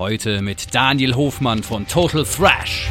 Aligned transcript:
Heute 0.00 0.40
mit 0.40 0.74
Daniel 0.74 1.14
Hofmann 1.14 1.62
von 1.62 1.86
Total 1.86 2.24
Thrash. 2.24 2.88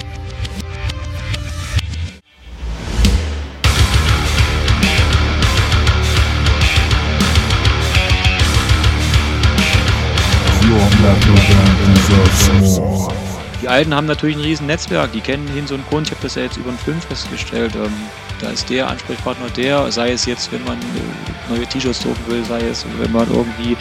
Alten 13.79 13.95
haben 13.95 14.07
natürlich 14.07 14.35
ein 14.35 14.41
riesen 14.41 14.67
Netzwerk, 14.67 15.13
die 15.13 15.21
kennen 15.21 15.47
Hinz 15.47 15.71
und 15.71 15.87
Grund. 15.87 16.07
Ich 16.07 16.11
habe 16.11 16.21
das 16.21 16.35
ja 16.35 16.41
jetzt 16.41 16.57
über 16.57 16.69
den 16.69 16.77
Film 16.77 16.99
festgestellt. 16.99 17.73
Ähm, 17.75 17.93
da 18.41 18.49
ist 18.49 18.69
der 18.69 18.89
Ansprechpartner 18.89 19.49
der, 19.51 19.89
sei 19.89 20.11
es 20.11 20.25
jetzt, 20.25 20.51
wenn 20.51 20.61
man 20.65 20.77
äh, 20.77 21.49
neue 21.49 21.65
T-Shirts 21.65 22.01
drucken 22.01 22.21
will, 22.27 22.43
sei 22.43 22.59
es, 22.59 22.85
wenn 22.99 23.11
man 23.13 23.25
irgendwie, 23.29 23.77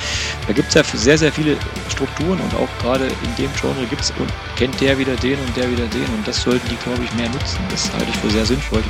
da 0.46 0.52
gibt 0.52 0.68
es 0.68 0.74
ja 0.74 0.84
sehr, 0.84 1.18
sehr 1.18 1.32
viele 1.32 1.56
Strukturen 1.88 2.38
und 2.38 2.54
auch 2.54 2.68
gerade 2.80 3.06
in 3.06 3.44
dem 3.44 3.50
Genre 3.60 3.86
gibt 3.90 4.02
es 4.02 4.12
und 4.20 4.30
kennt 4.54 4.80
der 4.80 4.96
wieder 4.98 5.16
den 5.16 5.36
und 5.40 5.56
der 5.56 5.68
wieder 5.68 5.86
den 5.86 6.06
und 6.16 6.28
das 6.28 6.42
sollten 6.42 6.68
die, 6.68 6.76
glaube 6.76 7.02
ich, 7.02 7.12
mehr 7.14 7.28
nutzen. 7.30 7.58
Das 7.68 7.92
halte 7.92 8.06
ich 8.08 8.16
für 8.18 8.30
sehr 8.30 8.46
sinnvoll. 8.46 8.84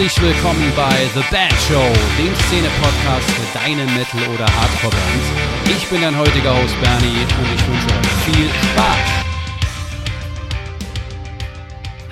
Herzlich 0.00 0.22
willkommen 0.22 0.72
bei 0.74 0.96
The 1.14 1.20
Band 1.30 1.52
Show, 1.68 1.92
dem 2.16 2.34
Szene-Podcast 2.34 3.30
für 3.32 3.58
deine 3.58 3.84
Metal- 3.92 4.34
oder 4.34 4.46
Hardcore-Bands. 4.46 5.76
Ich 5.76 5.86
bin 5.90 6.00
dein 6.00 6.16
heutiger 6.16 6.56
Host 6.56 6.74
Bernie 6.80 7.20
und 7.20 7.54
ich 7.54 7.68
wünsche 7.68 7.86
euch 7.98 8.08
viel 8.24 8.48
Spaß. 8.48 9.24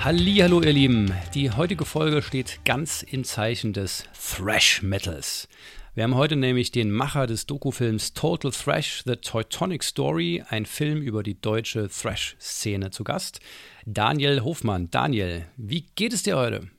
Hallo 0.01 0.61
ihr 0.61 0.71
Lieben, 0.71 1.11
die 1.33 1.49
heutige 1.49 1.83
Folge 1.83 2.21
steht 2.21 2.59
ganz 2.63 3.01
im 3.01 3.23
Zeichen 3.23 3.73
des 3.73 4.03
Thrash 4.13 4.83
Metals. 4.83 5.47
Wir 5.95 6.03
haben 6.03 6.13
heute 6.13 6.35
nämlich 6.35 6.69
den 6.69 6.91
Macher 6.91 7.25
des 7.25 7.47
Dokufilms 7.47 8.13
Total 8.13 8.51
Thrash, 8.51 9.01
The 9.03 9.15
Teutonic 9.15 9.83
Story, 9.83 10.43
ein 10.47 10.67
Film 10.67 11.01
über 11.01 11.23
die 11.23 11.41
deutsche 11.41 11.89
Thrash-Szene 11.89 12.91
zu 12.91 13.03
Gast. 13.03 13.39
Daniel 13.87 14.43
Hofmann. 14.43 14.91
Daniel, 14.91 15.47
wie 15.57 15.87
geht 15.95 16.13
es 16.13 16.21
dir 16.21 16.37
heute? 16.37 16.69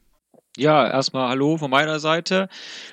Ja, 0.56 0.84
erstmal 0.90 1.28
hallo 1.28 1.56
von 1.58 1.70
meiner 1.70 2.00
Seite. 2.00 2.48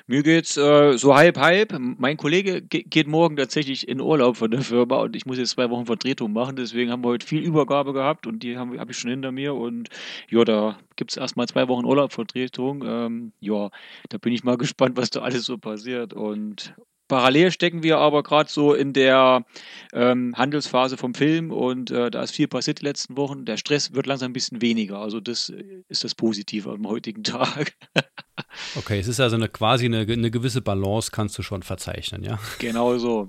Mir 0.06 0.22
geht's 0.22 0.56
äh, 0.56 0.96
so 0.96 1.16
halb 1.16 1.38
halb. 1.38 1.76
Mein 1.76 2.16
Kollege 2.16 2.62
ge 2.62 2.84
geht 2.84 3.08
morgen 3.08 3.36
tatsächlich 3.36 3.88
in 3.88 4.00
Urlaub 4.00 4.36
von 4.36 4.52
der 4.52 4.60
Firma 4.62 4.98
und 4.98 5.16
ich 5.16 5.26
muss 5.26 5.38
jetzt 5.38 5.50
zwei 5.50 5.68
Wochen 5.68 5.84
Vertretung 5.84 6.32
machen. 6.32 6.54
Deswegen 6.54 6.92
haben 6.92 7.02
wir 7.02 7.08
heute 7.08 7.26
viel 7.26 7.42
Übergabe 7.42 7.92
gehabt 7.92 8.28
und 8.28 8.44
die 8.44 8.56
habe 8.56 8.78
hab 8.78 8.90
ich 8.90 8.96
schon 8.96 9.10
hinter 9.10 9.32
mir. 9.32 9.54
Und 9.54 9.88
ja, 10.30 10.44
da 10.44 10.78
gibt's 10.94 11.16
erstmal 11.16 11.48
zwei 11.48 11.66
Wochen 11.66 11.84
Urlaubvertretung. 11.84 12.84
Ähm, 12.86 13.32
ja, 13.40 13.70
da 14.08 14.18
bin 14.18 14.32
ich 14.32 14.44
mal 14.44 14.56
gespannt, 14.56 14.96
was 14.96 15.10
da 15.10 15.22
alles 15.22 15.44
so 15.44 15.58
passiert. 15.58 16.14
Und 16.14 16.74
Parallel 17.08 17.50
stecken 17.50 17.82
wir 17.82 17.98
aber 17.98 18.22
gerade 18.22 18.50
so 18.50 18.74
in 18.74 18.92
der 18.92 19.44
ähm, 19.92 20.34
Handelsphase 20.36 20.96
vom 20.96 21.14
Film 21.14 21.50
und 21.50 21.90
äh, 21.90 22.10
da 22.10 22.22
ist 22.22 22.32
viel 22.32 22.48
passiert 22.48 22.80
die 22.80 22.84
letzten 22.84 23.16
Wochen. 23.16 23.44
Der 23.46 23.56
Stress 23.56 23.94
wird 23.94 24.06
langsam 24.06 24.30
ein 24.30 24.34
bisschen 24.34 24.60
weniger. 24.60 24.98
Also 24.98 25.20
das 25.20 25.52
ist 25.88 26.04
das 26.04 26.14
Positive 26.14 26.70
am 26.70 26.86
heutigen 26.86 27.24
Tag. 27.24 27.74
okay, 28.76 29.00
es 29.00 29.08
ist 29.08 29.20
also 29.20 29.36
eine, 29.36 29.48
quasi 29.48 29.86
eine, 29.86 30.00
eine 30.00 30.30
gewisse 30.30 30.60
Balance, 30.60 31.10
kannst 31.10 31.38
du 31.38 31.42
schon 31.42 31.62
verzeichnen, 31.62 32.22
ja? 32.22 32.38
Genau 32.58 32.98
so. 32.98 33.28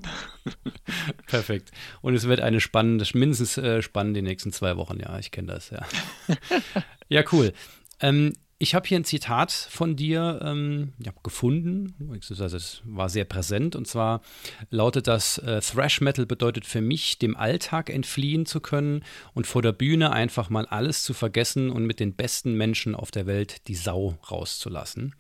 Perfekt. 1.28 1.72
Und 2.02 2.16
es 2.16 2.28
wird 2.28 2.42
eine 2.42 2.60
spannende, 2.60 3.06
mindestens 3.14 3.58
äh, 3.58 3.82
spannend 3.82 4.18
die 4.18 4.22
nächsten 4.22 4.52
zwei 4.52 4.78
Wochen, 4.78 5.00
ja, 5.00 5.18
ich 5.20 5.32
kenne 5.32 5.54
das, 5.54 5.70
ja. 5.70 5.86
ja, 7.08 7.24
cool. 7.32 7.54
Ähm, 8.02 8.34
ich 8.62 8.76
habe 8.76 8.86
hier 8.86 9.00
ein 9.00 9.06
Zitat 9.06 9.52
von 9.52 9.96
dir 9.96 10.42
ähm, 10.44 10.92
gefunden, 11.24 11.96
also 12.12 12.44
es 12.44 12.82
war 12.84 13.08
sehr 13.08 13.24
präsent, 13.24 13.74
und 13.78 13.88
zwar 13.88 14.22
lautet 14.70 15.08
das, 15.08 15.38
äh, 15.38 15.62
Thrash 15.62 16.02
Metal 16.02 16.26
bedeutet 16.26 16.66
für 16.66 16.82
mich, 16.82 17.18
dem 17.20 17.38
Alltag 17.38 17.90
entfliehen 17.90 18.46
zu 18.46 18.60
können 18.60 19.06
und 19.34 19.48
vor 19.48 19.62
der 19.62 19.72
Bühne 19.72 20.12
einfach 20.12 20.50
mal 20.50 20.66
alles 20.66 21.04
zu 21.04 21.14
vergessen 21.14 21.70
und 21.70 21.86
mit 21.86 22.02
den 22.02 22.14
besten 22.14 22.54
Menschen 22.56 22.96
auf 22.96 23.12
der 23.12 23.28
Welt 23.28 23.68
die 23.70 23.76
Sau 23.76 24.18
rauszulassen. 24.30 25.16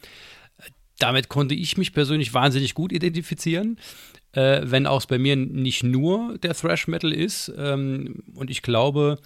Damit 0.97 1.29
konnte 1.29 1.55
ich 1.55 1.77
mich 1.77 1.93
persönlich 1.93 2.33
wahnsinnig 2.33 2.73
gut 2.73 2.91
identifizieren. 2.91 3.79
Äh, 4.33 4.61
wenn 4.65 4.85
auch 4.85 4.99
es 4.99 5.07
bei 5.07 5.17
mir 5.17 5.35
nicht 5.35 5.83
nur 5.83 6.37
der 6.37 6.53
Thrash 6.53 6.87
Metal 6.87 7.13
ist. 7.13 7.51
Ähm, 7.57 8.21
und 8.35 8.51
ich 8.51 8.61
glaube, 8.61 9.17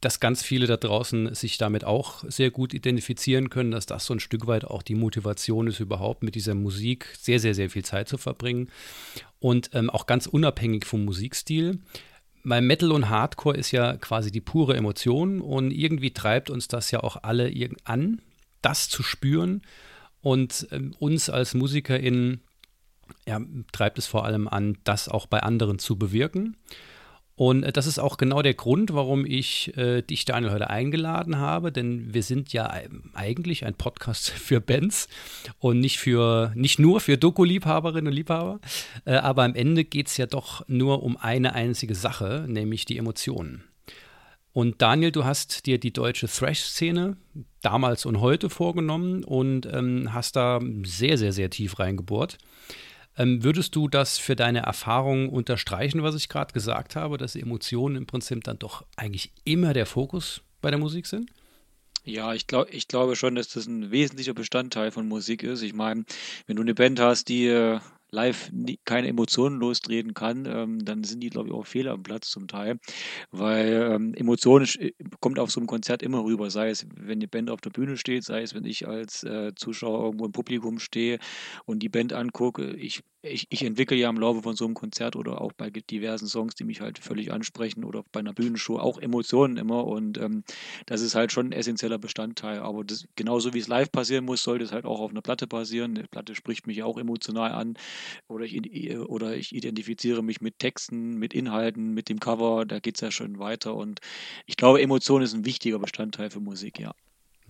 dass 0.00 0.20
ganz 0.20 0.42
viele 0.42 0.66
da 0.66 0.76
draußen 0.76 1.34
sich 1.34 1.58
damit 1.58 1.84
auch 1.84 2.24
sehr 2.26 2.50
gut 2.50 2.72
identifizieren 2.72 3.50
können, 3.50 3.70
dass 3.70 3.86
das 3.86 4.06
so 4.06 4.14
ein 4.14 4.20
Stück 4.20 4.46
weit 4.46 4.64
auch 4.64 4.82
die 4.82 4.94
Motivation 4.94 5.66
ist, 5.66 5.80
überhaupt 5.80 6.22
mit 6.22 6.34
dieser 6.34 6.54
Musik 6.54 7.14
sehr, 7.18 7.38
sehr, 7.38 7.54
sehr 7.54 7.68
viel 7.68 7.84
Zeit 7.84 8.08
zu 8.08 8.16
verbringen. 8.16 8.70
Und 9.38 9.70
ähm, 9.74 9.90
auch 9.90 10.06
ganz 10.06 10.26
unabhängig 10.26 10.86
vom 10.86 11.04
Musikstil. 11.04 11.80
Weil 12.42 12.62
Metal 12.62 12.92
und 12.92 13.10
Hardcore 13.10 13.56
ist 13.56 13.70
ja 13.70 13.98
quasi 13.98 14.30
die 14.30 14.40
pure 14.40 14.74
Emotion 14.74 15.42
und 15.42 15.70
irgendwie 15.70 16.12
treibt 16.12 16.48
uns 16.48 16.68
das 16.68 16.90
ja 16.90 17.02
auch 17.02 17.22
alle 17.22 17.52
an, 17.84 18.22
das 18.62 18.88
zu 18.88 19.02
spüren 19.02 19.60
und 20.22 20.66
ähm, 20.70 20.94
uns 20.98 21.28
als 21.28 21.52
MusikerInnen 21.52 22.40
ja, 23.26 23.40
treibt 23.72 23.98
es 23.98 24.06
vor 24.06 24.24
allem 24.24 24.48
an, 24.48 24.78
das 24.84 25.08
auch 25.08 25.26
bei 25.26 25.40
anderen 25.40 25.78
zu 25.78 25.98
bewirken. 25.98 26.56
Und 27.40 27.62
äh, 27.62 27.72
das 27.72 27.86
ist 27.86 27.98
auch 27.98 28.18
genau 28.18 28.42
der 28.42 28.52
Grund, 28.52 28.92
warum 28.92 29.24
ich 29.24 29.74
äh, 29.78 30.02
dich, 30.02 30.26
Daniel, 30.26 30.52
heute 30.52 30.68
eingeladen 30.68 31.38
habe, 31.38 31.72
denn 31.72 32.12
wir 32.12 32.22
sind 32.22 32.52
ja 32.52 32.70
eigentlich 33.14 33.64
ein 33.64 33.72
Podcast 33.72 34.28
für 34.30 34.60
Bands 34.60 35.08
und 35.58 35.80
nicht 35.80 35.98
für 35.98 36.52
nicht 36.54 36.78
nur 36.78 37.00
für 37.00 37.16
Doku-Liebhaberinnen 37.16 38.08
und 38.08 38.12
Liebhaber. 38.12 38.60
Äh, 39.06 39.14
aber 39.14 39.44
am 39.44 39.54
Ende 39.54 39.84
geht 39.84 40.08
es 40.08 40.18
ja 40.18 40.26
doch 40.26 40.68
nur 40.68 41.02
um 41.02 41.16
eine 41.16 41.54
einzige 41.54 41.94
Sache, 41.94 42.44
nämlich 42.46 42.84
die 42.84 42.98
Emotionen. 42.98 43.64
Und 44.52 44.82
Daniel, 44.82 45.10
du 45.10 45.24
hast 45.24 45.64
dir 45.64 45.80
die 45.80 45.94
deutsche 45.94 46.28
Thrash-Szene 46.28 47.16
damals 47.62 48.04
und 48.04 48.20
heute 48.20 48.50
vorgenommen 48.50 49.24
und 49.24 49.64
ähm, 49.64 50.12
hast 50.12 50.36
da 50.36 50.60
sehr, 50.82 51.16
sehr, 51.16 51.32
sehr 51.32 51.48
tief 51.48 51.78
reingebohrt. 51.78 52.36
Ähm, 53.20 53.44
würdest 53.44 53.76
du 53.76 53.86
das 53.86 54.16
für 54.16 54.34
deine 54.34 54.60
Erfahrung 54.60 55.28
unterstreichen, 55.28 56.02
was 56.02 56.14
ich 56.14 56.30
gerade 56.30 56.54
gesagt 56.54 56.96
habe, 56.96 57.18
dass 57.18 57.36
Emotionen 57.36 57.96
im 57.96 58.06
Prinzip 58.06 58.42
dann 58.44 58.58
doch 58.58 58.86
eigentlich 58.96 59.30
immer 59.44 59.74
der 59.74 59.84
Fokus 59.84 60.40
bei 60.62 60.70
der 60.70 60.78
Musik 60.78 61.06
sind? 61.06 61.30
Ja, 62.02 62.32
ich, 62.32 62.46
glaub, 62.46 62.72
ich 62.72 62.88
glaube 62.88 63.16
schon, 63.16 63.34
dass 63.34 63.50
das 63.50 63.66
ein 63.66 63.90
wesentlicher 63.90 64.32
Bestandteil 64.32 64.90
von 64.90 65.06
Musik 65.06 65.42
ist. 65.42 65.60
Ich 65.60 65.74
meine, 65.74 66.06
wenn 66.46 66.56
du 66.56 66.62
eine 66.62 66.74
Band 66.74 66.98
hast, 66.98 67.28
die 67.28 67.46
äh, 67.46 67.80
live 68.10 68.50
keine 68.84 69.08
Emotionen 69.08 69.58
lostreten 69.58 70.14
kann, 70.14 70.46
ähm, 70.46 70.84
dann 70.84 71.04
sind 71.04 71.20
die, 71.20 71.30
glaube 71.30 71.48
ich, 71.48 71.54
auch 71.54 71.66
Fehler 71.66 71.92
am 71.92 72.02
Platz 72.02 72.28
zum 72.28 72.48
Teil. 72.48 72.78
Weil 73.30 73.90
ähm, 73.92 74.14
Emotionen 74.14 74.66
kommt 75.20 75.38
auf 75.38 75.50
so 75.50 75.60
einem 75.60 75.66
Konzert 75.66 76.02
immer 76.02 76.24
rüber, 76.24 76.50
sei 76.50 76.70
es, 76.70 76.86
wenn 76.96 77.20
die 77.20 77.26
Band 77.26 77.50
auf 77.50 77.60
der 77.60 77.70
Bühne 77.70 77.96
steht, 77.96 78.24
sei 78.24 78.42
es, 78.42 78.54
wenn 78.54 78.64
ich 78.64 78.86
als 78.88 79.22
äh, 79.24 79.52
Zuschauer 79.54 80.04
irgendwo 80.04 80.26
im 80.26 80.32
Publikum 80.32 80.78
stehe 80.78 81.18
und 81.64 81.80
die 81.82 81.88
Band 81.88 82.12
angucke. 82.12 82.74
Ich 82.76 83.02
ich, 83.22 83.46
ich 83.50 83.62
entwickle 83.62 83.96
ja 83.96 84.08
im 84.08 84.16
Laufe 84.16 84.42
von 84.42 84.56
so 84.56 84.64
einem 84.64 84.74
Konzert 84.74 85.14
oder 85.14 85.40
auch 85.40 85.52
bei 85.52 85.70
diversen 85.70 86.26
Songs, 86.26 86.54
die 86.54 86.64
mich 86.64 86.80
halt 86.80 86.98
völlig 86.98 87.32
ansprechen 87.32 87.84
oder 87.84 88.02
bei 88.12 88.20
einer 88.20 88.32
Bühnenshow 88.32 88.78
auch 88.78 88.98
Emotionen 88.98 89.58
immer 89.58 89.86
und 89.86 90.18
ähm, 90.18 90.42
das 90.86 91.02
ist 91.02 91.14
halt 91.14 91.30
schon 91.30 91.48
ein 91.48 91.52
essentieller 91.52 91.98
Bestandteil. 91.98 92.60
Aber 92.60 92.84
das, 92.84 93.06
genauso 93.16 93.52
wie 93.52 93.58
es 93.58 93.68
live 93.68 93.92
passieren 93.92 94.24
muss, 94.24 94.42
sollte 94.42 94.64
es 94.64 94.72
halt 94.72 94.86
auch 94.86 95.00
auf 95.00 95.10
einer 95.10 95.22
Platte 95.22 95.46
passieren. 95.46 95.96
Eine 95.96 96.08
Platte 96.08 96.34
spricht 96.34 96.66
mich 96.66 96.82
auch 96.82 96.96
emotional 96.96 97.52
an 97.52 97.74
oder 98.28 98.44
ich, 98.44 98.98
oder 98.98 99.36
ich 99.36 99.54
identifiziere 99.54 100.22
mich 100.22 100.40
mit 100.40 100.58
Texten, 100.58 101.16
mit 101.16 101.34
Inhalten, 101.34 101.92
mit 101.92 102.08
dem 102.08 102.20
Cover, 102.20 102.64
da 102.64 102.78
geht 102.78 102.96
es 102.96 103.00
ja 103.02 103.10
schon 103.10 103.38
weiter 103.38 103.74
und 103.74 104.00
ich 104.46 104.56
glaube, 104.56 104.80
Emotion 104.80 105.22
ist 105.22 105.34
ein 105.34 105.44
wichtiger 105.44 105.78
Bestandteil 105.78 106.30
für 106.30 106.40
Musik, 106.40 106.78
ja. 106.78 106.92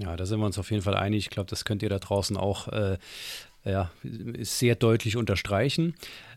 Ja, 0.01 0.17
da 0.17 0.25
sind 0.25 0.41
wir 0.41 0.47
uns 0.47 0.59
auf 0.59 0.71
jeden 0.71 0.83
Fall 0.83 0.97
einig. 0.97 1.25
Ich 1.25 1.31
glaube, 1.31 1.51
das 1.51 1.67
könnt 1.67 1.83
ihr 1.83 1.91
da 1.91 1.99
draußen 1.99 2.39
auch 2.39 2.69
äh, 2.69 2.97
ja, 3.65 3.91
sehr 4.03 4.75
deutlich 4.75 5.17
unterstreichen. 5.17 5.95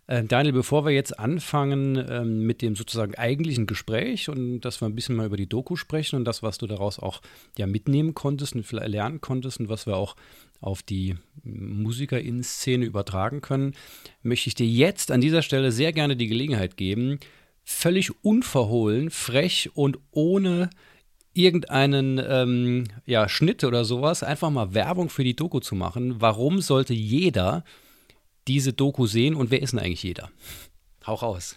Äh, 0.08 0.26
Daniel, 0.26 0.54
bevor 0.54 0.86
wir 0.86 0.92
jetzt 0.92 1.18
anfangen 1.18 2.04
ähm, 2.10 2.46
mit 2.46 2.62
dem 2.62 2.76
sozusagen 2.76 3.16
eigentlichen 3.16 3.68
Gespräch 3.68 4.30
und 4.30 4.62
dass 4.62 4.82
wir 4.82 4.88
ein 4.88 4.96
bisschen 4.96 5.16
mal 5.16 5.28
über 5.28 5.38
die 5.38 5.48
Doku 5.48 5.76
sprechen 5.76 6.18
und 6.18 6.26
das, 6.26 6.44
was 6.44 6.58
du 6.58 6.68
daraus 6.68 7.00
auch 7.00 7.22
ja 7.58 7.68
mitnehmen 7.68 8.14
konntest 8.14 8.56
und 8.56 8.66
vielleicht 8.66 8.92
lernen 8.92 9.22
konntest 9.22 9.62
und 9.62 9.70
was 9.70 9.88
wir 9.88 9.96
auch 9.96 10.16
auf 10.60 10.82
die 10.82 11.16
MusikerInnen-Szene 11.44 12.86
übertragen 12.86 13.42
können, 13.42 13.74
möchte 14.22 14.50
ich 14.50 14.56
dir 14.56 14.68
jetzt 14.68 15.12
an 15.12 15.22
dieser 15.22 15.42
Stelle 15.42 15.72
sehr 15.72 15.94
gerne 15.94 16.16
die 16.16 16.28
Gelegenheit 16.28 16.78
geben, 16.78 17.20
völlig 17.64 18.24
unverhohlen, 18.24 19.10
frech 19.10 19.70
und 19.74 20.00
ohne 20.12 20.70
irgendeinen 21.34 22.22
ähm, 22.26 22.86
ja, 23.06 23.28
Schnitt 23.28 23.64
oder 23.64 23.86
sowas, 23.86 24.24
einfach 24.24 24.50
mal 24.50 24.74
Werbung 24.74 25.10
für 25.10 25.24
die 25.24 25.36
Doku 25.36 25.60
zu 25.60 25.76
machen. 25.76 26.22
Warum 26.22 26.62
sollte 26.62 26.94
jeder 26.94 27.64
diese 28.48 28.74
Doku 28.74 29.08
sehen 29.08 29.36
und 29.36 29.52
wer 29.52 29.62
ist 29.62 29.72
denn 29.72 29.80
eigentlich 29.80 30.04
jeder? 30.04 30.30
Hauch 31.06 31.24
aus. 31.24 31.56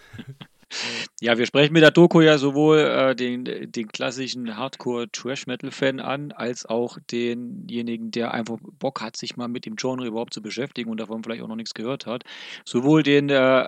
Ja, 1.20 1.38
wir 1.38 1.46
sprechen 1.46 1.72
mit 1.72 1.82
der 1.82 1.92
Doku 1.92 2.20
ja 2.20 2.38
sowohl 2.38 2.78
äh, 2.78 3.14
den, 3.14 3.44
den 3.44 3.88
klassischen 3.88 4.56
Hardcore-Trash-Metal-Fan 4.56 6.00
an, 6.00 6.32
als 6.32 6.66
auch 6.66 6.98
denjenigen, 7.10 8.10
der 8.10 8.34
einfach 8.34 8.58
Bock 8.78 9.00
hat, 9.00 9.16
sich 9.16 9.36
mal 9.36 9.48
mit 9.48 9.64
dem 9.64 9.76
Genre 9.76 10.06
überhaupt 10.06 10.34
zu 10.34 10.42
beschäftigen 10.42 10.90
und 10.90 10.98
davon 10.98 11.22
vielleicht 11.22 11.42
auch 11.42 11.48
noch 11.48 11.56
nichts 11.56 11.74
gehört 11.74 12.06
hat. 12.06 12.24
Sowohl 12.64 13.04
den 13.04 13.30
äh, 13.30 13.66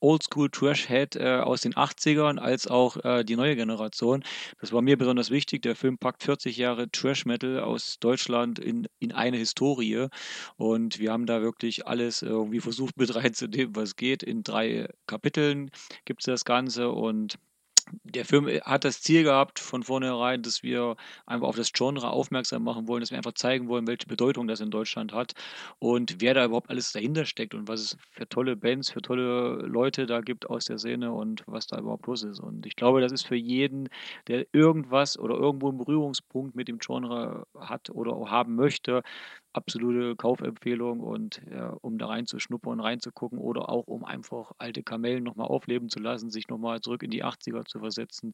Oldschool-Trash-Head 0.00 1.16
äh, 1.16 1.40
aus 1.40 1.60
den 1.60 1.74
80ern 1.74 2.38
als 2.38 2.66
auch 2.66 2.96
äh, 3.04 3.24
die 3.24 3.36
neue 3.36 3.56
Generation. 3.56 4.24
Das 4.60 4.72
war 4.72 4.82
mir 4.82 4.96
besonders 4.96 5.30
wichtig. 5.30 5.62
Der 5.62 5.76
Film 5.76 5.98
packt 5.98 6.22
40 6.22 6.56
Jahre 6.56 6.90
Trash-Metal 6.90 7.60
aus 7.60 7.98
Deutschland 8.00 8.58
in, 8.58 8.88
in 8.98 9.12
eine 9.12 9.36
Historie 9.36 10.08
und 10.56 10.98
wir 10.98 11.12
haben 11.12 11.26
da 11.26 11.42
wirklich 11.42 11.86
alles 11.86 12.22
irgendwie 12.22 12.60
versucht 12.60 12.96
mit 12.96 13.14
reinzunehmen, 13.14 13.76
was 13.76 13.96
geht. 13.96 14.22
In 14.22 14.42
drei 14.42 14.88
Kapiteln 15.06 15.70
gibt 16.04 16.22
es 16.22 16.26
das 16.26 16.44
Ganze 16.44 16.90
und 16.90 17.38
der 18.04 18.24
Film 18.24 18.46
hat 18.46 18.84
das 18.84 19.02
Ziel 19.02 19.24
gehabt 19.24 19.58
von 19.58 19.82
vornherein, 19.82 20.42
dass 20.42 20.62
wir 20.62 20.96
einfach 21.26 21.48
auf 21.48 21.56
das 21.56 21.72
Genre 21.72 22.10
aufmerksam 22.10 22.64
machen 22.64 22.88
wollen, 22.88 23.00
dass 23.00 23.10
wir 23.10 23.18
einfach 23.18 23.34
zeigen 23.34 23.68
wollen, 23.68 23.86
welche 23.86 24.06
Bedeutung 24.06 24.46
das 24.48 24.60
in 24.60 24.70
Deutschland 24.70 25.12
hat 25.12 25.34
und 25.78 26.20
wer 26.20 26.34
da 26.34 26.44
überhaupt 26.44 26.70
alles 26.70 26.92
dahinter 26.92 27.24
steckt 27.24 27.54
und 27.54 27.68
was 27.68 27.80
es 27.80 27.96
für 28.10 28.28
tolle 28.28 28.56
Bands, 28.56 28.90
für 28.90 29.02
tolle 29.02 29.56
Leute 29.66 30.06
da 30.06 30.20
gibt 30.20 30.48
aus 30.48 30.66
der 30.66 30.78
Szene 30.78 31.12
und 31.12 31.42
was 31.46 31.66
da 31.66 31.78
überhaupt 31.78 32.06
los 32.06 32.22
ist. 32.22 32.40
Und 32.40 32.66
ich 32.66 32.76
glaube, 32.76 33.00
das 33.00 33.12
ist 33.12 33.26
für 33.26 33.36
jeden, 33.36 33.88
der 34.28 34.46
irgendwas 34.52 35.18
oder 35.18 35.34
irgendwo 35.36 35.68
einen 35.68 35.78
Berührungspunkt 35.78 36.54
mit 36.54 36.68
dem 36.68 36.78
Genre 36.78 37.46
hat 37.58 37.90
oder 37.90 38.30
haben 38.30 38.54
möchte, 38.56 39.02
absolute 39.52 40.16
Kaufempfehlung 40.16 41.00
und 41.00 41.42
ja, 41.50 41.70
um 41.80 41.98
da 41.98 42.06
reinzuschnuppern, 42.06 42.80
reinzugucken 42.80 43.38
oder 43.38 43.68
auch 43.68 43.86
um 43.86 44.04
einfach 44.04 44.52
alte 44.58 44.82
Kamellen 44.82 45.24
nochmal 45.24 45.48
aufleben 45.48 45.88
zu 45.88 45.98
lassen, 45.98 46.30
sich 46.30 46.48
nochmal 46.48 46.80
zurück 46.80 47.02
in 47.02 47.10
die 47.10 47.24
80er 47.24 47.64
zu 47.64 47.80
versetzen. 47.80 48.32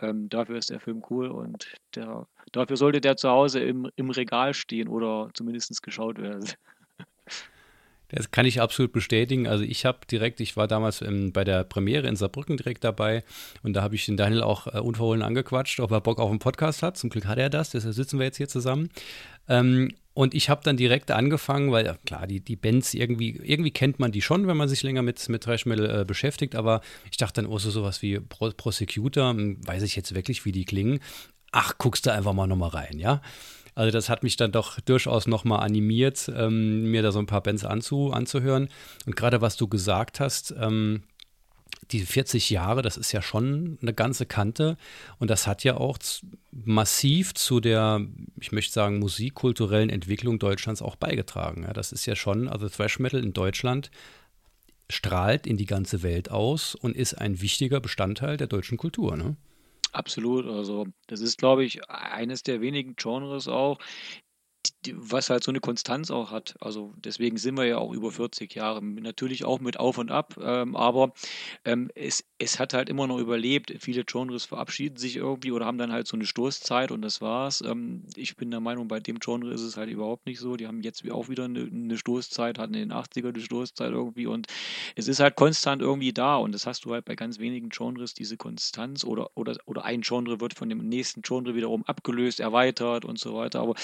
Ähm, 0.00 0.28
dafür 0.28 0.56
ist 0.56 0.70
der 0.70 0.80
Film 0.80 1.02
cool 1.10 1.28
und 1.28 1.74
der, 1.94 2.26
dafür 2.52 2.76
sollte 2.76 3.00
der 3.00 3.16
zu 3.16 3.28
Hause 3.28 3.60
im, 3.60 3.90
im 3.96 4.10
Regal 4.10 4.54
stehen 4.54 4.88
oder 4.88 5.30
zumindest 5.34 5.82
geschaut 5.82 6.18
werden. 6.18 6.48
Das 8.14 8.30
kann 8.30 8.44
ich 8.44 8.60
absolut 8.60 8.92
bestätigen. 8.92 9.46
Also 9.46 9.64
ich 9.64 9.86
habe 9.86 10.00
direkt, 10.10 10.40
ich 10.40 10.54
war 10.54 10.68
damals 10.68 11.00
ähm, 11.00 11.32
bei 11.32 11.44
der 11.44 11.64
Premiere 11.64 12.06
in 12.08 12.16
Saarbrücken 12.16 12.58
direkt 12.58 12.84
dabei 12.84 13.24
und 13.62 13.72
da 13.72 13.80
habe 13.80 13.94
ich 13.94 14.04
den 14.04 14.18
Daniel 14.18 14.42
auch 14.42 14.66
äh, 14.66 14.80
unverhohlen 14.80 15.22
angequatscht, 15.22 15.80
ob 15.80 15.90
er 15.92 16.02
Bock 16.02 16.18
auf 16.18 16.28
einen 16.28 16.38
Podcast 16.38 16.82
hat. 16.82 16.98
Zum 16.98 17.08
Glück 17.08 17.24
hat 17.24 17.38
er 17.38 17.48
das, 17.48 17.70
deshalb 17.70 17.94
sitzen 17.94 18.18
wir 18.18 18.26
jetzt 18.26 18.36
hier 18.36 18.48
zusammen. 18.48 18.90
Ähm, 19.48 19.94
und 20.14 20.34
ich 20.34 20.50
habe 20.50 20.60
dann 20.62 20.76
direkt 20.76 21.10
angefangen, 21.10 21.72
weil 21.72 21.98
klar, 22.04 22.26
die, 22.26 22.40
die 22.40 22.56
Bands 22.56 22.92
irgendwie, 22.92 23.40
irgendwie 23.42 23.70
kennt 23.70 23.98
man 23.98 24.12
die 24.12 24.22
schon, 24.22 24.46
wenn 24.46 24.56
man 24.56 24.68
sich 24.68 24.82
länger 24.82 25.02
mit, 25.02 25.26
mit 25.28 25.42
Thrash 25.42 25.64
Metal 25.64 26.00
äh, 26.00 26.04
beschäftigt, 26.04 26.54
aber 26.54 26.82
ich 27.10 27.16
dachte 27.16 27.40
dann, 27.40 27.50
oh, 27.50 27.58
so 27.58 27.70
sowas 27.70 28.02
wie 28.02 28.20
Pro 28.20 28.50
Prosecutor, 28.50 29.30
hm, 29.30 29.66
weiß 29.66 29.82
ich 29.82 29.96
jetzt 29.96 30.14
wirklich, 30.14 30.44
wie 30.44 30.52
die 30.52 30.64
klingen. 30.64 31.00
Ach, 31.50 31.76
guckst 31.78 32.06
du 32.06 32.12
einfach 32.12 32.32
mal 32.32 32.46
nochmal 32.46 32.70
rein, 32.70 32.98
ja. 32.98 33.22
Also 33.74 33.90
das 33.90 34.10
hat 34.10 34.22
mich 34.22 34.36
dann 34.36 34.52
doch 34.52 34.80
durchaus 34.80 35.26
nochmal 35.26 35.60
animiert, 35.60 36.30
ähm, 36.34 36.90
mir 36.90 37.02
da 37.02 37.10
so 37.10 37.18
ein 37.18 37.26
paar 37.26 37.42
Bands 37.42 37.64
anzu, 37.64 38.12
anzuhören. 38.12 38.68
Und 39.06 39.16
gerade 39.16 39.40
was 39.40 39.56
du 39.56 39.66
gesagt 39.66 40.20
hast, 40.20 40.54
ähm, 40.60 41.04
die 41.90 42.00
40 42.00 42.50
Jahre, 42.50 42.82
das 42.82 42.96
ist 42.96 43.12
ja 43.12 43.22
schon 43.22 43.78
eine 43.82 43.92
ganze 43.92 44.26
Kante 44.26 44.76
und 45.18 45.30
das 45.30 45.46
hat 45.46 45.64
ja 45.64 45.76
auch 45.76 45.98
massiv 46.50 47.34
zu 47.34 47.60
der, 47.60 48.00
ich 48.40 48.52
möchte 48.52 48.72
sagen, 48.72 48.98
musikkulturellen 48.98 49.90
Entwicklung 49.90 50.38
Deutschlands 50.38 50.82
auch 50.82 50.96
beigetragen. 50.96 51.64
Ja, 51.64 51.72
das 51.72 51.92
ist 51.92 52.06
ja 52.06 52.16
schon, 52.16 52.48
also 52.48 52.68
Thrash 52.68 52.98
Metal 52.98 53.22
in 53.22 53.32
Deutschland 53.32 53.90
strahlt 54.90 55.46
in 55.46 55.56
die 55.56 55.66
ganze 55.66 56.02
Welt 56.02 56.30
aus 56.30 56.74
und 56.74 56.96
ist 56.96 57.14
ein 57.14 57.40
wichtiger 57.40 57.80
Bestandteil 57.80 58.36
der 58.36 58.46
deutschen 58.46 58.78
Kultur. 58.78 59.16
Ne? 59.16 59.36
Absolut, 59.92 60.46
also 60.46 60.86
das 61.06 61.20
ist, 61.20 61.38
glaube 61.38 61.64
ich, 61.64 61.88
eines 61.88 62.42
der 62.42 62.60
wenigen 62.60 62.96
Genres 62.96 63.48
auch, 63.48 63.78
was 64.94 65.30
halt 65.30 65.44
so 65.44 65.50
eine 65.50 65.60
Konstanz 65.60 66.10
auch 66.10 66.30
hat. 66.30 66.54
Also 66.60 66.92
deswegen 66.96 67.36
sind 67.36 67.56
wir 67.56 67.64
ja 67.64 67.78
auch 67.78 67.92
über 67.92 68.10
40 68.10 68.54
Jahre. 68.54 68.82
Natürlich 68.82 69.44
auch 69.44 69.60
mit 69.60 69.78
Auf 69.78 69.98
und 69.98 70.10
Ab, 70.10 70.36
ähm, 70.40 70.76
aber 70.76 71.12
ähm, 71.64 71.90
es, 71.94 72.24
es 72.38 72.58
hat 72.58 72.74
halt 72.74 72.88
immer 72.88 73.06
noch 73.06 73.18
überlebt. 73.18 73.72
Viele 73.80 74.04
Genres 74.04 74.44
verabschieden 74.44 74.96
sich 74.96 75.16
irgendwie 75.16 75.52
oder 75.52 75.66
haben 75.66 75.78
dann 75.78 75.92
halt 75.92 76.06
so 76.06 76.16
eine 76.16 76.26
Stoßzeit 76.26 76.90
und 76.90 77.02
das 77.02 77.20
war's. 77.20 77.62
Ähm, 77.62 78.04
ich 78.16 78.36
bin 78.36 78.50
der 78.50 78.60
Meinung, 78.60 78.88
bei 78.88 79.00
dem 79.00 79.18
Genre 79.18 79.52
ist 79.52 79.62
es 79.62 79.76
halt 79.76 79.90
überhaupt 79.90 80.26
nicht 80.26 80.38
so. 80.38 80.56
Die 80.56 80.66
haben 80.66 80.82
jetzt 80.82 81.08
auch 81.10 81.28
wieder 81.28 81.44
eine, 81.44 81.62
eine 81.62 81.98
Stoßzeit, 81.98 82.58
hatten 82.58 82.74
in 82.74 82.88
den 82.88 82.92
80er 82.92 83.28
eine 83.28 83.40
Stoßzeit 83.40 83.92
irgendwie 83.92 84.26
und 84.26 84.46
es 84.96 85.08
ist 85.08 85.20
halt 85.20 85.36
konstant 85.36 85.82
irgendwie 85.82 86.12
da 86.12 86.36
und 86.36 86.52
das 86.52 86.66
hast 86.66 86.84
du 86.84 86.92
halt 86.92 87.04
bei 87.04 87.14
ganz 87.14 87.38
wenigen 87.38 87.68
Genres, 87.68 88.14
diese 88.14 88.36
Konstanz 88.36 89.04
oder, 89.04 89.30
oder, 89.34 89.56
oder 89.66 89.84
ein 89.84 90.02
Genre 90.02 90.40
wird 90.40 90.54
von 90.54 90.68
dem 90.68 90.88
nächsten 90.88 91.22
Genre 91.22 91.54
wiederum 91.54 91.84
abgelöst, 91.84 92.40
erweitert 92.40 93.04
und 93.04 93.18
so 93.18 93.34
weiter. 93.34 93.60
Aber 93.60 93.74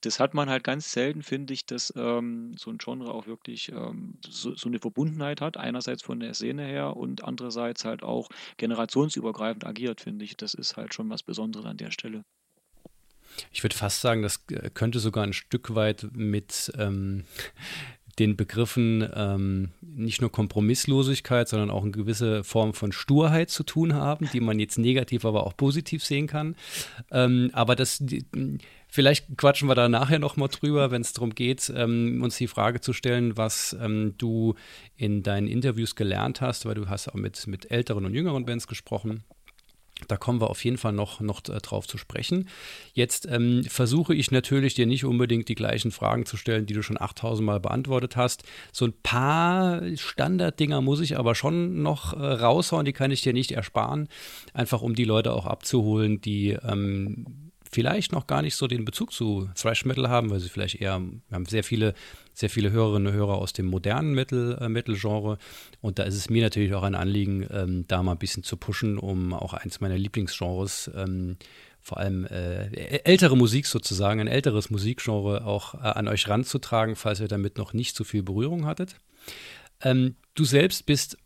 das 0.00 0.20
hat 0.20 0.23
man 0.32 0.48
halt 0.48 0.64
ganz 0.64 0.92
selten, 0.92 1.22
finde 1.22 1.52
ich, 1.52 1.66
dass 1.66 1.92
ähm, 1.96 2.54
so 2.56 2.70
ein 2.70 2.78
Genre 2.78 3.12
auch 3.12 3.26
wirklich 3.26 3.70
ähm, 3.70 4.14
so, 4.26 4.54
so, 4.54 4.68
eine 4.68 4.78
Verbundenheit 4.78 5.40
hat. 5.40 5.56
Einerseits 5.56 6.02
von 6.02 6.20
der 6.20 6.32
Szene 6.32 6.64
her 6.64 6.96
und 6.96 7.24
andererseits 7.24 7.84
halt 7.84 8.02
auch 8.02 8.28
generationsübergreifend 8.56 9.66
agiert, 9.66 10.00
finde 10.00 10.24
ich. 10.24 10.36
Das 10.36 10.54
ist 10.54 10.76
halt 10.76 10.94
schon 10.94 11.10
was 11.10 11.22
Besonderes 11.22 11.66
an 11.66 11.76
der 11.76 11.90
Stelle. 11.90 12.24
Ich 13.50 13.62
würde 13.62 13.76
fast 13.76 14.00
sagen, 14.00 14.22
das 14.22 14.44
äh, 14.50 14.70
könnte 14.70 15.00
sogar 15.00 15.24
ein 15.24 15.32
Stück 15.32 15.74
weit 15.74 16.06
mit 16.12 16.72
ähm, 16.78 17.24
den 18.18 18.36
Begriffen 18.36 19.08
ähm, 19.14 19.70
nicht 19.80 20.20
nur 20.20 20.30
Kompromisslosigkeit, 20.30 21.48
sondern 21.48 21.70
auch 21.70 21.82
eine 21.82 21.90
gewisse 21.90 22.44
Form 22.44 22.74
von 22.74 22.92
Sturheit 22.92 23.50
zu 23.50 23.64
tun 23.64 23.94
haben, 23.94 24.28
die 24.32 24.40
man 24.40 24.58
jetzt 24.58 24.78
negativ, 24.78 25.24
aber 25.24 25.46
auch 25.46 25.56
positiv 25.56 26.04
sehen 26.04 26.26
kann. 26.26 26.54
Ähm, 27.10 27.50
aber 27.52 27.74
das, 27.74 27.98
die, 28.00 28.24
vielleicht 28.94 29.36
quatschen 29.36 29.68
wir 29.68 29.74
da 29.74 29.88
nachher 29.88 30.20
nochmal 30.20 30.48
drüber, 30.48 30.92
wenn 30.92 31.02
es 31.02 31.12
darum 31.12 31.34
geht, 31.34 31.72
ähm, 31.74 32.22
uns 32.22 32.36
die 32.36 32.46
Frage 32.46 32.80
zu 32.80 32.92
stellen, 32.92 33.36
was 33.36 33.76
ähm, 33.80 34.14
du 34.18 34.54
in 34.96 35.24
deinen 35.24 35.48
Interviews 35.48 35.96
gelernt 35.96 36.40
hast, 36.40 36.64
weil 36.64 36.76
du 36.76 36.88
hast 36.88 37.08
auch 37.08 37.14
mit, 37.14 37.44
mit 37.48 37.72
älteren 37.72 38.04
und 38.04 38.14
jüngeren 38.14 38.44
Bands 38.46 38.68
gesprochen. 38.68 39.24
Da 40.06 40.16
kommen 40.16 40.40
wir 40.40 40.48
auf 40.48 40.64
jeden 40.64 40.76
Fall 40.76 40.92
noch, 40.92 41.20
noch 41.20 41.40
äh, 41.48 41.58
drauf 41.58 41.88
zu 41.88 41.98
sprechen. 41.98 42.48
Jetzt 42.92 43.26
ähm, 43.28 43.64
versuche 43.64 44.14
ich 44.14 44.30
natürlich 44.30 44.74
dir 44.74 44.86
nicht 44.86 45.04
unbedingt 45.04 45.48
die 45.48 45.54
gleichen 45.56 45.90
Fragen 45.90 46.24
zu 46.24 46.36
stellen, 46.36 46.66
die 46.66 46.74
du 46.74 46.82
schon 46.82 47.00
8000 47.00 47.44
Mal 47.44 47.58
beantwortet 47.58 48.14
hast. 48.14 48.44
So 48.70 48.84
ein 48.84 48.94
paar 49.02 49.82
Standarddinger 49.96 50.80
muss 50.82 51.00
ich 51.00 51.18
aber 51.18 51.34
schon 51.34 51.82
noch 51.82 52.12
äh, 52.12 52.24
raushauen, 52.24 52.84
die 52.84 52.92
kann 52.92 53.10
ich 53.10 53.22
dir 53.22 53.32
nicht 53.32 53.50
ersparen. 53.50 54.08
Einfach 54.52 54.82
um 54.82 54.94
die 54.94 55.04
Leute 55.04 55.32
auch 55.32 55.46
abzuholen, 55.46 56.20
die 56.20 56.50
ähm, 56.50 57.44
vielleicht 57.74 58.12
noch 58.12 58.28
gar 58.28 58.40
nicht 58.40 58.54
so 58.54 58.68
den 58.68 58.84
Bezug 58.84 59.12
zu 59.12 59.50
Thrash 59.56 59.84
Metal 59.84 60.08
haben, 60.08 60.30
weil 60.30 60.38
sie 60.38 60.48
vielleicht 60.48 60.80
eher, 60.80 61.00
wir 61.00 61.34
haben 61.34 61.46
sehr 61.46 61.64
viele, 61.64 61.94
sehr 62.32 62.48
viele 62.48 62.70
Hörerinnen 62.70 63.08
und 63.08 63.14
Hörer 63.14 63.34
aus 63.34 63.52
dem 63.52 63.66
modernen 63.66 64.14
Metal, 64.14 64.56
äh, 64.60 64.68
Metal-Genre. 64.68 65.38
Und 65.80 65.98
da 65.98 66.04
ist 66.04 66.14
es 66.14 66.30
mir 66.30 66.44
natürlich 66.44 66.72
auch 66.74 66.84
ein 66.84 66.94
Anliegen, 66.94 67.46
ähm, 67.50 67.84
da 67.88 68.02
mal 68.04 68.12
ein 68.12 68.18
bisschen 68.18 68.44
zu 68.44 68.56
pushen, 68.56 68.96
um 68.96 69.34
auch 69.34 69.54
eins 69.54 69.80
meiner 69.80 69.98
Lieblingsgenres, 69.98 70.88
ähm, 70.94 71.36
vor 71.80 71.98
allem 71.98 72.26
äh, 72.26 72.68
ältere 73.04 73.36
Musik 73.36 73.66
sozusagen, 73.66 74.20
ein 74.20 74.28
älteres 74.28 74.70
Musikgenre 74.70 75.44
auch 75.44 75.74
äh, 75.74 75.78
an 75.78 76.06
euch 76.06 76.28
ranzutragen, 76.28 76.94
falls 76.94 77.18
ihr 77.18 77.28
damit 77.28 77.58
noch 77.58 77.72
nicht 77.72 77.96
so 77.96 78.04
viel 78.04 78.22
Berührung 78.22 78.66
hattet. 78.66 78.94
Ähm, 79.82 80.14
du 80.36 80.44
selbst 80.44 80.86
bist 80.86 81.18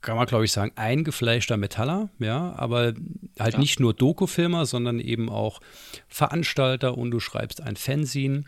kann 0.00 0.16
man 0.16 0.26
glaube 0.26 0.44
ich 0.44 0.52
sagen, 0.52 0.72
eingefleischter 0.76 1.56
Metaller, 1.56 2.10
ja, 2.18 2.54
aber 2.56 2.94
halt 3.38 3.54
ja. 3.54 3.58
nicht 3.58 3.80
nur 3.80 3.94
Doku-Filmer, 3.94 4.66
sondern 4.66 5.00
eben 5.00 5.28
auch 5.28 5.60
Veranstalter 6.08 6.96
und 6.96 7.10
du 7.10 7.20
schreibst 7.20 7.62
ein 7.62 7.76
Fanzine. 7.76 8.44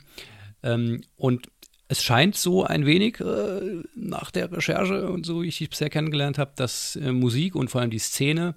Ähm, 0.62 1.02
und 1.16 1.48
es 1.88 2.02
scheint 2.02 2.36
so 2.36 2.64
ein 2.64 2.86
wenig 2.86 3.20
äh, 3.20 3.82
nach 3.94 4.30
der 4.30 4.50
Recherche 4.50 5.10
und 5.10 5.26
so, 5.26 5.42
wie 5.42 5.48
ich 5.48 5.58
dich 5.58 5.70
bisher 5.70 5.90
kennengelernt 5.90 6.38
habe, 6.38 6.52
dass 6.56 6.96
äh, 6.96 7.12
Musik 7.12 7.54
und 7.54 7.70
vor 7.70 7.80
allem 7.80 7.90
die 7.90 7.98
Szene 7.98 8.54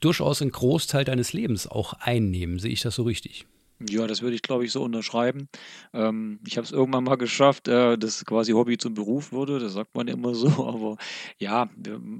durchaus 0.00 0.42
einen 0.42 0.50
Großteil 0.50 1.04
deines 1.04 1.32
Lebens 1.32 1.66
auch 1.66 1.94
einnehmen. 1.94 2.58
Sehe 2.58 2.72
ich 2.72 2.82
das 2.82 2.96
so 2.96 3.04
richtig? 3.04 3.46
Ja, 3.90 4.06
das 4.06 4.22
würde 4.22 4.34
ich, 4.34 4.42
glaube 4.42 4.64
ich, 4.64 4.72
so 4.72 4.82
unterschreiben. 4.82 5.48
Ähm, 5.92 6.38
ich 6.46 6.56
habe 6.56 6.64
es 6.64 6.72
irgendwann 6.72 7.04
mal 7.04 7.16
geschafft, 7.16 7.68
äh, 7.68 7.98
dass 7.98 8.24
quasi 8.24 8.52
Hobby 8.52 8.78
zum 8.78 8.94
Beruf 8.94 9.32
wurde. 9.32 9.58
Das 9.58 9.74
sagt 9.74 9.94
man 9.94 10.08
immer 10.08 10.34
so. 10.34 10.48
Aber 10.66 10.96
ja, 11.38 11.68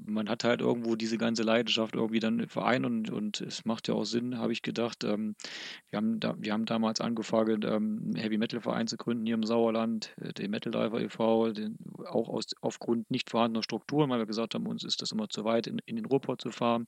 man 0.06 0.28
hat 0.28 0.44
halt 0.44 0.60
irgendwo 0.60 0.96
diese 0.96 1.16
ganze 1.16 1.42
Leidenschaft 1.42 1.94
irgendwie 1.94 2.20
dann 2.20 2.46
vereint 2.48 2.84
und, 2.84 3.10
und 3.10 3.40
es 3.40 3.64
macht 3.64 3.88
ja 3.88 3.94
auch 3.94 4.04
Sinn, 4.04 4.38
habe 4.38 4.52
ich 4.52 4.62
gedacht. 4.62 5.04
Ähm, 5.04 5.36
wir, 5.90 5.96
haben 5.98 6.20
da, 6.20 6.34
wir 6.38 6.52
haben 6.52 6.66
damals 6.66 7.00
angefangen, 7.00 7.62
ähm, 7.64 8.00
einen 8.04 8.16
Heavy 8.16 8.36
Metal 8.36 8.60
Verein 8.60 8.86
zu 8.86 8.96
gründen 8.96 9.24
hier 9.24 9.34
im 9.34 9.44
Sauerland, 9.44 10.14
äh, 10.20 10.32
den 10.32 10.50
Metal 10.50 10.72
Diver 10.72 11.00
e.V., 11.00 11.52
den, 11.52 11.78
auch 12.06 12.28
aus, 12.28 12.46
aufgrund 12.60 13.10
nicht 13.10 13.30
vorhandener 13.30 13.62
Strukturen, 13.62 14.10
weil 14.10 14.18
wir 14.18 14.26
gesagt 14.26 14.54
haben, 14.54 14.66
uns 14.66 14.84
ist 14.84 15.00
das 15.02 15.12
immer 15.12 15.28
zu 15.28 15.44
weit, 15.44 15.66
in, 15.66 15.80
in 15.86 15.96
den 15.96 16.04
Ruhrpott 16.04 16.40
zu 16.40 16.50
fahren. 16.50 16.86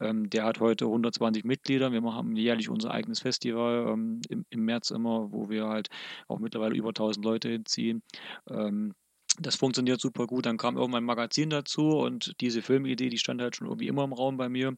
Ähm, 0.00 0.30
der 0.30 0.44
hat 0.44 0.60
heute 0.60 0.84
120 0.84 1.44
Mitglieder. 1.44 1.92
Wir 1.92 2.00
machen 2.00 2.36
jährlich 2.36 2.68
unser 2.68 2.90
eigenes 2.92 3.20
Festival 3.20 3.95
ähm, 3.96 4.20
im, 4.28 4.44
im 4.50 4.64
März 4.64 4.90
immer, 4.90 5.32
wo 5.32 5.48
wir 5.48 5.66
halt 5.66 5.88
auch 6.28 6.38
mittlerweile 6.38 6.76
über 6.76 6.92
1000 6.92 7.24
Leute 7.24 7.48
hinziehen. 7.48 8.02
Ähm, 8.48 8.94
das 9.38 9.56
funktioniert 9.56 10.00
super 10.00 10.26
gut. 10.26 10.46
Dann 10.46 10.56
kam 10.56 10.76
irgendwann 10.76 11.02
ein 11.02 11.06
Magazin 11.06 11.50
dazu 11.50 11.98
und 11.98 12.34
diese 12.40 12.62
Filmidee, 12.62 13.08
die 13.08 13.18
stand 13.18 13.40
halt 13.40 13.56
schon 13.56 13.66
irgendwie 13.66 13.88
immer 13.88 14.04
im 14.04 14.12
Raum 14.12 14.36
bei 14.36 14.48
mir. 14.48 14.76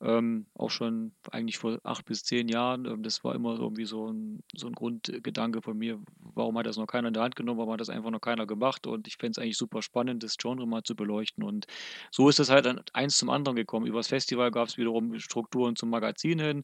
Ähm, 0.00 0.46
auch 0.54 0.70
schon 0.70 1.12
eigentlich 1.30 1.58
vor 1.58 1.78
acht 1.82 2.04
bis 2.04 2.22
zehn 2.24 2.48
Jahren. 2.48 2.86
Ähm, 2.86 3.02
das 3.02 3.24
war 3.24 3.34
immer 3.34 3.58
irgendwie 3.58 3.84
so 3.84 4.10
ein, 4.10 4.42
so 4.54 4.66
ein 4.66 4.72
Grundgedanke 4.74 5.62
von 5.62 5.76
mir. 5.76 6.00
Warum 6.18 6.56
hat 6.58 6.66
das 6.66 6.76
noch 6.76 6.86
keiner 6.86 7.08
in 7.08 7.14
der 7.14 7.22
Hand 7.22 7.36
genommen? 7.36 7.58
Warum 7.58 7.72
hat 7.72 7.80
das 7.80 7.90
einfach 7.90 8.10
noch 8.10 8.20
keiner 8.20 8.46
gemacht? 8.46 8.86
Und 8.86 9.06
ich 9.08 9.16
fände 9.16 9.32
es 9.32 9.38
eigentlich 9.38 9.58
super 9.58 9.82
spannend, 9.82 10.22
das 10.22 10.36
Genre 10.36 10.66
mal 10.66 10.82
zu 10.82 10.96
beleuchten. 10.96 11.44
Und 11.44 11.66
so 12.10 12.28
ist 12.28 12.40
es 12.40 12.50
halt 12.50 12.66
eins 12.94 13.18
zum 13.18 13.30
anderen 13.30 13.56
gekommen. 13.56 13.86
Über 13.86 13.98
das 13.98 14.08
Festival 14.08 14.50
gab 14.50 14.68
es 14.68 14.76
wiederum 14.78 15.18
Strukturen 15.18 15.76
zum 15.76 15.90
Magazin 15.90 16.38
hin. 16.38 16.62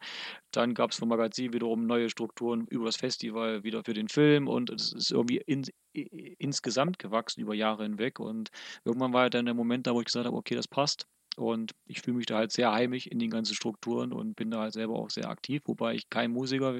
Dann 0.50 0.74
gab 0.74 0.92
es 0.92 0.98
vom 0.98 1.08
Magazin 1.08 1.52
wiederum 1.52 1.86
neue 1.86 2.10
Strukturen 2.10 2.66
über 2.68 2.86
das 2.86 2.96
Festival 2.96 3.64
wieder 3.64 3.84
für 3.84 3.94
den 3.94 4.08
Film. 4.08 4.48
Und 4.48 4.70
es 4.70 4.92
ist 4.92 5.10
irgendwie 5.10 5.42
in, 5.46 5.64
insgesamt 5.94 6.98
gewachsen 6.98 7.40
über 7.40 7.54
Jahre 7.54 7.84
hinweg. 7.84 8.20
Und 8.20 8.50
irgendwann 8.84 9.12
war 9.12 9.30
dann 9.30 9.46
der 9.46 9.54
Moment 9.54 9.86
da, 9.86 9.94
wo 9.94 10.00
ich 10.00 10.06
gesagt 10.06 10.26
habe, 10.26 10.36
okay, 10.36 10.54
das 10.54 10.68
passt. 10.68 11.06
Und 11.36 11.72
ich 11.86 12.00
fühle 12.00 12.18
mich 12.18 12.26
da 12.26 12.36
halt 12.36 12.52
sehr 12.52 12.72
heimisch 12.72 13.06
in 13.06 13.18
den 13.18 13.30
ganzen 13.30 13.54
Strukturen 13.54 14.12
und 14.12 14.34
bin 14.34 14.50
da 14.50 14.60
halt 14.60 14.72
selber 14.72 14.94
auch 14.94 15.10
sehr 15.10 15.28
aktiv, 15.28 15.62
wobei 15.66 15.94
ich 15.94 16.08
kein 16.08 16.30
Musiker 16.30 16.74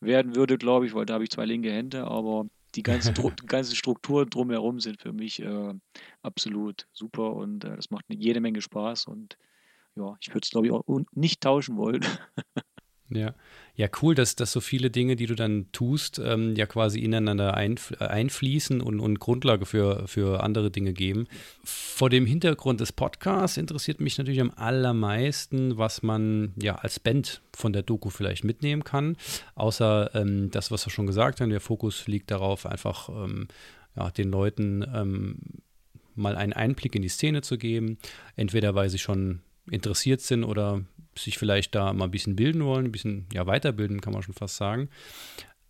werden 0.00 0.36
würde, 0.36 0.58
glaube 0.58 0.86
ich, 0.86 0.94
weil 0.94 1.06
da 1.06 1.14
habe 1.14 1.24
ich 1.24 1.30
zwei 1.30 1.44
linke 1.44 1.72
Hände, 1.72 2.04
aber 2.04 2.46
die 2.76 2.84
ganzen, 2.84 3.14
ganzen 3.46 3.74
Strukturen 3.74 4.30
drumherum 4.30 4.78
sind 4.78 5.00
für 5.00 5.12
mich 5.12 5.42
äh, 5.42 5.74
absolut 6.22 6.86
super 6.92 7.32
und 7.32 7.64
äh, 7.64 7.74
das 7.74 7.90
macht 7.90 8.04
jede 8.08 8.40
Menge 8.40 8.60
Spaß 8.60 9.06
und 9.06 9.36
ja, 9.96 10.16
ich 10.20 10.28
würde 10.28 10.44
es, 10.44 10.50
glaube 10.50 10.68
ich, 10.68 10.72
auch 10.72 10.84
nicht 11.12 11.40
tauschen 11.40 11.76
wollen. 11.76 12.04
Ja, 13.12 13.34
ja, 13.74 13.88
cool, 14.02 14.14
dass, 14.14 14.36
dass 14.36 14.52
so 14.52 14.60
viele 14.60 14.88
Dinge, 14.88 15.16
die 15.16 15.26
du 15.26 15.34
dann 15.34 15.66
tust, 15.72 16.20
ähm, 16.24 16.54
ja 16.54 16.66
quasi 16.66 17.00
ineinander 17.00 17.54
einf 17.54 17.92
äh, 17.98 18.04
einfließen 18.04 18.80
und, 18.80 19.00
und 19.00 19.18
Grundlage 19.18 19.66
für, 19.66 20.06
für 20.06 20.44
andere 20.44 20.70
Dinge 20.70 20.92
geben. 20.92 21.26
Vor 21.64 22.08
dem 22.08 22.24
Hintergrund 22.24 22.80
des 22.80 22.92
Podcasts 22.92 23.56
interessiert 23.56 24.00
mich 24.00 24.16
natürlich 24.16 24.40
am 24.40 24.52
allermeisten, 24.54 25.76
was 25.76 26.02
man 26.02 26.52
ja 26.60 26.76
als 26.76 27.00
Band 27.00 27.42
von 27.52 27.72
der 27.72 27.82
Doku 27.82 28.10
vielleicht 28.10 28.44
mitnehmen 28.44 28.84
kann. 28.84 29.16
Außer 29.56 30.14
ähm, 30.14 30.52
das, 30.52 30.70
was 30.70 30.86
wir 30.86 30.92
schon 30.92 31.08
gesagt 31.08 31.40
haben, 31.40 31.50
der 31.50 31.60
Fokus 31.60 32.06
liegt 32.06 32.30
darauf, 32.30 32.66
einfach 32.66 33.08
ähm, 33.08 33.48
ja, 33.96 34.10
den 34.10 34.30
Leuten 34.30 34.84
ähm, 34.94 35.38
mal 36.14 36.36
einen 36.36 36.52
Einblick 36.52 36.94
in 36.94 37.02
die 37.02 37.08
Szene 37.08 37.42
zu 37.42 37.58
geben. 37.58 37.98
Entweder 38.36 38.76
weil 38.76 38.88
sie 38.88 38.98
schon 38.98 39.40
interessiert 39.68 40.20
sind 40.20 40.44
oder 40.44 40.84
sich 41.16 41.38
vielleicht 41.38 41.74
da 41.74 41.92
mal 41.92 42.06
ein 42.06 42.10
bisschen 42.10 42.36
bilden 42.36 42.64
wollen, 42.64 42.86
ein 42.86 42.92
bisschen 42.92 43.26
ja, 43.32 43.46
weiterbilden, 43.46 44.00
kann 44.00 44.12
man 44.12 44.22
schon 44.22 44.34
fast 44.34 44.56
sagen. 44.56 44.88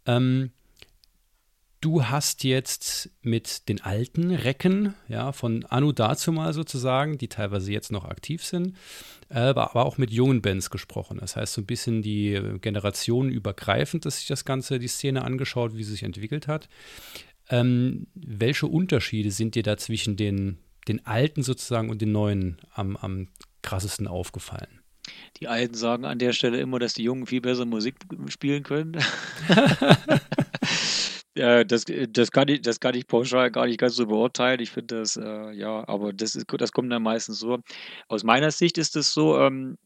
Ähm, 0.06 0.50
du 1.80 2.04
hast 2.04 2.44
jetzt 2.44 3.10
mit 3.22 3.68
den 3.68 3.80
alten 3.80 4.30
Recken, 4.30 4.94
ja, 5.08 5.32
von 5.32 5.64
Anu 5.66 5.92
dazu 5.92 6.32
mal 6.32 6.52
sozusagen, 6.52 7.18
die 7.18 7.28
teilweise 7.28 7.72
jetzt 7.72 7.90
noch 7.90 8.04
aktiv 8.04 8.44
sind, 8.44 8.76
äh, 9.28 9.38
aber 9.38 9.86
auch 9.86 9.98
mit 9.98 10.10
jungen 10.10 10.42
Bands 10.42 10.70
gesprochen. 10.70 11.18
Das 11.20 11.36
heißt, 11.36 11.54
so 11.54 11.62
ein 11.62 11.66
bisschen 11.66 12.02
die 12.02 12.40
Generationen 12.60 13.30
übergreifend, 13.30 14.04
dass 14.04 14.18
sich 14.18 14.26
das 14.26 14.44
Ganze, 14.44 14.78
die 14.78 14.88
Szene 14.88 15.22
angeschaut, 15.24 15.74
wie 15.74 15.84
sie 15.84 15.92
sich 15.92 16.02
entwickelt 16.02 16.48
hat. 16.48 16.68
Ähm, 17.48 18.06
welche 18.14 18.66
Unterschiede 18.66 19.30
sind 19.30 19.54
dir 19.54 19.62
da 19.62 19.76
zwischen 19.76 20.16
den, 20.16 20.58
den 20.86 21.06
alten 21.06 21.42
sozusagen 21.42 21.90
und 21.90 22.00
den 22.00 22.12
neuen 22.12 22.58
am, 22.74 22.96
am 22.96 23.28
krassesten 23.62 24.06
aufgefallen? 24.06 24.79
Die 25.38 25.48
Alten 25.48 25.74
sagen 25.74 26.04
an 26.04 26.18
der 26.18 26.32
Stelle 26.32 26.60
immer, 26.60 26.78
dass 26.78 26.94
die 26.94 27.02
Jungen 27.04 27.26
viel 27.26 27.40
besser 27.40 27.64
Musik 27.64 27.96
spielen 28.28 28.62
können. 28.62 28.96
ja, 31.36 31.64
das, 31.64 31.84
das, 32.10 32.30
kann 32.30 32.48
ich, 32.48 32.62
das 32.62 32.80
kann 32.80 32.94
ich 32.94 33.06
pauschal 33.06 33.50
gar 33.50 33.66
nicht 33.66 33.80
ganz 33.80 33.94
so 33.96 34.06
beurteilen. 34.06 34.60
Ich 34.60 34.70
finde 34.70 35.00
das, 35.00 35.16
äh, 35.16 35.52
ja, 35.52 35.86
aber 35.88 36.12
das, 36.12 36.34
ist, 36.34 36.46
das 36.58 36.72
kommt 36.72 36.92
dann 36.92 37.02
meistens 37.02 37.38
so. 37.38 37.58
Aus 38.08 38.24
meiner 38.24 38.50
Sicht 38.50 38.78
ist 38.78 38.96
es 38.96 39.12
so, 39.12 39.38
ähm, 39.38 39.78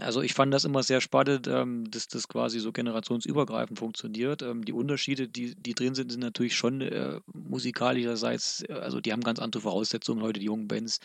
also 0.00 0.22
ich 0.22 0.32
fand 0.32 0.54
das 0.54 0.64
immer 0.64 0.82
sehr 0.82 1.02
spannend, 1.02 1.46
ähm, 1.46 1.90
dass 1.90 2.08
das 2.08 2.26
quasi 2.26 2.60
so 2.60 2.72
generationsübergreifend 2.72 3.78
funktioniert. 3.78 4.40
Ähm, 4.42 4.64
die 4.64 4.72
Unterschiede, 4.72 5.28
die, 5.28 5.54
die 5.54 5.74
drin 5.74 5.94
sind, 5.94 6.10
sind 6.10 6.20
natürlich 6.20 6.56
schon 6.56 6.80
äh, 6.80 7.20
musikalischerseits, 7.34 8.64
äh, 8.68 8.72
also 8.72 9.00
die 9.00 9.12
haben 9.12 9.22
ganz 9.22 9.38
andere 9.38 9.60
Voraussetzungen 9.60 10.22
heute, 10.22 10.40
die 10.40 10.46
jungen 10.46 10.66
Bands. 10.66 10.98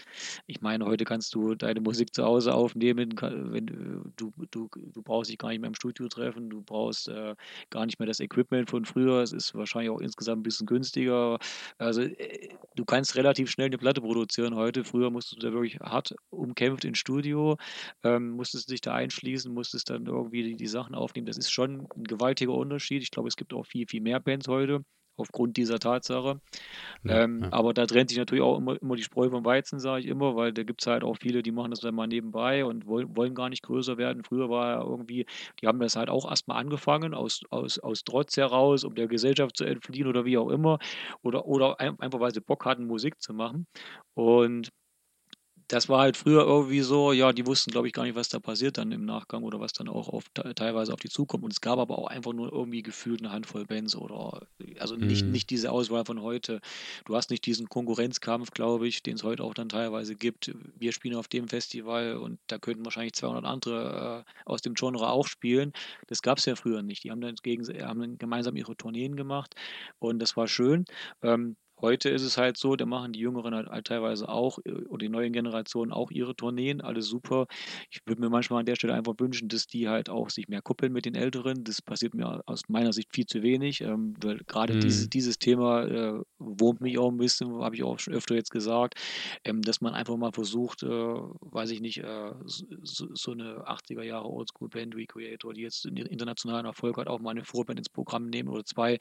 Ich 0.47 0.61
meine, 0.61 0.85
heute 0.85 1.03
kannst 1.03 1.35
du 1.35 1.55
deine 1.55 1.81
Musik 1.81 2.15
zu 2.15 2.23
Hause 2.23 2.53
aufnehmen, 2.53 3.13
wenn 3.21 3.67
äh, 3.67 4.09
du, 4.15 4.31
du, 4.51 4.69
du 4.71 5.01
brauchst 5.01 5.29
dich 5.29 5.37
gar 5.37 5.49
nicht 5.49 5.59
mehr 5.59 5.67
im 5.67 5.75
Studio 5.75 6.07
treffen, 6.07 6.49
du 6.49 6.61
brauchst 6.61 7.09
äh, 7.09 7.35
gar 7.69 7.85
nicht 7.85 7.99
mehr 7.99 8.07
das 8.07 8.21
Equipment 8.21 8.69
von 8.69 8.85
früher. 8.85 9.21
Es 9.21 9.33
ist 9.33 9.53
wahrscheinlich 9.53 9.91
auch 9.91 9.99
insgesamt 9.99 10.39
ein 10.39 10.43
bisschen 10.43 10.65
günstiger. 10.65 11.39
Also 11.77 12.03
äh, 12.03 12.49
du 12.75 12.85
kannst 12.85 13.15
relativ 13.15 13.49
schnell 13.51 13.67
eine 13.67 13.77
Platte 13.77 13.99
produzieren 13.99 14.55
heute. 14.55 14.85
Früher 14.85 15.11
musstest 15.11 15.43
du 15.43 15.47
da 15.47 15.53
wirklich 15.53 15.77
hart 15.81 16.15
umkämpft 16.29 16.85
ins 16.85 16.99
Studio, 16.99 17.57
ähm, 18.03 18.29
musstest 18.31 18.69
dich 18.71 18.76
sich 18.77 18.81
da 18.81 18.93
einschließen, 18.93 19.53
musstest 19.53 19.89
dann 19.89 20.05
irgendwie 20.05 20.43
die, 20.43 20.55
die 20.55 20.67
Sachen 20.67 20.95
aufnehmen. 20.95 21.27
Das 21.27 21.37
ist 21.37 21.51
schon 21.51 21.87
ein 21.95 22.03
gewaltiger 22.03 22.53
Unterschied. 22.53 23.03
Ich 23.03 23.11
glaube, 23.11 23.27
es 23.27 23.35
gibt 23.35 23.53
auch 23.53 23.65
viel, 23.65 23.87
viel 23.87 24.01
mehr 24.01 24.19
Bands 24.19 24.47
heute 24.47 24.83
aufgrund 25.17 25.57
dieser 25.57 25.79
Tatsache. 25.79 26.39
Ja, 27.03 27.23
ähm, 27.23 27.41
ja. 27.41 27.51
Aber 27.51 27.73
da 27.73 27.85
trennt 27.85 28.09
sich 28.09 28.19
natürlich 28.19 28.43
auch 28.43 28.57
immer, 28.57 28.81
immer 28.81 28.95
die 28.95 29.03
Spreu 29.03 29.29
vom 29.29 29.43
Weizen, 29.43 29.79
sage 29.79 30.01
ich 30.01 30.07
immer, 30.07 30.35
weil 30.35 30.53
da 30.53 30.63
gibt 30.63 30.81
es 30.81 30.87
halt 30.87 31.03
auch 31.03 31.17
viele, 31.17 31.41
die 31.41 31.51
machen 31.51 31.71
das 31.71 31.79
dann 31.79 31.95
mal 31.95 32.07
nebenbei 32.07 32.63
und 32.63 32.85
wollen, 32.85 33.15
wollen 33.15 33.33
gar 33.33 33.49
nicht 33.49 33.63
größer 33.63 33.97
werden. 33.97 34.23
Früher 34.23 34.49
war 34.49 34.69
ja 34.73 34.81
irgendwie, 34.83 35.25
die 35.61 35.67
haben 35.67 35.79
das 35.79 35.95
halt 35.95 36.09
auch 36.09 36.29
erstmal 36.29 36.57
angefangen, 36.59 37.13
aus, 37.13 37.41
aus, 37.49 37.79
aus 37.79 38.03
Trotz 38.03 38.37
heraus, 38.37 38.83
um 38.83 38.95
der 38.95 39.07
Gesellschaft 39.07 39.57
zu 39.57 39.65
entfliehen 39.65 40.07
oder 40.07 40.23
wie 40.25 40.37
auch 40.37 40.49
immer. 40.49 40.77
Oder, 41.23 41.45
oder 41.45 41.79
einfach, 41.79 42.19
weil 42.19 42.33
sie 42.33 42.41
Bock 42.41 42.65
hatten, 42.65 42.85
Musik 42.85 43.19
zu 43.21 43.33
machen. 43.33 43.65
Und 44.13 44.69
das 45.67 45.89
war 45.89 45.99
halt 45.99 46.15
früher 46.15 46.45
irgendwie 46.45 46.79
so, 46.79 47.11
ja, 47.11 47.33
die 47.33 47.45
wussten, 47.45 47.71
glaube 47.71 47.87
ich, 47.87 47.93
gar 47.93 48.03
nicht, 48.03 48.15
was 48.15 48.29
da 48.29 48.39
passiert 48.39 48.77
dann 48.77 48.91
im 48.93 49.03
Nachgang 49.05 49.43
oder 49.43 49.59
was 49.59 49.73
dann 49.73 49.89
auch 49.89 50.07
auf, 50.07 50.23
teilweise 50.55 50.93
auf 50.93 50.99
die 51.01 51.09
zukommt. 51.09 51.43
Und 51.43 51.51
es 51.51 51.59
gab 51.59 51.77
aber 51.77 51.99
auch 51.99 52.07
einfach 52.07 52.31
nur 52.31 52.51
irgendwie 52.53 52.81
gefühlt 52.81 53.21
eine 53.21 53.31
Handvoll 53.33 53.65
Bands 53.65 53.95
oder, 53.95 54.47
also 54.79 54.95
nicht, 54.95 55.25
mhm. 55.25 55.31
nicht 55.31 55.49
diese 55.49 55.71
Auswahl 55.71 56.05
von 56.05 56.21
heute. 56.21 56.61
Du 57.05 57.15
hast 57.15 57.31
nicht 57.31 57.45
diesen 57.45 57.67
Konkurrenzkampf, 57.67 58.51
glaube 58.51 58.87
ich, 58.87 59.03
den 59.03 59.15
es 59.15 59.23
heute 59.23 59.43
auch 59.43 59.53
dann 59.53 59.67
teilweise 59.67 60.15
gibt. 60.15 60.53
Wir 60.77 60.93
spielen 60.93 61.15
auf 61.15 61.27
dem 61.27 61.49
Festival 61.49 62.15
und 62.15 62.39
da 62.47 62.59
könnten 62.59 62.85
wahrscheinlich 62.85 63.13
200 63.13 63.43
andere 63.43 64.25
äh, 64.25 64.31
aus 64.45 64.61
dem 64.61 64.73
Genre 64.73 65.09
auch 65.09 65.27
spielen. 65.27 65.73
Das 66.07 66.21
gab 66.21 66.37
es 66.37 66.45
ja 66.45 66.55
früher 66.55 66.81
nicht. 66.81 67.03
Die 67.03 67.11
haben 67.11 67.21
dann, 67.21 67.35
gegen, 67.43 67.65
haben 67.85 67.99
dann 67.99 68.17
gemeinsam 68.17 68.55
ihre 68.55 68.77
Tourneen 68.77 69.17
gemacht 69.17 69.53
und 69.99 70.19
das 70.19 70.37
war 70.37 70.47
schön. 70.47 70.85
Ähm, 71.21 71.57
Heute 71.79 72.09
ist 72.09 72.23
es 72.23 72.37
halt 72.37 72.57
so, 72.57 72.75
da 72.75 72.87
machen 72.87 73.13
die 73.13 73.19
Jüngeren 73.19 73.53
halt, 73.53 73.67
halt 73.67 73.85
teilweise 73.85 74.27
auch 74.29 74.57
äh, 74.65 74.71
oder 74.71 75.05
die 75.05 75.09
neuen 75.09 75.31
Generationen 75.31 75.91
auch 75.91 76.09
ihre 76.09 76.35
Tourneen, 76.35 76.81
alles 76.81 77.07
super. 77.07 77.45
Ich 77.91 78.01
würde 78.05 78.21
mir 78.21 78.29
manchmal 78.29 78.61
an 78.61 78.65
der 78.65 78.75
Stelle 78.75 78.95
einfach 78.95 79.13
wünschen, 79.19 79.47
dass 79.47 79.67
die 79.67 79.87
halt 79.87 80.09
auch 80.09 80.31
sich 80.31 80.47
mehr 80.47 80.63
kuppeln 80.63 80.91
mit 80.91 81.05
den 81.05 81.13
Älteren. 81.13 81.63
Das 81.63 81.81
passiert 81.81 82.15
mir 82.15 82.41
aus 82.47 82.63
meiner 82.67 82.93
Sicht 82.93 83.13
viel 83.13 83.27
zu 83.27 83.43
wenig, 83.43 83.81
ähm, 83.81 84.15
weil 84.19 84.39
gerade 84.47 84.73
mhm. 84.73 84.79
dieses, 84.79 85.09
dieses 85.09 85.37
Thema 85.37 85.83
äh, 85.83 86.21
wurmt 86.39 86.81
mich 86.81 86.97
auch 86.97 87.11
ein 87.11 87.17
bisschen, 87.17 87.61
habe 87.61 87.75
ich 87.75 87.83
auch 87.83 87.99
schon 87.99 88.15
öfter 88.15 88.33
jetzt 88.33 88.51
gesagt, 88.51 88.95
ähm, 89.43 89.61
dass 89.61 89.79
man 89.79 89.93
einfach 89.93 90.17
mal 90.17 90.31
versucht, 90.31 90.81
äh, 90.81 90.87
weiß 90.87 91.69
ich 91.71 91.81
nicht, 91.81 91.99
äh, 91.99 92.33
so, 92.45 93.07
so, 93.13 93.31
eine 93.31 93.67
80er 93.67 94.01
Jahre 94.01 94.29
Oldschool-Band 94.29 94.95
Recreator, 94.95 95.53
die 95.53 95.61
jetzt 95.61 95.85
internationalen 95.85 96.65
Erfolg 96.65 96.97
hat, 96.97 97.07
auch 97.07 97.19
mal 97.19 97.31
eine 97.31 97.45
Vorband 97.45 97.77
ins 97.77 97.89
Programm 97.89 98.27
nehmen 98.27 98.49
oder 98.49 98.65
zwei, 98.65 98.97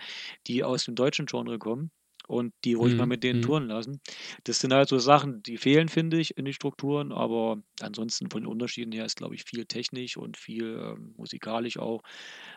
die 0.47 0.63
aus 0.63 0.85
dem 0.85 0.95
deutschen 0.95 1.27
Genre 1.27 1.59
kommen 1.59 1.91
und 2.27 2.53
die 2.65 2.75
ruhig 2.75 2.93
mhm. 2.93 2.99
mal 2.99 3.07
mit 3.07 3.23
denen 3.23 3.41
mhm. 3.41 3.45
touren 3.45 3.67
lassen. 3.69 4.01
Das 4.45 4.59
sind 4.59 4.73
halt 4.73 4.89
so 4.89 4.99
Sachen, 4.99 5.43
die 5.43 5.57
fehlen, 5.57 5.89
finde 5.89 6.19
ich, 6.19 6.37
in 6.37 6.45
den 6.45 6.55
Strukturen, 6.55 7.13
aber 7.13 7.63
ansonsten 7.81 8.31
von 8.31 8.43
den 8.43 8.49
Unterschieden 8.49 8.93
her 8.93 9.05
ist, 9.05 9.17
glaube 9.17 9.35
ich, 9.35 9.45
viel 9.45 9.65
technisch 9.67 10.17
und 10.17 10.37
viel 10.37 10.79
ähm, 10.81 11.15
musikalisch 11.17 11.79
auch. 11.79 12.03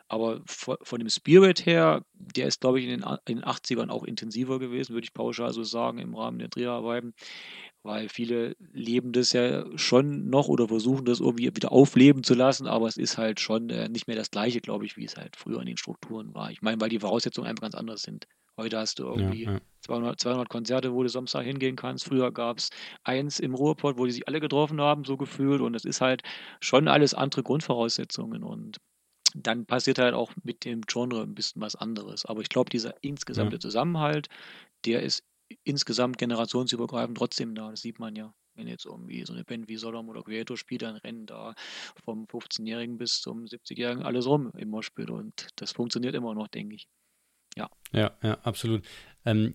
Aber 0.07 0.41
von, 0.45 0.77
von, 0.81 0.99
dem 0.99 1.09
Spirit 1.09 1.65
her, 1.65 2.03
der 2.13 2.47
ist, 2.47 2.61
glaube 2.61 2.79
ich, 2.79 2.87
in 2.87 2.99
den, 2.99 3.05
in 3.27 3.37
den 3.37 3.45
80ern 3.45 3.89
auch 3.89 4.03
intensiver 4.03 4.59
gewesen, 4.59 4.93
würde 4.93 5.05
ich 5.05 5.13
pauschal 5.13 5.53
so 5.53 5.63
sagen, 5.63 5.99
im 5.99 6.15
Rahmen 6.15 6.39
der 6.39 6.47
Dreharbeiten 6.47 7.13
weil 7.83 8.09
viele 8.09 8.55
leben 8.73 9.11
das 9.11 9.33
ja 9.33 9.65
schon 9.77 10.29
noch 10.29 10.47
oder 10.47 10.67
versuchen 10.67 11.05
das 11.05 11.19
irgendwie 11.19 11.55
wieder 11.55 11.71
aufleben 11.71 12.23
zu 12.23 12.33
lassen, 12.33 12.67
aber 12.67 12.87
es 12.87 12.97
ist 12.97 13.17
halt 13.17 13.39
schon 13.39 13.69
äh, 13.69 13.89
nicht 13.89 14.07
mehr 14.07 14.17
das 14.17 14.31
gleiche, 14.31 14.59
glaube 14.61 14.85
ich, 14.85 14.97
wie 14.97 15.05
es 15.05 15.15
halt 15.15 15.35
früher 15.35 15.59
in 15.59 15.65
den 15.65 15.77
Strukturen 15.77 16.33
war. 16.33 16.51
Ich 16.51 16.61
meine, 16.61 16.79
weil 16.81 16.89
die 16.89 16.99
Voraussetzungen 16.99 17.47
einfach 17.47 17.61
ganz 17.61 17.75
anders 17.75 18.01
sind. 18.01 18.27
Heute 18.59 18.77
hast 18.77 18.99
du 18.99 19.05
irgendwie 19.05 19.45
ja, 19.45 19.53
ja. 19.53 19.61
200, 19.85 20.19
200 20.19 20.49
Konzerte, 20.49 20.93
wo 20.93 21.01
du 21.01 21.07
Samstag 21.07 21.45
hingehen 21.45 21.77
kannst. 21.77 22.03
Früher 22.03 22.29
gab 22.33 22.57
es 22.57 22.69
eins 23.03 23.39
im 23.39 23.55
Ruhrpott, 23.55 23.97
wo 23.97 24.05
die 24.05 24.11
sich 24.11 24.27
alle 24.27 24.41
getroffen 24.41 24.81
haben, 24.81 25.05
so 25.05 25.15
gefühlt. 25.15 25.61
Und 25.61 25.75
es 25.75 25.85
ist 25.85 26.01
halt 26.01 26.23
schon 26.59 26.89
alles 26.89 27.13
andere 27.13 27.41
Grundvoraussetzungen. 27.41 28.43
Und 28.43 28.77
dann 29.33 29.65
passiert 29.65 29.97
halt 29.97 30.13
auch 30.13 30.33
mit 30.43 30.65
dem 30.65 30.81
Genre 30.81 31.21
ein 31.21 31.35
bisschen 31.35 31.61
was 31.61 31.77
anderes. 31.77 32.25
Aber 32.25 32.41
ich 32.41 32.49
glaube, 32.49 32.69
dieser 32.69 32.95
insgesamte 33.01 33.55
ja. 33.55 33.59
Zusammenhalt, 33.61 34.27
der 34.85 35.03
ist 35.03 35.23
insgesamt 35.63 36.17
generationsübergreifend 36.17 37.17
trotzdem 37.17 37.55
da. 37.55 37.71
Das 37.71 37.81
sieht 37.81 37.99
man 37.99 38.15
ja. 38.15 38.33
Wenn 38.55 38.67
jetzt 38.67 38.85
irgendwie 38.85 39.23
so 39.25 39.33
eine 39.33 39.45
Band 39.45 39.69
wie 39.69 39.77
Sodom 39.77 40.09
oder 40.09 40.21
Creator 40.23 40.57
spielt, 40.57 40.81
dann 40.81 40.97
rennen 40.97 41.25
da 41.25 41.55
vom 42.03 42.25
15-Jährigen 42.25 42.97
bis 42.97 43.21
zum 43.21 43.45
70-Jährigen 43.45 44.03
alles 44.03 44.25
rum 44.25 44.51
im 44.57 44.69
Moshpit. 44.69 45.09
Und 45.09 45.47
das 45.55 45.71
funktioniert 45.71 46.15
immer 46.15 46.33
noch, 46.33 46.49
denke 46.49 46.75
ich. 46.75 46.87
Ja. 47.55 47.69
Ja, 47.93 48.11
ja, 48.21 48.33
absolut. 48.41 48.83
Ähm, 49.25 49.53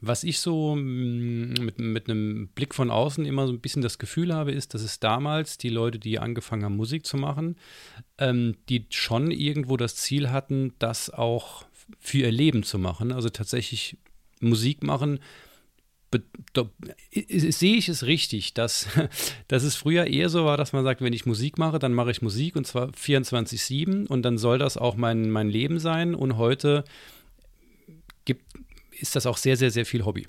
was 0.00 0.24
ich 0.24 0.38
so 0.40 0.74
mm, 0.74 1.54
mit, 1.60 1.78
mit 1.78 2.08
einem 2.08 2.48
Blick 2.48 2.74
von 2.74 2.90
außen 2.90 3.24
immer 3.24 3.46
so 3.46 3.52
ein 3.52 3.60
bisschen 3.60 3.82
das 3.82 3.98
Gefühl 3.98 4.34
habe, 4.34 4.52
ist, 4.52 4.74
dass 4.74 4.82
es 4.82 4.98
damals 4.98 5.58
die 5.58 5.68
Leute, 5.68 5.98
die 5.98 6.18
angefangen 6.18 6.64
haben, 6.64 6.76
Musik 6.76 7.06
zu 7.06 7.16
machen, 7.16 7.56
ähm, 8.18 8.56
die 8.68 8.86
schon 8.90 9.30
irgendwo 9.30 9.76
das 9.76 9.96
Ziel 9.96 10.30
hatten, 10.30 10.74
das 10.78 11.10
auch 11.10 11.64
für 11.98 12.18
ihr 12.18 12.32
Leben 12.32 12.62
zu 12.62 12.78
machen. 12.78 13.12
Also 13.12 13.28
tatsächlich 13.28 13.98
Musik 14.40 14.82
machen. 14.82 15.20
Sehe 17.12 17.76
ich 17.76 17.88
es 17.88 18.04
richtig, 18.04 18.52
dass, 18.54 18.88
dass 19.48 19.62
es 19.62 19.76
früher 19.76 20.06
eher 20.06 20.28
so 20.28 20.44
war, 20.44 20.56
dass 20.56 20.72
man 20.72 20.82
sagt, 20.82 21.02
wenn 21.02 21.12
ich 21.12 21.26
Musik 21.26 21.56
mache, 21.56 21.78
dann 21.78 21.94
mache 21.94 22.10
ich 22.10 22.20
Musik 22.20 22.56
und 22.56 22.66
zwar 22.66 22.88
24-7 22.88 24.08
und 24.08 24.22
dann 24.22 24.36
soll 24.36 24.58
das 24.58 24.76
auch 24.76 24.96
mein, 24.96 25.30
mein 25.30 25.48
Leben 25.48 25.78
sein. 25.78 26.14
Und 26.14 26.36
heute 26.36 26.84
gibt, 28.24 28.44
ist 28.90 29.14
das 29.14 29.26
auch 29.26 29.36
sehr, 29.36 29.56
sehr, 29.56 29.70
sehr 29.70 29.86
viel 29.86 30.04
Hobby. 30.04 30.26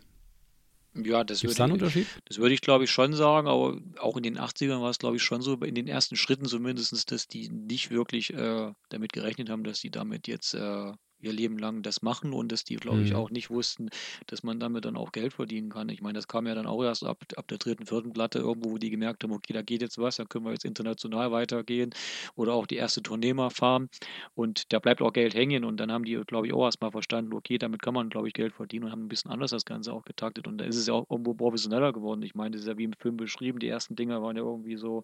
Ja, 0.94 1.24
das 1.24 1.44
würde, 1.44 1.56
da 1.56 1.64
einen 1.64 1.74
Unterschied? 1.74 2.06
das 2.26 2.38
würde 2.38 2.54
ich, 2.54 2.62
glaube 2.62 2.84
ich, 2.84 2.92
schon 2.92 3.14
sagen, 3.14 3.48
aber 3.48 3.80
auch 4.00 4.18
in 4.18 4.24
den 4.24 4.38
80ern 4.38 4.82
war 4.82 4.90
es, 4.90 5.00
glaube 5.00 5.16
ich, 5.16 5.24
schon 5.24 5.42
so, 5.42 5.56
in 5.56 5.76
den 5.76 5.88
ersten 5.88 6.18
Schritten 6.18 6.46
zumindest, 6.46 7.12
dass 7.12 7.28
die 7.28 7.50
nicht 7.50 7.92
wirklich 7.92 8.34
äh, 8.34 8.74
damit 8.90 9.14
gerechnet 9.14 9.50
haben, 9.50 9.64
dass 9.64 9.80
die 9.80 9.90
damit 9.90 10.28
jetzt 10.28 10.54
äh, 10.54 10.92
ihr 11.22 11.34
Leben 11.34 11.58
lang 11.58 11.82
das 11.82 12.02
machen 12.02 12.34
und 12.34 12.52
dass 12.52 12.64
die, 12.64 12.76
glaube 12.76 13.02
ich, 13.02 13.12
mhm. 13.12 13.18
auch 13.18 13.30
nicht 13.30 13.50
wussten, 13.50 13.90
dass 14.28 14.44
man 14.44 14.60
damit 14.60 14.86
dann 14.86 14.98
auch 14.98 15.12
Geld 15.12 15.34
verdienen 15.34 15.70
kann. 15.70 15.90
Ich 15.90 16.02
meine, 16.02 16.14
das 16.14 16.28
kam 16.28 16.48
ja 16.48 16.56
dann 16.56 16.66
auch 16.66 16.84
erst 16.84 17.04
ab, 17.04 17.24
ab 17.36 17.48
der 17.48 17.58
dritten, 17.58 17.86
vierten 17.86 18.14
Platte 18.14 18.40
irgendwo, 18.40 18.72
wo 18.72 18.78
die 18.78 18.90
gemerkt 18.90 19.24
haben, 19.24 19.32
okay, 19.32 19.54
da 19.54 19.62
geht 19.62 19.82
jetzt 19.82 19.98
was, 19.98 20.18
da 20.18 20.26
können 20.26 20.46
wir 20.46 20.52
jetzt 20.52 20.66
international 20.66 21.32
weitergehen 21.32 21.92
oder 22.36 22.54
auch 22.54 22.68
die 22.68 22.76
erste 22.76 23.02
Tournee 23.02 23.34
mal 23.34 23.50
fahren 23.50 23.90
und 24.36 24.72
da 24.74 24.80
bleibt 24.80 25.02
auch 25.02 25.14
Geld 25.14 25.34
hängen 25.34 25.64
und 25.64 25.78
dann 25.78 25.92
haben 25.92 26.06
die, 26.06 26.20
glaube 26.26 26.48
ich, 26.48 26.54
auch 26.54 26.66
erstmal 26.66 26.92
verstanden, 26.92 27.34
okay, 27.34 27.58
damit 27.58 27.82
kann 27.82 27.94
man, 27.94 28.10
glaube 28.10 28.28
ich, 28.28 28.34
Geld 28.34 28.54
verdienen 28.54 28.86
und 28.86 28.92
haben 28.92 29.06
ein 29.06 29.10
bisschen 29.10 29.32
anders 29.32 29.52
das 29.52 29.66
Ganze 29.66 29.94
auch 29.94 30.04
getaktet 30.04 30.48
und 30.48 30.58
da 30.58 30.66
ist 30.66 30.76
es 30.76 30.88
ja 30.88 30.94
auch 30.94 31.10
irgendwo 31.10 31.34
professioneller 31.34 31.94
geworden. 31.94 32.22
Ich 32.24 32.36
meine, 32.36 32.52
das 32.52 32.62
ist 32.62 32.68
ja 32.68 32.78
wie 32.78 32.84
im 32.84 32.94
Film 32.94 33.18
beschrieben, 33.18 33.60
die 33.60 33.68
ersten 33.68 33.96
Dinger 33.96 34.22
waren 34.22 34.38
ja 34.38 34.44
irgendwie 34.44 34.78
so 34.78 35.04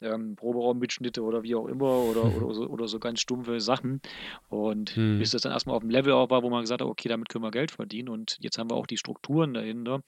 ähm, 0.00 0.36
Proberaummitschnitte 0.36 1.22
oder 1.22 1.42
wie 1.42 1.54
auch 1.54 1.66
immer 1.66 1.98
oder, 1.98 2.24
mhm. 2.24 2.36
oder, 2.36 2.54
so, 2.54 2.66
oder 2.66 2.88
so 2.88 2.98
ganz 2.98 3.20
stumpfe 3.20 3.60
Sachen 3.60 4.00
und 4.48 4.96
mhm. 4.96 5.18
bis 5.18 5.30
das 5.30 5.42
dann 5.42 5.51
erstmal 5.52 5.76
auf 5.76 5.82
dem 5.82 5.90
Level 5.90 6.12
auch 6.12 6.30
war, 6.30 6.42
wo 6.42 6.50
man 6.50 6.62
gesagt 6.62 6.80
hat, 6.82 6.88
okay, 6.88 7.08
damit 7.08 7.28
können 7.28 7.44
wir 7.44 7.50
Geld 7.50 7.70
verdienen 7.70 8.08
und 8.08 8.36
jetzt 8.40 8.58
haben 8.58 8.70
wir 8.70 8.76
auch 8.76 8.86
die 8.86 8.98
Strukturen 8.98 9.54
dahinter. 9.54 10.02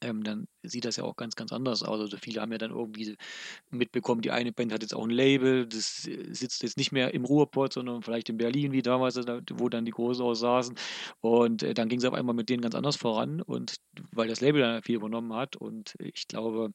Ähm, 0.00 0.22
dann 0.24 0.48
sieht 0.62 0.84
das 0.84 0.96
ja 0.96 1.04
auch 1.04 1.16
ganz, 1.16 1.36
ganz 1.36 1.52
anders 1.52 1.82
aus. 1.82 2.00
Also 2.00 2.16
viele 2.16 2.40
haben 2.40 2.52
ja 2.52 2.58
dann 2.58 2.72
irgendwie 2.72 3.16
mitbekommen, 3.70 4.22
die 4.22 4.30
eine 4.32 4.52
Band 4.52 4.72
hat 4.72 4.82
jetzt 4.82 4.94
auch 4.94 5.04
ein 5.04 5.10
Label, 5.10 5.66
das 5.66 6.02
sitzt 6.02 6.62
jetzt 6.62 6.76
nicht 6.76 6.92
mehr 6.92 7.14
im 7.14 7.24
Ruhrpott, 7.24 7.72
sondern 7.72 8.02
vielleicht 8.02 8.28
in 8.28 8.36
Berlin, 8.36 8.72
wie 8.72 8.82
damals, 8.82 9.16
wo 9.16 9.68
dann 9.68 9.84
die 9.84 9.92
Großen 9.92 10.24
auch 10.24 10.34
saßen. 10.34 10.76
Und 11.20 11.62
äh, 11.62 11.74
dann 11.74 11.88
ging 11.88 11.98
es 12.00 12.04
auf 12.04 12.14
einmal 12.14 12.34
mit 12.34 12.48
denen 12.48 12.62
ganz 12.62 12.74
anders 12.74 12.96
voran 12.96 13.40
und 13.40 13.76
weil 14.12 14.28
das 14.28 14.40
Label 14.40 14.60
dann 14.60 14.82
viel 14.82 14.96
übernommen 14.96 15.32
hat. 15.34 15.56
Und 15.56 15.94
ich 15.98 16.26
glaube, 16.26 16.72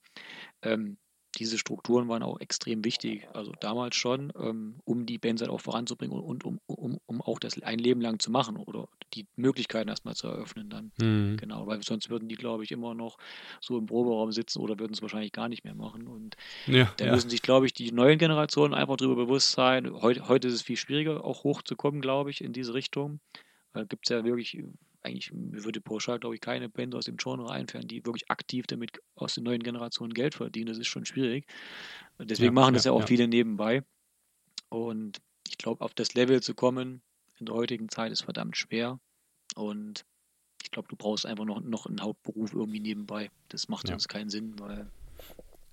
ähm, 0.62 0.98
diese 1.38 1.58
Strukturen 1.58 2.08
waren 2.10 2.24
auch 2.24 2.40
extrem 2.40 2.84
wichtig, 2.84 3.28
also 3.34 3.54
damals 3.60 3.96
schon, 3.96 4.34
ähm, 4.38 4.76
um 4.84 5.06
die 5.06 5.18
Bands 5.18 5.42
halt 5.42 5.52
auch 5.52 5.62
voranzubringen 5.62 6.20
und, 6.20 6.44
um, 6.44 6.60
um, 6.66 7.00
um 7.06 7.22
auch 7.22 7.40
das 7.40 7.62
ein 7.62 7.80
Leben 7.80 8.02
lang 8.02 8.20
zu 8.20 8.32
machen 8.32 8.58
oder 8.58 8.88
die 9.14 9.26
Möglichkeiten 9.36 9.90
erstmal 9.90 10.16
zu 10.16 10.28
eröffnen 10.28 10.70
dann. 10.70 10.92
Mhm. 11.00 11.38
Genau, 11.38 11.68
weil 11.68 11.82
sonst 11.84 12.10
würden 12.10 12.30
die, 12.30 12.36
glaube 12.36 12.64
ich, 12.64 12.72
immer 12.72 12.94
noch 12.94 13.18
so 13.62 13.78
im 13.78 13.86
Proberaum 13.86 14.32
sitzen 14.32 14.60
oder 14.60 14.80
würden 14.80 14.94
es 14.94 15.02
wahrscheinlich 15.02 15.32
gar 15.32 15.50
nicht 15.50 15.64
mehr 15.64 15.76
machen. 15.76 16.08
Und 16.08 16.36
ja, 16.66 16.92
da 16.98 17.06
ja. 17.06 17.12
müssen 17.14 17.30
sich, 17.30 17.42
glaube 17.42 17.66
ich, 17.66 17.74
die 17.74 17.92
neuen 17.92 18.18
Generationen 18.18 18.74
einfach 18.74 18.98
darüber 18.98 19.26
bewusst 19.26 19.52
sein. 19.52 19.92
Heute, 20.02 20.28
heute 20.28 20.48
ist 20.48 20.56
es 20.56 20.62
viel 20.62 20.78
schwieriger, 20.78 21.24
auch 21.24 21.44
hochzukommen, 21.44 22.02
glaube 22.02 22.32
ich, 22.32 22.44
in 22.44 22.54
diese 22.54 22.74
Richtung. 22.74 23.20
Da 23.74 23.84
gibt 23.84 24.08
es 24.08 24.10
ja 24.10 24.24
wirklich 24.24 24.58
eigentlich 25.02 25.32
würde 25.34 25.82
pauschal, 25.82 26.20
glaube 26.20 26.36
ich, 26.36 26.42
keine 26.42 26.70
Band 26.70 26.96
aus 26.96 27.06
dem 27.06 27.18
Genre 27.18 27.50
einfern, 27.52 27.88
die 27.88 28.06
wirklich 28.06 28.30
aktiv 28.30 28.68
damit 28.68 29.02
aus 29.16 29.36
den 29.36 29.44
neuen 29.44 29.64
Generationen 29.64 30.14
Geld 30.14 30.36
verdienen. 30.36 30.68
Das 30.68 30.78
ist 30.78 30.88
schon 30.88 31.06
schwierig. 31.06 31.46
Deswegen 32.20 32.56
ja, 32.56 32.62
machen 32.62 32.74
das 32.74 32.84
ja, 32.84 32.92
ja 32.92 32.96
auch 32.96 33.02
ja. 33.02 33.08
viele 33.08 33.28
nebenbei. 33.28 33.84
Und 34.70 35.20
ich 35.48 35.58
glaube, 35.58 35.84
auf 35.84 35.94
das 35.94 36.14
Level 36.14 36.42
zu 36.42 36.54
kommen 36.54 37.02
in 37.40 37.46
der 37.46 37.56
heutigen 37.56 37.90
Zeit 37.90 38.12
ist 38.12 38.22
verdammt 38.22 38.58
schwer. 38.58 39.00
Und 39.56 40.06
ich 40.64 40.72
glaube, 40.72 40.90
du 40.90 40.96
brauchst 40.96 41.26
einfach 41.26 41.46
noch, 41.46 41.62
noch 41.62 41.86
einen 41.86 42.02
Hauptberuf 42.02 42.54
irgendwie 42.54 42.82
nebenbei. 42.82 43.32
Das 43.48 43.70
macht 43.70 43.88
sonst 43.88 44.10
keinen 44.10 44.30
Sinn, 44.30 44.60
weil 44.60 44.92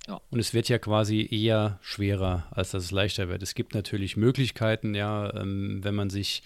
ja. 0.07 0.21
Und 0.31 0.39
es 0.39 0.55
wird 0.55 0.69
ja 0.69 0.79
quasi 0.79 1.27
eher 1.29 1.79
schwerer, 1.83 2.47
als 2.51 2.71
dass 2.71 2.85
es 2.85 2.91
leichter 2.93 3.29
wird. 3.29 3.43
Es 3.43 3.55
gibt 3.55 3.75
natürlich 3.75 4.17
Möglichkeiten, 4.17 4.95
ja, 4.95 5.35
ähm, 5.35 5.83
wenn 5.83 5.97
man 5.97 6.11
sich 6.11 6.45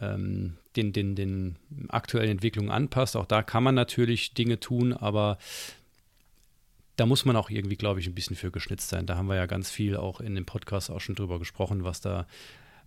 ähm, 0.00 0.56
den, 0.76 0.92
den, 0.92 1.14
den 1.14 1.56
aktuellen 1.88 2.30
Entwicklungen 2.30 2.70
anpasst. 2.70 3.16
Auch 3.16 3.26
da 3.26 3.42
kann 3.42 3.62
man 3.62 3.74
natürlich 3.74 4.34
Dinge 4.34 4.60
tun, 4.60 4.92
aber 4.92 5.38
da 6.96 7.06
muss 7.06 7.24
man 7.24 7.36
auch 7.36 7.50
irgendwie, 7.50 7.76
glaube 7.76 8.00
ich, 8.00 8.06
ein 8.06 8.14
bisschen 8.14 8.36
für 8.36 8.50
geschnitzt 8.50 8.88
sein. 8.88 9.06
Da 9.06 9.16
haben 9.16 9.28
wir 9.28 9.36
ja 9.36 9.46
ganz 9.46 9.70
viel 9.70 9.96
auch 9.96 10.20
in 10.20 10.34
dem 10.34 10.46
Podcast 10.46 10.90
auch 10.90 11.00
schon 11.00 11.14
drüber 11.14 11.38
gesprochen, 11.38 11.84
was 11.84 12.00
da, 12.00 12.26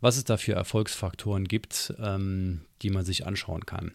was 0.02 0.17
es 0.17 0.23
da 0.23 0.38
für 0.38 0.54
Erfolgsfaktoren 0.54 1.45
gibt, 1.45 1.93
ähm, 1.99 2.62
die 2.82 2.89
man 2.89 3.06
sich 3.06 3.28
anschauen 3.28 3.65
kann. 3.65 3.91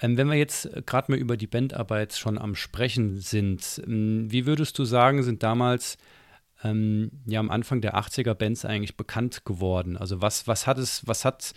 Ähm, 0.00 0.18
wenn 0.18 0.28
wir 0.28 0.36
jetzt 0.36 0.68
gerade 0.84 1.10
mal 1.10 1.18
über 1.18 1.36
die 1.36 1.46
Bandarbeit 1.46 2.14
schon 2.14 2.38
am 2.38 2.54
Sprechen 2.54 3.18
sind, 3.20 3.82
ähm, 3.86 4.30
wie 4.30 4.46
würdest 4.46 4.78
du 4.78 4.84
sagen, 4.84 5.22
sind 5.22 5.42
damals 5.42 5.96
ähm, 6.62 7.10
ja 7.24 7.40
am 7.40 7.50
Anfang 7.50 7.80
der 7.80 7.96
80er 7.96 8.34
Bands 8.34 8.66
eigentlich 8.66 8.96
bekannt 8.96 9.46
geworden? 9.46 9.96
Also 9.96 10.20
was, 10.20 10.46
was 10.46 10.66
hat 10.66 10.76
es, 10.76 11.06
was 11.06 11.24
hat 11.24 11.54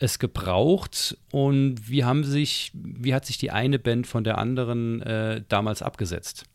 es 0.00 0.18
gebraucht 0.18 1.16
und 1.30 1.88
wie 1.88 2.04
haben 2.04 2.24
sich, 2.24 2.72
wie 2.74 3.14
hat 3.14 3.26
sich 3.26 3.38
die 3.38 3.50
eine 3.50 3.78
Band 3.78 4.06
von 4.06 4.24
der 4.24 4.38
anderen 4.38 5.02
äh, 5.02 5.42
damals 5.48 5.82
abgesetzt? 5.82 6.46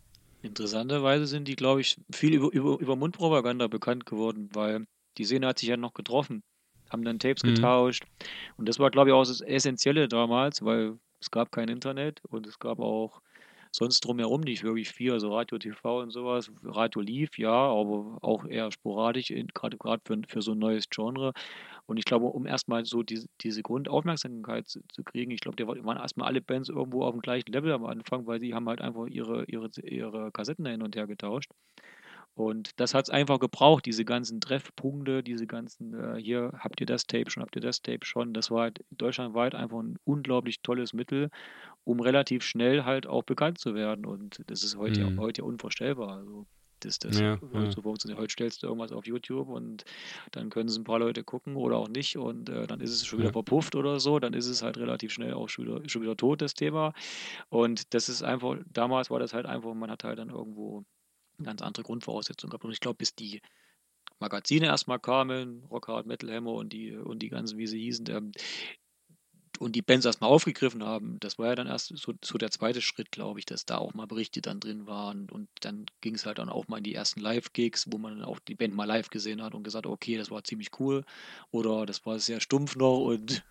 Interessanterweise 0.42 1.28
sind 1.28 1.48
die, 1.48 1.56
glaube 1.56 1.82
ich, 1.82 1.98
viel 2.12 2.34
über, 2.34 2.52
über, 2.52 2.80
über 2.80 2.96
Mundpropaganda 2.96 3.68
bekannt 3.68 4.06
geworden, 4.06 4.50
weil 4.54 4.86
die 5.18 5.26
Szene 5.26 5.48
hat 5.48 5.60
sich 5.60 5.70
ja 5.70 5.78
noch 5.78 5.94
getroffen, 5.94 6.44
haben 6.90 7.04
dann 7.04 7.20
Tapes 7.20 7.44
mhm. 7.44 7.56
getauscht. 7.56 8.04
Und 8.58 8.68
das 8.68 8.80
war, 8.80 8.90
glaube 8.90 9.12
ich, 9.12 9.14
auch 9.14 9.26
das 9.26 9.42
Essentielle 9.42 10.08
damals, 10.08 10.64
weil 10.64 10.98
es 11.22 11.30
gab 11.30 11.52
kein 11.52 11.70
Internet 11.70 12.22
und 12.26 12.48
es 12.48 12.58
gab 12.60 12.80
auch 12.80 13.22
sonst 13.76 14.02
drumherum 14.06 14.42
nicht 14.42 14.64
wirklich 14.64 14.90
viel, 14.90 15.12
also 15.12 15.36
Radio, 15.36 15.58
TV 15.58 16.00
und 16.02 16.12
sowas. 16.12 16.50
Radio 16.64 17.02
lief, 17.02 17.38
ja, 17.38 17.52
aber 17.52 18.18
auch 18.22 18.46
eher 18.46 18.72
sporadisch, 18.72 19.34
gerade 19.54 20.02
für, 20.06 20.22
für 20.28 20.42
so 20.42 20.54
ein 20.54 20.60
neues 20.60 20.90
Genre. 20.90 21.34
Und 21.86 21.98
ich 21.98 22.06
glaube, 22.06 22.28
um 22.28 22.46
erstmal 22.46 22.86
so 22.86 23.04
diese, 23.04 23.28
diese 23.42 23.62
Grundaufmerksamkeit 23.62 24.68
zu, 24.68 24.80
zu 24.94 25.04
kriegen, 25.04 25.32
ich 25.32 25.42
glaube, 25.42 25.58
da 25.58 25.68
waren 25.68 25.98
erstmal 25.98 26.28
alle 26.28 26.42
Bands 26.42 26.70
irgendwo 26.70 27.04
auf 27.04 27.12
dem 27.12 27.22
gleichen 27.22 27.52
Level 27.52 27.74
am 27.74 27.86
Anfang, 27.86 28.26
weil 28.26 28.40
sie 28.40 28.54
haben 28.54 28.68
halt 28.70 28.82
einfach 28.82 29.08
ihre, 29.08 29.44
ihre, 29.46 29.70
ihre 29.84 30.32
Kassetten 30.32 30.66
hin 30.66 30.82
und 30.82 30.96
her 30.96 31.06
getauscht. 31.06 31.52
Und 32.36 32.80
das 32.80 32.94
hat 32.94 33.06
es 33.06 33.10
einfach 33.10 33.40
gebraucht, 33.40 33.86
diese 33.86 34.04
ganzen 34.04 34.42
Treffpunkte, 34.42 35.24
diese 35.24 35.48
ganzen, 35.48 35.94
äh, 35.94 36.22
hier 36.22 36.52
habt 36.60 36.82
ihr 36.82 36.86
das 36.86 37.08
Tape 37.08 37.32
schon, 37.32 37.42
habt 37.42 37.56
ihr 37.56 37.62
das 37.62 37.82
Tape 37.82 38.06
schon. 38.06 38.34
Das 38.34 38.52
war 38.52 38.64
halt 38.64 38.84
deutschlandweit 38.92 39.56
einfach 39.56 39.80
ein 39.80 39.98
unglaublich 40.04 40.62
tolles 40.62 40.92
Mittel, 40.94 41.30
um 41.86 42.02
relativ 42.02 42.44
schnell 42.44 42.84
halt 42.84 43.08
auch 43.08 43.24
bekannt 43.24 43.58
zu 43.58 43.74
werden. 43.74 44.06
Und 44.06 44.42
das 44.48 44.64
ist 44.64 44.76
heute, 44.76 45.06
mhm. 45.06 45.20
heute 45.20 45.42
ja 45.42 45.48
unvorstellbar. 45.48 46.18
Also 46.18 46.46
das, 46.82 47.00
das 47.00 47.20
ja. 47.20 47.40
so 47.70 47.82
funktioniert. 47.82 48.20
Heute 48.20 48.34
stellst 48.34 48.62
du 48.62 48.68
irgendwas 48.68 48.92
auf 48.92 49.08
YouTube 49.08 49.48
und 49.48 49.86
dann 50.32 50.50
können 50.50 50.68
es 50.68 50.78
ein 50.78 50.84
paar 50.84 51.00
Leute 51.00 51.24
gucken 51.24 51.56
oder 51.56 51.78
auch 51.78 51.88
nicht 51.88 52.18
und 52.18 52.50
äh, 52.50 52.68
dann 52.68 52.82
ist 52.82 52.92
es 52.92 53.06
schon 53.06 53.20
wieder 53.20 53.30
ja. 53.30 53.34
verpufft 53.34 53.76
oder 53.76 54.00
so, 54.00 54.20
dann 54.20 54.34
ist 54.34 54.48
es 54.48 54.62
halt 54.62 54.78
relativ 54.78 55.12
schnell 55.12 55.34
auch 55.34 55.48
schon 55.48 55.66
wieder, 55.66 55.90
schon 55.90 56.02
wieder 56.02 56.18
tot, 56.18 56.42
das 56.42 56.54
Thema. 56.54 56.94
Und 57.50 57.94
das 57.94 58.10
ist 58.10 58.24
einfach, 58.24 58.58
damals 58.72 59.10
war 59.10 59.20
das 59.20 59.34
halt 59.34 59.46
einfach, 59.46 59.74
man 59.74 59.90
hat 59.90 60.04
halt 60.04 60.20
dann 60.20 60.30
irgendwo 60.30 60.84
ganz 61.44 61.62
andere 61.62 61.84
Grundvoraussetzungen 61.84 62.52
gehabt. 62.52 62.66
Und 62.66 62.72
ich 62.72 62.80
glaube, 62.80 62.98
bis 62.98 63.16
die 63.16 63.42
Magazine 64.20 64.68
erstmal 64.68 65.00
kamen, 65.00 65.64
Rockhard, 65.70 66.06
Metal 66.06 66.32
Hammer 66.34 66.54
und 66.54 66.72
die, 66.74 66.96
und 66.96 67.20
die 67.20 67.30
ganzen, 67.30 67.58
wie 67.58 67.68
sie 67.68 67.80
hießen, 67.80 68.06
ähm, 68.10 68.32
und 69.60 69.74
die 69.74 69.82
Bands 69.82 70.06
erstmal 70.06 70.30
aufgegriffen 70.30 70.84
haben, 70.84 71.18
das 71.20 71.40
war 71.40 71.48
ja 71.48 71.56
dann 71.56 71.68
erst 71.68 71.96
so, 71.96 72.14
so 72.24 72.38
der 72.38 72.52
zweite 72.52 72.82
Schritt, 72.82 73.12
glaube 73.12 73.40
ich, 73.40 73.46
dass 73.46 73.66
da 73.66 73.78
auch 73.78 73.94
mal 73.94 74.06
Berichte 74.06 74.42
dann 74.42 74.60
drin 74.60 74.86
waren. 74.86 75.30
Und 75.30 75.48
dann 75.62 75.86
ging 76.02 76.16
es 76.16 76.26
halt 76.26 76.40
dann 76.40 76.50
auch 76.50 76.68
mal 76.68 76.80
in 76.80 76.84
die 76.84 76.94
ersten 76.94 77.22
Live-Gigs, 77.22 77.88
wo 77.92 77.98
man 77.98 78.22
auch 78.24 78.40
die 78.40 78.56
Band 78.56 78.76
mal 78.76 78.86
live 78.86 79.10
gesehen 79.10 79.42
hat 79.42 79.56
und 79.56 79.64
gesagt, 79.64 79.86
okay, 79.86 80.18
das 80.18 80.32
war 80.32 80.44
ziemlich 80.44 80.72
cool. 80.80 81.06
Oder 81.52 81.86
das 81.86 82.06
war 82.06 82.20
sehr 82.20 82.42
stumpf 82.42 82.76
noch 82.76 83.00
und 83.00 83.44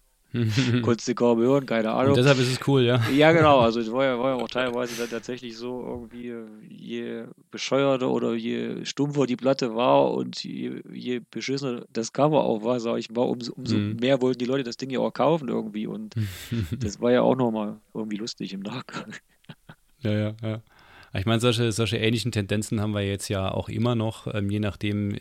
Konntest 0.82 1.06
du 1.06 1.14
kaum 1.14 1.38
hören, 1.38 1.64
keine 1.64 1.92
Ahnung. 1.92 2.10
Und 2.10 2.18
deshalb 2.18 2.38
ist 2.38 2.50
es 2.50 2.66
cool, 2.66 2.82
ja. 2.82 3.00
Ja, 3.10 3.32
genau. 3.32 3.60
Also 3.60 3.80
es 3.80 3.90
war 3.92 4.04
ja, 4.04 4.18
war 4.18 4.36
ja 4.36 4.42
auch 4.42 4.48
teilweise 4.48 4.96
dann 4.98 5.08
tatsächlich 5.08 5.56
so 5.56 5.80
irgendwie, 5.86 6.34
je 6.68 7.24
bescheuerter 7.50 8.10
oder 8.10 8.34
je 8.34 8.84
stumpfer 8.84 9.26
die 9.26 9.36
Platte 9.36 9.76
war 9.76 10.10
und 10.12 10.42
je, 10.42 10.82
je 10.92 11.20
beschissener 11.30 11.84
das 11.92 12.12
Cover 12.12 12.42
auch 12.42 12.64
war, 12.64 12.80
sage 12.80 12.98
ich 12.98 13.10
mal, 13.10 13.22
umso, 13.22 13.52
umso 13.52 13.76
mhm. 13.76 13.96
mehr 14.00 14.20
wollten 14.20 14.40
die 14.40 14.46
Leute 14.46 14.64
das 14.64 14.76
Ding 14.76 14.90
ja 14.90 14.98
auch 14.98 15.12
kaufen 15.12 15.48
irgendwie. 15.48 15.86
Und 15.86 16.14
das 16.78 17.00
war 17.00 17.12
ja 17.12 17.22
auch 17.22 17.36
nochmal 17.36 17.76
irgendwie 17.94 18.16
lustig 18.16 18.52
im 18.52 18.60
Nachgang. 18.60 19.12
Ja, 20.00 20.12
ja, 20.12 20.34
ja. 20.42 20.62
Ich 21.16 21.26
meine, 21.26 21.40
solche, 21.40 21.70
solche 21.70 21.96
ähnlichen 21.98 22.32
Tendenzen 22.32 22.80
haben 22.80 22.92
wir 22.92 23.02
jetzt 23.02 23.28
ja 23.28 23.48
auch 23.52 23.68
immer 23.68 23.94
noch, 23.94 24.26
ähm, 24.34 24.50
je 24.50 24.58
nachdem, 24.58 25.16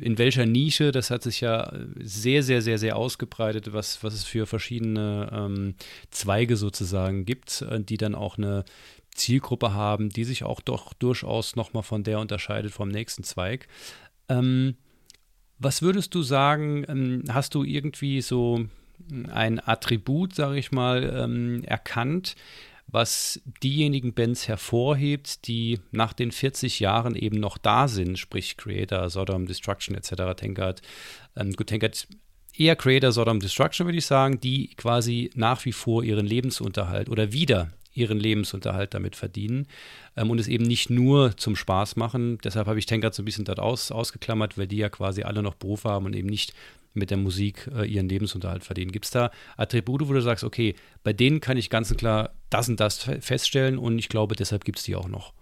in 0.00 0.18
welcher 0.18 0.46
Nische, 0.46 0.92
das 0.92 1.10
hat 1.10 1.22
sich 1.22 1.40
ja 1.40 1.72
sehr, 1.98 2.42
sehr, 2.42 2.62
sehr, 2.62 2.78
sehr 2.78 2.96
ausgebreitet, 2.96 3.72
was, 3.72 4.02
was 4.02 4.14
es 4.14 4.24
für 4.24 4.46
verschiedene 4.46 5.30
ähm, 5.32 5.74
Zweige 6.10 6.56
sozusagen 6.56 7.24
gibt, 7.24 7.62
äh, 7.62 7.80
die 7.80 7.96
dann 7.96 8.14
auch 8.14 8.38
eine 8.38 8.64
Zielgruppe 9.14 9.72
haben, 9.72 10.10
die 10.10 10.24
sich 10.24 10.44
auch 10.44 10.60
doch 10.60 10.92
durchaus 10.92 11.56
nochmal 11.56 11.82
von 11.82 12.04
der 12.04 12.20
unterscheidet 12.20 12.72
vom 12.72 12.88
nächsten 12.88 13.24
Zweig. 13.24 13.68
Ähm, 14.28 14.76
was 15.58 15.82
würdest 15.82 16.14
du 16.14 16.22
sagen, 16.22 16.84
ähm, 16.88 17.24
hast 17.28 17.54
du 17.54 17.64
irgendwie 17.64 18.20
so 18.20 18.66
ein 19.30 19.60
Attribut, 19.66 20.34
sage 20.34 20.58
ich 20.58 20.72
mal, 20.72 21.04
ähm, 21.16 21.64
erkannt, 21.64 22.34
was 22.88 23.40
diejenigen 23.62 24.14
Bands 24.14 24.48
hervorhebt, 24.48 25.46
die 25.48 25.80
nach 25.90 26.12
den 26.12 26.30
40 26.30 26.80
Jahren 26.80 27.16
eben 27.16 27.40
noch 27.40 27.58
da 27.58 27.88
sind, 27.88 28.18
sprich 28.18 28.56
Creator, 28.56 29.10
Sodom, 29.10 29.46
Destruction 29.46 29.96
etc., 29.96 30.14
Tankard. 30.36 30.82
Ähm, 31.36 31.52
gut, 31.52 31.68
Tankard 31.68 32.06
eher 32.56 32.76
Creator, 32.76 33.12
Sodom, 33.12 33.40
Destruction 33.40 33.86
würde 33.86 33.98
ich 33.98 34.06
sagen, 34.06 34.40
die 34.40 34.68
quasi 34.76 35.30
nach 35.34 35.64
wie 35.64 35.72
vor 35.72 36.04
ihren 36.04 36.26
Lebensunterhalt 36.26 37.08
oder 37.08 37.32
wieder 37.32 37.72
ihren 37.92 38.20
Lebensunterhalt 38.20 38.94
damit 38.94 39.16
verdienen 39.16 39.66
ähm, 40.16 40.30
und 40.30 40.38
es 40.38 40.48
eben 40.48 40.64
nicht 40.64 40.90
nur 40.90 41.36
zum 41.36 41.56
Spaß 41.56 41.96
machen. 41.96 42.38
Deshalb 42.44 42.66
habe 42.66 42.78
ich 42.78 42.86
Tankard 42.86 43.14
so 43.14 43.22
ein 43.22 43.24
bisschen 43.24 43.46
dort 43.46 43.58
aus, 43.58 43.90
ausgeklammert, 43.90 44.58
weil 44.58 44.66
die 44.66 44.76
ja 44.76 44.90
quasi 44.90 45.22
alle 45.22 45.42
noch 45.42 45.54
Beruf 45.54 45.84
haben 45.84 46.06
und 46.06 46.14
eben 46.14 46.28
nicht 46.28 46.52
mit 46.96 47.10
der 47.10 47.18
Musik 47.18 47.70
äh, 47.74 47.84
ihren 47.84 48.08
Lebensunterhalt 48.08 48.64
verdienen. 48.64 48.92
Gibt 48.92 49.04
es 49.04 49.10
da 49.10 49.30
Attribute, 49.56 50.08
wo 50.08 50.12
du 50.12 50.22
sagst, 50.22 50.44
okay, 50.44 50.74
bei 51.02 51.12
denen 51.12 51.40
kann 51.40 51.56
ich 51.56 51.70
ganz 51.70 51.94
klar 51.96 52.34
das 52.50 52.68
und 52.68 52.80
das 52.80 53.08
feststellen 53.20 53.78
und 53.78 53.98
ich 53.98 54.08
glaube, 54.08 54.36
deshalb 54.36 54.64
gibt 54.64 54.78
es 54.78 54.84
die 54.84 54.96
auch 54.96 55.08
noch? 55.08 55.32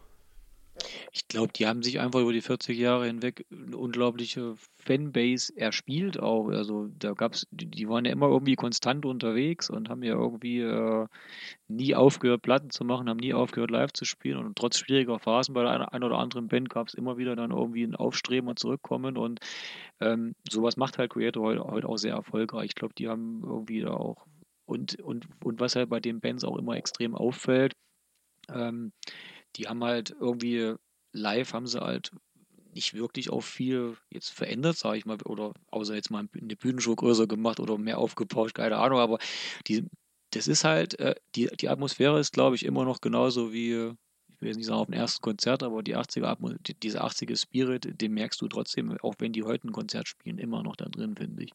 Ich 1.12 1.29
glaube, 1.29 1.53
die 1.53 1.66
haben 1.66 1.83
sich 1.83 2.01
einfach 2.01 2.20
über 2.20 2.33
die 2.33 2.40
40 2.40 2.79
Jahre 2.79 3.07
hinweg 3.07 3.47
eine 3.51 3.77
unglaubliche 3.77 4.55
Fanbase 4.79 5.53
erspielt 5.57 6.18
auch. 6.20 6.49
Also 6.49 6.88
da 6.99 7.12
gab's, 7.12 7.47
die, 7.51 7.88
waren 7.88 8.05
ja 8.05 8.12
immer 8.12 8.29
irgendwie 8.29 8.57
konstant 8.57 9.07
unterwegs 9.07 9.70
und 9.70 9.88
haben 9.88 10.03
ja 10.03 10.14
irgendwie 10.14 10.61
äh, 10.61 11.07
nie 11.68 11.94
aufgehört, 11.94 12.42
Platten 12.42 12.70
zu 12.70 12.85
machen, 12.85 13.09
haben 13.09 13.18
nie 13.18 13.35
aufgehört, 13.35 13.70
live 13.70 13.92
zu 13.92 14.05
spielen. 14.05 14.38
Und 14.38 14.57
trotz 14.57 14.79
schwieriger 14.79 15.18
Phasen 15.18 15.55
bei 15.55 15.62
der 15.62 15.73
einen, 15.73 15.85
einen 15.85 16.05
oder 16.05 16.18
anderen 16.18 16.49
Band 16.49 16.68
gab 16.68 16.88
es 16.88 16.94
immer 16.94 17.16
wieder 17.16 17.37
dann 17.37 17.51
irgendwie 17.51 17.85
ein 17.85 17.97
Aufstreben 17.97 18.49
und 18.49 18.59
Zurückkommen. 18.59 19.16
Und 19.16 19.40
ähm, 20.01 20.35
sowas 20.49 20.77
macht 20.77 20.99
halt 20.99 21.12
Creator 21.12 21.42
heute, 21.42 21.64
heute 21.64 21.88
auch 21.88 21.97
sehr 21.97 22.14
erfolgreich. 22.14 22.66
Ich 22.66 22.75
glaube, 22.75 22.94
die 22.94 23.09
haben 23.09 23.42
irgendwie 23.44 23.81
da 23.81 23.92
auch 23.92 24.27
und, 24.66 25.01
und, 25.01 25.27
und 25.44 25.61
was 25.61 25.77
halt 25.77 25.90
bei 25.90 26.01
den 26.01 26.20
Bands 26.20 26.44
auch 26.44 26.57
immer 26.57 26.77
extrem 26.77 27.14
auffällt, 27.14 27.75
ähm, 28.49 28.92
die 29.56 29.68
haben 29.68 29.84
halt 29.84 30.14
irgendwie 30.18 30.74
live 31.12 31.52
haben 31.52 31.66
sie 31.66 31.80
halt 31.80 32.10
nicht 32.74 32.94
wirklich 32.94 33.30
auch 33.30 33.42
viel 33.42 33.96
jetzt 34.10 34.30
verändert, 34.30 34.76
sage 34.76 34.98
ich 34.98 35.06
mal, 35.06 35.16
oder 35.24 35.54
außer 35.70 35.94
jetzt 35.94 36.10
mal 36.10 36.26
eine 36.40 36.56
Bühnenshow 36.56 36.94
größer 36.94 37.26
gemacht 37.26 37.60
oder 37.60 37.78
mehr 37.78 37.98
aufgebauscht, 37.98 38.54
keine 38.54 38.78
Ahnung, 38.78 38.98
aber 38.98 39.18
die, 39.66 39.86
das 40.32 40.48
ist 40.48 40.64
halt, 40.64 40.98
äh, 40.98 41.14
die, 41.36 41.48
die 41.60 41.68
Atmosphäre 41.68 42.18
ist, 42.18 42.32
glaube 42.32 42.56
ich, 42.56 42.64
immer 42.64 42.84
noch 42.84 43.00
genauso 43.00 43.52
wie, 43.52 43.72
ich 44.28 44.40
will 44.40 44.48
jetzt 44.48 44.56
nicht 44.56 44.66
sagen 44.66 44.80
auf 44.80 44.86
dem 44.86 44.94
ersten 44.94 45.22
Konzert, 45.22 45.62
aber 45.62 45.82
die 45.82 45.96
80er, 45.96 46.56
die, 46.66 46.74
dieser 46.74 47.04
80er 47.04 47.40
Spirit, 47.40 48.00
den 48.00 48.12
merkst 48.12 48.40
du 48.40 48.48
trotzdem, 48.48 48.96
auch 49.02 49.14
wenn 49.18 49.32
die 49.32 49.44
heute 49.44 49.68
ein 49.68 49.72
Konzert 49.72 50.08
spielen, 50.08 50.38
immer 50.38 50.62
noch 50.62 50.76
da 50.76 50.86
drin, 50.86 51.14
finde 51.16 51.44
ich. 51.44 51.52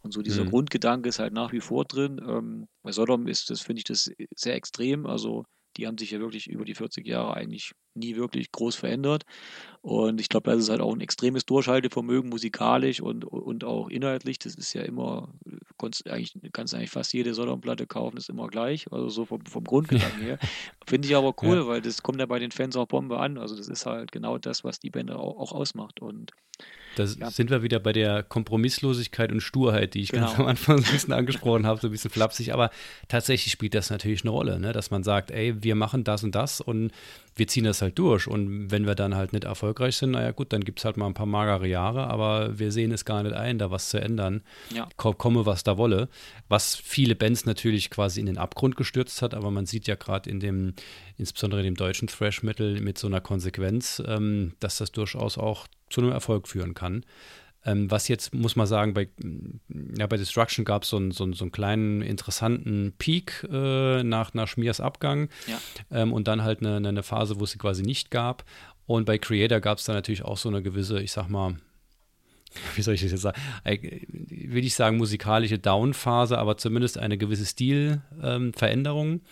Und 0.00 0.12
so 0.12 0.22
dieser 0.22 0.44
mhm. 0.44 0.50
Grundgedanke 0.50 1.10
ist 1.10 1.18
halt 1.18 1.34
nach 1.34 1.52
wie 1.52 1.60
vor 1.60 1.84
drin. 1.84 2.20
Ähm, 2.26 2.68
bei 2.82 2.92
Sodom 2.92 3.26
ist 3.26 3.50
das, 3.50 3.60
finde 3.60 3.80
ich, 3.80 3.84
das 3.84 4.10
sehr 4.34 4.54
extrem, 4.54 5.04
also 5.04 5.44
die 5.76 5.86
haben 5.86 5.98
sich 5.98 6.10
ja 6.10 6.20
wirklich 6.20 6.48
über 6.48 6.64
die 6.64 6.74
40 6.74 7.06
Jahre 7.06 7.34
eigentlich 7.34 7.72
nie 7.94 8.16
wirklich 8.16 8.52
groß 8.52 8.76
verändert. 8.76 9.24
Und 9.82 10.20
ich 10.20 10.28
glaube, 10.28 10.50
das 10.50 10.60
ist 10.60 10.68
halt 10.68 10.80
auch 10.80 10.94
ein 10.94 11.00
extremes 11.00 11.46
Durchhaltevermögen 11.46 12.30
musikalisch 12.30 13.00
und, 13.00 13.24
und 13.24 13.64
auch 13.64 13.88
inhaltlich. 13.88 14.38
Das 14.38 14.54
ist 14.54 14.72
ja 14.72 14.82
immer, 14.82 15.32
kannst 15.78 16.08
eigentlich, 16.08 16.34
kannst 16.52 16.74
eigentlich 16.74 16.90
fast 16.90 17.12
jede 17.12 17.34
Sodom-Platte 17.34 17.86
kaufen, 17.86 18.16
ist 18.16 18.28
immer 18.28 18.48
gleich. 18.48 18.90
Also 18.92 19.08
so 19.08 19.24
vom, 19.24 19.44
vom 19.46 19.64
Grundgedanken 19.64 20.22
her. 20.22 20.38
Finde 20.86 21.08
ich 21.08 21.16
aber 21.16 21.34
cool, 21.42 21.56
ja. 21.56 21.66
weil 21.66 21.82
das 21.82 22.02
kommt 22.02 22.20
ja 22.20 22.26
bei 22.26 22.38
den 22.38 22.50
Fans 22.50 22.76
auch 22.76 22.86
Bombe 22.86 23.18
an. 23.18 23.38
Also 23.38 23.56
das 23.56 23.68
ist 23.68 23.86
halt 23.86 24.12
genau 24.12 24.38
das, 24.38 24.64
was 24.64 24.80
die 24.80 24.90
Band 24.90 25.10
auch, 25.10 25.38
auch 25.38 25.52
ausmacht. 25.52 26.00
Und 26.00 26.32
da 26.96 27.04
ja. 27.04 27.30
sind 27.30 27.50
wir 27.50 27.62
wieder 27.62 27.78
bei 27.78 27.92
der 27.92 28.22
Kompromisslosigkeit 28.22 29.30
und 29.30 29.40
Sturheit, 29.40 29.94
die 29.94 30.00
ich 30.00 30.12
genau. 30.12 30.26
ganz 30.26 30.38
am 30.38 30.46
Anfang 30.46 30.78
so 30.78 30.86
ein 30.86 30.92
bisschen 30.92 31.12
angesprochen 31.12 31.66
habe, 31.66 31.80
so 31.80 31.88
ein 31.88 31.90
bisschen 31.90 32.10
flapsig. 32.10 32.52
Aber 32.52 32.70
tatsächlich 33.08 33.52
spielt 33.52 33.74
das 33.74 33.90
natürlich 33.90 34.22
eine 34.22 34.30
Rolle, 34.30 34.58
ne? 34.58 34.72
dass 34.72 34.90
man 34.90 35.02
sagt, 35.02 35.30
ey, 35.30 35.62
wir 35.62 35.74
machen 35.74 36.04
das 36.04 36.24
und 36.24 36.34
das 36.34 36.60
und 36.60 36.90
wir 37.36 37.46
ziehen 37.46 37.64
das 37.64 37.82
halt 37.82 37.98
durch. 37.98 38.26
Und 38.26 38.70
wenn 38.70 38.86
wir 38.86 38.94
dann 38.94 39.14
halt 39.14 39.34
nicht 39.34 39.44
erfolgreich 39.44 39.96
sind, 39.96 40.12
naja 40.12 40.30
gut, 40.30 40.52
dann 40.54 40.64
gibt 40.64 40.78
es 40.78 40.86
halt 40.86 40.96
mal 40.96 41.06
ein 41.06 41.14
paar 41.14 41.26
magere 41.26 41.68
Jahre, 41.68 42.06
aber 42.06 42.58
wir 42.58 42.72
sehen 42.72 42.92
es 42.92 43.04
gar 43.04 43.22
nicht 43.22 43.34
ein, 43.34 43.58
da 43.58 43.70
was 43.70 43.90
zu 43.90 44.00
ändern. 44.00 44.42
Ja. 44.74 44.88
Komme, 44.96 45.44
was 45.44 45.62
da 45.62 45.76
wolle. 45.76 46.08
Was 46.48 46.74
viele 46.76 47.14
Bands 47.14 47.44
natürlich 47.44 47.90
quasi 47.90 48.20
in 48.20 48.26
den 48.26 48.38
Abgrund 48.38 48.76
gestürzt 48.76 49.20
hat, 49.20 49.34
aber 49.34 49.50
man 49.50 49.66
sieht 49.66 49.86
ja 49.86 49.96
gerade 49.96 50.30
in 50.30 50.40
dem, 50.40 50.72
insbesondere 51.18 51.60
in 51.60 51.66
dem 51.66 51.76
deutschen 51.76 52.08
Thrash 52.08 52.42
Metal 52.42 52.80
mit 52.80 52.96
so 52.96 53.06
einer 53.06 53.20
Konsequenz, 53.20 54.02
ähm, 54.06 54.54
dass 54.60 54.78
das 54.78 54.92
durchaus 54.92 55.36
auch 55.36 55.66
zu 55.90 56.00
einem 56.00 56.12
Erfolg 56.12 56.48
führen 56.48 56.74
kann. 56.74 57.04
Ähm, 57.66 57.90
was 57.90 58.06
jetzt, 58.06 58.32
muss 58.32 58.54
man 58.54 58.68
sagen, 58.68 58.94
bei, 58.94 59.08
ja, 59.98 60.06
bei 60.06 60.16
Destruction 60.16 60.64
gab 60.64 60.84
es 60.84 60.90
so, 60.90 60.98
ein, 60.98 61.10
so, 61.10 61.24
ein, 61.24 61.32
so 61.32 61.44
einen 61.44 61.52
kleinen 61.52 62.00
interessanten 62.00 62.94
Peak 62.96 63.44
äh, 63.50 64.04
nach, 64.04 64.34
nach 64.34 64.46
Schmiers 64.46 64.80
Abgang 64.80 65.28
ja. 65.48 65.58
ähm, 65.90 66.12
und 66.12 66.28
dann 66.28 66.44
halt 66.44 66.60
eine, 66.60 66.76
eine 66.76 67.02
Phase, 67.02 67.40
wo 67.40 67.44
es 67.44 67.50
sie 67.50 67.58
quasi 67.58 67.82
nicht 67.82 68.12
gab. 68.12 68.44
Und 68.86 69.04
bei 69.04 69.18
Creator 69.18 69.60
gab 69.60 69.78
es 69.78 69.84
dann 69.84 69.96
natürlich 69.96 70.22
auch 70.22 70.38
so 70.38 70.48
eine 70.48 70.62
gewisse, 70.62 71.02
ich 71.02 71.10
sag 71.10 71.28
mal, 71.28 71.56
wie 72.76 72.82
soll 72.82 72.94
ich 72.94 73.02
das 73.02 73.10
jetzt 73.10 73.22
sagen, 73.22 73.40
will 73.64 74.64
ich 74.64 74.76
sagen, 74.76 74.96
musikalische 74.96 75.58
Down-Phase, 75.58 76.38
aber 76.38 76.56
zumindest 76.56 76.98
eine 76.98 77.18
gewisse 77.18 77.46
Stilveränderung. 77.46 79.08
Ähm, 79.08 79.22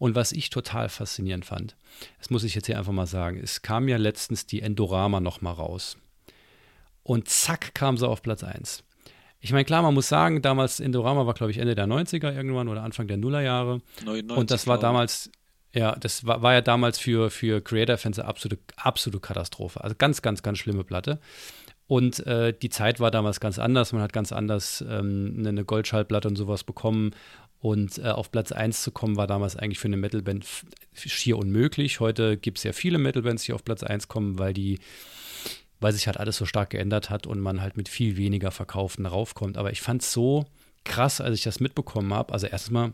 und 0.00 0.14
was 0.14 0.32
ich 0.32 0.48
total 0.48 0.88
faszinierend 0.88 1.44
fand, 1.44 1.76
das 2.18 2.30
muss 2.30 2.42
ich 2.42 2.54
jetzt 2.54 2.64
hier 2.64 2.78
einfach 2.78 2.90
mal 2.90 3.06
sagen, 3.06 3.38
es 3.38 3.60
kam 3.60 3.86
ja 3.86 3.98
letztens 3.98 4.46
die 4.46 4.62
Endorama 4.62 5.20
nochmal 5.20 5.52
raus. 5.52 5.98
Und 7.02 7.28
zack, 7.28 7.74
kam 7.74 7.98
sie 7.98 8.08
auf 8.08 8.22
Platz 8.22 8.42
1. 8.42 8.82
Ich 9.40 9.52
meine, 9.52 9.66
klar, 9.66 9.82
man 9.82 9.92
muss 9.92 10.08
sagen, 10.08 10.40
damals 10.40 10.80
Indorama 10.80 11.26
war, 11.26 11.34
glaube 11.34 11.50
ich, 11.50 11.58
Ende 11.58 11.74
der 11.74 11.86
90er 11.86 12.34
irgendwann 12.34 12.68
oder 12.68 12.82
Anfang 12.82 13.08
der 13.08 13.18
Nullerjahre. 13.18 13.82
99, 14.02 14.38
und 14.38 14.50
das 14.50 14.66
war 14.66 14.78
damals, 14.78 15.30
ja, 15.74 15.94
das 15.96 16.24
war, 16.24 16.40
war 16.40 16.54
ja 16.54 16.62
damals 16.62 16.98
für, 16.98 17.30
für 17.30 17.60
Creator-Fans 17.60 18.18
eine 18.18 18.26
absolute, 18.26 18.62
absolute 18.76 19.20
Katastrophe. 19.20 19.84
Also 19.84 19.96
ganz, 19.98 20.22
ganz, 20.22 20.42
ganz 20.42 20.56
schlimme 20.56 20.82
Platte. 20.82 21.20
Und 21.86 22.24
äh, 22.26 22.54
die 22.54 22.70
Zeit 22.70 23.00
war 23.00 23.10
damals 23.10 23.38
ganz 23.38 23.58
anders. 23.58 23.92
Man 23.92 24.00
hat 24.00 24.14
ganz 24.14 24.32
anders 24.32 24.82
ähm, 24.88 25.44
eine 25.46 25.64
Goldschallplatte 25.64 26.28
und 26.28 26.36
sowas 26.36 26.64
bekommen. 26.64 27.10
Und 27.60 27.98
äh, 27.98 28.08
auf 28.08 28.30
Platz 28.30 28.52
1 28.52 28.82
zu 28.82 28.90
kommen, 28.90 29.16
war 29.16 29.26
damals 29.26 29.56
eigentlich 29.56 29.78
für 29.78 29.88
eine 29.88 29.98
Metalband 29.98 30.46
schier 30.94 31.36
unmöglich. 31.38 32.00
Heute 32.00 32.36
gibt 32.36 32.58
es 32.58 32.64
ja 32.64 32.72
viele 32.72 32.98
Metalbands, 32.98 33.44
die 33.44 33.52
auf 33.52 33.64
Platz 33.64 33.82
1 33.82 34.08
kommen, 34.08 34.38
weil 34.38 34.54
die 34.54 34.78
weil 35.80 35.92
sich 35.92 36.06
halt 36.06 36.18
alles 36.18 36.36
so 36.36 36.44
stark 36.44 36.70
geändert 36.70 37.10
hat 37.10 37.26
und 37.26 37.40
man 37.40 37.62
halt 37.62 37.76
mit 37.76 37.88
viel 37.88 38.16
weniger 38.16 38.50
Verkaufen 38.50 39.06
raufkommt. 39.06 39.56
Aber 39.56 39.72
ich 39.72 39.80
fand 39.80 40.02
es 40.02 40.12
so 40.12 40.44
krass, 40.84 41.20
als 41.20 41.36
ich 41.36 41.42
das 41.42 41.58
mitbekommen 41.58 42.12
habe. 42.12 42.32
Also 42.32 42.46
erstmal 42.46 42.92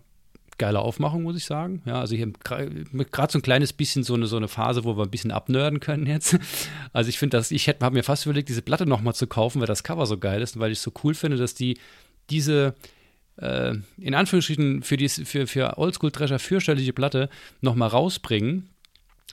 geile 0.59 0.81
Aufmachung, 0.81 1.22
muss 1.22 1.37
ich 1.37 1.44
sagen. 1.44 1.83
Ja, 1.85 2.00
also 2.00 2.16
hier 2.16 2.33
gerade 2.42 3.33
so 3.33 3.38
ein 3.38 3.42
kleines 3.42 3.72
bisschen 3.72 4.05
so 4.05 4.14
eine, 4.14 4.26
so 4.26 4.37
eine 4.37 4.48
Phase, 4.48 4.85
wo 4.85 4.96
wir 4.96 5.02
ein 5.02 5.11
bisschen 5.11 5.31
abnörden 5.31 5.81
können 5.81 6.07
jetzt. 6.07 6.38
Also 6.92 7.11
ich 7.11 7.18
finde 7.18 7.37
das, 7.37 7.50
ich 7.50 7.68
habe 7.68 7.90
mir 7.90 8.02
fast 8.02 8.24
überlegt, 8.24 8.48
diese 8.48 8.62
Platte 8.62 8.87
nochmal 8.87 9.14
zu 9.14 9.26
kaufen, 9.26 9.61
weil 9.61 9.66
das 9.66 9.83
Cover 9.85 10.07
so 10.07 10.16
geil 10.16 10.40
ist 10.40 10.57
und 10.57 10.62
weil 10.62 10.72
ich 10.72 10.79
es 10.79 10.83
so 10.83 10.92
cool 11.05 11.12
finde, 11.12 11.37
dass 11.37 11.55
die 11.55 11.79
diese 12.31 12.74
äh, 13.37 13.75
in 13.99 14.14
Anführungsstrichen 14.14 14.83
für, 14.83 14.96
die, 14.96 15.09
für, 15.09 15.46
für 15.46 15.79
Oldschool-Drescher 15.79 16.38
fürchterliche 16.38 16.92
Platte 16.92 17.29
nochmal 17.61 17.88
rausbringen 17.88 18.70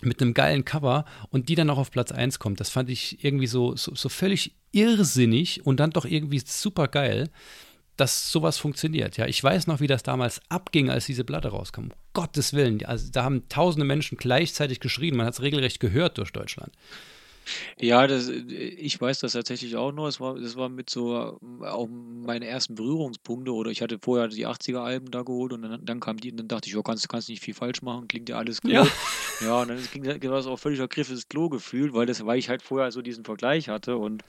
mit 0.02 0.22
einem 0.22 0.34
geilen 0.34 0.66
Cover 0.66 1.06
und 1.30 1.50
die 1.50 1.56
dann 1.56 1.70
auch 1.70 1.78
auf 1.78 1.92
Platz 1.92 2.12
1 2.12 2.40
kommt. 2.40 2.60
Das 2.60 2.70
fand 2.70 2.90
ich 2.90 3.24
irgendwie 3.24 3.48
so, 3.48 3.76
so, 3.76 3.96
so 3.96 4.10
völlig 4.10 4.54
irrsinnig 4.72 5.66
und 5.66 5.80
dann 5.80 5.92
doch 5.92 6.06
irgendwie 6.06 6.42
super 6.46 6.88
geil, 6.88 7.30
dass 7.96 8.32
sowas 8.32 8.58
funktioniert. 8.58 9.18
Ja, 9.18 9.28
ich 9.28 9.44
weiß 9.44 9.68
noch, 9.68 9.80
wie 9.80 9.88
das 9.88 10.04
damals 10.04 10.42
abging, 10.50 10.90
als 10.90 11.06
diese 11.06 11.24
Platte 11.24 11.50
rauskam. 11.50 11.82
Um 11.82 11.92
Gottes 12.14 12.54
Willen, 12.54 12.84
also 12.86 13.10
da 13.12 13.24
haben 13.24 13.48
tausende 13.50 13.86
Menschen 13.86 14.18
gleichzeitig 14.18 14.80
geschrien. 14.80 15.16
Man 15.16 15.28
hat 15.28 15.36
es 15.36 15.42
regelrecht 15.42 15.80
gehört 15.80 16.18
durch 16.18 16.32
Deutschland. 16.32 16.74
Ja, 17.80 18.08
das, 18.08 18.30
ich 18.30 19.00
weiß 19.00 19.20
das 19.20 19.34
tatsächlich 19.34 19.76
auch 19.76 19.92
noch. 19.92 20.08
Es 20.08 20.20
war, 20.20 20.40
das 20.40 20.56
war 20.56 20.70
mit 20.70 20.90
so 20.90 21.40
auch 21.62 21.88
meine 21.90 22.48
ersten 22.48 22.76
Berührungspunkte 22.76 23.54
oder 23.54 23.72
ich 23.72 23.82
hatte 23.82 23.98
vorher 24.02 24.28
die 24.28 24.48
80er-Alben 24.48 25.12
da 25.12 25.24
geholt 25.24 25.54
und 25.54 25.64
dann, 25.64 25.86
dann 25.86 26.00
kam 26.00 26.18
die 26.18 26.32
und 26.32 26.38
dann 26.38 26.48
dachte 26.48 26.70
ich, 26.70 26.78
oh, 26.78 26.84
kannst, 26.84 27.08
kannst 27.10 27.30
nicht 27.30 27.44
viel 27.44 27.54
falsch 27.54 27.82
machen, 27.82 28.08
klingt 28.08 28.30
ja 28.30 28.38
alles 28.38 28.62
gut. 28.62 28.72
Ja, 28.72 28.88
ja 29.42 29.62
und 29.62 29.70
dann 29.70 29.80
ging 29.92 30.32
das 30.32 30.48
auch 30.48 30.58
völlig 30.58 30.80
Griff 30.90 31.10
ins 31.10 31.28
Klo 31.28 31.50
gefühlt, 31.50 31.94
weil, 31.94 32.06
das, 32.06 32.26
weil 32.26 32.38
ich 32.40 32.50
halt 32.50 32.62
vorher 32.62 32.92
so 32.92 33.02
diesen 33.02 33.26
Vergleich 33.26 33.70
hatte 33.70 33.98
und 33.98 34.24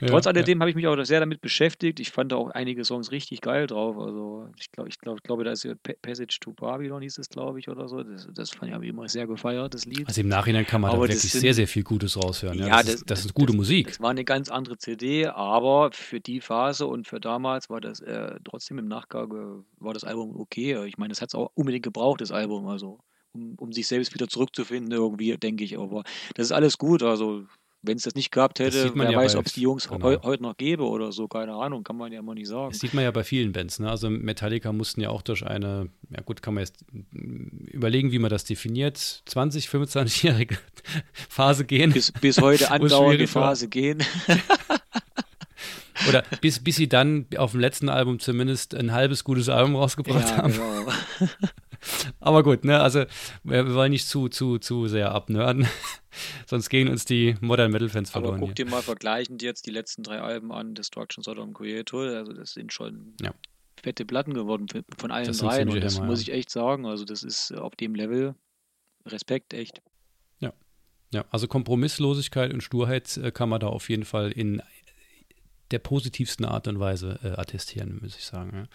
ja, 0.00 0.08
trotz 0.08 0.26
alledem 0.26 0.58
ja. 0.58 0.60
habe 0.62 0.70
ich 0.70 0.76
mich 0.76 0.86
auch 0.86 1.02
sehr 1.04 1.20
damit 1.20 1.40
beschäftigt. 1.40 2.00
Ich 2.00 2.10
fand 2.10 2.32
auch 2.32 2.50
einige 2.50 2.84
Songs 2.84 3.10
richtig 3.10 3.40
geil 3.40 3.66
drauf. 3.66 3.98
Also 3.98 4.48
ich 4.58 4.70
glaube, 4.70 4.88
ich 4.88 4.98
glaube, 4.98 5.18
ich 5.18 5.22
glaube, 5.22 5.44
da 5.44 5.52
ist 5.52 5.64
ja 5.64 5.74
Passage 6.02 6.38
to 6.40 6.52
Babylon 6.52 7.02
hieß 7.02 7.18
es, 7.18 7.28
glaube 7.28 7.58
ich, 7.58 7.68
oder 7.68 7.88
so. 7.88 8.02
Das, 8.02 8.28
das 8.32 8.50
fand 8.50 8.72
ich 8.72 8.88
immer 8.88 9.08
sehr 9.08 9.26
gefeiert, 9.26 9.74
das 9.74 9.84
Lied. 9.84 10.06
Also 10.06 10.20
im 10.20 10.28
Nachhinein 10.28 10.66
kann 10.66 10.80
man 10.80 10.90
Aber 10.90 11.06
da 11.06 11.12
wirklich 11.12 11.32
sind, 11.32 11.40
sehr, 11.40 11.54
sehr 11.54 11.68
viel 11.68 11.82
Gutes 11.82 12.16
raushören 12.16 12.53
anhören. 12.54 12.70
Ja, 12.70 12.76
ja 12.78 12.82
das, 12.82 12.86
das, 12.86 12.94
ist, 12.94 13.10
das, 13.10 13.24
ist, 13.26 13.34
gute 13.34 13.52
das, 13.52 13.56
Musik. 13.56 13.88
Das 13.88 14.00
war 14.00 14.10
eine 14.10 14.24
ganz 14.24 14.48
andere 14.48 14.78
CD, 14.78 15.26
aber 15.26 15.90
für 15.92 16.20
die 16.20 16.40
Phase 16.40 16.86
und 16.86 17.06
für 17.06 17.20
damals 17.20 17.70
war 17.70 17.80
das 17.80 18.00
äh, 18.00 18.36
trotzdem 18.44 18.78
im 18.78 18.88
Nachgang 18.88 19.30
äh, 19.30 19.84
war 19.84 19.94
das 19.94 20.04
Album 20.04 20.38
okay. 20.38 20.84
Ich 20.86 20.98
meine, 20.98 21.10
das 21.10 21.20
hat 21.20 21.28
es 21.28 21.34
auch 21.34 21.50
unbedingt 21.54 21.84
gebraucht, 21.84 22.20
das 22.20 22.30
Album, 22.30 22.66
also 22.66 22.98
um, 23.32 23.54
um 23.58 23.72
sich 23.72 23.86
selbst 23.86 24.14
wieder 24.14 24.28
zurückzufinden 24.28 24.92
irgendwie, 24.92 25.36
denke 25.36 25.64
ich. 25.64 25.78
Aber 25.78 26.04
das 26.34 26.46
ist 26.46 26.52
alles 26.52 26.78
gut, 26.78 27.02
also 27.02 27.44
wenn 27.86 27.96
es 27.96 28.04
das 28.04 28.14
nicht 28.14 28.30
gehabt 28.30 28.58
hätte, 28.58 28.92
wer 28.94 29.10
ja 29.10 29.18
weiß, 29.18 29.36
ob 29.36 29.46
es 29.46 29.52
die 29.52 29.62
Jungs 29.62 29.88
genau. 29.88 30.04
heu, 30.04 30.18
heute 30.22 30.42
noch 30.42 30.56
gäbe 30.56 30.84
oder 30.84 31.12
so, 31.12 31.28
keine 31.28 31.54
Ahnung, 31.54 31.84
kann 31.84 31.96
man 31.96 32.12
ja 32.12 32.20
immer 32.20 32.34
nicht 32.34 32.48
sagen. 32.48 32.70
Das 32.70 32.80
sieht 32.80 32.94
man 32.94 33.04
ja 33.04 33.10
bei 33.10 33.24
vielen 33.24 33.52
Bands. 33.52 33.78
Ne? 33.78 33.90
Also 33.90 34.10
Metallica 34.10 34.72
mussten 34.72 35.00
ja 35.00 35.10
auch 35.10 35.22
durch 35.22 35.46
eine, 35.46 35.88
ja 36.10 36.22
gut, 36.22 36.42
kann 36.42 36.54
man 36.54 36.62
jetzt 36.62 36.84
überlegen, 37.12 38.12
wie 38.12 38.18
man 38.18 38.30
das 38.30 38.44
definiert, 38.44 39.22
20, 39.26 39.66
25-jährige 39.66 40.58
Phase 41.28 41.64
gehen. 41.64 41.92
Bis, 41.92 42.12
bis 42.12 42.40
heute 42.40 42.70
andauernde 42.70 43.26
Phase 43.26 43.68
gehen. 43.68 44.02
Oder 46.08 46.24
bis, 46.40 46.58
bis 46.62 46.76
sie 46.76 46.88
dann 46.88 47.26
auf 47.36 47.52
dem 47.52 47.60
letzten 47.60 47.88
Album 47.88 48.18
zumindest 48.18 48.74
ein 48.74 48.92
halbes 48.92 49.24
gutes 49.24 49.48
Album 49.48 49.76
rausgebracht 49.76 50.28
ja, 50.28 50.36
haben. 50.38 50.52
Genau. 50.52 50.92
Aber 52.20 52.42
gut, 52.42 52.64
ne, 52.64 52.80
also 52.80 53.00
wir, 53.42 53.66
wir, 53.66 53.74
wollen 53.74 53.92
nicht 53.92 54.08
zu, 54.08 54.28
zu, 54.28 54.58
zu 54.58 54.88
sehr 54.88 55.12
abnörden. 55.12 55.66
Sonst 56.46 56.68
gehen 56.68 56.88
uns 56.88 57.04
die 57.04 57.36
Modern 57.40 57.70
Metal 57.70 57.88
Fans 57.88 58.10
verloren. 58.10 58.36
Aber 58.36 58.46
guck 58.46 58.54
dir 58.54 58.66
mal 58.66 58.82
vergleichend 58.82 59.42
jetzt 59.42 59.66
die 59.66 59.70
letzten 59.70 60.02
drei 60.02 60.20
Alben 60.20 60.52
an, 60.52 60.74
Destruction, 60.74 61.22
Sodom, 61.22 61.52
Creator. 61.54 62.08
Also 62.08 62.32
das 62.32 62.52
sind 62.52 62.72
schon 62.72 63.14
ja. 63.20 63.34
fette 63.82 64.04
Platten 64.04 64.34
geworden 64.34 64.66
von 64.96 65.10
allen 65.10 65.26
das 65.26 65.38
dreien. 65.38 65.68
Und 65.68 65.82
das 65.82 65.96
Hämmer, 65.96 66.06
muss 66.06 66.20
ich 66.20 66.32
echt 66.32 66.50
sagen. 66.50 66.86
Also 66.86 67.04
das 67.04 67.22
ist 67.22 67.52
auf 67.52 67.74
dem 67.76 67.94
Level 67.94 68.34
Respekt, 69.06 69.52
echt. 69.52 69.82
Ja. 70.40 70.52
Ja, 71.12 71.24
also 71.30 71.46
Kompromisslosigkeit 71.46 72.52
und 72.52 72.62
Sturheit 72.62 73.16
äh, 73.16 73.30
kann 73.30 73.48
man 73.48 73.60
da 73.60 73.66
auf 73.66 73.88
jeden 73.88 74.04
Fall 74.04 74.32
in 74.32 74.62
der 75.70 75.78
positivsten 75.78 76.44
Art 76.44 76.68
und 76.68 76.78
Weise 76.78 77.18
äh, 77.22 77.28
attestieren, 77.40 77.98
muss 78.00 78.16
ich 78.16 78.24
sagen. 78.24 78.52
Ja. 78.54 78.66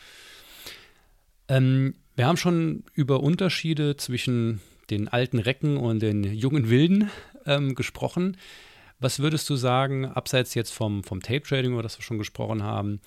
Ähm, 1.57 1.95
wir 2.19 2.27
haben 2.27 2.35
schon 2.35 2.83
über 2.95 3.23
Unterschiede 3.23 3.95
zwischen 3.95 4.59
den 4.89 5.07
alten 5.07 5.39
Recken 5.39 5.77
und 5.77 6.01
den 6.01 6.25
jungen 6.25 6.69
Wilden 6.69 7.09
ähm, 7.45 7.75
gesprochen. 7.75 8.35
Was 8.99 9.19
würdest 9.19 9.49
du 9.49 9.55
sagen, 9.55 10.05
abseits 10.05 10.53
jetzt 10.53 10.71
vom, 10.71 11.05
vom 11.05 11.21
Tape-Trading, 11.21 11.71
über 11.71 11.81
das 11.81 11.97
wir 11.97 12.03
schon 12.03 12.17
gesprochen 12.17 12.61
haben, 12.61 12.99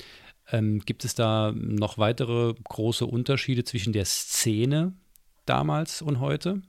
ähm, 0.50 0.80
gibt 0.80 1.04
es 1.04 1.14
da 1.14 1.52
noch 1.54 1.98
weitere 1.98 2.54
große 2.64 3.04
Unterschiede 3.04 3.64
zwischen 3.64 3.92
der 3.92 4.06
Szene 4.06 4.94
damals 5.44 6.00
und 6.00 6.18
heute? 6.18 6.62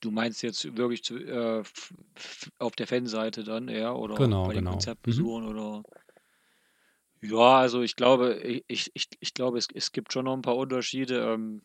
Du 0.00 0.10
meinst 0.10 0.42
jetzt 0.42 0.76
wirklich 0.76 1.04
zu, 1.04 1.18
äh, 1.18 1.62
auf 2.58 2.74
der 2.74 2.88
Fanseite 2.88 3.44
dann, 3.44 3.68
ja? 3.68 3.92
Oder 3.92 4.16
genau, 4.16 4.48
bei 4.48 4.54
den 4.54 4.64
genau. 4.64 4.72
Konzertbesuchen 4.72 5.44
mhm. 5.44 5.50
oder 5.50 5.82
ja, 7.22 7.58
also 7.58 7.82
ich 7.82 7.96
glaube, 7.96 8.34
ich, 8.68 8.90
ich, 8.94 9.08
ich 9.20 9.34
glaube, 9.34 9.58
es, 9.58 9.68
es 9.74 9.92
gibt 9.92 10.12
schon 10.12 10.24
noch 10.26 10.34
ein 10.34 10.42
paar 10.42 10.56
Unterschiede. 10.56 11.32
Ähm, 11.32 11.62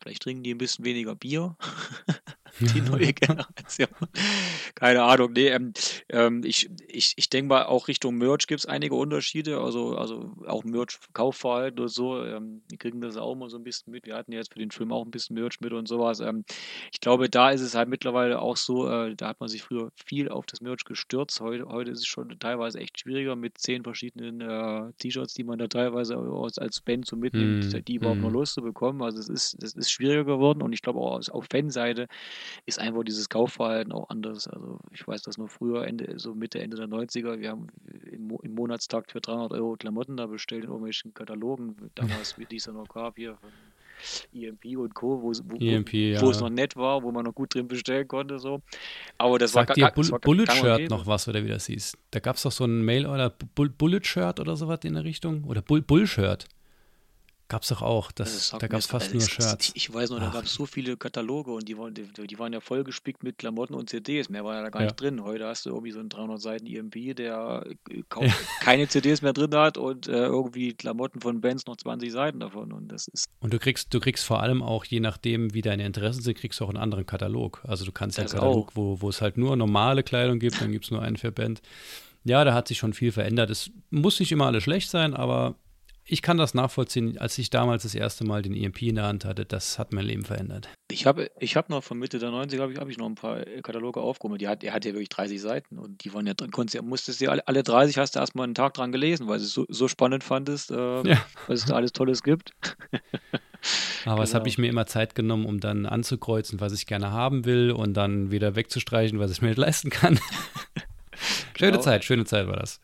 vielleicht 0.00 0.22
trinken 0.22 0.42
die 0.44 0.54
ein 0.54 0.58
bisschen 0.58 0.84
weniger 0.84 1.14
Bier. 1.14 1.56
die 2.60 2.80
neue 2.80 3.12
Generation. 3.12 3.88
Keine 4.74 5.02
Ahnung. 5.02 5.32
Nee, 5.32 5.48
ähm, 5.48 5.72
ähm, 6.08 6.42
ich, 6.44 6.70
ich, 6.88 7.14
ich 7.16 7.28
denke 7.28 7.48
mal, 7.48 7.64
auch 7.66 7.88
Richtung 7.88 8.16
Merch 8.16 8.46
gibt 8.46 8.60
es 8.60 8.66
einige 8.66 8.94
Unterschiede. 8.94 9.60
Also, 9.60 9.96
also 9.96 10.32
auch 10.46 10.64
Merch-Kaufverhalten 10.64 11.80
und 11.80 11.88
so. 11.88 12.22
Ähm, 12.24 12.62
die 12.70 12.76
kriegen 12.76 13.00
das 13.00 13.16
auch 13.16 13.34
mal 13.34 13.50
so 13.50 13.58
ein 13.58 13.64
bisschen 13.64 13.90
mit. 13.90 14.06
Wir 14.06 14.16
hatten 14.16 14.32
jetzt 14.32 14.52
für 14.52 14.58
den 14.58 14.70
Film 14.70 14.92
auch 14.92 15.04
ein 15.04 15.10
bisschen 15.10 15.34
Merch 15.34 15.60
mit 15.60 15.72
und 15.72 15.88
sowas. 15.88 16.20
Ähm, 16.20 16.44
ich 16.92 17.00
glaube, 17.00 17.28
da 17.28 17.50
ist 17.50 17.60
es 17.60 17.74
halt 17.74 17.88
mittlerweile 17.88 18.40
auch 18.40 18.56
so, 18.56 18.88
äh, 18.88 19.14
da 19.14 19.28
hat 19.28 19.40
man 19.40 19.48
sich 19.48 19.62
früher 19.62 19.90
viel 19.94 20.28
auf 20.28 20.46
das 20.46 20.60
Merch 20.60 20.84
gestürzt. 20.84 21.40
Heute, 21.40 21.66
heute 21.66 21.90
ist 21.90 22.00
es 22.00 22.06
schon 22.06 22.38
teilweise 22.38 22.78
echt 22.78 23.00
schwieriger 23.00 23.36
mit 23.36 23.58
zehn 23.58 23.82
verschiedenen 23.82 24.40
äh, 24.40 24.92
T-Shirts, 24.98 25.34
die 25.34 25.44
man 25.44 25.58
da 25.58 25.66
teilweise 25.66 26.16
als, 26.16 26.58
als 26.58 26.80
Band 26.80 27.06
so 27.06 27.16
mitnimmt, 27.16 27.72
mm, 27.72 27.84
die 27.84 27.96
überhaupt 27.96 28.20
mm. 28.20 28.22
noch 28.22 28.30
loszubekommen. 28.30 29.02
Also 29.02 29.18
es 29.18 29.28
ist, 29.28 29.62
das 29.62 29.74
ist 29.74 29.90
schwieriger 29.90 30.24
geworden 30.24 30.62
und 30.62 30.72
ich 30.72 30.82
glaube 30.82 31.00
auch 31.00 31.20
auf 31.30 31.46
Fanseite 31.50 32.06
ist 32.64 32.78
einfach 32.78 33.04
dieses 33.04 33.28
Kaufverhalten 33.28 33.92
auch 33.92 34.08
anders. 34.10 34.48
Also 34.48 34.78
ich 34.92 35.06
weiß 35.06 35.22
das 35.22 35.38
nur 35.38 35.48
früher, 35.48 35.86
Ende, 35.86 36.18
so 36.18 36.34
Mitte, 36.34 36.60
Ende 36.60 36.76
der 36.76 36.88
90er, 36.88 37.38
wir 37.38 37.50
haben 37.50 37.68
im, 38.10 38.30
im 38.42 38.54
Monatstakt 38.54 39.12
für 39.12 39.20
300 39.20 39.52
Euro 39.52 39.76
Klamotten 39.76 40.16
da 40.16 40.26
bestellt 40.26 40.64
in 40.64 40.70
irgendwelchen 40.70 41.14
Katalogen, 41.14 41.76
damals, 41.94 42.36
wie 42.38 42.46
dieser 42.46 42.72
noch 42.72 42.88
gab, 42.88 43.16
hier 43.16 43.36
von 43.36 43.50
EMP 44.34 44.76
und 44.76 44.94
Co., 44.94 45.22
wo, 45.22 45.32
wo, 45.32 45.56
EMP, 45.56 45.92
ja. 45.94 46.20
wo, 46.20 46.30
es 46.30 46.40
noch 46.40 46.50
nett 46.50 46.76
war, 46.76 47.02
wo 47.02 47.10
man 47.10 47.24
noch 47.24 47.34
gut 47.34 47.54
drin 47.54 47.68
bestellen 47.68 48.06
konnte. 48.06 48.38
So. 48.38 48.60
Aber 49.18 49.38
das 49.38 49.52
Sagt 49.52 49.70
war 49.70 49.74
dir 49.74 49.90
Bull 49.90 50.18
Bullet 50.20 50.52
Shirt 50.52 50.90
noch 50.90 51.06
was, 51.06 51.26
oder 51.28 51.44
wie 51.44 51.48
das 51.48 51.66
hieß? 51.66 51.96
Da 52.10 52.20
gab 52.20 52.36
es 52.36 52.42
doch 52.42 52.52
so 52.52 52.64
ein 52.64 52.84
Mail 52.84 53.06
oder 53.06 53.30
Bullet 53.30 54.04
Shirt 54.04 54.40
oder 54.40 54.56
sowas 54.56 54.80
in 54.84 54.94
der 54.94 55.04
Richtung? 55.04 55.44
Oder 55.44 55.62
Bull, 55.62 55.82
Bull 55.82 56.06
Shirt? 56.06 56.46
Gab 57.48 57.62
es 57.62 57.68
doch 57.68 57.80
auch. 57.80 58.10
Das, 58.10 58.50
das 58.50 58.58
da 58.58 58.66
gab 58.66 58.80
es 58.80 58.86
fast 58.86 59.12
nur 59.14 59.22
Shirts. 59.22 59.70
Ich 59.74 59.92
weiß 59.92 60.10
noch, 60.10 60.18
da 60.18 60.30
gab 60.30 60.44
es 60.44 60.54
so 60.54 60.66
viele 60.66 60.96
Kataloge 60.96 61.52
und 61.52 61.68
die 61.68 61.78
waren, 61.78 61.94
die, 61.94 62.08
die, 62.26 62.38
waren 62.40 62.52
ja 62.52 62.60
vollgespickt 62.60 63.22
mit 63.22 63.38
Klamotten 63.38 63.74
und 63.74 63.88
CDs. 63.88 64.28
Mehr 64.28 64.44
war 64.44 64.56
ja 64.56 64.62
da 64.62 64.70
gar 64.70 64.82
ja. 64.82 64.86
nicht 64.86 65.00
drin. 65.00 65.22
Heute 65.22 65.46
hast 65.46 65.64
du 65.64 65.70
irgendwie 65.70 65.92
so 65.92 66.00
einen 66.00 66.08
300 66.08 66.40
Seiten 66.40 66.66
EMP, 66.66 67.14
der 67.14 67.64
äh, 67.88 68.02
ja. 68.20 68.34
keine 68.60 68.88
CDs 68.88 69.22
mehr 69.22 69.32
drin 69.32 69.54
hat 69.54 69.78
und 69.78 70.08
äh, 70.08 70.24
irgendwie 70.24 70.74
Klamotten 70.74 71.20
von 71.20 71.40
Bands 71.40 71.66
noch 71.66 71.76
20 71.76 72.10
Seiten 72.10 72.40
davon. 72.40 72.72
Und 72.72 72.88
das 72.88 73.06
ist. 73.06 73.28
Und 73.38 73.52
du 73.52 73.60
kriegst, 73.60 73.94
du 73.94 74.00
kriegst 74.00 74.24
vor 74.24 74.42
allem 74.42 74.60
auch, 74.60 74.84
je 74.84 74.98
nachdem, 74.98 75.54
wie 75.54 75.62
deine 75.62 75.86
Interessen 75.86 76.22
sind, 76.22 76.36
kriegst 76.36 76.58
du 76.58 76.64
auch 76.64 76.70
einen 76.70 76.78
anderen 76.78 77.06
Katalog. 77.06 77.62
Also 77.68 77.84
du 77.84 77.92
kannst 77.92 78.18
ja 78.18 78.24
einen 78.24 78.32
Katalog, 78.32 78.72
wo, 78.74 79.00
wo 79.00 79.08
es 79.08 79.22
halt 79.22 79.36
nur 79.36 79.54
normale 79.54 80.02
Kleidung 80.02 80.40
gibt, 80.40 80.60
dann 80.60 80.72
gibt 80.72 80.86
es 80.86 80.90
nur 80.90 81.00
einen 81.00 81.16
für 81.16 81.30
Band. 81.30 81.62
Ja, 82.24 82.44
da 82.44 82.54
hat 82.54 82.66
sich 82.66 82.78
schon 82.78 82.92
viel 82.92 83.12
verändert. 83.12 83.50
Es 83.50 83.70
muss 83.90 84.18
nicht 84.18 84.32
immer 84.32 84.46
alles 84.46 84.64
schlecht 84.64 84.90
sein, 84.90 85.14
aber 85.14 85.54
ich 86.08 86.22
kann 86.22 86.36
das 86.36 86.54
nachvollziehen, 86.54 87.18
als 87.18 87.36
ich 87.38 87.50
damals 87.50 87.82
das 87.82 87.94
erste 87.94 88.24
Mal 88.24 88.42
den 88.42 88.54
EMP 88.54 88.82
in 88.82 88.94
der 88.94 89.06
Hand 89.06 89.24
hatte, 89.24 89.44
das 89.44 89.78
hat 89.78 89.92
mein 89.92 90.04
Leben 90.04 90.24
verändert. 90.24 90.68
Ich 90.88 91.04
habe 91.04 91.30
ich 91.40 91.56
hab 91.56 91.68
noch 91.68 91.82
von 91.82 91.98
Mitte 91.98 92.20
der 92.20 92.30
90er 92.30 92.60
habe 92.60 92.72
ich, 92.72 92.78
hab 92.78 92.88
ich 92.88 92.96
noch 92.96 93.06
ein 93.06 93.16
paar 93.16 93.40
Kataloge 93.62 94.00
aufgehoben. 94.00 94.38
Die 94.38 94.46
hat, 94.46 94.62
er 94.62 94.72
hat 94.72 94.84
ja 94.84 94.92
wirklich 94.92 95.08
30 95.08 95.40
Seiten 95.40 95.78
und 95.78 96.04
die 96.04 96.14
waren 96.14 96.26
ja 96.26 96.34
drin, 96.34 96.52
konntest, 96.52 96.80
musstest 96.84 97.20
du 97.20 97.30
alle, 97.30 97.46
alle 97.48 97.64
30 97.64 97.98
hast 97.98 98.14
du 98.14 98.20
erstmal 98.20 98.44
einen 98.44 98.54
Tag 98.54 98.74
dran 98.74 98.92
gelesen, 98.92 99.26
weil 99.26 99.38
du 99.38 99.44
es 99.44 99.52
so, 99.52 99.66
so 99.68 99.88
spannend 99.88 100.22
fandest, 100.22 100.70
äh, 100.70 101.02
ja. 101.02 101.26
was 101.48 101.60
es 101.60 101.64
da 101.66 101.74
alles 101.74 101.92
Tolles 101.92 102.22
gibt. 102.22 102.52
Aber 104.04 104.22
es 104.22 104.30
genau. 104.30 104.40
habe 104.40 104.48
ich 104.48 104.58
mir 104.58 104.68
immer 104.68 104.86
Zeit 104.86 105.16
genommen, 105.16 105.44
um 105.44 105.58
dann 105.58 105.86
anzukreuzen, 105.86 106.60
was 106.60 106.72
ich 106.72 106.86
gerne 106.86 107.10
haben 107.10 107.44
will 107.44 107.72
und 107.72 107.94
dann 107.94 108.30
wieder 108.30 108.54
wegzustreichen, 108.54 109.18
was 109.18 109.32
ich 109.32 109.42
mir 109.42 109.48
nicht 109.48 109.58
leisten 109.58 109.90
kann. 109.90 110.20
schöne 111.58 111.72
genau. 111.72 111.82
Zeit, 111.82 112.04
schöne 112.04 112.24
Zeit 112.24 112.46
war 112.46 112.56
das. 112.56 112.80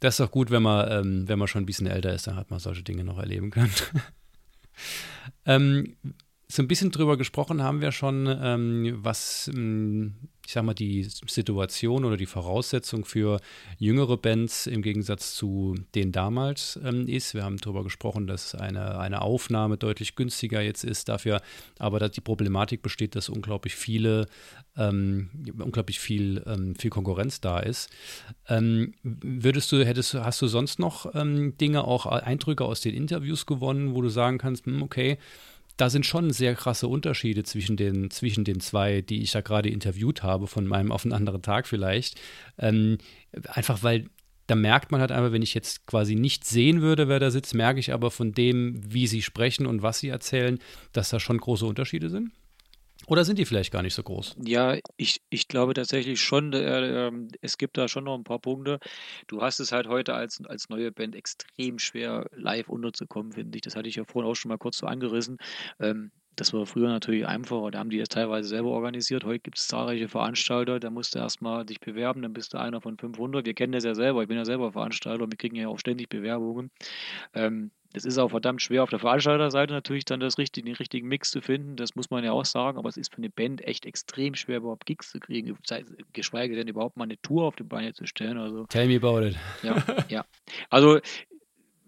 Das 0.00 0.14
ist 0.14 0.20
doch 0.20 0.30
gut, 0.30 0.50
wenn 0.50 0.62
man, 0.62 0.90
ähm, 0.90 1.28
wenn 1.28 1.38
man 1.38 1.48
schon 1.48 1.62
ein 1.62 1.66
bisschen 1.66 1.86
älter 1.86 2.12
ist, 2.12 2.26
dann 2.26 2.36
hat 2.36 2.50
man 2.50 2.58
solche 2.58 2.82
Dinge 2.82 3.04
noch 3.04 3.18
erleben 3.18 3.50
können. 3.50 3.72
ähm, 5.44 5.96
so 6.50 6.62
ein 6.62 6.68
bisschen 6.68 6.90
drüber 6.90 7.16
gesprochen 7.16 7.62
haben 7.62 7.80
wir 7.80 7.92
schon, 7.92 8.26
ähm, 8.42 8.98
was 9.02 9.48
ähm, 9.54 10.14
ich 10.44 10.54
sag 10.54 10.64
mal, 10.64 10.74
die 10.74 11.04
Situation 11.04 12.04
oder 12.04 12.16
die 12.16 12.26
Voraussetzung 12.26 13.04
für 13.04 13.40
jüngere 13.78 14.16
Bands 14.16 14.66
im 14.66 14.82
Gegensatz 14.82 15.36
zu 15.36 15.76
den 15.94 16.10
damals 16.10 16.76
ähm, 16.84 17.06
ist. 17.06 17.34
Wir 17.34 17.44
haben 17.44 17.58
darüber 17.58 17.84
gesprochen, 17.84 18.26
dass 18.26 18.56
eine, 18.56 18.98
eine 18.98 19.22
Aufnahme 19.22 19.76
deutlich 19.76 20.16
günstiger 20.16 20.60
jetzt 20.60 20.82
ist 20.82 21.08
dafür, 21.08 21.40
aber 21.78 22.00
dass 22.00 22.10
die 22.10 22.20
Problematik 22.20 22.82
besteht, 22.82 23.14
dass 23.14 23.28
unglaublich 23.28 23.76
viele, 23.76 24.26
ähm, 24.76 25.30
unglaublich 25.56 26.00
viel, 26.00 26.42
ähm, 26.46 26.74
viel 26.74 26.90
Konkurrenz 26.90 27.40
da 27.40 27.60
ist. 27.60 27.88
Ähm, 28.48 28.94
würdest 29.04 29.70
du, 29.70 29.86
hättest, 29.86 30.14
hast 30.14 30.42
du 30.42 30.48
sonst 30.48 30.80
noch 30.80 31.12
Dinge, 31.14 31.84
auch 31.84 32.06
Eindrücke 32.06 32.64
aus 32.64 32.80
den 32.80 32.94
Interviews 32.94 33.46
gewonnen, 33.46 33.94
wo 33.94 34.02
du 34.02 34.08
sagen 34.08 34.38
kannst, 34.38 34.66
hm, 34.66 34.82
okay, 34.82 35.16
da 35.80 35.88
sind 35.88 36.04
schon 36.04 36.30
sehr 36.30 36.54
krasse 36.54 36.88
Unterschiede 36.88 37.42
zwischen 37.42 37.76
den, 37.76 38.10
zwischen 38.10 38.44
den 38.44 38.60
zwei, 38.60 39.00
die 39.00 39.22
ich 39.22 39.32
da 39.32 39.40
gerade 39.40 39.70
interviewt 39.70 40.22
habe, 40.22 40.46
von 40.46 40.66
meinem 40.66 40.92
auf 40.92 41.04
einen 41.04 41.14
anderen 41.14 41.40
Tag 41.42 41.66
vielleicht. 41.66 42.20
Ähm, 42.58 42.98
einfach 43.46 43.82
weil 43.82 44.10
da 44.46 44.56
merkt 44.56 44.90
man 44.90 45.00
halt 45.00 45.12
einfach, 45.12 45.32
wenn 45.32 45.42
ich 45.42 45.54
jetzt 45.54 45.86
quasi 45.86 46.16
nicht 46.16 46.44
sehen 46.44 46.82
würde, 46.82 47.08
wer 47.08 47.20
da 47.20 47.30
sitzt, 47.30 47.54
merke 47.54 47.78
ich 47.78 47.92
aber 47.92 48.10
von 48.10 48.32
dem, 48.32 48.80
wie 48.84 49.06
sie 49.06 49.22
sprechen 49.22 49.64
und 49.64 49.82
was 49.82 50.00
sie 50.00 50.08
erzählen, 50.08 50.58
dass 50.92 51.10
da 51.10 51.20
schon 51.20 51.38
große 51.38 51.64
Unterschiede 51.64 52.10
sind. 52.10 52.32
Oder 53.10 53.24
sind 53.24 53.40
die 53.40 53.44
vielleicht 53.44 53.72
gar 53.72 53.82
nicht 53.82 53.94
so 53.94 54.04
groß? 54.04 54.36
Ja, 54.44 54.76
ich, 54.96 55.20
ich 55.30 55.48
glaube 55.48 55.74
tatsächlich 55.74 56.20
schon, 56.20 56.52
äh, 56.52 57.08
äh, 57.08 57.12
es 57.40 57.58
gibt 57.58 57.76
da 57.76 57.88
schon 57.88 58.04
noch 58.04 58.14
ein 58.16 58.22
paar 58.22 58.38
Punkte. 58.38 58.78
Du 59.26 59.42
hast 59.42 59.58
es 59.58 59.72
halt 59.72 59.88
heute 59.88 60.14
als, 60.14 60.40
als 60.46 60.68
neue 60.68 60.92
Band 60.92 61.16
extrem 61.16 61.80
schwer, 61.80 62.26
live 62.30 62.68
unterzukommen, 62.68 63.32
finde 63.32 63.56
ich. 63.56 63.62
Das 63.62 63.74
hatte 63.74 63.88
ich 63.88 63.96
ja 63.96 64.04
vorhin 64.04 64.30
auch 64.30 64.36
schon 64.36 64.50
mal 64.50 64.58
kurz 64.58 64.78
so 64.78 64.86
angerissen. 64.86 65.38
Ähm, 65.80 66.12
das 66.36 66.52
war 66.52 66.64
früher 66.66 66.88
natürlich 66.88 67.26
einfacher, 67.26 67.72
da 67.72 67.80
haben 67.80 67.90
die 67.90 67.98
das 67.98 68.08
teilweise 68.08 68.48
selber 68.48 68.70
organisiert. 68.70 69.24
Heute 69.24 69.40
gibt 69.40 69.58
es 69.58 69.66
zahlreiche 69.66 70.06
Veranstalter, 70.08 70.78
da 70.78 70.88
musst 70.88 71.16
du 71.16 71.18
erstmal 71.18 71.66
dich 71.66 71.80
bewerben, 71.80 72.22
dann 72.22 72.32
bist 72.32 72.54
du 72.54 72.58
einer 72.58 72.80
von 72.80 72.96
500. 72.96 73.44
Wir 73.44 73.54
kennen 73.54 73.72
das 73.72 73.82
ja 73.82 73.96
selber, 73.96 74.22
ich 74.22 74.28
bin 74.28 74.36
ja 74.36 74.44
selber 74.44 74.70
Veranstalter, 74.70 75.26
wir 75.28 75.36
kriegen 75.36 75.56
ja 75.56 75.66
auch 75.66 75.80
ständig 75.80 76.08
Bewerbungen. 76.08 76.70
Ähm, 77.34 77.72
das 77.92 78.04
ist 78.04 78.18
auch 78.18 78.30
verdammt 78.30 78.62
schwer 78.62 78.82
auf 78.82 78.90
der 78.90 78.98
Veranstalterseite 78.98 79.72
natürlich 79.72 80.04
dann 80.04 80.20
das 80.20 80.38
richtig, 80.38 80.64
den 80.64 80.74
richtigen 80.74 81.08
Mix 81.08 81.30
zu 81.30 81.40
finden, 81.40 81.76
das 81.76 81.94
muss 81.94 82.10
man 82.10 82.24
ja 82.24 82.32
auch 82.32 82.44
sagen, 82.44 82.78
aber 82.78 82.88
es 82.88 82.96
ist 82.96 83.12
für 83.12 83.18
eine 83.18 83.30
Band 83.30 83.62
echt 83.62 83.86
extrem 83.86 84.34
schwer, 84.34 84.58
überhaupt 84.58 84.86
Gigs 84.86 85.10
zu 85.10 85.20
kriegen, 85.20 85.56
geschweige 86.12 86.56
denn 86.56 86.68
überhaupt 86.68 86.96
mal 86.96 87.04
eine 87.04 87.20
Tour 87.20 87.44
auf 87.44 87.56
die 87.56 87.64
Beine 87.64 87.92
zu 87.92 88.06
stellen. 88.06 88.38
Also, 88.38 88.66
Tell 88.66 88.86
me 88.86 88.96
about 88.96 89.26
it. 89.26 89.36
Ja, 89.62 89.82
ja. 90.08 90.24
Also 90.68 91.00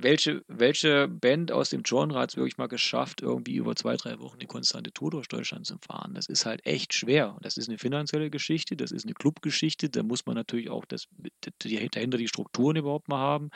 welche, 0.03 0.43
welche 0.49 1.09
Band 1.09 1.53
aus 1.53 1.71
dem 1.71 1.83
Genre 1.83 2.19
hat 2.19 2.31
es 2.31 2.37
wirklich 2.37 2.59
mal 2.59 2.67
geschafft, 2.67 3.23
irgendwie 3.23 3.55
über 3.55 3.77
zwei, 3.77 3.97
drei 3.97 4.19
Wochen 4.19 4.39
eine 4.39 4.47
konstante 4.47 4.93
Tour 4.93 5.11
durch 5.11 5.29
Deutschland 5.29 5.67
zu 5.67 5.79
fahren? 5.79 6.15
Das 6.15 6.27
ist 6.27 6.45
halt 6.47 6.67
echt 6.67 6.93
schwer. 6.95 7.37
Das 7.43 7.57
ist 7.57 7.69
eine 7.69 7.79
finanzielle 7.79 8.31
Geschichte, 8.31 8.77
das 8.77 8.91
ist 8.91 9.05
eine 9.05 9.15
Clubgeschichte, 9.15 9.89
da 9.89 10.03
muss 10.03 10.27
man 10.27 10.35
natürlich 10.35 10.71
auch 10.71 10.85
das, 10.85 11.07
dahinter 11.59 12.19
die 12.19 12.29
Strukturen 12.29 12.77
überhaupt 12.77 13.09
mal 13.09 13.19
haben. 13.19 13.51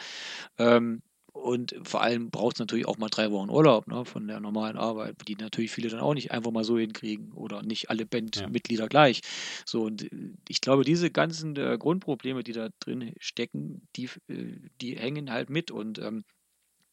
Ähm, 0.59 1.03
und 1.43 1.75
vor 1.85 2.03
allem 2.03 2.31
braucht 2.31 2.57
es 2.57 2.61
natürlich 2.61 2.87
auch 2.87 2.99
mal 2.99 3.09
drei 3.09 3.31
Wochen 3.31 3.51
Urlaub 3.51 3.87
ne, 3.87 4.05
von 4.05 4.27
der 4.27 4.41
normalen 4.41 4.77
Arbeit, 4.77 5.17
die 5.29 5.37
natürlich 5.37 5.71
viele 5.71 5.89
dann 5.89 6.01
auch 6.01 6.15
nicht 6.15 6.33
einfach 6.33 6.51
mal 6.51 6.65
so 6.65 6.79
hinkriegen 6.79 7.33
oder 7.33 7.63
nicht 7.63 7.91
alle 7.91 8.07
Bandmitglieder 8.07 8.85
ja. 8.85 8.89
gleich. 8.89 9.21
So, 9.65 9.83
und 9.83 10.11
äh, 10.13 10.33
ich 10.49 10.61
glaube, 10.61 10.85
diese 10.85 11.11
ganzen 11.11 11.57
äh, 11.57 11.77
Grundprobleme, 11.79 12.43
die 12.43 12.53
da 12.53 12.71
drin 12.81 13.13
stecken, 13.21 13.87
die, 13.97 14.09
äh, 14.29 14.59
die 14.81 14.97
hängen 14.97 15.31
halt 15.31 15.51
mit. 15.51 15.71
Und 15.71 15.99
ähm, 15.99 16.25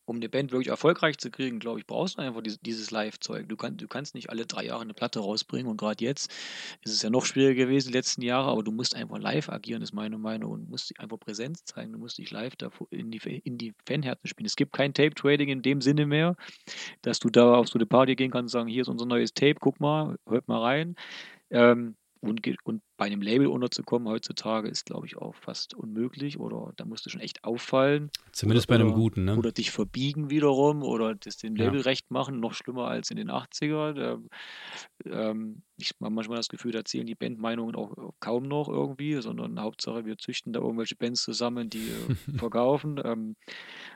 um 0.06 0.18
eine 0.18 0.30
Band 0.30 0.52
wirklich 0.52 0.68
erfolgreich 0.68 1.18
zu 1.18 1.32
kriegen, 1.32 1.60
glaube 1.60 1.80
ich, 1.80 1.88
brauchst 1.88 2.18
du 2.18 2.22
einfach 2.22 2.42
dieses, 2.42 2.92
Live-Zeug. 2.92 3.48
Du, 3.48 3.56
kann, 3.56 3.78
du 3.78 3.88
kannst 3.88 4.16
nicht 4.16 4.30
alle 4.30 4.46
drei 4.46 4.66
Jahre 4.66 4.82
eine 4.82 4.94
Platte 4.94 5.20
rausbringen 5.20 5.68
und 5.68 5.78
gerade 5.78 6.04
jetzt 6.04 6.32
ist 6.82 6.94
es 6.94 7.02
ja 7.02 7.10
noch 7.10 7.26
schwieriger 7.26 7.66
gewesen, 7.66 7.88
die 7.90 7.94
letzten 7.94 8.22
Jahre, 8.22 8.52
aber 8.52 8.64
du 8.64 8.72
musst 8.72 8.96
einfach 8.96 9.18
live 9.18 9.50
agieren, 9.50 9.82
ist 9.82 9.94
meine 9.94 10.18
Meinung, 10.18 10.52
und 10.52 10.70
musst 10.70 11.00
einfach 11.00 11.20
Präsenz 11.20 11.64
zeigen. 11.66 11.94
Du 11.94 12.00
musst 12.00 12.18
dich 12.18 12.32
live 12.32 12.54
in 12.90 13.12
die, 13.12 13.20
in 13.44 13.58
die 13.58 13.74
Fanherzen 13.86 14.28
spielen. 14.28 14.46
Es 14.46 14.56
gibt 14.56 14.74
kein 14.74 14.94
Tape-Trading 14.94 15.50
in 15.50 15.62
dem 15.62 15.82
Sinne 15.82 16.06
mehr, 16.06 16.36
dass 17.02 17.20
du 17.20 17.30
da 17.30 17.56
auf 17.56 17.70
so 17.70 17.76
eine 17.80 17.86
Party 17.86 18.16
gehen 18.16 18.32
kannst 18.32 18.54
und 18.54 18.60
sagen, 18.60 18.70
hier 18.70 18.82
ist 18.82 18.90
unser 18.90 19.06
neues 19.06 19.34
Tape, 19.34 19.56
guck 19.60 19.80
mal, 19.80 20.18
hört 20.28 20.48
mal 20.48 20.62
rein. 20.62 20.96
Ähm, 21.50 21.96
und, 22.24 22.42
und 22.64 22.82
bei 22.96 23.06
einem 23.06 23.22
Label 23.22 23.48
unterzukommen 23.48 24.08
heutzutage 24.08 24.70
ist, 24.70 24.86
glaube 24.86 25.06
ich, 25.06 25.18
auch 25.18 25.36
fast 25.36 25.74
unmöglich 25.74 26.40
oder 26.40 26.72
da 26.78 26.86
musst 26.86 27.06
du 27.06 27.10
schon 27.10 27.20
echt 27.20 27.44
auffallen. 27.44 28.12
Zumindest 28.32 28.70
oder, 28.70 28.78
bei 28.78 28.84
einem 28.84 28.94
guten, 28.94 29.26
ne? 29.26 29.36
Oder 29.36 29.52
dich 29.52 29.72
verbiegen 29.72 30.30
wiederum 30.30 30.84
oder 30.84 31.16
das 31.16 31.36
dem 31.36 31.58
Label 31.58 31.80
ja. 31.80 31.84
recht 31.84 32.12
machen, 32.12 32.40
noch 32.40 32.54
schlimmer 32.54 32.88
als 32.88 33.12
in 33.12 33.18
den 33.18 33.30
80er. 33.30 33.94
Da, 33.94 34.20
ähm, 35.06 35.64
ich 35.76 35.92
habe 36.00 36.14
manchmal 36.14 36.38
das 36.38 36.48
Gefühl, 36.48 36.72
da 36.72 36.86
zählen 36.86 37.06
die 37.06 37.16
Bandmeinungen 37.16 37.76
auch 37.76 38.14
kaum 38.22 38.44
noch 38.44 38.70
irgendwie, 38.70 39.22
sondern 39.22 39.60
Hauptsache, 39.60 40.06
wir 40.06 40.18
züchten 40.18 40.54
da 40.54 40.62
irgendwelche 40.62 40.96
Bands 40.96 41.24
zusammen, 41.24 41.70
die 41.70 41.90
äh, 41.90 42.16
verkaufen. 42.38 43.02
Ähm, 43.04 43.36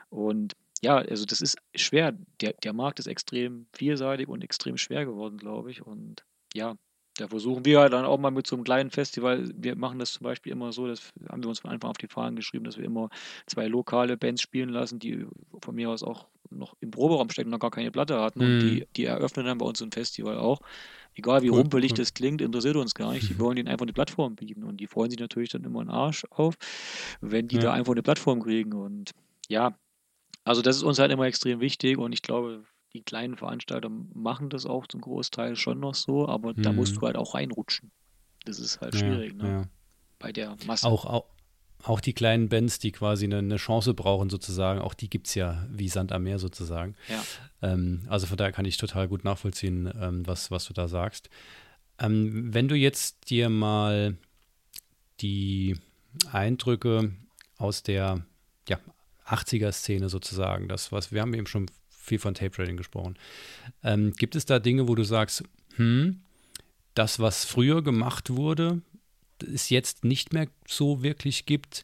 und 0.09 0.53
ja, 0.81 0.97
also 0.97 1.23
das 1.23 1.39
ist 1.39 1.57
schwer. 1.75 2.13
Der, 2.41 2.53
der 2.61 2.73
Markt 2.73 2.99
ist 2.99 3.07
extrem 3.07 3.67
vielseitig 3.71 4.27
und 4.27 4.43
extrem 4.43 4.75
schwer 4.75 5.05
geworden, 5.05 5.37
glaube 5.37 5.71
ich. 5.71 5.81
Und 5.81 6.25
ja, 6.53 6.75
da 7.17 7.27
versuchen 7.27 7.65
wir 7.65 7.79
halt 7.79 7.93
dann 7.93 8.05
auch 8.05 8.17
mal 8.17 8.31
mit 8.31 8.47
so 8.47 8.55
einem 8.55 8.63
kleinen 8.63 8.91
Festival, 8.91 9.49
wir 9.55 9.75
machen 9.75 9.99
das 9.99 10.13
zum 10.13 10.23
Beispiel 10.23 10.51
immer 10.51 10.71
so, 10.71 10.87
das 10.87 11.13
haben 11.29 11.43
wir 11.43 11.49
uns 11.49 11.59
von 11.59 11.71
Anfang 11.71 11.89
auf 11.89 11.97
die 11.97 12.07
Fahnen 12.07 12.35
geschrieben, 12.35 12.63
dass 12.63 12.77
wir 12.77 12.85
immer 12.85 13.09
zwei 13.45 13.67
lokale 13.67 14.17
Bands 14.17 14.41
spielen 14.41 14.69
lassen, 14.69 14.99
die 14.99 15.25
von 15.61 15.75
mir 15.75 15.89
aus 15.89 16.03
auch 16.03 16.27
noch 16.49 16.75
im 16.79 16.91
Proberaum 16.91 17.29
stecken, 17.29 17.49
noch 17.49 17.59
gar 17.59 17.71
keine 17.71 17.91
Platte 17.91 18.19
hatten. 18.19 18.39
Und 18.41 18.59
die, 18.59 18.81
mhm. 18.81 18.85
die 18.95 19.05
eröffnen 19.05 19.45
dann 19.45 19.57
bei 19.57 19.65
uns 19.65 19.81
ein 19.81 19.91
Festival 19.91 20.37
auch. 20.37 20.61
Egal 21.15 21.41
wie 21.41 21.49
rumpelig 21.49 21.93
das 21.93 22.13
klingt, 22.13 22.41
interessiert 22.41 22.75
uns 22.75 22.93
gar 22.93 23.11
nicht. 23.11 23.29
Die 23.29 23.39
wollen 23.39 23.57
ihnen 23.57 23.67
einfach 23.67 23.85
eine 23.85 23.93
Plattform 23.93 24.35
bieten. 24.35 24.63
Und 24.63 24.77
die 24.77 24.87
freuen 24.87 25.09
sich 25.09 25.19
natürlich 25.19 25.49
dann 25.49 25.63
immer 25.63 25.81
einen 25.81 25.89
Arsch 25.89 26.25
auf, 26.29 26.55
wenn 27.21 27.47
die 27.47 27.55
ja. 27.55 27.63
da 27.63 27.73
einfach 27.73 27.93
eine 27.93 28.03
Plattform 28.03 28.41
kriegen. 28.41 28.73
Und 28.73 29.11
ja, 29.49 29.77
also 30.43 30.61
das 30.61 30.77
ist 30.77 30.83
uns 30.83 30.99
halt 30.99 31.11
immer 31.11 31.25
extrem 31.25 31.59
wichtig 31.59 31.97
und 31.97 32.13
ich 32.13 32.21
glaube, 32.21 32.63
die 32.93 33.01
kleinen 33.01 33.35
Veranstalter 33.35 33.89
machen 33.89 34.49
das 34.49 34.65
auch 34.65 34.87
zum 34.87 35.01
Großteil 35.01 35.55
schon 35.55 35.79
noch 35.79 35.95
so, 35.95 36.27
aber 36.27 36.53
mhm. 36.53 36.61
da 36.61 36.71
musst 36.71 36.95
mhm. 36.95 36.99
du 36.99 37.05
halt 37.07 37.15
auch 37.17 37.35
reinrutschen. 37.35 37.91
Das 38.45 38.59
ist 38.59 38.79
halt 38.81 38.95
schwierig, 38.95 39.33
ja, 39.37 39.43
ne? 39.43 39.49
Ja. 39.49 39.63
Bei 40.19 40.31
der 40.31 40.55
Masse. 40.65 40.87
Auch, 40.87 41.05
auch, 41.05 41.25
auch 41.83 41.99
die 41.99 42.13
kleinen 42.13 42.49
Bands, 42.49 42.79
die 42.79 42.91
quasi 42.91 43.25
eine, 43.25 43.37
eine 43.37 43.57
Chance 43.57 43.93
brauchen, 43.93 44.29
sozusagen, 44.29 44.79
auch 44.79 44.93
die 44.93 45.09
gibt 45.09 45.27
es 45.27 45.35
ja 45.35 45.67
wie 45.69 45.89
Sand 45.89 46.11
am 46.11 46.23
Meer 46.23 46.39
sozusagen. 46.39 46.95
Ja. 47.07 47.23
Ähm, 47.61 48.05
also 48.07 48.25
von 48.25 48.37
daher 48.37 48.51
kann 48.51 48.65
ich 48.65 48.77
total 48.77 49.07
gut 49.07 49.23
nachvollziehen, 49.23 49.91
ähm, 49.99 50.25
was, 50.25 50.49
was 50.49 50.65
du 50.65 50.73
da 50.73 50.87
sagst. 50.87 51.29
Ähm, 51.99 52.53
wenn 52.53 52.67
du 52.67 52.75
jetzt 52.75 53.29
dir 53.29 53.49
mal 53.49 54.17
die 55.19 55.77
Eindrücke 56.31 57.13
aus 57.57 57.83
der 57.83 58.25
ja, 58.67 58.79
80er-Szene 59.25 60.09
sozusagen, 60.09 60.67
das, 60.67 60.91
was 60.91 61.11
wir 61.11 61.21
haben 61.21 61.33
eben 61.33 61.47
schon 61.47 61.67
viel 62.07 62.19
von 62.19 62.33
Tape 62.33 62.51
Trading 62.51 62.77
gesprochen. 62.77 63.15
Ähm, 63.83 64.13
gibt 64.13 64.35
es 64.35 64.45
da 64.45 64.59
Dinge, 64.59 64.87
wo 64.87 64.95
du 64.95 65.03
sagst, 65.03 65.43
hm, 65.75 66.21
das, 66.93 67.19
was 67.19 67.45
früher 67.45 67.83
gemacht 67.83 68.31
wurde, 68.31 68.81
es 69.41 69.69
jetzt 69.69 70.03
nicht 70.03 70.33
mehr 70.33 70.47
so 70.67 71.03
wirklich 71.03 71.45
gibt, 71.45 71.83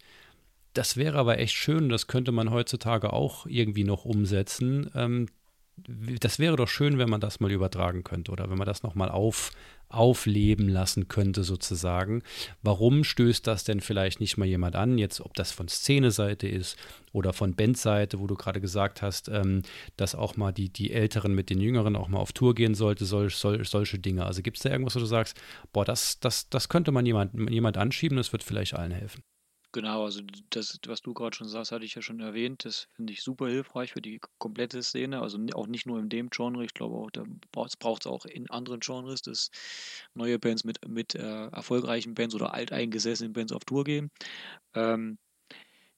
das 0.73 0.97
wäre 0.97 1.19
aber 1.19 1.38
echt 1.38 1.53
schön, 1.53 1.89
das 1.89 2.07
könnte 2.07 2.31
man 2.31 2.49
heutzutage 2.49 3.13
auch 3.13 3.45
irgendwie 3.45 3.83
noch 3.83 4.05
umsetzen. 4.05 4.89
Ähm, 4.95 5.27
das 5.75 6.39
wäre 6.39 6.55
doch 6.55 6.67
schön, 6.67 6.97
wenn 6.97 7.09
man 7.09 7.21
das 7.21 7.39
mal 7.39 7.51
übertragen 7.51 8.03
könnte 8.03 8.31
oder 8.31 8.49
wenn 8.49 8.57
man 8.57 8.67
das 8.67 8.83
nochmal 8.83 9.09
auf, 9.09 9.51
aufleben 9.89 10.69
lassen 10.69 11.07
könnte, 11.07 11.43
sozusagen. 11.43 12.21
Warum 12.62 13.03
stößt 13.03 13.45
das 13.45 13.63
denn 13.63 13.79
vielleicht 13.79 14.19
nicht 14.19 14.38
mal 14.38 14.45
jemand 14.45 14.75
an? 14.75 14.97
Jetzt, 14.97 15.21
ob 15.21 15.33
das 15.33 15.51
von 15.51 15.67
Szene-Seite 15.67 16.47
ist 16.47 16.77
oder 17.12 17.33
von 17.33 17.55
Bandseite, 17.55 18.19
wo 18.19 18.27
du 18.27 18.36
gerade 18.36 18.62
gesagt 18.62 19.01
hast, 19.01 19.29
ähm, 19.29 19.63
dass 19.97 20.15
auch 20.15 20.38
mal 20.38 20.51
die, 20.51 20.69
die 20.69 20.91
Älteren 20.91 21.33
mit 21.33 21.49
den 21.49 21.59
Jüngeren 21.59 21.95
auch 21.95 22.07
mal 22.07 22.19
auf 22.19 22.33
Tour 22.33 22.53
gehen 22.55 22.75
sollte, 22.75 23.05
sol, 23.05 23.29
sol, 23.29 23.65
solche 23.65 23.99
Dinge. 23.99 24.25
Also 24.25 24.41
gibt 24.41 24.57
es 24.57 24.63
da 24.63 24.69
irgendwas, 24.69 24.95
wo 24.95 24.99
du 24.99 25.05
sagst, 25.05 25.39
boah, 25.71 25.86
das, 25.86 26.19
das, 26.19 26.49
das 26.49 26.69
könnte 26.69 26.91
man 26.91 27.05
jemand, 27.05 27.49
jemand 27.49 27.77
anschieben, 27.77 28.17
das 28.17 28.31
wird 28.31 28.43
vielleicht 28.43 28.75
allen 28.75 28.91
helfen. 28.91 29.23
Genau, 29.75 30.03
also 30.05 30.21
das, 30.51 30.79
was 30.86 31.01
du 31.01 31.15
gerade 31.15 31.36
schon 31.36 31.47
sagst, 31.47 31.71
hatte 31.71 31.83
ich 31.83 31.95
ja 31.95 32.01
schon 32.03 32.19
erwähnt. 32.19 32.63
Das 32.63 32.89
finde 32.95 33.12
ich 33.12 33.23
super 33.23 33.47
hilfreich 33.47 33.91
für 33.91 34.01
die 34.01 34.19
komplette 34.38 34.83
Szene. 34.83 35.19
Also 35.21 35.39
auch 35.53 35.65
nicht 35.65 35.88
nur 35.88 35.99
in 35.99 36.09
dem 36.09 36.29
Genre. 36.29 36.63
Ich 36.63 36.75
glaube 36.75 36.95
auch, 36.95 37.09
da 37.09 37.23
braucht 37.51 38.05
es 38.05 38.07
auch 38.07 38.25
in 38.25 38.47
anderen 38.51 38.81
Genres, 38.81 39.23
dass 39.23 39.49
neue 40.13 40.38
Bands 40.38 40.63
mit, 40.63 40.88
mit 40.88 41.15
äh, 41.15 41.47
erfolgreichen 41.47 42.13
Bands 42.13 42.36
oder 42.36 42.53
alteingesessenen 42.53 43.33
Bands 43.33 43.51
auf 43.51 43.65
Tour 43.65 43.83
gehen. 43.83 44.12
Ähm, 44.75 45.17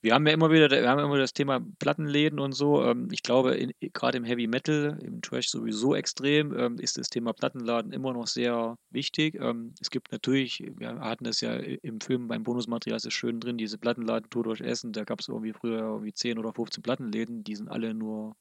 wir 0.05 0.13
haben 0.13 0.27
ja 0.27 0.33
immer 0.33 0.51
wieder, 0.51 0.69
wir 0.69 0.87
haben 0.87 0.99
immer 0.99 1.17
das 1.17 1.33
Thema 1.33 1.65
Plattenläden 1.79 2.39
und 2.39 2.51
so. 2.51 2.83
Ähm, 2.83 3.07
ich 3.11 3.23
glaube, 3.23 3.71
gerade 3.91 4.19
im 4.19 4.23
Heavy 4.23 4.45
Metal, 4.45 4.99
im 5.01 5.23
Trash 5.23 5.49
sowieso 5.49 5.95
extrem, 5.95 6.55
ähm, 6.55 6.77
ist 6.77 6.99
das 6.99 7.09
Thema 7.09 7.33
Plattenladen 7.33 7.91
immer 7.91 8.13
noch 8.13 8.27
sehr 8.27 8.77
wichtig. 8.91 9.33
Ähm, 9.41 9.73
es 9.81 9.89
gibt 9.89 10.11
natürlich, 10.11 10.63
wir 10.77 10.99
hatten 10.99 11.23
das 11.23 11.41
ja 11.41 11.55
im 11.55 11.99
Film 12.01 12.27
beim 12.27 12.43
Bonusmaterial, 12.43 12.97
ist 12.97 13.07
es 13.07 13.15
schön 13.15 13.39
drin, 13.39 13.57
diese 13.57 13.79
Plattenladen-Tour 13.79 14.43
durch 14.43 14.61
Essen. 14.61 14.93
Da 14.93 15.05
gab 15.05 15.21
es 15.21 15.27
irgendwie 15.27 15.53
früher 15.53 15.79
irgendwie 15.79 16.13
10 16.13 16.37
oder 16.37 16.53
15 16.53 16.83
Plattenläden, 16.83 17.43
die 17.43 17.55
sind 17.55 17.69
alle 17.69 17.95
nur 17.95 18.35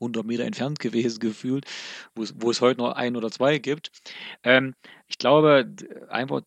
100 0.00 0.26
Meter 0.26 0.44
entfernt 0.44 0.78
gewesen 0.80 1.20
gefühlt, 1.20 1.64
wo 2.16 2.50
es 2.50 2.60
heute 2.60 2.80
noch 2.80 2.92
ein 2.92 3.14
oder 3.14 3.30
zwei 3.30 3.58
gibt. 3.58 3.92
Ähm, 4.42 4.74
ich 5.06 5.18
glaube, 5.18 5.72
einfach 6.08 6.42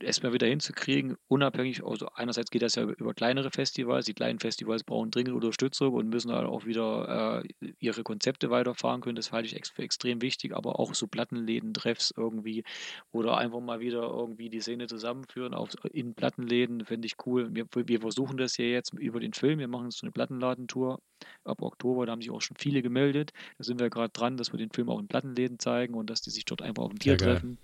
erstmal 0.00 0.32
wieder 0.32 0.46
hinzukriegen, 0.46 1.16
unabhängig, 1.28 1.84
also 1.84 2.08
einerseits 2.14 2.50
geht 2.50 2.62
das 2.62 2.74
ja 2.74 2.82
über 2.82 3.14
kleinere 3.14 3.50
Festivals, 3.50 4.06
die 4.06 4.14
kleinen 4.14 4.38
Festivals 4.38 4.84
brauchen 4.84 5.10
dringend 5.10 5.34
Unterstützung 5.34 5.94
und 5.94 6.08
müssen 6.08 6.32
halt 6.32 6.46
auch 6.46 6.64
wieder 6.64 7.42
äh, 7.42 7.72
ihre 7.78 8.02
Konzepte 8.02 8.50
weiterfahren 8.50 9.00
können, 9.00 9.16
das 9.16 9.32
halte 9.32 9.46
ich 9.46 9.56
ex 9.56 9.72
extrem 9.78 10.22
wichtig, 10.22 10.54
aber 10.54 10.78
auch 10.78 10.94
so 10.94 11.06
Plattenläden, 11.06 11.74
Treffs 11.74 12.12
irgendwie 12.16 12.64
oder 13.12 13.36
einfach 13.38 13.60
mal 13.60 13.80
wieder 13.80 14.02
irgendwie 14.02 14.50
die 14.50 14.60
Szene 14.60 14.86
zusammenführen 14.86 15.54
auf, 15.54 15.70
in 15.92 16.14
Plattenläden, 16.14 16.84
fände 16.84 17.06
ich 17.06 17.14
cool. 17.26 17.48
Wir, 17.52 17.66
wir 17.74 18.00
versuchen 18.00 18.36
das 18.36 18.54
hier 18.54 18.70
jetzt 18.70 18.92
über 18.94 19.20
den 19.20 19.32
Film, 19.32 19.58
wir 19.58 19.68
machen 19.68 19.90
so 19.90 20.04
eine 20.04 20.12
Plattenladentour 20.12 21.00
ab 21.44 21.62
Oktober, 21.62 22.06
da 22.06 22.12
haben 22.12 22.20
sich 22.20 22.30
auch 22.30 22.40
schon 22.40 22.56
viele 22.56 22.82
gemeldet, 22.82 23.32
da 23.58 23.64
sind 23.64 23.80
wir 23.80 23.90
gerade 23.90 24.12
dran, 24.12 24.36
dass 24.36 24.52
wir 24.52 24.58
den 24.58 24.70
Film 24.70 24.88
auch 24.88 24.98
in 24.98 25.08
Plattenläden 25.08 25.58
zeigen 25.58 25.94
und 25.94 26.10
dass 26.10 26.22
die 26.22 26.30
sich 26.30 26.44
dort 26.44 26.62
einfach 26.62 26.84
auf 26.84 26.90
dem 26.90 26.98
Bier 26.98 27.16
treffen. 27.16 27.58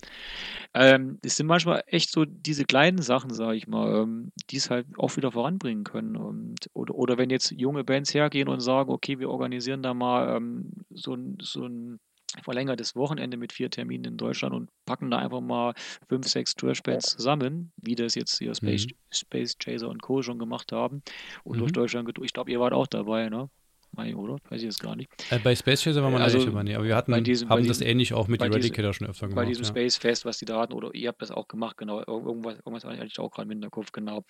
Ähm, 0.74 1.18
es 1.22 1.36
sind 1.36 1.46
manchmal 1.46 1.82
echt 1.86 2.10
so 2.10 2.24
diese 2.24 2.64
kleinen 2.64 3.02
Sachen, 3.02 3.32
sage 3.32 3.56
ich 3.56 3.66
mal, 3.66 4.02
ähm, 4.02 4.32
die 4.50 4.56
es 4.56 4.70
halt 4.70 4.86
auch 4.98 5.16
wieder 5.16 5.32
voranbringen 5.32 5.84
können. 5.84 6.16
Und, 6.16 6.70
oder, 6.74 6.94
oder 6.94 7.18
wenn 7.18 7.30
jetzt 7.30 7.50
junge 7.52 7.84
Bands 7.84 8.14
hergehen 8.14 8.48
und 8.48 8.60
sagen, 8.60 8.90
okay, 8.90 9.18
wir 9.18 9.30
organisieren 9.30 9.82
da 9.82 9.94
mal 9.94 10.36
ähm, 10.36 10.70
so, 10.90 11.14
ein, 11.14 11.38
so 11.40 11.66
ein 11.66 11.98
verlängertes 12.42 12.96
Wochenende 12.96 13.36
mit 13.36 13.52
vier 13.52 13.70
Terminen 13.70 14.04
in 14.04 14.16
Deutschland 14.16 14.54
und 14.54 14.70
packen 14.86 15.10
da 15.10 15.18
einfach 15.18 15.40
mal 15.40 15.74
fünf, 16.08 16.28
sechs 16.28 16.54
Trash-Bands 16.54 17.16
zusammen, 17.16 17.72
wie 17.76 17.94
das 17.94 18.14
jetzt 18.14 18.38
hier 18.38 18.54
Space, 18.54 18.86
mhm. 18.86 18.94
Space 19.10 19.56
Chaser 19.58 19.88
und 19.88 20.02
Co. 20.02 20.22
schon 20.22 20.38
gemacht 20.38 20.72
haben 20.72 21.02
und 21.44 21.56
mhm. 21.56 21.60
durch 21.60 21.72
Deutschland, 21.72 22.10
ich 22.22 22.32
glaube, 22.32 22.50
ihr 22.50 22.60
wart 22.60 22.72
auch 22.72 22.86
dabei, 22.86 23.28
ne? 23.28 23.48
Mai, 23.92 24.14
oder? 24.14 24.36
Weiß 24.48 24.60
ich 24.60 24.66
jetzt 24.66 24.78
gar 24.78 24.94
nicht. 24.94 25.10
Äh, 25.30 25.40
bei 25.40 25.54
Space 25.56 25.82
Chaser 25.82 26.02
waren 26.02 26.12
wir 26.12 26.20
also, 26.20 26.38
nicht 26.38 26.46
immer, 26.46 26.62
nee, 26.62 26.74
aber 26.74 26.84
wir 26.84 26.94
hatten, 26.94 27.24
diesem, 27.24 27.48
haben 27.48 27.66
das 27.66 27.80
ähnlich 27.80 28.14
auch 28.14 28.28
mit 28.28 28.40
Eradicator 28.40 28.92
schon 28.94 29.08
öfter 29.08 29.26
gemacht. 29.26 29.44
Bei 29.44 29.48
diesem 29.48 29.64
ja. 29.64 29.68
Space 29.68 29.96
Fest, 29.96 30.24
was 30.24 30.38
die 30.38 30.44
da 30.44 30.60
hatten, 30.60 30.74
oder 30.74 30.94
ihr 30.94 31.08
habt 31.08 31.20
das 31.20 31.32
auch 31.32 31.48
gemacht, 31.48 31.76
genau, 31.76 31.98
irgendwas, 31.98 32.56
irgendwas 32.58 32.84
hatte 32.84 33.04
ich 33.04 33.18
auch 33.18 33.30
gerade 33.30 33.48
mit 33.48 33.56
in 33.56 33.62
der 33.62 33.70
Kopf, 33.70 33.90
genau. 33.90 34.24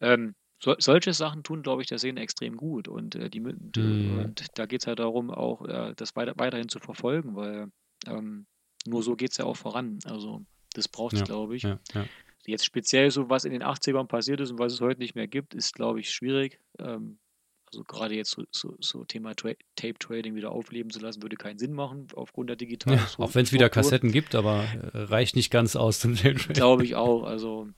Ähm, 0.00 0.34
so, 0.58 0.74
solche 0.78 1.12
Sachen 1.12 1.42
tun, 1.42 1.62
glaube 1.62 1.82
ich, 1.82 1.88
der 1.88 1.98
Szene 1.98 2.20
extrem 2.20 2.56
gut. 2.56 2.88
Und, 2.88 3.14
äh, 3.14 3.28
die, 3.28 3.40
mhm. 3.40 4.18
und 4.18 4.46
da 4.54 4.66
geht 4.66 4.82
es 4.82 4.86
halt 4.86 4.98
darum, 4.98 5.30
auch 5.30 5.66
äh, 5.66 5.94
das 5.96 6.16
weiter, 6.16 6.34
weiterhin 6.36 6.68
zu 6.68 6.78
verfolgen, 6.78 7.36
weil 7.36 7.70
ähm, 8.06 8.46
nur 8.86 9.02
so 9.02 9.16
geht 9.16 9.32
es 9.32 9.36
ja 9.36 9.44
auch 9.44 9.56
voran. 9.56 9.98
Also 10.04 10.42
das 10.74 10.88
braucht 10.88 11.14
es, 11.14 11.20
ja, 11.20 11.26
glaube 11.26 11.56
ich. 11.56 11.62
Ja, 11.62 11.78
ja. 11.94 12.06
Jetzt 12.46 12.64
speziell 12.64 13.10
so, 13.10 13.28
was 13.28 13.44
in 13.44 13.52
den 13.52 13.62
80ern 13.62 14.06
passiert 14.06 14.40
ist 14.40 14.50
und 14.50 14.58
was 14.58 14.72
es 14.72 14.80
heute 14.80 15.00
nicht 15.00 15.14
mehr 15.14 15.26
gibt, 15.26 15.54
ist, 15.54 15.74
glaube 15.74 16.00
ich, 16.00 16.10
schwierig. 16.10 16.60
Ähm, 16.78 17.18
also 17.66 17.82
gerade 17.82 18.14
jetzt 18.14 18.30
so, 18.30 18.44
so, 18.52 18.76
so 18.78 19.04
Thema 19.04 19.34
Tra 19.34 19.50
Tape 19.74 19.98
Trading 19.98 20.36
wieder 20.36 20.52
aufleben 20.52 20.90
zu 20.90 21.00
lassen, 21.00 21.22
würde 21.22 21.36
keinen 21.36 21.58
Sinn 21.58 21.72
machen 21.72 22.06
aufgrund 22.14 22.48
der 22.48 22.56
digitalen. 22.56 22.98
Ja, 22.98 23.08
auch 23.18 23.34
wenn 23.34 23.42
es 23.42 23.52
wieder 23.52 23.68
Kassetten 23.68 24.12
gibt, 24.12 24.36
aber 24.36 24.64
äh, 24.92 24.98
reicht 24.98 25.34
nicht 25.34 25.50
ganz 25.50 25.74
aus 25.74 25.98
zum 25.98 26.14
Tape 26.14 26.36
Trading. 26.36 26.54
Glaube 26.54 26.84
ich 26.84 26.94
auch. 26.94 27.24
Also 27.24 27.68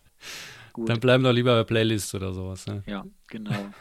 gut. 0.78 0.88
Dann 0.88 1.00
bleiben 1.00 1.24
doch 1.24 1.32
lieber 1.32 1.54
bei 1.56 1.64
Playlists 1.64 2.14
oder 2.14 2.32
sowas. 2.32 2.66
Ne? 2.66 2.82
Ja, 2.86 3.04
genau. 3.26 3.72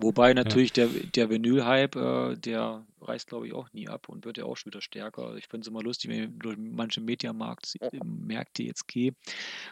Wobei 0.00 0.32
natürlich 0.32 0.76
ja. 0.76 0.86
der, 0.86 1.04
der 1.14 1.30
Vinyl-Hype, 1.30 1.96
äh, 1.96 2.36
der 2.36 2.84
reißt, 3.02 3.28
glaube 3.28 3.46
ich, 3.46 3.54
auch 3.54 3.72
nie 3.72 3.88
ab 3.88 4.08
und 4.08 4.24
wird 4.24 4.38
ja 4.38 4.44
auch 4.44 4.56
schon 4.56 4.72
wieder 4.72 4.82
stärker. 4.82 5.22
Also 5.24 5.36
ich 5.36 5.48
finde 5.48 5.62
es 5.62 5.68
immer 5.68 5.82
lustig, 5.82 6.10
wenn 6.10 6.22
ich 6.22 6.30
durch 6.38 6.56
manche 6.58 7.00
Mediamarkt-Märkte 7.00 8.62
jetzt 8.62 8.88
gehe 8.88 9.12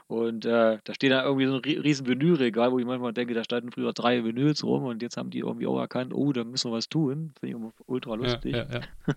und 0.07 0.45
äh, 0.45 0.79
da 0.83 0.95
steht 0.95 1.13
da 1.13 1.25
irgendwie 1.25 1.47
so 1.47 1.55
ein 1.55 1.61
riesen 1.61 2.07
Vinylregal, 2.07 2.73
wo 2.73 2.79
ich 2.79 2.87
manchmal 2.87 3.13
denke, 3.13 3.35
da 3.35 3.45
standen 3.45 3.73
früher 3.73 3.93
drei 3.93 4.25
Vinyls 4.25 4.65
rum 4.65 4.85
und 4.85 5.03
jetzt 5.03 5.17
haben 5.17 5.31
die 5.31 5.41
irgendwie 5.41 5.67
auch 5.67 5.79
erkannt, 5.79 6.13
oh, 6.15 6.33
da 6.33 6.45
müssen 6.45 6.71
wir 6.71 6.77
was 6.77 6.89
tun. 6.89 7.33
Finde 7.39 7.57
ich 7.57 7.61
immer 7.61 7.73
ultra 7.87 8.15
lustig. 8.15 8.55
Ja, 8.55 8.67
ja, 8.71 8.81
ja. 8.81 9.15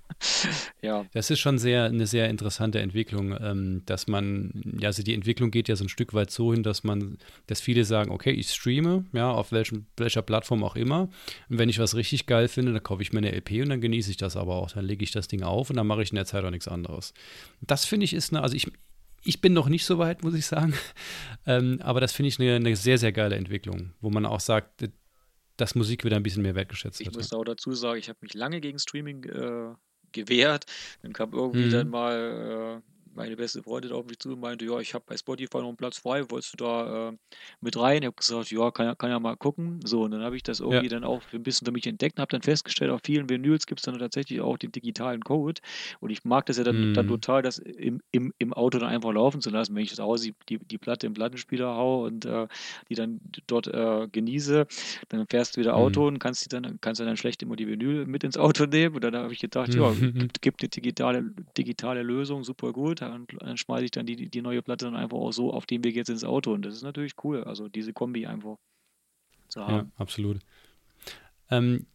ja. 0.81 1.05
Das 1.13 1.29
ist 1.29 1.39
schon 1.39 1.57
sehr, 1.57 1.85
eine 1.85 2.07
sehr 2.07 2.29
interessante 2.29 2.79
Entwicklung, 2.79 3.35
ähm, 3.39 3.83
dass 3.85 4.07
man, 4.07 4.61
ja, 4.79 4.87
also 4.87 5.03
die 5.03 5.13
Entwicklung 5.13 5.51
geht 5.51 5.67
ja 5.67 5.75
so 5.75 5.85
ein 5.85 5.89
Stück 5.89 6.13
weit 6.13 6.31
so 6.31 6.53
hin, 6.53 6.63
dass 6.63 6.83
man, 6.83 7.17
dass 7.47 7.61
viele 7.61 7.85
sagen, 7.85 8.11
okay, 8.11 8.31
ich 8.31 8.49
streame, 8.49 9.05
ja, 9.13 9.31
auf 9.31 9.51
welchem, 9.51 9.85
welcher 9.97 10.21
Plattform 10.21 10.63
auch 10.63 10.75
immer. 10.75 11.09
Und 11.49 11.59
wenn 11.59 11.69
ich 11.69 11.79
was 11.79 11.95
richtig 11.95 12.25
geil 12.25 12.47
finde, 12.47 12.73
dann 12.73 12.83
kaufe 12.83 13.01
ich 13.01 13.13
mir 13.13 13.19
eine 13.19 13.31
LP 13.31 13.61
und 13.61 13.69
dann 13.69 13.81
genieße 13.81 14.00
genieße 14.01 14.11
ich 14.11 14.17
das 14.17 14.35
aber 14.35 14.55
auch. 14.55 14.71
Dann 14.71 14.85
lege 14.85 15.03
ich 15.03 15.11
das 15.11 15.27
Ding 15.27 15.43
auf 15.43 15.69
und 15.69 15.75
dann 15.75 15.85
mache 15.85 16.01
ich 16.01 16.09
in 16.09 16.15
der 16.15 16.25
Zeit 16.25 16.43
auch 16.43 16.49
nichts 16.49 16.67
anderes. 16.67 17.13
Das 17.61 17.85
finde 17.85 18.05
ich 18.05 18.13
ist 18.13 18.33
eine, 18.33 18.41
also 18.41 18.55
ich, 18.55 18.71
ich 19.23 19.41
bin 19.41 19.53
noch 19.53 19.69
nicht 19.69 19.85
so 19.85 19.99
weit, 19.99 20.23
muss 20.23 20.33
ich 20.33 20.45
sagen. 20.45 20.73
Ähm, 21.47 21.79
aber 21.81 21.99
das 21.99 22.11
finde 22.11 22.27
ich 22.27 22.39
eine, 22.39 22.55
eine, 22.55 22.75
sehr, 22.75 22.99
sehr 22.99 23.11
geile 23.11 23.35
Entwicklung, 23.35 23.93
wo 23.99 24.11
man 24.11 24.27
auch 24.27 24.39
sagt, 24.39 24.87
dass 25.57 25.73
Musik 25.73 26.05
wieder 26.05 26.15
ein 26.15 26.21
bisschen 26.21 26.43
mehr 26.43 26.53
wertgeschätzt 26.53 26.99
wird. 26.99 27.09
Ich 27.09 27.15
muss 27.15 27.33
auch 27.33 27.43
dazu 27.43 27.73
sagen, 27.73 27.97
ich 27.97 28.09
habe 28.09 28.19
mich 28.21 28.35
lange 28.35 28.61
gegen 28.61 28.77
Streaming 28.77 29.23
äh, 29.23 29.73
gewehrt. 30.11 30.67
Dann 31.01 31.13
kam 31.13 31.33
irgendwie 31.33 31.65
mhm. 31.65 31.71
dann 31.71 31.89
mal 31.89 32.83
äh, 32.85 32.90
meine 33.15 33.35
beste 33.35 33.61
Freundin 33.63 33.91
auf 33.91 34.05
mich 34.05 34.19
zu 34.19 34.29
und 34.29 34.39
meinte, 34.39 34.65
ja, 34.65 34.79
ich 34.79 34.93
habe 34.93 35.03
bei 35.07 35.17
Spotify 35.17 35.57
noch 35.57 35.67
einen 35.67 35.77
Platz 35.77 35.97
frei, 35.97 36.29
wolltest 36.29 36.53
du 36.53 36.57
da 36.57 37.09
äh, 37.09 37.17
mit 37.59 37.77
rein? 37.77 38.03
Ich 38.03 38.07
habe 38.07 38.15
gesagt, 38.15 38.51
ja, 38.51 38.71
kann, 38.71 38.97
kann 38.97 39.09
ja 39.09 39.19
mal 39.19 39.35
gucken. 39.35 39.79
So, 39.83 40.03
und 40.03 40.11
dann 40.11 40.21
habe 40.21 40.35
ich 40.35 40.43
das 40.43 40.59
irgendwie 40.59 40.85
ja. 40.85 40.89
dann 40.89 41.03
auch 41.03 41.21
ein 41.33 41.43
bisschen 41.43 41.65
für 41.65 41.71
mich 41.71 41.87
entdeckt 41.87 42.17
und 42.17 42.21
habe 42.21 42.31
dann 42.31 42.41
festgestellt, 42.41 42.91
auf 42.91 43.01
vielen 43.03 43.29
Vinyls 43.29 43.65
gibt 43.65 43.79
es 43.79 43.85
dann 43.85 43.97
tatsächlich 43.99 44.41
auch 44.41 44.57
den 44.57 44.71
digitalen 44.71 45.21
Code. 45.21 45.61
Und 45.99 46.09
ich 46.09 46.23
mag 46.23 46.45
das 46.45 46.57
ja 46.57 46.63
dann, 46.63 46.91
mm. 46.91 46.93
dann 46.93 47.05
mhm. 47.05 47.09
total, 47.09 47.41
das 47.41 47.59
im, 47.59 48.01
im, 48.11 48.33
im 48.37 48.53
Auto 48.53 48.79
dann 48.79 48.89
einfach 48.89 49.11
laufen 49.11 49.41
zu 49.41 49.49
lassen, 49.49 49.75
wenn 49.75 49.83
ich 49.83 49.89
das 49.89 49.99
aus 49.99 50.21
die, 50.21 50.33
die 50.59 50.77
Platte 50.77 51.07
im 51.07 51.13
Plattenspieler 51.13 51.75
haue 51.75 52.07
und 52.07 52.25
äh, 52.25 52.47
die 52.89 52.95
dann 52.95 53.19
dort 53.47 53.67
äh, 53.67 54.07
genieße. 54.11 54.67
Dann 55.09 55.27
fährst 55.27 55.55
du 55.55 55.61
wieder 55.61 55.75
Auto 55.75 56.03
mm. 56.03 56.07
und 56.07 56.19
kannst, 56.19 56.45
die 56.45 56.49
dann, 56.49 56.79
kannst 56.81 57.01
dann 57.01 57.17
schlecht 57.17 57.43
immer 57.43 57.55
die 57.55 57.67
Vinyl 57.67 58.05
mit 58.05 58.23
ins 58.23 58.37
Auto 58.37 58.65
nehmen. 58.65 58.95
Und 58.95 59.03
dann 59.03 59.15
habe 59.15 59.33
ich 59.33 59.39
gedacht, 59.39 59.73
ja, 59.73 59.91
gibt, 59.91 60.41
gibt 60.41 60.61
eine 60.61 60.69
digitale, 60.69 61.33
digitale 61.57 62.03
Lösung, 62.03 62.43
super 62.43 62.71
gut 62.71 63.00
dann, 63.01 63.27
dann 63.39 63.57
schmeiße 63.57 63.85
ich 63.85 63.91
dann 63.91 64.05
die, 64.05 64.29
die 64.29 64.41
neue 64.41 64.61
Platte 64.61 64.85
dann 64.85 64.95
einfach 64.95 65.17
auch 65.17 65.31
so 65.31 65.53
auf 65.53 65.65
dem 65.65 65.83
Weg 65.83 65.95
jetzt 65.95 66.09
ins 66.09 66.23
Auto. 66.23 66.53
Und 66.53 66.63
das 66.63 66.75
ist 66.75 66.83
natürlich 66.83 67.13
cool, 67.23 67.43
also 67.43 67.67
diese 67.67 67.93
Kombi 67.93 68.25
einfach 68.25 68.57
zu 69.47 69.65
haben. 69.65 69.73
Ja, 69.73 69.85
absolut. 69.97 70.39
Ähm, 71.49 71.85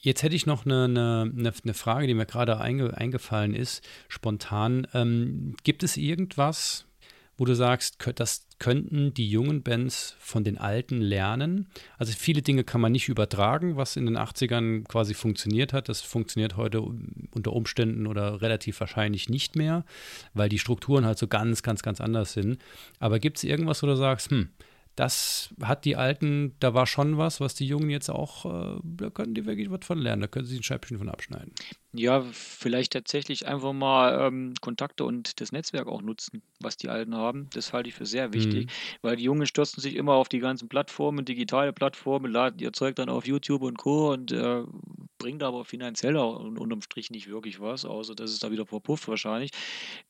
jetzt 0.00 0.22
hätte 0.22 0.36
ich 0.36 0.46
noch 0.46 0.64
eine, 0.64 0.84
eine, 0.84 1.52
eine 1.62 1.74
Frage, 1.74 2.06
die 2.06 2.14
mir 2.14 2.26
gerade 2.26 2.60
einge, 2.60 2.96
eingefallen 2.96 3.54
ist, 3.54 3.86
spontan. 4.08 4.86
Ähm, 4.94 5.56
gibt 5.64 5.82
es 5.82 5.96
irgendwas, 5.96 6.86
wo 7.36 7.44
du 7.44 7.54
sagst, 7.54 7.96
das 8.14 8.46
könnten 8.58 9.12
die 9.12 9.28
jungen 9.28 9.62
Bands 9.62 10.16
von 10.20 10.44
den 10.44 10.58
alten 10.58 11.00
lernen? 11.00 11.68
Also 11.98 12.12
viele 12.12 12.42
Dinge 12.42 12.64
kann 12.64 12.80
man 12.80 12.92
nicht 12.92 13.08
übertragen, 13.08 13.76
was 13.76 13.96
in 13.96 14.06
den 14.06 14.16
80ern 14.16 14.84
quasi 14.84 15.14
funktioniert 15.14 15.72
hat. 15.72 15.88
Das 15.88 16.00
funktioniert 16.00 16.56
heute 16.56 16.80
unter 16.80 17.52
Umständen 17.52 18.06
oder 18.06 18.40
relativ 18.40 18.78
wahrscheinlich 18.80 19.28
nicht 19.28 19.56
mehr, 19.56 19.84
weil 20.32 20.48
die 20.48 20.58
Strukturen 20.58 21.04
halt 21.04 21.18
so 21.18 21.26
ganz, 21.26 21.62
ganz, 21.62 21.82
ganz 21.82 22.00
anders 22.00 22.32
sind. 22.32 22.58
Aber 23.00 23.18
gibt 23.18 23.38
es 23.38 23.44
irgendwas, 23.44 23.82
wo 23.82 23.86
du 23.86 23.96
sagst, 23.96 24.30
hm, 24.30 24.48
das 24.96 25.52
hat 25.60 25.84
die 25.84 25.96
Alten, 25.96 26.54
da 26.60 26.74
war 26.74 26.86
schon 26.86 27.18
was, 27.18 27.40
was 27.40 27.54
die 27.54 27.66
Jungen 27.66 27.90
jetzt 27.90 28.10
auch, 28.10 28.44
äh, 28.44 28.80
da 28.82 29.10
können 29.10 29.34
die 29.34 29.44
wirklich 29.44 29.70
was 29.70 29.84
von 29.84 29.98
lernen, 29.98 30.22
da 30.22 30.28
können 30.28 30.46
sie 30.46 30.56
ein 30.56 30.62
Scheibchen 30.62 30.98
von 30.98 31.08
abschneiden. 31.08 31.52
Ja, 31.92 32.22
vielleicht 32.32 32.92
tatsächlich 32.92 33.46
einfach 33.46 33.72
mal 33.72 34.26
ähm, 34.26 34.54
Kontakte 34.60 35.04
und 35.04 35.40
das 35.40 35.52
Netzwerk 35.52 35.86
auch 35.86 36.02
nutzen, 36.02 36.42
was 36.60 36.76
die 36.76 36.88
Alten 36.88 37.14
haben. 37.14 37.48
Das 37.54 37.72
halte 37.72 37.88
ich 37.88 37.94
für 37.94 38.06
sehr 38.06 38.32
wichtig, 38.32 38.66
mhm. 38.66 38.70
weil 39.02 39.16
die 39.16 39.24
Jungen 39.24 39.46
stürzen 39.46 39.80
sich 39.80 39.94
immer 39.96 40.14
auf 40.14 40.28
die 40.28 40.40
ganzen 40.40 40.68
Plattformen, 40.68 41.24
digitale 41.24 41.72
Plattformen, 41.72 42.30
laden 42.30 42.58
ihr 42.58 42.72
Zeug 42.72 42.96
dann 42.96 43.08
auf 43.08 43.26
YouTube 43.26 43.62
und 43.62 43.78
Co. 43.78 44.12
und 44.12 44.32
äh, 44.32 44.62
bringt 45.18 45.42
aber 45.42 45.64
finanziell 45.64 46.16
auch 46.16 46.38
unterm 46.38 46.82
Strich 46.82 47.10
nicht 47.10 47.28
wirklich 47.28 47.60
was, 47.60 47.84
außer 47.84 48.14
dass 48.14 48.30
es 48.30 48.40
da 48.40 48.50
wieder 48.50 48.66
verpufft 48.66 49.08
wahrscheinlich. 49.08 49.50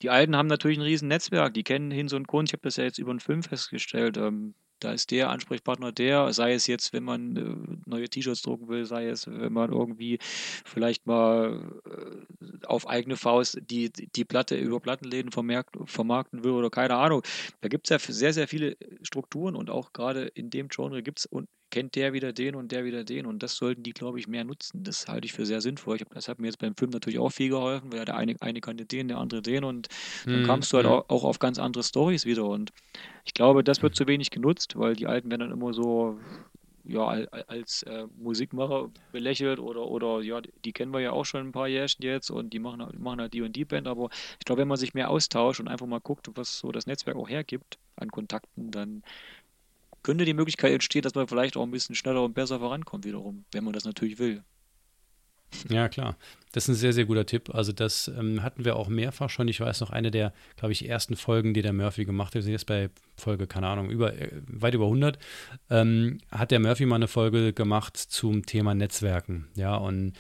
Die 0.03 0.11
Alten 0.11 0.37
haben 0.37 0.49
natürlich 0.49 0.79
ein 0.79 0.83
riesen 0.83 1.09
Netzwerk, 1.09 1.55
die 1.55 1.65
kennen 1.65 1.91
Hinz 1.91 2.13
und 2.13 2.27
Kunst, 2.27 2.51
ich 2.51 2.55
habe 2.55 2.65
das 2.65 2.77
ja 2.77 2.85
jetzt 2.85 2.99
über 2.99 3.11
einen 3.11 3.21
Film 3.21 3.43
festgestellt. 3.43 4.17
Ähm, 4.17 4.55
da 4.81 4.93
ist 4.93 5.11
der 5.11 5.31
Ansprechpartner 5.31 5.93
der, 5.93 6.33
sei 6.33 6.55
es 6.55 6.67
jetzt, 6.67 6.93
wenn 6.93 7.05
man 7.05 7.37
äh, 7.37 7.89
neue 7.89 8.09
T-Shirts 8.09 8.43
drucken 8.43 8.69
will, 8.69 8.85
sei 8.85 9.07
es, 9.07 9.27
wenn 9.27 9.53
man 9.53 9.73
irgendwie 9.73 10.19
vielleicht 10.21 11.07
mal 11.07 11.81
äh, 11.87 12.67
auf 12.67 12.89
eigene 12.89 13.17
Faust 13.17 13.59
die, 13.71 13.91
die 13.91 14.25
Platte 14.25 14.57
über 14.57 14.81
Plattenläden 14.81 15.31
vermarkten 15.33 16.45
will 16.45 16.53
oder 16.53 16.71
keine 16.71 16.97
Ahnung. 16.97 17.23
Da 17.61 17.69
gibt 17.69 17.91
es 17.91 17.91
ja 17.91 18.13
sehr, 18.13 18.33
sehr 18.33 18.49
viele 18.49 18.77
Strukturen 19.03 19.57
und 19.57 19.71
auch 19.71 19.93
gerade 19.93 20.27
in 20.27 20.51
dem 20.51 20.69
Genre 20.69 21.03
gibt 21.03 21.21
es 21.21 21.27
kennt 21.75 21.97
der 21.97 22.13
wieder 22.13 22.33
den 22.33 22.55
und 22.55 22.71
der 22.71 22.85
wieder 22.85 23.03
den 23.03 23.27
und 23.27 23.43
das 23.43 23.57
sollten 23.57 23.83
die, 23.83 23.93
glaube 23.93 24.21
ich, 24.21 24.29
mehr 24.29 24.45
nutzen. 24.45 24.85
Das 24.85 25.09
halte 25.09 25.27
ich 25.27 25.33
für 25.33 25.45
sehr 25.45 25.61
sinnvoll. 25.61 25.97
Ich 25.97 26.03
hab, 26.03 26.15
das 26.15 26.29
hat 26.29 26.39
mir 26.39 26.47
jetzt 26.47 26.61
beim 26.61 26.77
Film 26.77 26.93
natürlich 26.93 27.19
auch 27.19 27.31
viel 27.31 27.49
geholfen, 27.49 27.93
weil 27.93 28.05
der 28.05 28.17
eine, 28.17 28.37
eine 28.41 28.61
kannte 28.61 28.85
den, 28.85 29.09
der 29.09 29.19
andere 29.19 29.43
den 29.43 29.65
und 29.65 29.89
dann 30.25 30.43
mhm. 30.43 30.47
kamst 30.47 30.73
du 30.73 30.77
halt 30.77 30.87
auch, 30.87 31.05
auch 31.09 31.25
auf 31.25 31.41
ganz 31.41 31.59
andere 31.59 31.83
Stories 31.83 32.27
wieder 32.27 32.45
und 32.45 32.73
ich 33.25 33.35
glaube, 33.35 33.65
das 33.65 33.83
wird 33.83 33.97
zu 33.97 34.07
wenig 34.07 34.31
genutzt, 34.31 34.79
weil 34.79 34.95
die 34.95 35.09
Alten 35.09 35.29
werden 35.31 35.41
dann 35.41 35.51
immer 35.51 35.75
so 35.75 36.17
ja, 36.85 37.07
als 37.07 37.83
äh, 37.85 38.07
Musikmacher 38.19 38.91
belächelt 39.11 39.59
oder, 39.59 39.89
oder 39.89 40.21
ja, 40.21 40.41
die 40.65 40.73
kennen 40.73 40.93
wir 40.93 41.01
ja 41.01 41.11
auch 41.11 41.25
schon 41.25 41.49
ein 41.49 41.53
paar 41.53 41.67
Jährchen 41.67 42.05
jetzt 42.05 42.31
und 42.31 42.53
die 42.53 42.61
machen, 42.61 42.87
machen 42.99 43.21
halt 43.21 43.33
die 43.33 43.43
und 43.43 43.57
die 43.57 43.65
Band, 43.65 43.89
aber 43.89 44.11
ich 44.39 44.45
glaube, 44.45 44.61
wenn 44.61 44.69
man 44.69 44.77
sich 44.77 44.95
mehr 44.95 45.11
austauscht 45.11 45.59
und 45.59 45.67
einfach 45.67 45.87
mal 45.87 46.01
guckt, 46.01 46.31
was 46.35 46.61
so 46.61 46.71
das 46.71 46.87
Netzwerk 46.87 47.17
auch 47.17 47.29
hergibt 47.29 47.79
an 47.97 48.11
Kontakten, 48.13 48.71
dann 48.71 49.03
könnte 50.05 50.25
die 50.25 50.35
Möglichkeit 50.35 50.73
entstehen, 50.73 51.03
dass 51.03 51.17
man 51.17 51.27
vielleicht 51.27 51.57
auch 51.57 51.65
ein 51.65 51.73
bisschen 51.73 51.97
schneller 51.97 52.23
und 52.23 52.35
besser 52.35 52.61
vorankommt 52.61 53.05
wiederum, 53.05 53.45
wenn 53.51 53.65
man 53.65 53.73
das 53.73 53.85
natürlich 53.85 54.21
will. 54.21 54.45
Ja, 55.69 55.89
klar. 55.89 56.17
Das 56.53 56.65
ist 56.65 56.69
ein 56.69 56.75
sehr, 56.75 56.93
sehr 56.93 57.05
guter 57.05 57.27
Tipp. 57.27 57.55
Also 57.55 57.73
das 57.73 58.09
ähm, 58.09 58.43
hatten 58.43 58.65
wir 58.65 58.77
auch 58.77 58.89
mehrfach 58.89 59.31
schon. 59.31 59.49
Ich 59.49 59.61
weiß 59.61 59.81
noch, 59.81 59.91
eine 59.91 60.11
der, 60.11 60.33
glaube 60.57 60.73
ich, 60.73 60.89
ersten 60.89 61.17
Folgen, 61.17 61.55
die 61.55 61.63
der 61.63 61.73
Murphy 61.73 62.05
gemacht 62.05 62.29
hat, 62.29 62.35
wir 62.37 62.43
sind 62.43 62.53
jetzt 62.53 62.67
bei 62.67 62.91
Folge, 63.17 63.47
keine 63.47 63.69
Ahnung, 63.69 63.91
über, 63.91 64.15
äh, 64.15 64.31
weit 64.47 64.75
über 64.75 64.87
100, 64.87 65.19
ähm, 65.71 66.19
hat 66.31 66.51
der 66.51 66.61
Murphy 66.61 66.87
mal 66.87 66.97
eine 66.97 67.09
Folge 67.09 67.53
gemacht 67.53 67.97
zum 67.97 68.47
Thema 68.47 68.75
Netzwerken. 68.75 69.49
Ja, 69.57 69.77
und 69.77 70.15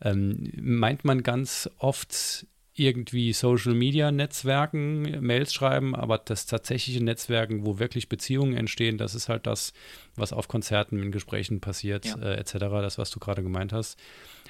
ähm, 0.00 0.52
meint 0.56 1.04
man 1.04 1.22
ganz 1.22 1.70
oft 1.78 2.46
irgendwie 2.76 3.32
Social 3.32 3.74
Media 3.74 4.10
Netzwerken 4.10 5.20
Mails 5.20 5.52
schreiben, 5.52 5.94
aber 5.94 6.18
das 6.18 6.46
tatsächliche 6.46 7.02
Netzwerken, 7.02 7.66
wo 7.66 7.78
wirklich 7.78 8.08
Beziehungen 8.08 8.54
entstehen, 8.54 8.98
das 8.98 9.14
ist 9.14 9.28
halt 9.28 9.46
das, 9.46 9.72
was 10.14 10.32
auf 10.32 10.48
Konzerten, 10.48 11.02
in 11.02 11.12
Gesprächen 11.12 11.60
passiert, 11.60 12.06
ja. 12.06 12.18
äh, 12.18 12.36
etc., 12.36 12.52
das, 12.58 12.98
was 12.98 13.10
du 13.10 13.18
gerade 13.18 13.42
gemeint 13.42 13.72
hast. 13.72 13.98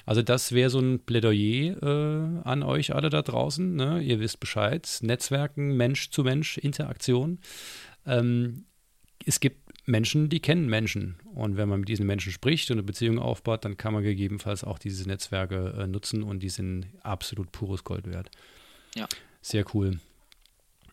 Also 0.05 0.21
das 0.21 0.53
wäre 0.53 0.69
so 0.69 0.79
ein 0.79 0.99
Plädoyer 0.99 1.75
äh, 1.83 2.47
an 2.47 2.63
euch 2.63 2.95
alle 2.95 3.09
da 3.09 3.21
draußen. 3.21 3.75
Ne? 3.75 4.01
Ihr 4.01 4.21
wisst 4.21 4.39
Bescheid. 4.39 4.87
Netzwerken, 5.01 5.75
Mensch 5.75 6.11
zu 6.11 6.23
Mensch, 6.23 6.57
Interaktion. 6.57 7.39
Ähm, 8.05 8.63
es 9.25 9.41
gibt 9.41 9.66
Menschen, 9.87 10.29
die 10.29 10.41
kennen 10.41 10.67
Menschen. 10.67 11.15
Und 11.33 11.57
wenn 11.57 11.69
man 11.69 11.79
mit 11.79 11.89
diesen 11.89 12.05
Menschen 12.05 12.31
spricht 12.31 12.69
und 12.69 12.75
eine 12.75 12.83
Beziehung 12.83 13.19
aufbaut, 13.19 13.65
dann 13.65 13.77
kann 13.77 13.93
man 13.93 14.03
gegebenenfalls 14.03 14.63
auch 14.63 14.77
diese 14.77 15.07
Netzwerke 15.07 15.73
äh, 15.79 15.87
nutzen 15.87 16.23
und 16.23 16.43
die 16.43 16.49
sind 16.49 16.87
absolut 17.01 17.51
pures 17.51 17.83
Gold 17.83 18.05
wert. 18.05 18.29
Ja. 18.95 19.07
Sehr 19.41 19.65
cool. 19.73 19.99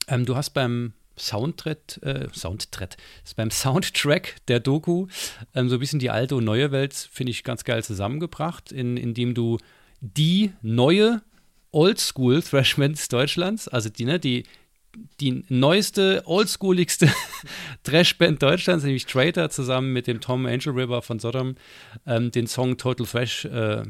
Ähm, 0.06 0.24
du 0.24 0.36
hast 0.36 0.50
beim 0.50 0.92
Soundtrack, 1.18 2.02
äh, 2.02 2.28
Soundtrack, 2.32 2.96
beim 3.36 3.50
Soundtrack 3.50 4.36
der 4.46 4.60
Doku 4.60 5.08
ähm, 5.54 5.68
so 5.68 5.76
ein 5.76 5.80
bisschen 5.80 5.98
die 5.98 6.10
alte 6.10 6.36
und 6.36 6.44
neue 6.44 6.70
Welt, 6.70 6.94
finde 6.94 7.30
ich, 7.30 7.42
ganz 7.42 7.64
geil 7.64 7.82
zusammengebracht, 7.82 8.70
in, 8.70 8.96
indem 8.96 9.34
du 9.34 9.58
die 10.00 10.52
neue 10.62 11.22
Oldschool 11.72 12.42
Thrashmans 12.42 13.08
Deutschlands, 13.08 13.66
also 13.66 13.88
die, 13.88 14.04
ne, 14.04 14.20
die 14.20 14.44
die 15.20 15.44
neueste, 15.48 16.22
oldschooligste 16.26 17.08
Trash-Band 17.84 18.42
Deutschlands, 18.42 18.84
nämlich 18.84 19.06
Traitor, 19.06 19.50
zusammen 19.50 19.92
mit 19.92 20.06
dem 20.06 20.20
Tom 20.20 20.46
Angel 20.46 20.72
River 20.72 21.02
von 21.02 21.18
Sodom, 21.18 21.56
ähm, 22.06 22.30
den 22.30 22.46
Song 22.46 22.76
Total 22.76 23.06
Thrash 23.06 23.44
äh, 23.44 23.82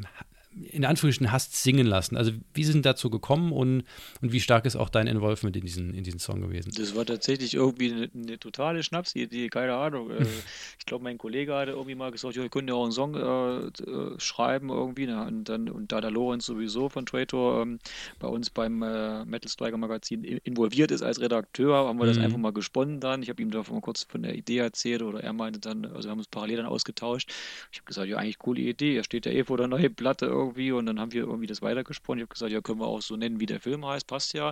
in 0.57 0.85
Anführungsstrichen 0.85 1.33
hast 1.33 1.57
singen 1.63 1.87
lassen. 1.87 2.17
Also 2.17 2.33
wie 2.53 2.65
sind 2.65 2.87
dazu 2.87 3.11
gekommen 3.11 3.53
und, 3.53 3.85
und 4.21 4.33
wie 4.33 4.41
stark 4.41 4.67
ist 4.67 4.77
auch 4.77 4.89
dein 4.89 5.07
Involvement 5.07 5.57
in 5.57 5.65
diesen, 5.65 5.95
in 5.95 6.05
diesen 6.05 6.21
Song 6.21 6.41
gewesen? 6.41 6.73
Das 6.77 6.95
war 6.95 7.05
tatsächlich 7.05 7.55
irgendwie 7.55 7.93
eine, 7.93 8.11
eine 8.15 8.39
totale 8.39 8.83
Schnapsidee, 8.83 9.49
keine 9.49 9.75
Ahnung. 9.75 10.11
Äh, 10.11 10.23
ich 10.79 10.87
glaube, 10.87 11.05
mein 11.05 11.19
Kollege 11.19 11.55
hatte 11.55 11.73
irgendwie 11.73 11.97
mal 11.97 12.13
gesagt, 12.13 12.37
wir 12.37 12.49
können 12.49 12.69
ja 12.69 12.75
auch 12.75 12.85
einen 12.85 12.93
Song 12.93 13.15
äh, 13.15 13.67
äh, 13.67 14.21
schreiben 14.21 14.71
irgendwie. 14.71 15.07
Ne? 15.07 15.25
Und, 15.27 15.49
dann, 15.49 15.69
und 15.69 15.91
da 15.91 16.01
der 16.01 16.11
Lorenz 16.11 16.47
sowieso 16.47 16.89
von 16.89 17.05
Trator 17.05 17.63
ähm, 17.63 17.79
bei 18.21 18.29
uns 18.29 18.51
beim 18.51 18.83
äh, 18.83 19.25
Metal 19.25 19.51
Striker 19.51 19.77
Magazin 19.77 20.23
involviert 20.23 20.93
ist 20.93 21.03
als 21.03 21.21
Redakteur, 21.21 21.89
haben 21.89 21.99
wir 21.99 22.07
das 22.07 22.19
mhm. 22.19 22.25
einfach 22.25 22.39
mal 22.39 22.53
gesponnen 22.53 23.01
dann. 23.01 23.23
Ich 23.23 23.29
habe 23.29 23.43
ihm 23.43 23.51
da 23.51 23.65
mal 23.71 23.81
kurz 23.81 24.05
von 24.05 24.23
der 24.23 24.35
Idee 24.35 24.59
erzählt 24.59 25.03
oder 25.03 25.23
er 25.23 25.33
meinte 25.33 25.59
dann, 25.59 25.85
also 25.87 26.05
wir 26.05 26.11
haben 26.13 26.19
uns 26.19 26.29
parallel 26.29 26.59
dann 26.59 26.67
ausgetauscht. 26.67 27.33
Ich 27.73 27.79
habe 27.79 27.87
gesagt, 27.87 28.09
ja, 28.09 28.19
eigentlich 28.19 28.39
coole 28.39 28.61
Idee. 28.61 28.97
Er 28.97 29.05
steht 29.05 29.27
ja 29.27 29.33
eh 29.33 29.45
vor 29.45 29.57
der 29.57 29.67
neuen 29.67 29.95
Platte 29.95 30.27
irgendwie 30.27 30.44
irgendwie 30.45 30.73
und 30.73 30.87
dann 30.87 31.01
haben 31.01 31.13
wir 31.13 31.23
irgendwie 31.23 31.47
das 31.47 31.63
weitergesprochen. 31.63 32.19
Ich 32.19 32.23
habe 32.23 32.33
gesagt, 32.33 32.53
ja, 32.53 32.61
können 32.61 32.81
wir 32.81 32.87
auch 32.87 33.03
so 33.03 33.17
nennen, 33.17 33.41
wie 33.41 33.47
der 33.47 33.61
Film 33.61 33.87
heißt, 33.87 34.07
passt 34.07 34.35
ja. 34.35 34.49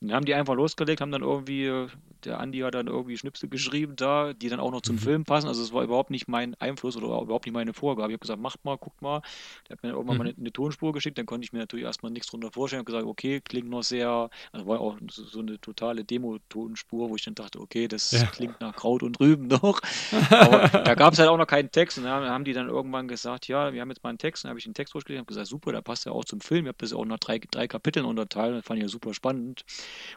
Und 0.00 0.08
dann 0.08 0.12
haben 0.12 0.24
die 0.24 0.34
einfach 0.34 0.54
losgelegt, 0.54 1.00
haben 1.00 1.12
dann 1.12 1.22
irgendwie, 1.22 1.86
der 2.24 2.40
Andi 2.40 2.58
hat 2.60 2.74
dann 2.74 2.86
irgendwie 2.86 3.16
Schnipsel 3.16 3.48
geschrieben 3.48 3.96
da, 3.96 4.32
die 4.32 4.48
dann 4.48 4.60
auch 4.60 4.70
noch 4.70 4.82
zum 4.82 4.96
mhm. 4.96 5.00
Film 5.00 5.24
passen. 5.24 5.48
Also 5.48 5.62
es 5.62 5.72
war 5.72 5.82
überhaupt 5.82 6.10
nicht 6.10 6.28
mein 6.28 6.54
Einfluss 6.56 6.96
oder 6.96 7.06
überhaupt 7.06 7.46
nicht 7.46 7.54
meine 7.54 7.72
Vorgabe. 7.72 8.12
Ich 8.12 8.14
habe 8.14 8.20
gesagt, 8.20 8.40
macht 8.40 8.64
mal, 8.64 8.76
guckt 8.76 9.00
mal. 9.02 9.22
Der 9.68 9.76
hat 9.76 9.82
mir 9.82 9.90
irgendwann 9.90 10.16
mhm. 10.16 10.22
mal 10.22 10.28
eine, 10.28 10.36
eine, 10.38 10.52
Tonspur 10.52 10.92
geschickt, 10.92 11.18
dann 11.18 11.26
konnte 11.26 11.44
ich 11.44 11.52
mir 11.52 11.60
natürlich 11.60 11.84
erstmal 11.84 12.12
nichts 12.12 12.28
drunter 12.28 12.50
vorstellen. 12.50 12.82
Ich 12.82 12.86
habe 12.86 12.92
gesagt, 12.92 13.06
okay, 13.06 13.40
klingt 13.40 13.68
noch 13.68 13.82
sehr, 13.82 14.30
also 14.52 14.66
war 14.66 14.80
auch 14.80 14.98
so, 15.10 15.24
so 15.24 15.40
eine 15.40 15.60
totale 15.60 16.04
Demo-Tonspur, 16.04 17.10
wo 17.10 17.16
ich 17.16 17.24
dann 17.24 17.34
dachte, 17.34 17.60
okay, 17.60 17.88
das 17.88 18.10
ja. 18.10 18.26
klingt 18.26 18.60
nach 18.60 18.74
Kraut 18.76 19.02
und 19.02 19.18
Rüben 19.20 19.46
noch. 19.62 19.80
Aber 20.30 20.68
da 20.68 20.94
gab 20.94 21.12
es 21.12 21.18
halt 21.18 21.28
auch 21.28 21.38
noch 21.38 21.46
keinen 21.46 21.70
Text 21.70 21.98
und 21.98 22.04
dann 22.04 22.28
haben 22.28 22.44
die 22.44 22.52
dann 22.52 22.68
irgendwann 22.68 23.08
gesagt, 23.08 23.48
ja, 23.48 23.72
wir 23.72 23.80
haben 23.80 23.90
jetzt 23.90 24.02
mal 24.02 24.10
einen 24.10 24.18
Text, 24.18 24.44
dann 24.44 24.50
habe 24.50 24.58
ich 24.58 24.64
den 24.64 24.74
Text 24.74 24.94
durchgelesen 24.94 25.26
gesagt, 25.30 25.48
super, 25.48 25.72
da 25.72 25.80
passt 25.80 26.06
ja 26.06 26.12
auch 26.12 26.24
zum 26.24 26.40
Film. 26.40 26.66
Ich 26.66 26.68
habe 26.68 26.78
das 26.78 26.92
auch 26.92 27.04
nach 27.04 27.18
drei, 27.18 27.38
drei 27.38 27.66
Kapiteln 27.66 28.06
unterteilt, 28.06 28.56
das 28.56 28.64
fand 28.64 28.78
ich 28.78 28.84
ja 28.84 28.88
super 28.88 29.14
spannend. 29.14 29.64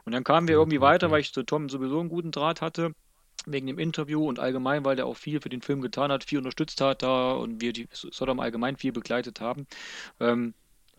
Und 0.05 0.13
dann 0.13 0.23
kamen 0.23 0.47
wir 0.47 0.55
irgendwie 0.55 0.81
weiter, 0.81 1.11
weil 1.11 1.21
ich 1.21 1.33
zu 1.33 1.43
Tom 1.43 1.69
sowieso 1.69 1.99
einen 1.99 2.09
guten 2.09 2.31
Draht 2.31 2.61
hatte 2.61 2.93
wegen 3.45 3.67
dem 3.67 3.79
Interview 3.79 4.27
und 4.27 4.39
allgemein, 4.39 4.85
weil 4.85 4.95
der 4.95 5.05
auch 5.05 5.17
viel 5.17 5.41
für 5.41 5.49
den 5.49 5.61
Film 5.61 5.81
getan 5.81 6.11
hat, 6.11 6.23
viel 6.23 6.37
unterstützt 6.37 6.79
hat 6.81 7.03
da 7.03 7.33
und 7.33 7.61
wir 7.61 7.73
die 7.73 7.87
Sodom 7.91 8.39
allgemein 8.39 8.77
viel 8.77 8.91
begleitet 8.91 9.41
haben. 9.41 9.67
Ähm, 10.19 10.53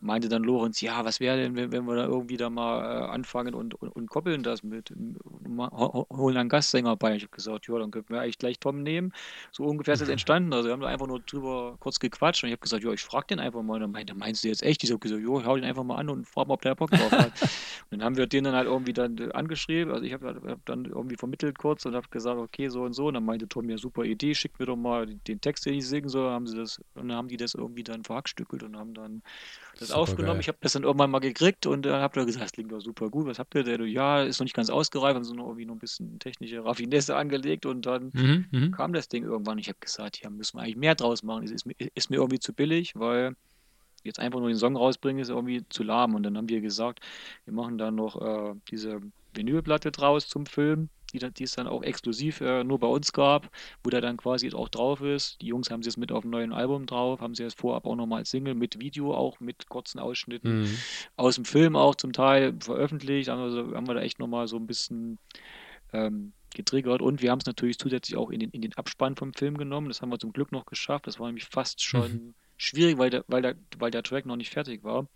meinte 0.05 0.28
dann 0.28 0.44
Lorenz, 0.44 0.80
ja, 0.82 1.05
was 1.05 1.18
wäre 1.18 1.38
denn, 1.38 1.57
wenn, 1.57 1.72
wenn, 1.72 1.86
wir 1.86 1.96
da 1.96 2.05
irgendwie 2.05 2.36
da 2.36 2.50
mal 2.50 2.82
äh, 2.82 3.05
anfangen 3.07 3.55
und, 3.55 3.74
und, 3.74 3.88
und, 3.88 4.11
koppeln 4.11 4.42
das 4.42 4.62
mit, 4.62 4.90
holen 4.90 6.36
einen 6.36 6.48
Gastsänger 6.48 6.94
bei. 6.96 7.16
Ich 7.16 7.22
habe 7.22 7.34
gesagt, 7.34 7.66
ja, 7.66 7.78
dann 7.78 7.90
könnten 7.90 8.12
wir 8.12 8.20
eigentlich 8.20 8.38
gleich 8.38 8.59
Tom 8.59 8.82
nehmen. 8.82 9.12
So 9.50 9.64
ungefähr 9.64 9.94
ist 9.94 10.00
das 10.00 10.11
entstanden. 10.11 10.52
Also 10.52 10.68
wir 10.68 10.74
haben 10.74 10.82
da 10.82 10.88
einfach 10.88 11.07
nur 11.07 11.20
drüber 11.20 11.76
kurz 11.80 11.98
gequatscht 11.98 12.44
und 12.44 12.48
ich 12.48 12.52
habe 12.52 12.61
gesagt, 12.61 12.84
ja, 12.84 12.92
ich 12.92 13.00
frage 13.00 13.28
den 13.28 13.40
einfach 13.40 13.62
mal. 13.62 13.74
Und 13.74 13.80
dann 13.80 13.92
meinte, 13.92 14.14
meinst 14.14 14.44
du 14.44 14.48
jetzt 14.48 14.62
echt? 14.62 14.84
Ich 14.84 14.90
habe 14.90 14.98
gesagt, 14.98 15.22
ja, 15.22 15.44
hau 15.46 15.57
den 15.57 15.64
einfach 15.64 15.84
mal 15.84 15.96
an 15.96 16.11
und 16.11 16.28
frag 16.28 16.48
mal, 16.48 16.55
ob 16.55 16.62
der 16.62 16.74
Bock 16.74 16.90
drauf 16.90 17.11
hat. 17.11 17.32
und 17.90 17.98
dann 17.98 18.05
haben 18.05 18.16
wir 18.18 18.26
den 18.26 18.44
dann 18.44 18.55
halt 18.55 18.66
irgendwie 18.66 18.92
dann 18.92 19.32
angeschrieben. 19.32 19.92
Also 19.92 20.05
ich 20.05 20.12
habe 20.12 20.38
hab 20.46 20.66
dann 20.66 20.84
irgendwie 20.84 21.16
vermittelt 21.16 21.59
kurz 21.59 21.86
und 21.86 21.94
habe 21.94 22.09
gesagt, 22.11 22.38
okay, 22.38 22.68
so 22.68 22.82
und 22.82 22.92
so. 22.92 23.07
Und 23.07 23.14
dann 23.14 23.24
meinte 23.24 23.48
Tom, 23.48 23.70
ja, 23.70 23.78
super 23.78 24.05
Idee, 24.05 24.34
schickt 24.34 24.61
mir 24.61 24.66
doch 24.66 24.76
mal 24.76 25.07
den 25.07 25.40
Text, 25.40 25.64
den 25.64 25.74
ich 25.74 25.88
singen 25.88 26.11
soll. 26.11 26.30
Haben 26.30 26.46
sie 26.46 26.59
das, 26.59 26.78
und 26.94 27.09
dann 27.09 27.16
haben 27.16 27.28
die 27.28 27.38
das 27.38 27.55
irgendwie 27.55 27.84
dann 27.84 28.05
verhackstückelt 28.05 28.62
und 28.64 28.76
haben 28.76 28.92
dann 28.92 29.22
das 29.78 29.93
aufgenommen. 29.95 30.34
Geil. 30.34 30.40
Ich 30.40 30.49
habe 30.49 30.59
das 30.61 30.72
dann 30.72 30.84
irgendwann 30.84 31.11
mal 31.11 31.20
gekriegt 31.20 31.66
und 31.66 31.86
dann 31.86 32.01
habt 32.01 32.16
ihr 32.16 32.24
gesagt, 32.24 32.45
das 32.45 32.53
klingt 32.53 32.72
doch 32.72 32.80
super 32.80 33.11
gut. 33.11 33.26
Was 33.26 33.38
habt 33.38 33.55
ihr 33.55 33.62
denn? 33.62 33.84
Ja, 33.86 34.22
ist 34.22 34.40
noch 34.40 34.45
nicht 34.45 34.57
ganz 34.57 34.70
ausgereift, 34.70 35.16
haben 35.16 35.24
so 35.24 35.34
noch 35.34 35.47
irgendwie 35.47 35.66
noch 35.66 35.74
ein 35.74 35.80
bisschen 35.80 36.18
technische 36.18 36.64
Raffinesse 36.64 37.16
angelegt 37.16 37.66
und 37.66 37.86
dann 37.86 38.11
mhm, 38.12 38.47
mhm. 38.51 38.70
kam 38.72 38.92
das 38.92 39.09
Ding 39.09 39.24
irgendwann. 39.24 39.59
Ich 39.59 39.68
habe 39.68 39.78
gesagt, 39.80 40.20
ja, 40.22 40.30
müssen 40.30 40.59
wir 40.59 40.62
eigentlich 40.62 40.76
mehr 40.76 40.95
draus 40.95 41.22
machen. 41.22 41.45
Es 41.45 41.51
ist, 41.51 41.66
ist 41.95 42.11
mir 42.11 42.16
irgendwie 42.16 42.38
zu 42.38 42.53
billig, 42.53 42.92
weil 42.95 43.34
jetzt 44.03 44.18
einfach 44.18 44.38
nur 44.38 44.49
den 44.49 44.59
Song 44.59 44.76
rausbringen 44.76 45.22
ist 45.22 45.30
irgendwie 45.30 45.66
zu 45.68 45.82
lahm. 45.82 46.14
Und 46.14 46.22
dann 46.22 46.36
haben 46.36 46.49
wir 46.49 46.61
gesagt, 46.61 47.01
wir 47.45 47.55
machen 47.55 47.78
dann 47.78 47.95
noch 47.95 48.20
äh, 48.20 48.55
diese 48.70 49.01
Vinylplatte 49.32 49.90
draus 49.90 50.28
zum 50.28 50.47
Film 50.47 50.88
die, 51.14 51.32
die 51.32 51.44
es 51.44 51.52
dann 51.52 51.66
auch 51.66 51.82
exklusiv 51.82 52.40
äh, 52.40 52.64
nur 52.64 52.78
bei 52.78 52.86
uns 52.86 53.12
gab, 53.12 53.50
wo 53.82 53.90
der 53.90 54.00
dann 54.00 54.16
quasi 54.16 54.52
auch 54.52 54.68
drauf 54.68 55.00
ist. 55.00 55.40
Die 55.40 55.46
Jungs 55.46 55.70
haben 55.70 55.82
sie 55.82 55.88
jetzt 55.88 55.96
mit 55.96 56.12
auf 56.12 56.22
dem 56.22 56.30
neuen 56.30 56.52
Album 56.52 56.86
drauf, 56.86 57.20
haben 57.20 57.34
sie 57.34 57.42
jetzt 57.42 57.58
vorab 57.58 57.86
auch 57.86 57.96
nochmal 57.96 58.20
als 58.20 58.30
Single 58.30 58.54
mit 58.54 58.80
Video, 58.80 59.14
auch 59.14 59.40
mit 59.40 59.68
kurzen 59.68 59.98
Ausschnitten 59.98 60.62
mhm. 60.62 60.78
aus 61.16 61.36
dem 61.36 61.44
Film 61.44 61.76
auch 61.76 61.94
zum 61.94 62.12
Teil 62.12 62.54
veröffentlicht. 62.60 63.28
Also 63.28 63.74
haben 63.74 63.86
wir 63.86 63.94
da 63.94 64.00
echt 64.00 64.18
nochmal 64.18 64.48
so 64.48 64.56
ein 64.56 64.66
bisschen 64.66 65.18
ähm, 65.92 66.32
getriggert 66.54 67.02
und 67.02 67.22
wir 67.22 67.30
haben 67.30 67.40
es 67.40 67.46
natürlich 67.46 67.78
zusätzlich 67.78 68.16
auch 68.16 68.30
in 68.30 68.40
den, 68.40 68.50
in 68.50 68.62
den 68.62 68.74
Abspann 68.74 69.16
vom 69.16 69.32
Film 69.34 69.56
genommen. 69.56 69.88
Das 69.88 70.02
haben 70.02 70.10
wir 70.10 70.18
zum 70.18 70.32
Glück 70.32 70.52
noch 70.52 70.66
geschafft. 70.66 71.06
Das 71.06 71.18
war 71.18 71.26
nämlich 71.26 71.46
fast 71.46 71.82
schon. 71.82 72.12
Mhm 72.12 72.34
schwierig, 72.64 72.98
weil 72.98 73.10
der, 73.10 73.24
weil, 73.28 73.42
der, 73.42 73.54
weil 73.78 73.90
der 73.90 74.02
Track 74.02 74.26
noch 74.26 74.36
nicht 74.36 74.50
fertig 74.50 74.82
war. 74.84 75.06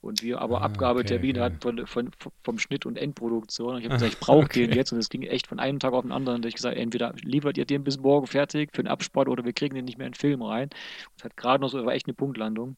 Und 0.00 0.22
wir 0.22 0.40
aber 0.40 0.60
ah, 0.60 0.64
Abgabetermine 0.64 1.40
okay, 1.40 1.54
okay. 1.54 1.54
hatten 1.66 1.86
von, 1.86 2.10
von, 2.18 2.32
vom 2.42 2.58
Schnitt 2.58 2.86
und 2.86 2.96
Endproduktion. 2.96 3.74
Und 3.74 3.78
ich 3.78 3.84
habe 3.84 3.94
gesagt, 3.94 4.14
ich 4.14 4.20
brauche 4.20 4.44
okay. 4.44 4.66
den 4.66 4.76
jetzt. 4.76 4.92
Und 4.92 4.98
es 4.98 5.08
ging 5.08 5.22
echt 5.22 5.46
von 5.46 5.58
einem 5.58 5.78
Tag 5.78 5.92
auf 5.92 6.02
den 6.02 6.12
anderen. 6.12 6.36
Und 6.36 6.46
ich 6.46 6.54
gesagt, 6.54 6.76
entweder 6.76 7.14
liefert 7.22 7.58
ihr 7.58 7.64
den 7.64 7.84
bis 7.84 7.98
morgen 7.98 8.26
fertig 8.26 8.70
für 8.72 8.82
den 8.82 8.88
Abspart 8.88 9.28
oder 9.28 9.44
wir 9.44 9.52
kriegen 9.52 9.74
den 9.74 9.84
nicht 9.84 9.98
mehr 9.98 10.06
in 10.06 10.12
den 10.12 10.18
Film 10.18 10.42
rein. 10.42 10.70
Das 11.16 11.24
hat 11.24 11.36
gerade 11.36 11.60
noch 11.60 11.68
so, 11.68 11.84
war 11.84 11.94
echt 11.94 12.06
eine 12.06 12.14
Punktlandung. 12.14 12.76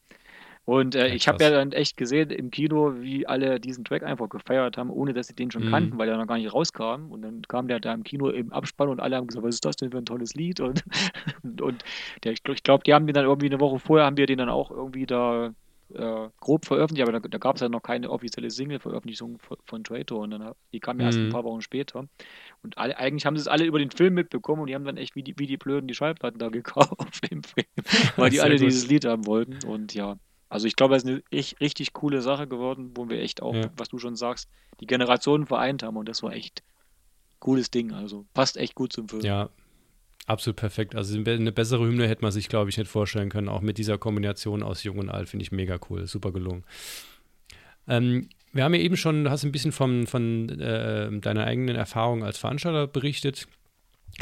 Und 0.66 0.94
äh, 0.94 1.08
ich 1.08 1.28
habe 1.28 1.44
ja 1.44 1.50
dann 1.50 1.72
echt 1.72 1.96
gesehen 1.96 2.30
im 2.30 2.50
Kino, 2.50 2.94
wie 3.00 3.26
alle 3.26 3.60
diesen 3.60 3.84
Track 3.84 4.02
einfach 4.02 4.28
gefeiert 4.30 4.78
haben, 4.78 4.90
ohne 4.90 5.12
dass 5.12 5.26
sie 5.26 5.34
den 5.34 5.50
schon 5.50 5.66
mhm. 5.66 5.70
kannten, 5.70 5.98
weil 5.98 6.08
er 6.08 6.16
noch 6.16 6.26
gar 6.26 6.38
nicht 6.38 6.52
rauskam. 6.52 7.10
Und 7.10 7.22
dann 7.22 7.42
kam 7.42 7.68
der 7.68 7.80
da 7.80 7.92
im 7.92 8.02
Kino 8.02 8.30
im 8.30 8.52
Abspann 8.52 8.88
und 8.88 9.00
alle 9.00 9.16
haben 9.16 9.26
gesagt, 9.26 9.44
was 9.44 9.56
ist 9.56 9.64
das 9.64 9.76
denn 9.76 9.90
für 9.90 9.98
ein 9.98 10.06
tolles 10.06 10.34
Lied? 10.34 10.60
Und, 10.60 10.82
und 11.60 11.84
der, 12.22 12.32
ich 12.32 12.42
glaube, 12.42 12.82
die 12.84 12.94
haben 12.94 13.06
den 13.06 13.14
dann 13.14 13.26
irgendwie 13.26 13.46
eine 13.46 13.60
Woche 13.60 13.78
vorher, 13.78 14.06
haben 14.06 14.16
wir 14.16 14.26
den 14.26 14.38
dann 14.38 14.48
auch 14.48 14.70
irgendwie 14.70 15.04
da 15.04 15.52
äh, 15.92 16.28
grob 16.40 16.64
veröffentlicht, 16.64 17.06
aber 17.06 17.20
da, 17.20 17.28
da 17.28 17.38
gab 17.38 17.56
es 17.56 17.60
ja 17.60 17.68
noch 17.68 17.82
keine 17.82 18.10
offizielle 18.10 18.50
Single-Veröffentlichung 18.50 19.38
von, 19.38 19.58
von 19.64 19.84
Trator 19.84 20.20
und 20.20 20.30
dann 20.30 20.52
die 20.72 20.80
kam 20.80 20.98
ja 20.98 21.06
erst 21.06 21.18
ein 21.18 21.26
mhm. 21.26 21.32
paar 21.32 21.44
Wochen 21.44 21.60
später. 21.60 22.06
Und 22.62 22.78
alle, 22.78 22.96
eigentlich 22.96 23.26
haben 23.26 23.36
sie 23.36 23.42
es 23.42 23.48
alle 23.48 23.64
über 23.64 23.78
den 23.78 23.90
Film 23.90 24.14
mitbekommen 24.14 24.62
und 24.62 24.68
die 24.68 24.74
haben 24.74 24.84
dann 24.84 24.96
echt 24.96 25.14
wie 25.14 25.22
die, 25.22 25.38
wie 25.38 25.46
die 25.46 25.56
Blöden 25.56 25.86
die 25.86 25.94
Schallplatten 25.94 26.38
da 26.38 26.48
gekauft 26.50 27.26
im 27.30 27.42
Film, 27.42 27.66
weil 28.16 28.30
die 28.30 28.40
alle 28.40 28.56
gut. 28.56 28.66
dieses 28.66 28.88
Lied 28.88 29.04
haben 29.04 29.26
wollten. 29.26 29.64
Und 29.66 29.94
ja, 29.94 30.16
also 30.54 30.68
ich 30.68 30.76
glaube, 30.76 30.94
es 30.94 31.02
ist 31.02 31.08
eine 31.08 31.20
echt, 31.32 31.60
richtig 31.60 31.94
coole 31.94 32.22
Sache 32.22 32.46
geworden, 32.46 32.92
wo 32.94 33.08
wir 33.08 33.20
echt 33.20 33.42
auch, 33.42 33.56
ja. 33.56 33.72
was 33.76 33.88
du 33.88 33.98
schon 33.98 34.14
sagst, 34.14 34.48
die 34.78 34.86
Generationen 34.86 35.46
vereint 35.46 35.82
haben 35.82 35.96
und 35.96 36.08
das 36.08 36.22
war 36.22 36.32
echt 36.32 36.62
cooles 37.40 37.72
Ding. 37.72 37.92
Also 37.92 38.24
passt 38.34 38.56
echt 38.56 38.76
gut 38.76 38.92
zum 38.92 39.08
Film. 39.08 39.22
Ja, 39.22 39.50
absolut 40.26 40.54
perfekt. 40.54 40.94
Also 40.94 41.18
eine 41.18 41.50
bessere 41.50 41.84
Hymne 41.84 42.06
hätte 42.06 42.22
man 42.22 42.30
sich, 42.30 42.48
glaube 42.48 42.70
ich, 42.70 42.78
nicht 42.78 42.88
vorstellen 42.88 43.30
können. 43.30 43.48
Auch 43.48 43.62
mit 43.62 43.78
dieser 43.78 43.98
Kombination 43.98 44.62
aus 44.62 44.84
Jung 44.84 44.98
und 44.98 45.10
Alt 45.10 45.28
finde 45.28 45.42
ich 45.42 45.50
mega 45.50 45.76
cool, 45.90 46.06
super 46.06 46.30
gelungen. 46.30 46.62
Ähm, 47.88 48.28
wir 48.52 48.62
haben 48.62 48.74
ja 48.74 48.80
eben 48.80 48.96
schon, 48.96 49.24
du 49.24 49.30
hast 49.30 49.42
ein 49.42 49.50
bisschen 49.50 49.72
von, 49.72 50.06
von 50.06 50.50
äh, 50.50 51.18
deiner 51.18 51.46
eigenen 51.46 51.74
Erfahrung 51.74 52.22
als 52.22 52.38
Veranstalter 52.38 52.86
berichtet. 52.86 53.48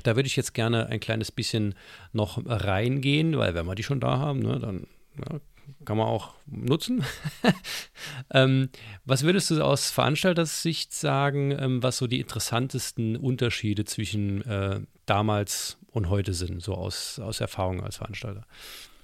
Da 0.03 0.17
würde 0.17 0.29
ich 0.29 0.37
jetzt 0.37 0.55
gerne 0.55 0.87
ein 0.87 1.01
kleines 1.01 1.31
bisschen 1.31 1.75
noch 2.15 2.41
reingehen, 2.47 3.37
weil 3.37 3.55
wenn 3.55 3.67
wir 3.67 3.75
die 3.75 3.83
schon 3.83 4.01
da 4.01 4.17
haben, 4.17 4.39
ne, 4.39 4.59
dann 4.59 4.87
ja, 5.19 5.39
kann 5.85 5.97
man 5.97 6.07
auch 6.07 6.35
nutzen. 6.47 7.05
ähm, 8.33 8.69
was 9.05 9.23
würdest 9.23 9.51
du 9.51 9.63
aus 9.63 9.91
Veranstaltersicht 9.91 10.93
sagen, 10.93 11.53
ähm, 11.59 11.83
was 11.83 11.99
so 11.99 12.07
die 12.07 12.21
interessantesten 12.21 13.17
Unterschiede 13.17 13.85
zwischen 13.85 14.43
äh, 14.43 14.81
damals 15.07 15.79
und 15.91 16.09
heute 16.09 16.35
sind, 16.35 16.63
so 16.63 16.75
aus, 16.75 17.19
aus 17.19 17.41
Erfahrung 17.41 17.83
als 17.83 17.97
Veranstalter? 17.97 18.47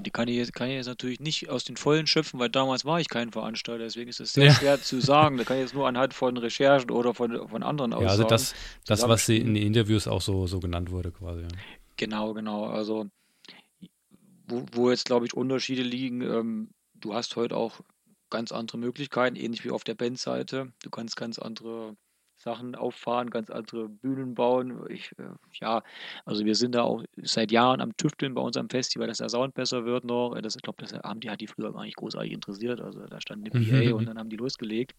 Die 0.00 0.10
kann 0.10 0.28
ich, 0.28 0.36
jetzt, 0.36 0.54
kann 0.54 0.68
ich 0.68 0.74
jetzt 0.74 0.86
natürlich 0.86 1.18
nicht 1.18 1.50
aus 1.50 1.64
den 1.64 1.76
Vollen 1.76 2.06
schöpfen, 2.06 2.38
weil 2.38 2.48
damals 2.48 2.84
war 2.84 3.00
ich 3.00 3.08
kein 3.08 3.32
Veranstalter, 3.32 3.82
deswegen 3.82 4.08
ist 4.08 4.20
es 4.20 4.32
sehr 4.32 4.46
ja. 4.46 4.54
schwer 4.54 4.80
zu 4.80 5.00
sagen. 5.00 5.36
Da 5.38 5.44
kann 5.44 5.56
ich 5.56 5.62
jetzt 5.62 5.74
nur 5.74 5.88
anhand 5.88 6.14
von 6.14 6.36
Recherchen 6.36 6.90
oder 6.90 7.14
von, 7.14 7.48
von 7.48 7.64
anderen 7.64 7.92
Aussagen. 7.92 8.06
Ja, 8.06 8.12
also 8.12 8.24
das, 8.24 8.54
das 8.86 9.02
was 9.08 9.28
in 9.28 9.54
den 9.54 9.56
Interviews 9.56 10.06
auch 10.06 10.20
so, 10.20 10.46
so 10.46 10.60
genannt 10.60 10.92
wurde 10.92 11.10
quasi. 11.10 11.42
Ja. 11.42 11.48
Genau, 11.96 12.32
genau. 12.32 12.66
Also 12.66 13.08
wo, 14.48 14.64
wo 14.72 14.90
jetzt, 14.90 15.06
glaube 15.06 15.26
ich, 15.26 15.34
Unterschiede 15.34 15.82
liegen. 15.82 16.22
Ähm, 16.22 16.70
du 16.94 17.14
hast 17.14 17.36
heute 17.36 17.56
auch 17.56 17.80
ganz 18.30 18.52
andere 18.52 18.78
Möglichkeiten, 18.78 19.36
ähnlich 19.36 19.64
wie 19.64 19.70
auf 19.70 19.84
der 19.84 19.94
Bandseite. 19.94 20.72
Du 20.82 20.90
kannst 20.90 21.16
ganz 21.16 21.38
andere 21.38 21.96
Sachen 22.38 22.76
auffahren, 22.76 23.30
ganz 23.30 23.50
andere 23.50 23.88
Bühnen 23.88 24.34
bauen. 24.34 24.84
Ich, 24.88 25.10
äh, 25.18 25.24
ja, 25.60 25.82
also 26.24 26.44
wir 26.44 26.54
sind 26.54 26.74
da 26.74 26.82
auch 26.82 27.02
seit 27.16 27.50
Jahren 27.50 27.80
am 27.80 27.96
Tüfteln 27.96 28.34
bei 28.34 28.40
uns 28.40 28.56
am 28.56 28.70
Festival, 28.70 29.08
dass 29.08 29.18
der 29.18 29.28
Sound 29.28 29.54
besser 29.54 29.84
wird 29.84 30.04
noch. 30.04 30.40
Das, 30.40 30.54
ich 30.54 30.62
glaube, 30.62 30.80
das 30.80 30.92
haben 30.92 31.20
die, 31.20 31.30
hat 31.30 31.40
die 31.40 31.48
früher 31.48 31.72
gar 31.72 31.82
nicht 31.82 31.96
großartig 31.96 32.32
interessiert. 32.32 32.80
Also 32.80 33.06
da 33.06 33.20
stand 33.20 33.44
eine 33.44 33.64
PA 33.64 33.94
und 33.94 34.06
dann 34.06 34.18
haben 34.18 34.30
die 34.30 34.36
losgelegt. 34.36 34.94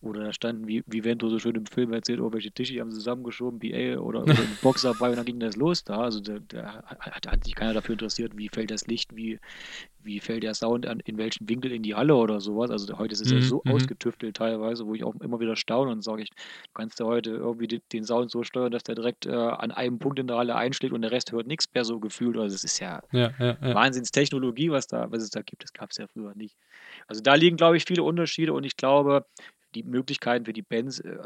Oder 0.00 0.24
da 0.24 0.32
standen, 0.32 0.66
wie, 0.66 0.82
wie 0.86 1.04
Vento 1.04 1.28
so 1.28 1.38
schön 1.38 1.54
im 1.54 1.66
Film 1.66 1.92
erzählt, 1.92 2.18
irgendwelche 2.18 2.50
Tische, 2.50 2.72
die 2.72 2.80
haben 2.80 2.90
sie 2.90 2.98
zusammengeschoben, 2.98 3.58
PA 3.58 3.98
oder, 4.00 4.22
oder 4.22 4.32
eine 4.32 4.56
Box 4.60 4.82
dabei 4.82 5.10
und 5.10 5.16
dann 5.16 5.24
ging 5.24 5.40
das 5.40 5.56
los 5.56 5.84
da. 5.84 6.00
Also 6.00 6.20
da, 6.20 6.38
da 6.48 6.82
hat, 6.82 7.26
hat 7.26 7.44
sich 7.44 7.54
keiner 7.54 7.74
dafür 7.74 7.92
interessiert, 7.94 8.36
wie 8.36 8.48
fällt 8.48 8.70
das 8.70 8.86
Licht, 8.86 9.14
wie, 9.16 9.38
wie 10.02 10.20
fällt 10.20 10.42
der 10.42 10.54
Sound 10.54 10.86
an, 10.86 11.00
in 11.00 11.16
welchen 11.16 11.48
Winkel 11.48 11.72
in 11.72 11.82
die 11.82 11.94
Halle 11.94 12.14
oder 12.14 12.40
sowas. 12.40 12.70
Also 12.70 12.98
heute 12.98 13.12
ist 13.12 13.22
es 13.22 13.32
mhm. 13.32 13.38
ja 13.38 13.42
so 13.44 13.62
mhm. 13.64 13.72
ausgetüftelt 13.72 14.36
teilweise, 14.36 14.86
wo 14.86 14.94
ich 14.94 15.04
auch 15.04 15.14
immer 15.20 15.40
wieder 15.40 15.56
staune 15.56 15.92
und 15.92 16.02
sage 16.02 16.22
ich, 16.22 16.30
kannst 16.74 17.00
ja 17.00 17.06
heute 17.06 17.30
irgendwie 17.30 17.80
den 17.92 18.04
Sound 18.04 18.30
so 18.30 18.42
steuern, 18.42 18.70
dass 18.70 18.82
der 18.82 18.94
direkt 18.94 19.26
äh, 19.26 19.32
an 19.32 19.70
einem 19.70 19.98
Punkt 19.98 20.18
in 20.18 20.26
der 20.26 20.36
Halle 20.36 20.54
einschlägt 20.54 20.92
und 20.92 21.02
der 21.02 21.10
Rest 21.10 21.32
hört 21.32 21.46
nichts 21.46 21.66
mehr 21.74 21.84
so 21.84 22.00
gefühlt. 22.00 22.36
Also 22.36 22.54
es 22.54 22.64
ist 22.64 22.78
ja, 22.78 23.02
ja, 23.12 23.32
ja, 23.38 23.56
ja. 23.60 23.74
Wahnsinnstechnologie, 23.74 24.70
was 24.70 24.86
da, 24.86 25.10
was 25.10 25.22
es 25.22 25.30
da 25.30 25.42
gibt. 25.42 25.62
Das 25.62 25.72
gab 25.72 25.90
es 25.90 25.98
ja 25.98 26.06
früher 26.06 26.34
nicht. 26.34 26.56
Also 27.06 27.22
da 27.22 27.34
liegen, 27.34 27.56
glaube 27.56 27.76
ich, 27.76 27.84
viele 27.84 28.02
Unterschiede 28.02 28.52
und 28.52 28.64
ich 28.64 28.76
glaube, 28.76 29.26
die 29.74 29.82
Möglichkeiten 29.82 30.44
für 30.44 30.52
die 30.52 30.62
Bands, 30.62 31.00
äh, 31.00 31.16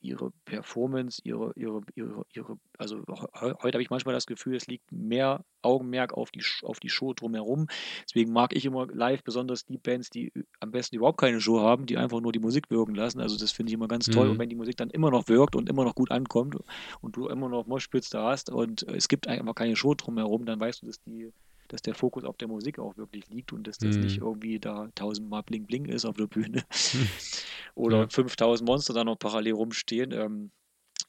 ihre 0.00 0.30
Performance, 0.44 1.20
ihre, 1.24 1.52
ihre, 1.56 1.80
ihre, 1.94 2.26
ihre 2.34 2.58
also 2.78 3.02
heute 3.08 3.76
habe 3.76 3.82
ich 3.82 3.90
manchmal 3.90 4.14
das 4.14 4.26
Gefühl, 4.26 4.56
es 4.56 4.66
liegt 4.66 4.90
mehr 4.92 5.44
Augenmerk 5.62 6.12
auf 6.12 6.30
die, 6.30 6.42
auf 6.62 6.80
die 6.80 6.90
Show 6.90 7.14
drumherum. 7.14 7.66
Deswegen 8.02 8.32
mag 8.32 8.54
ich 8.54 8.64
immer 8.66 8.86
live 8.86 9.22
besonders 9.22 9.64
die 9.64 9.78
Bands, 9.78 10.10
die 10.10 10.32
am 10.60 10.70
besten 10.70 10.96
überhaupt 10.96 11.18
keine 11.18 11.40
Show 11.40 11.60
haben, 11.60 11.86
die 11.86 11.96
einfach 11.96 12.20
nur 12.20 12.32
die 12.32 12.38
Musik 12.38 12.70
wirken 12.70 12.94
lassen. 12.94 13.20
Also 13.20 13.38
das 13.38 13.52
finde 13.52 13.70
ich 13.70 13.74
immer 13.74 13.88
ganz 13.88 14.06
toll. 14.06 14.26
Mhm. 14.26 14.32
Und 14.32 14.38
wenn 14.38 14.48
die 14.50 14.56
Musik 14.56 14.76
dann 14.76 14.90
immer 14.90 15.10
noch 15.10 15.28
wirkt 15.28 15.56
und 15.56 15.68
immer 15.68 15.84
noch 15.84 15.94
gut 15.94 16.10
ankommt 16.10 16.56
und 17.00 17.16
du 17.16 17.28
immer 17.28 17.48
noch 17.48 17.66
Moshpits 17.66 18.10
da 18.10 18.30
hast 18.30 18.50
und 18.50 18.82
es 18.84 19.08
gibt 19.08 19.26
einfach 19.26 19.54
keine 19.54 19.76
Show 19.76 19.94
drumherum, 19.94 20.44
dann 20.44 20.60
weißt 20.60 20.82
du, 20.82 20.86
dass 20.86 21.00
die 21.02 21.32
dass 21.74 21.82
der 21.82 21.96
Fokus 21.96 22.22
auf 22.22 22.36
der 22.36 22.46
Musik 22.46 22.78
auch 22.78 22.96
wirklich 22.96 23.28
liegt 23.30 23.52
und 23.52 23.66
dass 23.66 23.78
das 23.78 23.96
mhm. 23.96 24.02
nicht 24.02 24.18
irgendwie 24.18 24.60
da 24.60 24.88
tausendmal 24.94 25.42
Bling 25.42 25.66
Bling 25.66 25.86
ist 25.86 26.04
auf 26.04 26.16
der 26.16 26.28
Bühne 26.28 26.64
oder 27.74 28.02
ja. 28.02 28.08
5000 28.08 28.64
Monster 28.64 28.94
da 28.94 29.02
noch 29.02 29.18
parallel 29.18 29.54
rumstehen. 29.54 30.12
Ähm, 30.12 30.52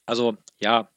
also 0.08 0.38
ja, 0.60 0.90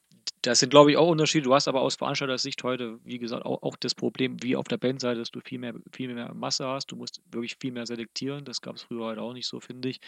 das 0.49 0.61
sind, 0.61 0.71
glaube 0.71 0.91
ich, 0.91 0.97
auch 0.97 1.09
Unterschiede. 1.09 1.45
Du 1.45 1.55
hast 1.55 1.69
aber 1.69 1.83
aus 1.83 1.97
Veranstalter-Sicht 1.97 2.63
heute, 2.65 2.99
wie 3.05 3.19
gesagt, 3.19 3.45
auch, 3.45 3.63
auch, 3.63 3.77
das 3.77 3.95
Problem, 3.95 4.43
wie 4.43 4.57
auf 4.57 4.67
der 4.67 4.79
Bandseite, 4.79 5.19
dass 5.19 5.31
du 5.31 5.41
viel 5.41 5.59
mehr, 5.59 5.75
viel 5.93 6.13
mehr 6.15 6.33
Masse 6.33 6.67
hast. 6.67 6.91
Du 6.91 6.97
musst 6.97 7.21
wirklich 7.31 7.57
viel 7.61 7.71
mehr 7.71 7.85
selektieren. 7.85 8.47
Das 8.47 8.63
gab 8.63 8.77
es 8.77 8.83
früher 8.83 9.05
halt 9.05 9.19
auch 9.19 9.35
nicht 9.35 9.47
so, 9.47 9.61
finde 9.61 9.91
ich. 9.91 10.01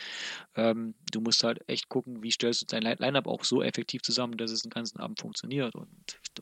Ähm, 0.54 0.94
du 1.12 1.20
musst 1.20 1.44
halt 1.44 1.60
echt 1.68 1.90
gucken, 1.90 2.22
wie 2.22 2.30
stellst 2.30 2.62
du 2.62 2.66
dein 2.66 2.96
Line-Up 2.98 3.26
auch 3.26 3.44
so 3.44 3.62
effektiv 3.62 4.00
zusammen, 4.00 4.38
dass 4.38 4.50
es 4.50 4.62
den 4.62 4.70
ganzen 4.70 4.98
Abend 4.98 5.20
funktioniert. 5.20 5.74
Und 5.74 5.88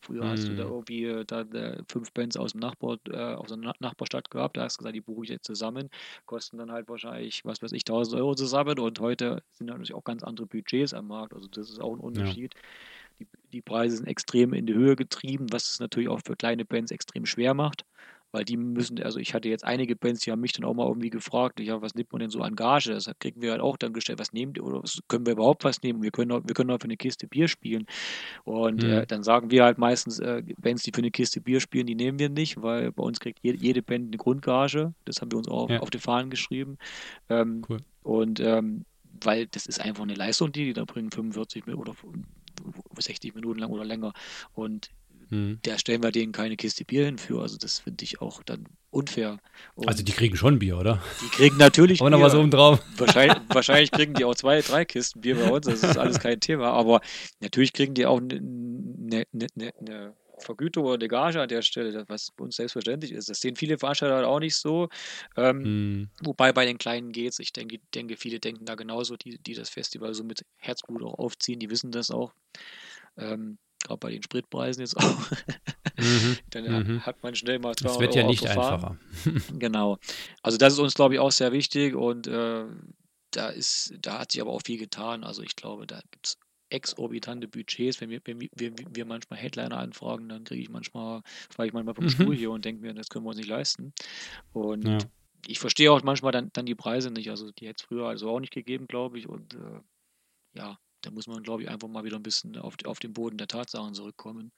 früher 0.01 0.22
mhm. 0.22 0.28
hast 0.28 0.46
du 0.46 0.55
da 0.55 0.66
mhm. 0.66 0.70
irgendwie 0.70 1.05
äh, 1.05 1.24
da, 1.24 1.42
da 1.42 1.78
fünf 1.88 2.12
Bands 2.12 2.36
aus 2.36 2.53
dem 2.53 2.61
Nachbar, 2.61 2.99
äh, 3.11 3.34
aus 3.34 3.49
der 3.49 3.57
Nachbarstadt 3.57 4.30
gehabt. 4.30 4.57
Da 4.57 4.62
hast 4.62 4.76
du 4.76 4.78
gesagt, 4.78 4.94
die 4.94 5.01
buche 5.01 5.24
ich 5.24 5.30
jetzt 5.30 5.46
zusammen. 5.46 5.90
Kosten 6.24 6.57
dann 6.57 6.70
halt 6.70 6.88
wahrscheinlich, 6.88 7.44
was 7.44 7.62
weiß 7.62 7.72
ich, 7.72 7.82
1000 7.82 8.20
Euro 8.20 8.36
zusammen. 8.36 8.78
Und 8.78 9.01
heute 9.01 9.42
sind 9.51 9.66
natürlich 9.66 9.94
auch 9.94 10.05
ganz 10.05 10.22
andere 10.22 10.46
Budgets 10.46 10.94
am 10.94 11.09
Markt. 11.09 11.34
Also 11.34 11.49
das 11.49 11.68
ist 11.68 11.80
auch 11.80 11.94
ein 11.94 12.01
Unterschied. 12.01 12.55
Ja 12.55 12.61
die, 13.19 13.27
die 13.53 13.62
Preise 13.62 13.97
sind 13.97 14.07
extrem 14.07 14.53
in 14.53 14.66
die 14.66 14.75
Höhe 14.75 14.97
getrieben, 14.97 15.47
was 15.51 15.71
es 15.71 15.81
natürlich 15.81 16.09
auch 16.09 16.21
für 16.25 16.37
kleine 16.37 16.64
Bands 16.64 16.91
extrem 16.91 17.27
schwer 17.27 17.55
macht, 17.55 17.85
weil 18.31 18.45
die 18.45 18.59
müssen, 18.59 19.03
also 19.03 19.19
ich 19.19 19.33
hatte 19.33 19.49
jetzt 19.49 19.64
einige 19.64 19.97
Bands, 19.97 20.21
die 20.21 20.31
haben 20.31 20.41
mich 20.41 20.53
dann 20.53 20.64
auch 20.64 20.75
mal 20.75 20.87
irgendwie 20.87 21.09
gefragt, 21.09 21.61
ja, 21.61 21.81
was 21.81 21.95
nimmt 21.95 22.12
man 22.12 22.21
denn 22.21 22.31
so 22.31 22.43
an 22.43 22.57
Gage? 22.57 22.93
Das 22.93 23.11
kriegen 23.21 23.41
wir 23.41 23.53
halt 23.53 23.62
auch 23.62 23.79
dann 23.79 23.95
gestellt, 23.95 24.19
was 24.19 24.33
nehmt 24.35 24.59
ihr 24.59 24.64
oder 24.64 24.83
was, 24.83 25.01
können 25.09 25.25
wir 25.25 25.33
überhaupt 25.33 25.64
was 25.64 25.83
nehmen? 25.83 26.03
Wir 26.03 26.11
können 26.11 26.33
auch, 26.33 26.43
wir 26.45 26.55
können 26.55 26.71
auch 26.71 26.79
für 26.79 26.85
eine 26.85 26.99
Kiste 26.99 27.27
Bier 27.27 27.49
spielen. 27.49 27.87
Und 28.45 28.83
mhm. 28.83 28.91
äh, 28.91 29.07
dann 29.07 29.23
sagen 29.23 29.51
wir 29.51 29.64
halt 29.64 29.79
meistens, 29.79 30.19
äh, 30.19 30.43
Bands, 30.59 30.83
die 30.83 30.93
für 30.93 30.99
eine 30.99 31.11
Kiste 31.11 31.41
Bier 31.41 31.61
spielen, 31.61 31.87
die 31.87 31.95
nehmen 31.95 32.19
wir 32.19 32.29
nicht, 32.29 32.61
weil 32.61 32.93
bei 32.93 33.03
uns 33.03 33.19
kriegt 33.19 33.39
jede, 33.43 33.59
jede 33.59 33.83
Band 33.83 34.09
eine 34.09 34.19
Grundgage. 34.19 34.93
Das 35.07 35.23
haben 35.23 35.33
wir 35.33 35.39
uns 35.39 35.49
auch 35.49 35.71
ja. 35.71 35.81
auf 35.81 35.89
die 35.89 35.99
Fahnen 35.99 36.29
geschrieben. 36.29 36.77
Ähm, 37.31 37.62
cool. 37.69 37.79
Und 38.03 38.41
ähm, 38.41 38.85
weil 39.25 39.47
das 39.47 39.66
ist 39.66 39.81
einfach 39.81 40.03
eine 40.03 40.14
Leistung, 40.14 40.53
die 40.53 40.66
die 40.66 40.73
da 40.75 40.85
bringen, 40.85 41.11
45 41.11 41.66
oder 41.69 41.95
60 42.99 43.35
Minuten 43.35 43.61
lang 43.61 43.71
oder 43.71 43.85
länger. 43.85 44.12
Und 44.55 44.91
hm. 45.31 45.59
da 45.62 45.79
stellen 45.79 46.03
wir 46.03 46.11
denen 46.11 46.33
keine 46.33 46.57
Kiste 46.57 46.85
Bier 46.85 47.05
hin 47.05 47.19
für. 47.19 47.41
Also 47.41 47.59
das 47.59 47.81
finde 47.81 48.05
ich 48.05 48.21
auch 48.21 48.43
dann 48.43 48.64
unfair. 48.91 49.39
Und 49.75 49.89
also 49.89 50.03
die 50.03 50.12
kriegen 50.12 50.37
schon 50.37 50.59
Bier, 50.59 50.79
oder? 50.79 51.03
Die 51.23 51.29
kriegen 51.29 51.57
natürlich 51.57 52.01
Aber 52.01 52.11
noch 52.11 52.21
was 52.21 52.35
oben 52.35 52.51
drauf. 52.51 52.83
Wahrscheinlich, 52.97 53.39
wahrscheinlich 53.49 53.91
kriegen 53.91 54.14
die 54.14 54.25
auch 54.25 54.35
zwei, 54.35 54.61
drei 54.61 54.85
Kisten 54.85 55.21
Bier 55.21 55.37
bei 55.37 55.51
uns. 55.51 55.66
Das 55.66 55.83
ist 55.83 55.99
alles 55.99 56.19
kein 56.21 56.41
Thema. 56.41 56.73
Aber 56.73 57.01
natürlich 57.41 57.73
kriegen 57.73 57.95
die 57.95 58.07
auch 58.07 58.19
eine 58.19 58.41
ne, 58.41 59.25
ne, 59.33 59.47
ne, 59.55 59.73
ne 59.81 60.14
Vergütung 60.41 60.84
oder 60.84 60.95
eine 60.95 61.09
Gage 61.09 61.41
an 61.41 61.49
der 61.49 61.62
Stelle, 61.62 62.05
was 62.09 62.30
uns 62.39 62.57
selbstverständlich 62.57 63.12
ist. 63.12 63.28
Das 63.28 63.41
sehen 63.41 63.57
viele 63.57 63.78
Veranstalter 63.78 64.16
halt 64.16 64.26
auch 64.26 64.41
nicht 64.41 64.57
so. 64.57 64.89
Ähm, 65.36 65.64
hm. 65.64 66.11
Wobei 66.22 66.53
bei 66.53 66.66
den 66.66 66.78
Kleinen 66.78 67.12
geht 67.12 67.32
es. 67.32 67.39
Ich 67.39 67.53
denke, 67.53 67.78
denke, 67.95 68.16
viele 68.16 68.41
denken 68.41 68.64
da 68.64 68.74
genauso, 68.74 69.16
die, 69.16 69.39
die 69.39 69.55
das 69.55 69.70
Festival 69.70 70.14
so 70.14 70.24
mit 70.24 70.45
Herzblut 70.57 71.03
auch 71.03 71.18
aufziehen, 71.18 71.59
die 71.59 71.70
wissen 71.70 71.91
das 71.91 72.11
auch. 72.11 72.32
Ähm, 73.16 73.59
Gerade 73.84 73.99
bei 73.99 74.11
den 74.11 74.22
Spritpreisen 74.22 74.82
jetzt 74.82 74.97
auch. 74.97 75.30
Mhm. 75.99 76.36
Dann 76.51 76.64
mhm. 76.64 77.07
hat 77.07 77.22
man 77.22 77.34
schnell 77.34 77.59
mal 77.59 77.74
200 77.76 77.95
Es 77.95 78.01
wird 78.01 78.14
ja 78.14 78.22
Euro 78.22 78.30
nicht 78.30 78.47
einfacher. 78.47 78.99
genau. 79.59 79.99
Also 80.43 80.59
das 80.59 80.72
ist 80.72 80.78
uns, 80.80 80.95
glaube 80.95 81.14
ich, 81.14 81.20
auch 81.20 81.32
sehr 81.32 81.53
wichtig 81.53 81.95
und 81.95 82.26
äh, 82.26 82.64
da 83.30 83.49
ist, 83.49 83.95
da 84.01 84.20
hat 84.20 84.32
sich 84.32 84.41
aber 84.41 84.51
auch 84.51 84.62
viel 84.64 84.78
getan. 84.78 85.22
Also 85.22 85.43
ich 85.43 85.55
glaube, 85.55 85.86
da 85.86 86.01
gibt 86.11 86.26
es 86.26 86.39
exorbitante 86.71 87.49
Budgets. 87.49 88.01
Wenn 88.01 88.11
wir, 88.11 88.21
wenn 88.25 88.41
wir, 88.41 88.73
wir 88.91 89.05
manchmal 89.05 89.39
Headliner 89.39 89.79
anfragen, 89.79 90.29
dann 90.29 90.45
kriege 90.45 90.62
ich 90.62 90.71
manchmal, 90.71 91.23
fahre 91.51 91.66
ich 91.66 91.73
manchmal 91.73 91.95
vom 91.95 92.05
mhm. 92.05 92.11
Stuhl 92.11 92.37
hier 92.37 92.51
und 92.51 92.64
denke 92.64 92.83
mir, 92.83 92.95
das 92.95 93.09
können 93.09 93.25
wir 93.25 93.31
uns 93.31 93.39
nicht 93.39 93.49
leisten. 93.49 93.93
Und 94.53 94.87
ja. 94.87 94.99
ich 95.47 95.59
verstehe 95.59 95.93
auch 95.93 96.03
manchmal 96.03 96.33
dann, 96.33 96.51
dann 96.53 96.66
die 96.66 96.75
Preise 96.75 97.11
nicht. 97.11 97.31
Also 97.31 97.51
die 97.53 97.66
hätte 97.66 97.83
es 97.83 97.87
früher 97.87 98.07
also 98.07 98.31
auch 98.31 98.41
nicht 98.41 98.53
gegeben, 98.53 98.87
glaube 98.87 99.19
ich. 99.19 99.29
Und 99.29 99.55
äh, 99.55 99.81
ja, 100.55 100.79
da 101.03 101.11
muss 101.11 101.27
man, 101.27 101.43
glaube 101.43 101.62
ich, 101.62 101.69
einfach 101.69 101.89
mal 101.89 102.05
wieder 102.05 102.16
ein 102.16 102.23
bisschen 102.23 102.57
auf, 102.57 102.75
auf 102.85 102.99
den 102.99 103.12
Boden 103.12 103.39
der 103.39 103.49
Tatsachen 103.49 103.95
zurückkommen. 103.95 104.53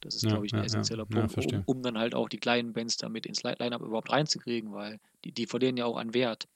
Das 0.00 0.14
ist, 0.14 0.22
ja, 0.22 0.30
glaube 0.30 0.46
ich, 0.46 0.52
ein 0.52 0.60
ja, 0.60 0.64
essentieller 0.64 1.06
ja, 1.10 1.26
Punkt, 1.26 1.52
um, 1.52 1.62
um, 1.66 1.82
dann 1.82 1.98
halt 1.98 2.14
auch 2.14 2.28
die 2.28 2.38
kleinen 2.38 2.72
Bands 2.72 2.96
damit 2.96 3.26
ins 3.26 3.42
Line-Up 3.42 3.82
überhaupt 3.82 4.10
reinzukriegen, 4.10 4.72
weil 4.72 4.98
die, 5.24 5.32
die 5.32 5.46
verlieren 5.46 5.76
ja 5.76 5.84
auch 5.84 5.98
an 5.98 6.14
Wert 6.14 6.48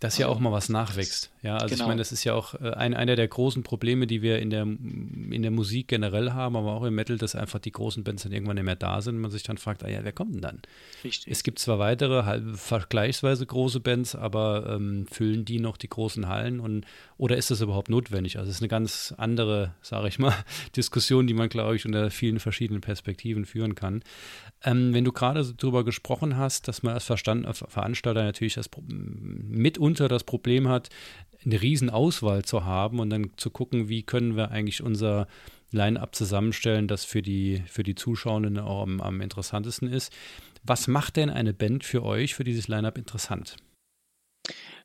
dass 0.00 0.18
ja 0.18 0.28
auch 0.28 0.38
mal 0.38 0.52
was 0.52 0.68
nachwächst. 0.68 1.30
Ja, 1.42 1.54
also 1.54 1.68
genau. 1.68 1.84
ich 1.84 1.88
meine, 1.88 1.98
das 1.98 2.12
ist 2.12 2.24
ja 2.24 2.34
auch 2.34 2.54
äh, 2.54 2.70
ein, 2.72 2.92
einer 2.92 3.16
der 3.16 3.28
großen 3.28 3.62
Probleme, 3.62 4.06
die 4.06 4.20
wir 4.20 4.40
in 4.40 4.50
der, 4.50 4.62
in 4.62 5.42
der 5.42 5.50
Musik 5.50 5.88
generell 5.88 6.32
haben, 6.32 6.54
aber 6.54 6.72
auch 6.72 6.84
im 6.84 6.94
Metal, 6.94 7.16
dass 7.16 7.34
einfach 7.34 7.60
die 7.60 7.72
großen 7.72 8.04
Bands 8.04 8.24
dann 8.24 8.32
irgendwann 8.32 8.56
nicht 8.56 8.64
mehr 8.64 8.76
da 8.76 9.00
sind 9.00 9.16
und 9.16 9.22
man 9.22 9.30
sich 9.30 9.42
dann 9.42 9.56
fragt, 9.56 9.84
ah 9.84 9.88
ja, 9.88 10.04
wer 10.04 10.12
kommt 10.12 10.34
denn 10.34 10.42
dann? 10.42 10.62
Richtig. 11.02 11.32
Es 11.32 11.42
gibt 11.42 11.58
zwar 11.58 11.78
weitere, 11.78 12.40
vergleichsweise 12.56 13.46
große 13.46 13.80
Bands, 13.80 14.14
aber 14.14 14.76
ähm, 14.76 15.06
füllen 15.10 15.44
die 15.46 15.60
noch 15.60 15.78
die 15.78 15.88
großen 15.88 16.28
Hallen 16.28 16.60
und 16.60 16.84
oder 17.16 17.38
ist 17.38 17.50
das 17.50 17.62
überhaupt 17.62 17.88
notwendig? 17.88 18.38
Also 18.38 18.50
es 18.50 18.56
ist 18.56 18.62
eine 18.62 18.68
ganz 18.68 19.14
andere, 19.16 19.74
sage 19.80 20.08
ich 20.08 20.18
mal, 20.18 20.34
Diskussion, 20.76 21.26
die 21.26 21.34
man, 21.34 21.48
glaube 21.48 21.76
ich, 21.76 21.86
unter 21.86 22.10
vielen 22.10 22.40
verschiedenen 22.40 22.82
Perspektiven 22.82 23.46
führen 23.46 23.74
kann. 23.74 24.02
Ähm, 24.62 24.92
wenn 24.92 25.04
du 25.04 25.12
gerade 25.12 25.44
darüber 25.56 25.84
gesprochen 25.84 26.36
hast, 26.36 26.68
dass 26.68 26.82
man 26.82 26.94
als 26.94 27.04
Verstand, 27.04 27.46
Veranstalter 27.56 28.24
natürlich 28.24 28.54
das 28.54 28.68
mitunter 29.86 30.08
das 30.08 30.24
Problem 30.24 30.68
hat, 30.68 30.88
eine 31.44 31.62
Riesenauswahl 31.62 32.44
zu 32.44 32.64
haben 32.64 32.98
und 32.98 33.10
dann 33.10 33.30
zu 33.36 33.50
gucken, 33.50 33.88
wie 33.88 34.02
können 34.02 34.36
wir 34.36 34.50
eigentlich 34.50 34.82
unser 34.82 35.28
Line-up 35.70 36.14
zusammenstellen, 36.14 36.88
das 36.88 37.04
für 37.04 37.22
die, 37.22 37.62
für 37.66 37.82
die 37.82 37.94
Zuschauenden 37.94 38.58
auch 38.58 38.82
am, 38.82 39.00
am 39.00 39.20
interessantesten 39.20 39.88
ist. 39.88 40.12
Was 40.64 40.88
macht 40.88 41.16
denn 41.16 41.30
eine 41.30 41.54
Band 41.54 41.84
für 41.84 42.02
euch, 42.02 42.34
für 42.34 42.44
dieses 42.44 42.66
Line-up 42.66 42.98
interessant? 42.98 43.56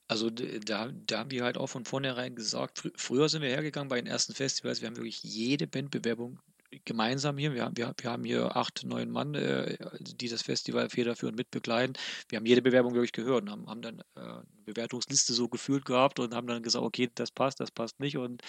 Also 0.08 0.30
da, 0.30 0.91
da 1.08 1.20
haben 1.20 1.32
wir 1.32 1.43
halt 1.43 1.58
auch 1.58 1.68
von 1.68 1.86
vornherein 1.86 2.36
gesagt, 2.36 2.80
fr 2.80 2.89
früher 2.95 3.30
sind 3.30 3.41
wir 3.41 3.49
hergegangen 3.49 3.89
bei 3.89 4.02
den 4.02 4.08
ersten 4.08 4.34
Festivals, 4.34 4.82
wir 4.82 4.88
haben 4.88 4.97
wirklich 4.97 5.24
jede 5.24 5.68
Bandbewerbung 5.68 6.39
gemeinsam 6.86 7.38
hier. 7.38 7.54
Wir, 7.54 7.72
wir, 7.76 7.94
wir 7.98 8.12
haben 8.12 8.24
hier 8.24 8.56
acht, 8.56 8.84
neun 8.86 9.10
Mann, 9.10 9.36
äh, 9.36 9.78
die 10.00 10.30
das 10.30 10.42
Festival 10.42 10.90
federführend 10.90 11.38
mitbegleiten. 11.38 11.94
Wir 12.30 12.38
haben 12.38 12.46
jede 12.46 12.62
Bewerbung 12.62 12.94
wirklich 12.94 13.12
gehört 13.12 13.44
und 13.44 13.52
haben, 13.52 13.68
haben 13.68 13.82
dann 13.82 14.00
äh, 14.16 14.20
eine 14.20 14.44
Bewertungsliste 14.66 15.34
so 15.34 15.48
gefühlt 15.48 15.86
gehabt 15.86 16.20
und 16.20 16.34
haben 16.34 16.48
dann 16.48 16.64
gesagt, 16.64 16.84
okay, 16.84 17.10
das 17.14 17.32
passt, 17.32 17.60
das 17.60 17.72
passt 17.72 18.00
nicht 18.00 18.18
und 18.18 18.42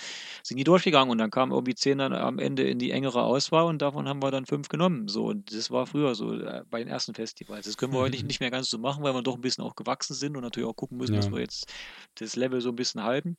sind 0.43 0.57
die 0.57 0.65
durchgegangen 0.65 1.11
und 1.11 1.19
dann 1.19 1.31
kamen 1.31 1.53
irgendwie 1.53 1.75
zehn 1.75 1.99
dann 1.99 2.13
am 2.13 2.39
Ende 2.39 2.63
in 2.63 2.79
die 2.79 2.91
engere 2.91 3.23
Auswahl 3.23 3.65
und 3.65 3.83
davon 3.83 4.09
haben 4.09 4.23
wir 4.23 4.31
dann 4.31 4.47
fünf 4.47 4.69
genommen. 4.69 5.09
So 5.09 5.27
und 5.27 5.55
das 5.55 5.71
war 5.71 5.87
früher 5.87 6.15
so 6.15 6.33
äh, 6.35 6.63
bei 6.71 6.79
den 6.79 6.89
ersten 6.89 7.15
Festivals. 7.15 7.67
Das 7.67 7.77
können 7.77 7.93
wir 7.93 8.01
heute 8.01 8.13
nicht, 8.13 8.27
nicht 8.27 8.41
mehr 8.41 8.51
ganz 8.51 8.71
so 8.71 8.79
machen, 8.79 9.03
weil 9.03 9.15
wir 9.15 9.23
doch 9.23 9.35
ein 9.35 9.41
bisschen 9.41 9.65
auch 9.65 9.75
gewachsen 9.75 10.15
sind 10.15 10.37
und 10.37 10.43
natürlich 10.43 10.69
auch 10.69 10.77
gucken 10.77 10.99
müssen, 10.99 11.15
ja. 11.15 11.21
dass 11.21 11.31
wir 11.31 11.41
jetzt 11.41 11.73
das 12.17 12.37
Level 12.37 12.61
so 12.61 12.71
ein 12.71 12.77
bisschen 12.77 13.03
halten. 13.03 13.37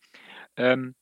Ähm, 0.58 0.96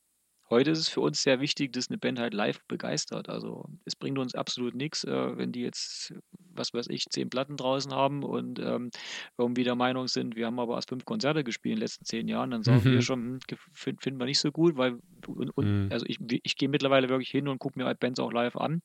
Heute 0.51 0.71
ist 0.71 0.79
es 0.79 0.89
für 0.89 0.99
uns 0.99 1.23
sehr 1.23 1.39
wichtig, 1.39 1.71
dass 1.71 1.89
eine 1.89 1.97
Band 1.97 2.19
halt 2.19 2.33
live 2.33 2.59
begeistert. 2.67 3.29
Also 3.29 3.69
es 3.85 3.95
bringt 3.95 4.19
uns 4.19 4.35
absolut 4.35 4.75
nichts, 4.75 5.05
äh, 5.05 5.37
wenn 5.37 5.53
die 5.53 5.61
jetzt, 5.61 6.13
was 6.53 6.73
weiß 6.73 6.87
ich, 6.89 7.05
zehn 7.09 7.29
Platten 7.29 7.55
draußen 7.55 7.93
haben 7.93 8.21
und 8.21 8.59
ähm, 8.59 8.91
irgendwie 9.37 9.63
der 9.63 9.75
Meinung 9.75 10.09
sind, 10.09 10.35
wir 10.35 10.47
haben 10.47 10.59
aber 10.59 10.75
erst 10.75 10.89
fünf 10.89 11.05
Konzerte 11.05 11.45
gespielt 11.45 11.75
in 11.75 11.77
den 11.77 11.83
letzten 11.83 12.03
zehn 12.03 12.27
Jahren, 12.27 12.51
dann 12.51 12.63
sagen 12.63 12.81
mhm. 12.83 12.91
wir 12.91 13.01
schon, 13.01 13.19
hm, 13.19 13.39
finden 13.73 14.01
find 14.01 14.19
wir 14.19 14.25
nicht 14.25 14.39
so 14.39 14.51
gut, 14.51 14.75
weil 14.75 14.99
und, 15.25 15.51
und, 15.51 15.85
mhm. 15.85 15.89
also 15.89 16.05
ich, 16.09 16.17
ich 16.43 16.57
gehe 16.57 16.67
mittlerweile 16.67 17.07
wirklich 17.07 17.29
hin 17.29 17.47
und 17.47 17.59
gucke 17.59 17.79
mir 17.79 17.85
halt 17.85 18.01
Bands 18.01 18.19
auch 18.19 18.33
live 18.33 18.57
an, 18.57 18.81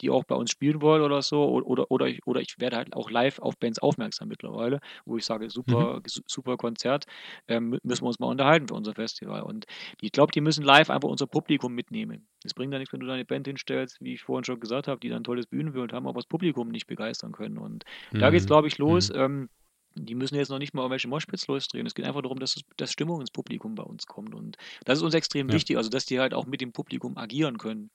die 0.00 0.10
auch 0.10 0.24
bei 0.24 0.34
uns 0.34 0.50
spielen 0.50 0.80
wollen 0.82 1.02
oder 1.02 1.22
so, 1.22 1.44
oder, 1.44 1.90
oder, 1.90 2.06
ich, 2.06 2.26
oder 2.26 2.40
ich 2.40 2.58
werde 2.58 2.76
halt 2.76 2.94
auch 2.94 3.10
live 3.10 3.38
auf 3.38 3.56
Bands 3.58 3.78
aufmerksam 3.78 4.28
mittlerweile, 4.28 4.80
wo 5.04 5.16
ich 5.16 5.24
sage, 5.24 5.50
super, 5.50 5.96
mhm. 5.96 6.22
super 6.26 6.56
Konzert, 6.56 7.06
ähm, 7.48 7.78
müssen 7.82 8.02
wir 8.02 8.08
uns 8.08 8.18
mal 8.18 8.28
unterhalten 8.28 8.68
für 8.68 8.74
unser 8.74 8.94
Festival. 8.94 9.42
Und 9.42 9.66
ich 10.00 10.12
glaube, 10.12 10.32
die 10.32 10.40
müssen 10.40 10.64
live 10.64 10.90
einfach 10.90 11.08
unser 11.08 11.26
Publikum 11.26 11.74
mitnehmen. 11.74 12.26
Es 12.44 12.54
bringt 12.54 12.72
ja 12.72 12.78
nichts, 12.78 12.92
wenn 12.92 13.00
du 13.00 13.06
deine 13.06 13.24
Band 13.24 13.46
hinstellst, 13.46 13.98
wie 14.00 14.14
ich 14.14 14.22
vorhin 14.22 14.44
schon 14.44 14.60
gesagt 14.60 14.88
habe, 14.88 15.00
die 15.00 15.08
dann 15.08 15.20
ein 15.20 15.24
tolles 15.24 15.46
Bühnenbild 15.46 15.92
haben, 15.92 16.06
aber 16.06 16.18
das 16.18 16.26
Publikum 16.26 16.68
nicht 16.68 16.86
begeistern 16.86 17.32
können. 17.32 17.58
Und 17.58 17.84
mhm. 18.12 18.18
da 18.18 18.30
geht 18.30 18.40
es, 18.40 18.46
glaube 18.46 18.68
ich, 18.68 18.78
los. 18.78 19.10
Mhm. 19.10 19.20
Ähm, 19.20 19.48
die 19.94 20.14
müssen 20.14 20.36
jetzt 20.36 20.50
noch 20.50 20.58
nicht 20.58 20.72
mal 20.72 20.82
irgendwelche 20.82 21.08
Moshpits 21.08 21.46
losdrehen. 21.48 21.86
Es 21.86 21.94
geht 21.94 22.04
einfach 22.04 22.22
darum, 22.22 22.38
dass, 22.38 22.60
dass 22.76 22.92
Stimmung 22.92 23.20
ins 23.20 23.30
Publikum 23.30 23.74
bei 23.74 23.82
uns 23.82 24.06
kommt. 24.06 24.34
Und 24.34 24.56
das 24.84 24.98
ist 24.98 25.02
uns 25.02 25.14
extrem 25.14 25.48
ja. 25.48 25.54
wichtig, 25.54 25.76
also 25.76 25.90
dass 25.90 26.06
die 26.06 26.20
halt 26.20 26.32
auch 26.34 26.46
mit 26.46 26.60
dem 26.60 26.72
Publikum 26.72 27.16
agieren 27.16 27.58
können. 27.58 27.90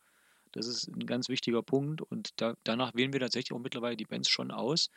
Das 0.55 0.67
ist 0.67 0.87
ein 0.87 1.05
ganz 1.05 1.29
wichtiger 1.29 1.61
Punkt. 1.61 2.01
Und 2.01 2.29
da, 2.37 2.55
danach 2.63 2.95
wählen 2.95 3.13
wir 3.13 3.19
tatsächlich 3.19 3.53
auch 3.53 3.61
mittlerweile 3.61 3.97
die 3.97 4.05
Bands 4.05 4.29
schon 4.29 4.51
aus. 4.51 4.89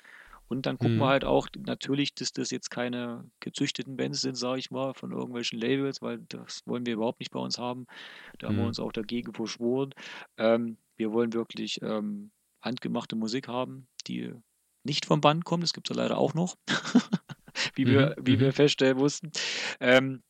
Und 0.48 0.64
dann 0.64 0.78
gucken 0.78 0.96
mhm. 0.96 1.00
wir 1.00 1.08
halt 1.08 1.24
auch 1.24 1.46
natürlich, 1.58 2.14
dass 2.14 2.32
das 2.32 2.50
jetzt 2.50 2.70
keine 2.70 3.28
gezüchteten 3.40 3.96
Bands 3.96 4.22
sind, 4.22 4.34
sage 4.34 4.60
ich 4.60 4.70
mal, 4.70 4.94
von 4.94 5.12
irgendwelchen 5.12 5.58
Labels, 5.58 6.00
weil 6.00 6.20
das 6.28 6.62
wollen 6.64 6.86
wir 6.86 6.94
überhaupt 6.94 7.20
nicht 7.20 7.30
bei 7.32 7.40
uns 7.40 7.58
haben. 7.58 7.86
Da 8.38 8.46
mhm. 8.46 8.48
haben 8.48 8.56
wir 8.56 8.62
mhm. 8.62 8.68
uns 8.68 8.80
auch 8.80 8.92
dagegen 8.92 9.34
verschworen. 9.34 9.92
Ähm, 10.38 10.78
wir 10.96 11.12
wollen 11.12 11.34
wirklich 11.34 11.82
ähm, 11.82 12.30
handgemachte 12.62 13.14
Musik 13.14 13.46
haben, 13.48 13.86
die 14.06 14.32
nicht 14.84 15.04
vom 15.04 15.20
Band 15.20 15.44
kommt. 15.44 15.64
Das 15.64 15.74
gibt 15.74 15.90
es 15.90 15.96
ja 15.96 16.02
leider 16.02 16.16
auch 16.16 16.32
noch, 16.32 16.56
wie, 17.74 17.86
wir, 17.86 18.16
mhm. 18.18 18.26
wie 18.26 18.40
wir 18.40 18.48
mhm. 18.48 18.52
feststellen 18.52 18.96
mussten. 18.96 19.30
Ähm, 19.80 20.22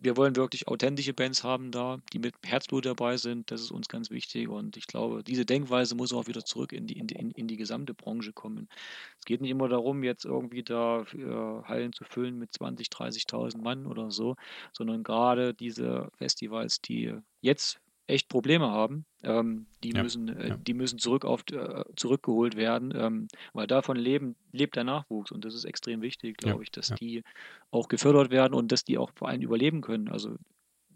wir 0.00 0.16
wollen 0.16 0.36
wirklich 0.36 0.68
authentische 0.68 1.12
Bands 1.12 1.42
haben 1.42 1.70
da, 1.70 1.98
die 2.12 2.18
mit 2.18 2.34
Herzblut 2.44 2.86
dabei 2.86 3.16
sind. 3.16 3.50
Das 3.50 3.60
ist 3.60 3.70
uns 3.70 3.88
ganz 3.88 4.10
wichtig. 4.10 4.48
Und 4.48 4.76
ich 4.76 4.86
glaube, 4.86 5.24
diese 5.24 5.44
Denkweise 5.44 5.94
muss 5.94 6.12
auch 6.12 6.26
wieder 6.26 6.44
zurück 6.44 6.72
in 6.72 6.86
die, 6.86 6.98
in 6.98 7.06
die, 7.06 7.16
in 7.16 7.48
die 7.48 7.56
gesamte 7.56 7.94
Branche 7.94 8.32
kommen. 8.32 8.68
Es 9.18 9.24
geht 9.24 9.40
nicht 9.40 9.50
immer 9.50 9.68
darum, 9.68 10.04
jetzt 10.04 10.24
irgendwie 10.24 10.62
da 10.62 11.02
äh, 11.12 11.62
Hallen 11.64 11.92
zu 11.92 12.04
füllen 12.04 12.38
mit 12.38 12.52
20.000, 12.52 13.28
30.000 13.28 13.62
Mann 13.62 13.86
oder 13.86 14.10
so, 14.10 14.36
sondern 14.72 15.02
gerade 15.02 15.54
diese 15.54 16.10
Festivals, 16.16 16.80
die 16.80 17.14
jetzt 17.40 17.80
echt 18.08 18.28
Probleme 18.28 18.70
haben. 18.70 19.04
Ähm, 19.22 19.66
die, 19.84 19.92
ja, 19.92 20.02
müssen, 20.02 20.28
äh, 20.28 20.48
ja. 20.48 20.56
die 20.56 20.74
müssen 20.74 20.98
zurück 20.98 21.24
auf, 21.24 21.42
äh, 21.52 21.84
zurückgeholt 21.96 22.56
werden, 22.56 22.92
ähm, 22.96 23.28
weil 23.52 23.66
davon 23.66 23.96
leben, 23.96 24.36
lebt 24.52 24.76
der 24.76 24.84
Nachwuchs 24.84 25.30
und 25.30 25.44
das 25.44 25.54
ist 25.54 25.64
extrem 25.64 26.02
wichtig, 26.02 26.36
glaube 26.38 26.58
ja, 26.58 26.62
ich, 26.62 26.70
dass 26.70 26.88
die 26.94 27.22
auch 27.70 27.88
gefördert 27.88 28.30
werden 28.30 28.54
und 28.54 28.72
dass 28.72 28.84
die 28.84 28.98
auch 28.98 29.10
vor 29.14 29.28
allem 29.28 29.42
überleben 29.42 29.80
können. 29.80 30.08
Also 30.08 30.36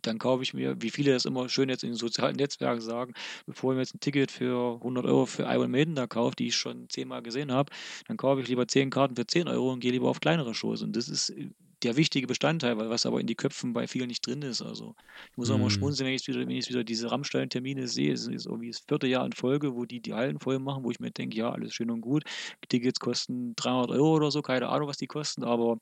dann 0.03 0.19
kaufe 0.19 0.43
ich 0.43 0.55
mir, 0.55 0.81
wie 0.83 0.91
viele 0.91 1.13
das 1.13 1.25
immer 1.25 1.49
schön 1.49 1.69
jetzt 1.69 1.85
in 1.85 1.91
den 1.91 1.97
sozialen 1.97 2.37
Netzwerken 2.37 2.81
sagen, 2.81 3.15
bevor 3.47 3.73
ich 3.73 3.77
mir 3.77 3.83
jetzt 3.83 3.95
ein 3.95 4.01
Ticket 4.01 4.31
für 4.31 4.75
100 4.77 5.05
Euro 5.05 5.27
für 5.27 5.45
Iron 5.45 5.71
Maiden 5.71 5.95
da 5.95 6.07
kaufe, 6.07 6.37
die 6.37 6.49
ich 6.49 6.57
schon 6.57 6.89
zehnmal 6.89 7.23
gesehen 7.23 7.53
habe, 7.53 7.73
dann 8.09 8.17
kaufe 8.17 8.41
ich 8.41 8.49
lieber 8.49 8.67
zehn 8.67 8.91
Karten 8.91 9.17
für 9.17 9.27
10 9.27 9.49
Euro 9.49 9.73
und 9.73 9.81
gehe 9.81 9.93
lieber 9.93 10.09
auf 10.09 10.21
kleinere 10.21 10.55
Shows. 10.55 10.83
Und 10.83 10.97
das 10.97 11.09
ist 11.09 11.31
äh, 11.31 11.51
der 11.83 11.97
wichtige 11.97 12.27
Bestandteil, 12.27 12.79
weil 12.79 12.91
was 12.91 13.07
aber 13.07 13.21
in 13.21 13.27
die 13.27 13.35
Köpfen 13.35 13.73
bei 13.73 13.87
vielen 13.87 14.09
nicht 14.09 14.27
drin 14.27 14.43
ist. 14.43 14.63
Also 14.63 14.95
ich 15.31 15.37
muss 15.37 15.51
auch 15.51 15.59
mal 15.59 15.65
mhm. 15.65 15.71
schmunzeln, 15.71 16.07
wenn 16.07 16.15
ich 16.15 16.27
wieder, 16.27 16.41
wenn 16.41 16.51
ich 16.51 16.69
wieder 16.69 16.85
diese 16.85 17.11
Rammstein-Termine 17.11 17.89
sehe. 17.89 18.13
Es 18.13 18.27
ist 18.27 18.47
irgendwie 18.47 18.71
das 18.71 18.81
vierte 18.87 19.07
Jahr 19.07 19.27
in 19.27 19.33
Folge, 19.33 19.75
wo 19.75 19.85
die 19.85 20.01
die 20.01 20.15
Hallen 20.15 20.39
voll 20.39 20.59
machen, 20.59 20.85
wo 20.85 20.91
ich 20.91 21.01
mir 21.01 21.11
denke, 21.11 21.37
ja, 21.37 21.51
alles 21.51 21.75
schön 21.75 21.91
und 21.91 22.01
gut. 22.01 22.25
Tickets 22.69 23.01
kosten 23.01 23.55
300 23.57 23.91
Euro 23.91 24.15
oder 24.15 24.31
so, 24.31 24.43
keine 24.43 24.69
Ahnung, 24.69 24.89
was 24.89 24.97
die 24.97 25.07
kosten, 25.07 25.45
aber 25.45 25.79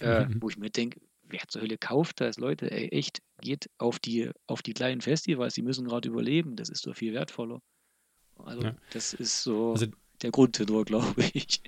äh, 0.00 0.26
wo 0.40 0.48
ich 0.48 0.58
mir 0.58 0.70
denke, 0.70 1.00
wer 1.24 1.40
zur 1.48 1.62
Hölle 1.62 1.78
kauft 1.78 2.20
das? 2.20 2.38
Leute, 2.38 2.70
ey, 2.70 2.88
echt, 2.88 3.20
geht 3.40 3.68
auf 3.78 3.98
die, 3.98 4.30
auf 4.46 4.62
die 4.62 4.72
kleinen 4.72 5.00
Festivals, 5.00 5.54
die 5.54 5.62
müssen 5.62 5.86
gerade 5.86 6.08
überleben. 6.08 6.56
Das 6.56 6.68
ist 6.68 6.86
doch 6.86 6.94
viel 6.94 7.12
wertvoller. 7.14 7.60
Also 8.44 8.62
ja. 8.62 8.76
das 8.92 9.14
ist 9.14 9.42
so 9.42 9.72
also, 9.72 9.86
der 10.22 10.30
Grundtenor, 10.30 10.84
glaube 10.84 11.24
ich 11.32 11.62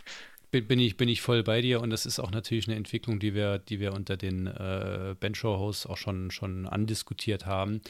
bin, 0.50 0.80
ich, 0.80 0.96
bin 0.96 1.08
ich 1.08 1.20
voll 1.20 1.42
bei 1.42 1.60
dir 1.60 1.80
und 1.80 1.90
das 1.90 2.06
ist 2.06 2.18
auch 2.18 2.30
natürlich 2.30 2.66
eine 2.66 2.76
Entwicklung, 2.76 3.20
die 3.20 3.34
wir, 3.34 3.58
die 3.58 3.80
wir 3.80 3.92
unter 3.92 4.16
den 4.16 4.46
äh, 4.46 5.14
Benchor-Hosts 5.18 5.86
auch 5.86 5.96
schon, 5.96 6.30
schon 6.30 6.66
andiskutiert 6.66 7.46
haben, 7.46 7.80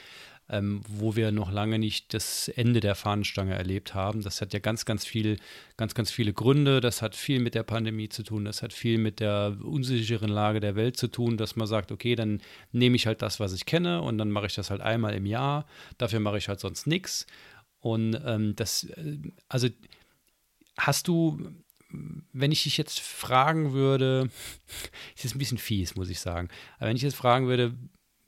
ähm, 0.50 0.82
wo 0.86 1.16
wir 1.16 1.32
noch 1.32 1.50
lange 1.50 1.78
nicht 1.78 2.12
das 2.12 2.48
Ende 2.48 2.80
der 2.80 2.94
Fahnenstange 2.94 3.54
erlebt 3.54 3.94
haben. 3.94 4.22
Das 4.22 4.40
hat 4.40 4.52
ja 4.52 4.58
ganz, 4.58 4.84
ganz 4.84 5.06
viel, 5.06 5.38
ganz, 5.76 5.94
ganz 5.94 6.10
viele 6.10 6.32
Gründe. 6.32 6.80
Das 6.80 7.00
hat 7.00 7.16
viel 7.16 7.40
mit 7.40 7.54
der 7.54 7.62
Pandemie 7.62 8.08
zu 8.08 8.22
tun, 8.22 8.44
das 8.44 8.62
hat 8.62 8.72
viel 8.72 8.98
mit 8.98 9.20
der 9.20 9.56
unsicheren 9.62 10.30
Lage 10.30 10.60
der 10.60 10.76
Welt 10.76 10.96
zu 10.96 11.08
tun, 11.08 11.38
dass 11.38 11.56
man 11.56 11.66
sagt, 11.66 11.92
okay, 11.92 12.14
dann 12.14 12.42
nehme 12.72 12.96
ich 12.96 13.06
halt 13.06 13.22
das, 13.22 13.40
was 13.40 13.54
ich 13.54 13.64
kenne 13.64 14.02
und 14.02 14.18
dann 14.18 14.30
mache 14.30 14.46
ich 14.46 14.54
das 14.54 14.70
halt 14.70 14.82
einmal 14.82 15.14
im 15.14 15.24
Jahr. 15.24 15.66
Dafür 15.98 16.20
mache 16.20 16.38
ich 16.38 16.48
halt 16.48 16.60
sonst 16.60 16.86
nichts. 16.86 17.26
Und 17.78 18.20
ähm, 18.26 18.54
das, 18.56 18.84
äh, 18.84 19.18
also 19.48 19.68
hast 20.76 21.08
du 21.08 21.38
wenn 22.32 22.52
ich 22.52 22.64
dich 22.64 22.76
jetzt 22.76 23.00
fragen 23.00 23.72
würde, 23.72 24.30
ist 25.16 25.24
jetzt 25.24 25.34
ein 25.34 25.38
bisschen 25.38 25.58
fies, 25.58 25.96
muss 25.96 26.10
ich 26.10 26.20
sagen, 26.20 26.48
aber 26.78 26.88
wenn 26.88 26.96
ich 26.96 27.02
jetzt 27.02 27.16
fragen 27.16 27.46
würde, 27.46 27.74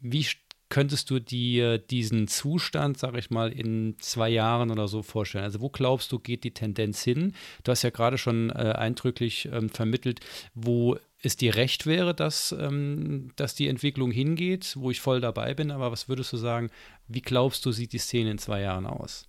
wie 0.01 0.27
könntest 0.73 1.11
du 1.11 1.19
dir 1.19 1.77
diesen 1.77 2.29
Zustand, 2.29 2.97
sage 2.97 3.19
ich 3.19 3.29
mal, 3.29 3.53
in 3.53 3.97
zwei 3.99 4.31
Jahren 4.31 4.71
oder 4.71 4.89
so 4.89 5.03
vorstellen? 5.03 5.45
Also 5.45 5.61
wo 5.61 5.69
glaubst 5.69 6.11
du, 6.13 6.19
geht 6.19 6.45
die 6.45 6.55
Tendenz 6.55 7.03
hin? 7.03 7.35
Du 7.63 7.73
hast 7.73 7.83
ja 7.83 7.91
gerade 7.91 8.17
schon 8.17 8.49
äh, 8.49 8.73
eindrücklich 8.75 9.51
ähm, 9.53 9.69
vermittelt, 9.69 10.21
wo 10.55 10.97
es 11.21 11.37
dir 11.37 11.57
recht 11.57 11.85
wäre, 11.85 12.15
dass, 12.15 12.53
ähm, 12.59 13.33
dass 13.37 13.55
die 13.55 13.69
Entwicklung 13.69 14.11
hingeht, 14.11 14.75
wo 14.79 14.91
ich 14.91 15.03
voll 15.03 15.21
dabei 15.21 15.53
bin. 15.53 15.71
Aber 15.71 15.93
was 15.93 16.09
würdest 16.09 16.33
du 16.33 16.39
sagen, 16.39 16.71
wie 17.07 17.21
glaubst 17.21 17.67
du, 17.67 17.71
sieht 17.71 17.93
die 17.93 17.99
Szene 17.99 18.31
in 18.31 18.39
zwei 18.39 18.63
Jahren 18.63 18.87
aus? 18.87 19.29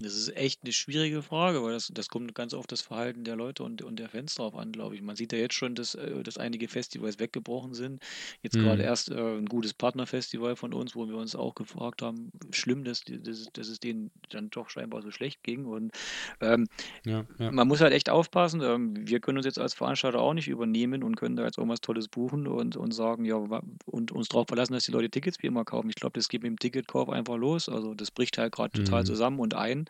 Das 0.00 0.14
ist 0.14 0.34
echt 0.36 0.60
eine 0.64 0.72
schwierige 0.72 1.22
Frage, 1.22 1.62
weil 1.62 1.72
das, 1.72 1.90
das 1.92 2.08
kommt 2.08 2.34
ganz 2.34 2.54
auf 2.54 2.66
das 2.66 2.80
Verhalten 2.80 3.24
der 3.24 3.36
Leute 3.36 3.62
und, 3.62 3.82
und 3.82 3.98
der 3.98 4.08
Fans 4.08 4.34
drauf 4.34 4.54
an, 4.54 4.72
glaube 4.72 4.94
ich. 4.94 5.02
Man 5.02 5.16
sieht 5.16 5.32
ja 5.32 5.38
jetzt 5.38 5.54
schon, 5.54 5.74
dass, 5.74 5.94
äh, 5.94 6.22
dass 6.22 6.38
einige 6.38 6.68
Festivals 6.68 7.18
weggebrochen 7.18 7.74
sind. 7.74 8.02
Jetzt 8.42 8.56
mhm. 8.56 8.62
gerade 8.62 8.82
erst 8.82 9.10
äh, 9.10 9.14
ein 9.14 9.46
gutes 9.46 9.74
Partnerfestival 9.74 10.56
von 10.56 10.72
uns, 10.72 10.96
wo 10.96 11.08
wir 11.08 11.16
uns 11.16 11.36
auch 11.36 11.54
gefragt 11.54 12.02
haben, 12.02 12.32
schlimm, 12.52 12.84
dass, 12.84 13.02
dass, 13.04 13.48
dass 13.52 13.68
es 13.68 13.80
denen 13.80 14.10
dann 14.30 14.50
doch 14.50 14.70
scheinbar 14.70 15.02
so 15.02 15.10
schlecht 15.10 15.42
ging. 15.42 15.66
Und 15.66 15.92
ähm, 16.40 16.66
ja, 17.04 17.24
ja. 17.38 17.52
man 17.52 17.68
muss 17.68 17.80
halt 17.80 17.92
echt 17.92 18.08
aufpassen. 18.08 18.62
Ähm, 18.62 19.06
wir 19.06 19.20
können 19.20 19.38
uns 19.38 19.46
jetzt 19.46 19.58
als 19.58 19.74
Veranstalter 19.74 20.20
auch 20.20 20.34
nicht 20.34 20.48
übernehmen 20.48 21.02
und 21.02 21.16
können 21.16 21.36
da 21.36 21.44
jetzt 21.44 21.58
irgendwas 21.58 21.80
Tolles 21.80 22.08
buchen 22.08 22.46
und, 22.46 22.76
und 22.76 22.92
sagen, 22.92 23.24
ja, 23.24 23.36
und 23.36 24.12
uns 24.12 24.28
darauf 24.28 24.46
verlassen, 24.48 24.72
dass 24.72 24.84
die 24.84 24.92
Leute 24.92 25.10
Tickets 25.10 25.42
wie 25.42 25.46
immer 25.46 25.64
kaufen. 25.64 25.90
Ich 25.90 25.96
glaube, 25.96 26.18
das 26.18 26.28
geht 26.28 26.42
mit 26.42 26.50
dem 26.50 26.58
Ticketkauf 26.58 27.08
einfach 27.08 27.36
los. 27.36 27.68
Also 27.68 27.94
das 27.94 28.10
bricht 28.10 28.38
halt 28.38 28.52
gerade 28.52 28.78
mhm. 28.78 28.84
total 28.84 29.04
zusammen 29.04 29.38
und 29.38 29.54
ein. 29.54 29.81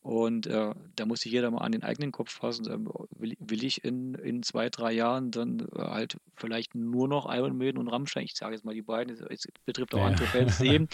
Und 0.00 0.46
äh, 0.46 0.74
da 0.94 1.06
muss 1.06 1.20
sich 1.20 1.32
jeder 1.32 1.50
mal 1.50 1.58
an 1.58 1.72
den 1.72 1.82
eigenen 1.82 2.12
Kopf 2.12 2.30
fassen. 2.30 2.70
Ähm, 2.70 2.88
will, 3.18 3.36
will, 3.40 3.64
ich 3.64 3.84
in, 3.84 4.14
in 4.14 4.42
zwei, 4.42 4.70
drei 4.70 4.92
Jahren 4.92 5.30
dann 5.30 5.66
äh, 5.74 5.80
halt 5.80 6.16
vielleicht 6.36 6.74
nur 6.74 7.08
noch 7.08 7.30
Iron 7.30 7.58
Maiden 7.58 7.78
und 7.78 7.88
Rammstein, 7.88 8.24
ich 8.24 8.34
sage 8.34 8.54
jetzt 8.54 8.64
mal 8.64 8.74
die 8.74 8.82
beiden, 8.82 9.18
es 9.28 9.46
betrifft 9.66 9.94
auch 9.94 9.98
ja. 9.98 10.06
andere 10.06 10.26
Fans 10.26 10.56
sehen. 10.58 10.88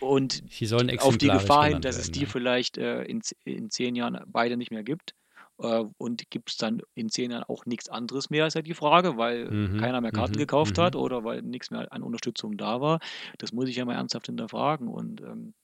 Und 0.00 0.42
auf 0.98 1.18
die 1.18 1.28
Gefahr 1.28 1.66
hin, 1.66 1.80
dass 1.80 1.98
es 1.98 2.10
die 2.10 2.26
vielleicht 2.26 2.78
äh, 2.78 3.04
in, 3.04 3.20
in 3.44 3.70
zehn 3.70 3.94
Jahren 3.94 4.18
beide 4.26 4.56
nicht 4.56 4.70
mehr 4.70 4.84
gibt. 4.84 5.14
Äh, 5.58 5.84
und 5.98 6.30
gibt 6.30 6.50
es 6.50 6.56
dann 6.56 6.80
in 6.94 7.10
zehn 7.10 7.30
Jahren 7.30 7.44
auch 7.44 7.66
nichts 7.66 7.88
anderes 7.88 8.30
mehr, 8.30 8.46
ist 8.46 8.54
ja 8.54 8.62
die 8.62 8.74
Frage, 8.74 9.16
weil 9.16 9.50
mhm. 9.50 9.78
keiner 9.78 10.00
mehr 10.00 10.12
Karten 10.12 10.34
mhm. 10.34 10.38
gekauft 10.38 10.78
mhm. 10.78 10.82
hat 10.82 10.96
oder 10.96 11.24
weil 11.24 11.42
nichts 11.42 11.70
mehr 11.70 11.92
an 11.92 12.02
Unterstützung 12.02 12.56
da 12.56 12.80
war. 12.80 13.00
Das 13.38 13.52
muss 13.52 13.68
ich 13.68 13.76
ja 13.76 13.84
mal 13.84 13.94
ernsthaft 13.94 14.26
hinterfragen. 14.26 14.88
Und 14.88 15.20
ähm, 15.20 15.54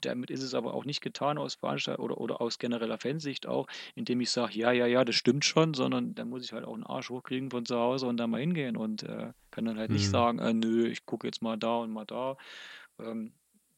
damit 0.00 0.30
ist 0.30 0.42
es 0.42 0.54
aber 0.54 0.74
auch 0.74 0.84
nicht 0.84 1.00
getan 1.00 1.38
aus 1.38 1.54
Veranstalter 1.54 2.02
oder, 2.02 2.18
oder 2.18 2.40
aus 2.40 2.58
genereller 2.58 2.98
Fansicht 2.98 3.46
auch, 3.46 3.66
indem 3.94 4.20
ich 4.20 4.30
sage, 4.30 4.58
ja, 4.58 4.72
ja, 4.72 4.86
ja, 4.86 5.04
das 5.04 5.16
stimmt 5.16 5.44
schon, 5.44 5.74
sondern 5.74 6.14
da 6.14 6.24
muss 6.24 6.44
ich 6.44 6.52
halt 6.52 6.64
auch 6.64 6.74
einen 6.74 6.84
Arsch 6.84 7.10
hochkriegen 7.10 7.50
von 7.50 7.66
zu 7.66 7.76
Hause 7.76 8.06
und 8.06 8.16
da 8.16 8.26
mal 8.26 8.40
hingehen 8.40 8.76
und 8.76 9.02
äh, 9.02 9.32
kann 9.50 9.64
dann 9.64 9.78
halt 9.78 9.90
mhm. 9.90 9.96
nicht 9.96 10.08
sagen, 10.08 10.38
äh, 10.38 10.52
nö, 10.52 10.86
ich 10.88 11.06
gucke 11.06 11.26
jetzt 11.26 11.42
mal 11.42 11.56
da 11.56 11.78
und 11.78 11.90
mal 11.90 12.04
da, 12.04 12.36
ähm, 12.98 13.32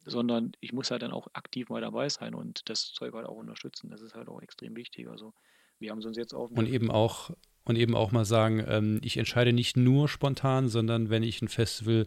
sondern 0.05 0.53
ich 0.61 0.73
muss 0.73 0.91
halt 0.91 1.03
dann 1.03 1.13
auch 1.13 1.29
aktiv 1.33 1.69
mal 1.69 1.81
dabei 1.81 2.09
sein 2.09 2.35
und 2.35 2.69
das 2.69 2.93
Zeug 2.93 3.15
halt 3.15 3.27
auch 3.27 3.37
unterstützen. 3.37 3.91
Das 3.91 4.01
ist 4.01 4.15
halt 4.15 4.29
auch 4.29 4.43
extrem 4.43 4.75
wichtig. 4.77 5.09
Also 5.09 5.33
wir 5.79 5.91
haben 5.91 5.99
es 5.99 6.07
uns 6.07 6.17
jetzt 6.17 6.35
auf. 6.35 6.51
Und 6.51 6.69
eben 6.69 6.91
auch 6.91 7.31
und 7.65 7.77
eben 7.77 7.95
auch 7.95 8.11
mal 8.11 8.25
sagen, 8.25 8.65
ähm, 8.67 9.01
ich 9.03 9.17
entscheide 9.17 9.53
nicht 9.53 9.77
nur 9.77 10.09
spontan, 10.09 10.69
sondern 10.69 11.11
wenn 11.11 11.23
ich 11.23 11.43
ein 11.43 11.49
Festival 11.49 12.05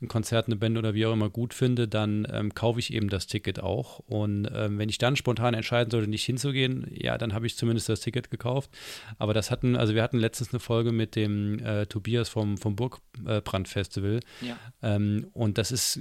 ein 0.00 0.08
Konzert, 0.08 0.46
eine 0.46 0.56
Band 0.56 0.78
oder 0.78 0.94
wie 0.94 1.06
auch 1.06 1.12
immer 1.12 1.28
gut 1.28 1.52
finde, 1.52 1.88
dann 1.88 2.26
ähm, 2.30 2.54
kaufe 2.54 2.78
ich 2.78 2.92
eben 2.92 3.08
das 3.08 3.26
Ticket 3.26 3.60
auch. 3.60 3.98
Und 4.00 4.48
ähm, 4.54 4.78
wenn 4.78 4.88
ich 4.88 4.98
dann 4.98 5.16
spontan 5.16 5.54
entscheiden 5.54 5.90
sollte, 5.90 6.08
nicht 6.08 6.24
hinzugehen, 6.24 6.86
ja, 6.92 7.18
dann 7.18 7.34
habe 7.34 7.46
ich 7.46 7.56
zumindest 7.56 7.88
das 7.88 8.00
Ticket 8.00 8.30
gekauft. 8.30 8.70
Aber 9.18 9.34
das 9.34 9.50
hatten, 9.50 9.76
also 9.76 9.94
wir 9.94 10.02
hatten 10.02 10.18
letztens 10.18 10.52
eine 10.52 10.60
Folge 10.60 10.92
mit 10.92 11.16
dem 11.16 11.58
äh, 11.58 11.86
Tobias 11.86 12.28
vom, 12.28 12.58
vom 12.58 12.76
Burgbrand-Festival. 12.76 14.20
Ja. 14.40 14.56
Ähm, 14.82 15.26
und 15.32 15.58
das 15.58 15.72
ist, 15.72 15.98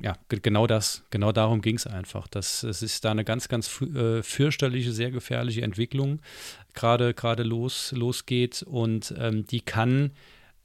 ja, 0.00 0.16
genau 0.28 0.66
das, 0.66 1.04
genau 1.08 1.32
darum 1.32 1.62
ging 1.62 1.76
es 1.76 1.86
einfach. 1.86 2.28
Das, 2.28 2.62
es 2.62 2.82
ist 2.82 3.04
da 3.06 3.10
eine 3.10 3.24
ganz, 3.24 3.48
ganz 3.48 3.80
äh, 3.80 4.22
fürchterliche, 4.22 4.92
sehr 4.92 5.10
gefährliche 5.10 5.62
Entwicklung, 5.62 6.20
gerade 6.74 7.14
gerade 7.14 7.42
los, 7.42 7.92
losgeht 7.92 8.62
und 8.62 9.14
ähm, 9.18 9.46
die 9.46 9.60
kann 9.60 10.12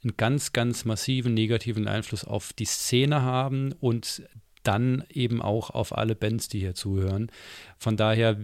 einen 0.02 0.16
ganz, 0.16 0.52
ganz 0.52 0.84
massiven 0.84 1.34
negativen 1.34 1.88
Einfluss 1.88 2.24
auf 2.24 2.52
die 2.52 2.64
Szene 2.64 3.22
haben 3.22 3.72
und 3.80 4.22
dann 4.62 5.04
eben 5.10 5.40
auch 5.40 5.70
auf 5.70 5.96
alle 5.96 6.16
Bands, 6.16 6.48
die 6.48 6.58
hier 6.58 6.74
zuhören. 6.74 7.30
Von 7.78 7.96
daher, 7.96 8.36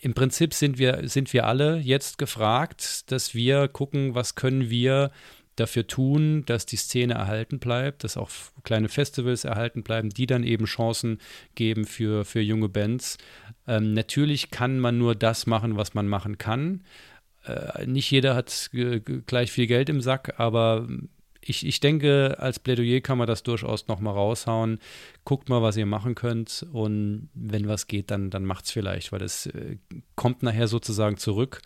im 0.00 0.14
Prinzip 0.14 0.54
sind 0.54 0.78
wir, 0.78 1.08
sind 1.08 1.32
wir 1.32 1.46
alle 1.46 1.78
jetzt 1.78 2.18
gefragt, 2.18 3.10
dass 3.10 3.34
wir 3.34 3.68
gucken, 3.68 4.14
was 4.14 4.36
können 4.36 4.70
wir 4.70 5.10
dafür 5.56 5.86
tun, 5.86 6.44
dass 6.46 6.66
die 6.66 6.76
Szene 6.76 7.14
erhalten 7.14 7.58
bleibt, 7.58 8.04
dass 8.04 8.16
auch 8.16 8.30
kleine 8.64 8.88
Festivals 8.88 9.44
erhalten 9.44 9.82
bleiben, 9.82 10.10
die 10.10 10.26
dann 10.26 10.42
eben 10.42 10.64
Chancen 10.64 11.18
geben 11.54 11.84
für, 11.84 12.24
für 12.24 12.40
junge 12.40 12.68
Bands. 12.68 13.18
Ähm, 13.66 13.94
natürlich 13.94 14.50
kann 14.50 14.80
man 14.80 14.98
nur 14.98 15.14
das 15.14 15.46
machen, 15.46 15.76
was 15.76 15.94
man 15.94 16.08
machen 16.08 16.38
kann. 16.38 16.82
Äh, 17.44 17.86
nicht 17.86 18.10
jeder 18.10 18.34
hat 18.34 18.70
gleich 19.26 19.52
viel 19.52 19.66
Geld 19.66 19.88
im 19.88 20.00
Sack, 20.00 20.34
aber 20.38 20.88
ich, 21.46 21.66
ich 21.66 21.80
denke, 21.80 22.36
als 22.38 22.58
Plädoyer 22.58 23.00
kann 23.00 23.18
man 23.18 23.26
das 23.26 23.42
durchaus 23.42 23.86
nochmal 23.86 24.14
raushauen. 24.14 24.78
Guckt 25.24 25.48
mal, 25.48 25.62
was 25.62 25.76
ihr 25.76 25.86
machen 25.86 26.14
könnt 26.14 26.66
und 26.72 27.28
wenn 27.34 27.68
was 27.68 27.86
geht, 27.86 28.10
dann, 28.10 28.30
dann 28.30 28.44
macht 28.44 28.64
es 28.64 28.70
vielleicht, 28.70 29.12
weil 29.12 29.22
es 29.22 29.46
äh, 29.46 29.76
kommt 30.16 30.42
nachher 30.42 30.68
sozusagen 30.68 31.18
zurück 31.18 31.60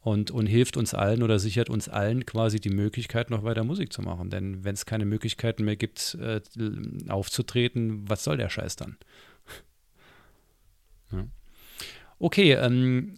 und, 0.00 0.30
und 0.30 0.46
hilft 0.46 0.76
uns 0.76 0.92
allen 0.92 1.22
oder 1.22 1.38
sichert 1.38 1.70
uns 1.70 1.88
allen 1.88 2.26
quasi 2.26 2.60
die 2.60 2.70
Möglichkeit, 2.70 3.30
noch 3.30 3.42
weiter 3.42 3.64
Musik 3.64 3.92
zu 3.92 4.02
machen. 4.02 4.28
Denn 4.28 4.62
wenn 4.62 4.74
es 4.74 4.84
keine 4.84 5.06
Möglichkeiten 5.06 5.64
mehr 5.64 5.76
gibt, 5.76 6.16
äh, 6.20 6.42
aufzutreten, 7.08 8.08
was 8.08 8.24
soll 8.24 8.36
der 8.36 8.50
Scheiß 8.50 8.76
dann? 8.76 8.98
ja. 11.12 11.26
Okay, 12.18 12.52
ähm, 12.52 13.16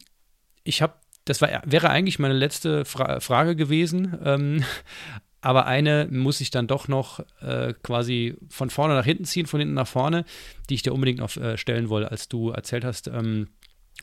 ich 0.62 0.80
habe, 0.80 0.94
das 1.26 1.42
war, 1.42 1.62
wäre 1.66 1.90
eigentlich 1.90 2.18
meine 2.18 2.34
letzte 2.34 2.84
Fra 2.84 3.20
Frage 3.20 3.54
gewesen, 3.54 4.16
ähm, 4.24 4.64
aber 5.42 5.66
eine 5.66 6.08
muss 6.10 6.40
ich 6.40 6.50
dann 6.50 6.66
doch 6.66 6.88
noch 6.88 7.20
äh, 7.40 7.74
quasi 7.82 8.36
von 8.48 8.70
vorne 8.70 8.94
nach 8.94 9.04
hinten 9.04 9.26
ziehen, 9.26 9.46
von 9.46 9.60
hinten 9.60 9.74
nach 9.74 9.86
vorne, 9.86 10.24
die 10.70 10.74
ich 10.74 10.82
dir 10.82 10.94
unbedingt 10.94 11.18
noch 11.18 11.36
äh, 11.36 11.58
stellen 11.58 11.88
wollte, 11.88 12.10
als 12.10 12.28
du 12.28 12.50
erzählt 12.50 12.84
hast, 12.84 13.08
ähm, 13.08 13.48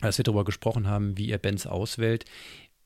als 0.01 0.17
wir 0.17 0.23
darüber 0.23 0.45
gesprochen 0.45 0.87
haben, 0.87 1.17
wie 1.17 1.27
ihr 1.27 1.37
Bands 1.37 1.65
auswählt. 1.65 2.25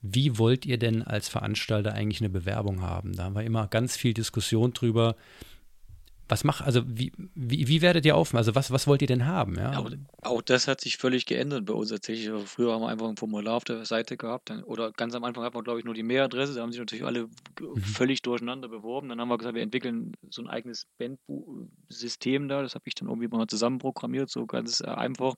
Wie 0.02 0.38
wollt 0.38 0.66
ihr 0.66 0.78
denn 0.78 1.02
als 1.02 1.28
Veranstalter 1.28 1.94
eigentlich 1.94 2.22
eine 2.22 2.30
Bewerbung 2.30 2.82
haben? 2.82 3.14
Da 3.14 3.24
haben 3.26 3.36
wir 3.36 3.44
immer 3.44 3.68
ganz 3.68 3.98
viel 3.98 4.14
Diskussion 4.14 4.74
drüber 4.74 5.16
was 6.30 6.44
macht, 6.44 6.64
also 6.66 6.82
wie, 6.86 7.12
wie, 7.36 7.68
wie 7.68 7.82
werdet 7.82 8.06
ihr 8.06 8.16
auf? 8.16 8.36
Also 8.36 8.56
was, 8.56 8.72
was 8.72 8.88
wollt 8.88 9.02
ihr 9.02 9.08
denn 9.08 9.26
haben? 9.26 9.56
Ja? 9.56 9.78
Auch, 9.78 9.90
auch 10.22 10.42
das 10.42 10.68
hat 10.68 10.82
sich 10.82 10.98
völlig 10.98 11.26
geändert 11.26 11.66
bei 11.66 11.74
uns 11.74 11.90
tatsächlich. 11.90 12.30
Also 12.30 12.46
früher 12.46 12.74
haben 12.74 12.82
wir 12.82 12.90
einfach 12.90 13.08
ein 13.08 13.18
Formular 13.18 13.56
auf 13.56 13.64
der 13.64 13.86
Seite 13.86 14.18
gehabt 14.18 14.50
dann, 14.50 14.64
oder 14.64 14.92
ganz 14.92 15.16
am 15.16 15.24
Anfang 15.24 15.44
hatten 15.44 15.56
wir, 15.56 15.64
glaube 15.64 15.80
ich, 15.80 15.86
nur 15.86 15.94
die 15.94 16.04
Mailadresse. 16.04 16.54
Da 16.54 16.62
haben 16.62 16.72
sich 16.72 16.80
natürlich 16.80 17.06
alle 17.06 17.30
mhm. 17.60 17.78
völlig 17.78 18.22
durcheinander 18.22 18.68
beworben. 18.68 19.10
Dann 19.10 19.22
haben 19.22 19.30
wir 19.30 19.38
gesagt, 19.38 19.56
wir 19.56 19.62
entwickeln 19.62 20.14
so 20.30 20.42
ein 20.42 20.48
eigenes 20.48 20.88
Bandsystem 20.98 22.48
da. 22.50 22.62
Das 22.62 22.76
habe 22.76 22.84
ich 22.88 22.96
dann 22.96 23.08
irgendwie 23.08 23.28
mal 23.30 23.48
zusammen 23.48 23.80
programmiert, 23.80 24.30
so 24.30 24.46
ganz 24.46 24.82
äh, 24.82 24.88
einfach, 24.88 25.36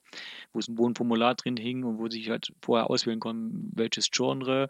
wo 0.52 0.58
es 0.58 0.68
ein 0.68 0.94
Formular 0.94 1.34
drin 1.34 1.56
hing 1.56 1.84
und 1.84 1.98
wo 1.98 2.08
sich 2.08 2.30
halt 2.30 2.52
vorher 2.62 2.90
auswählen 2.90 3.20
konnten, 3.20 3.70
welches 3.74 4.10
Genre 4.10 4.68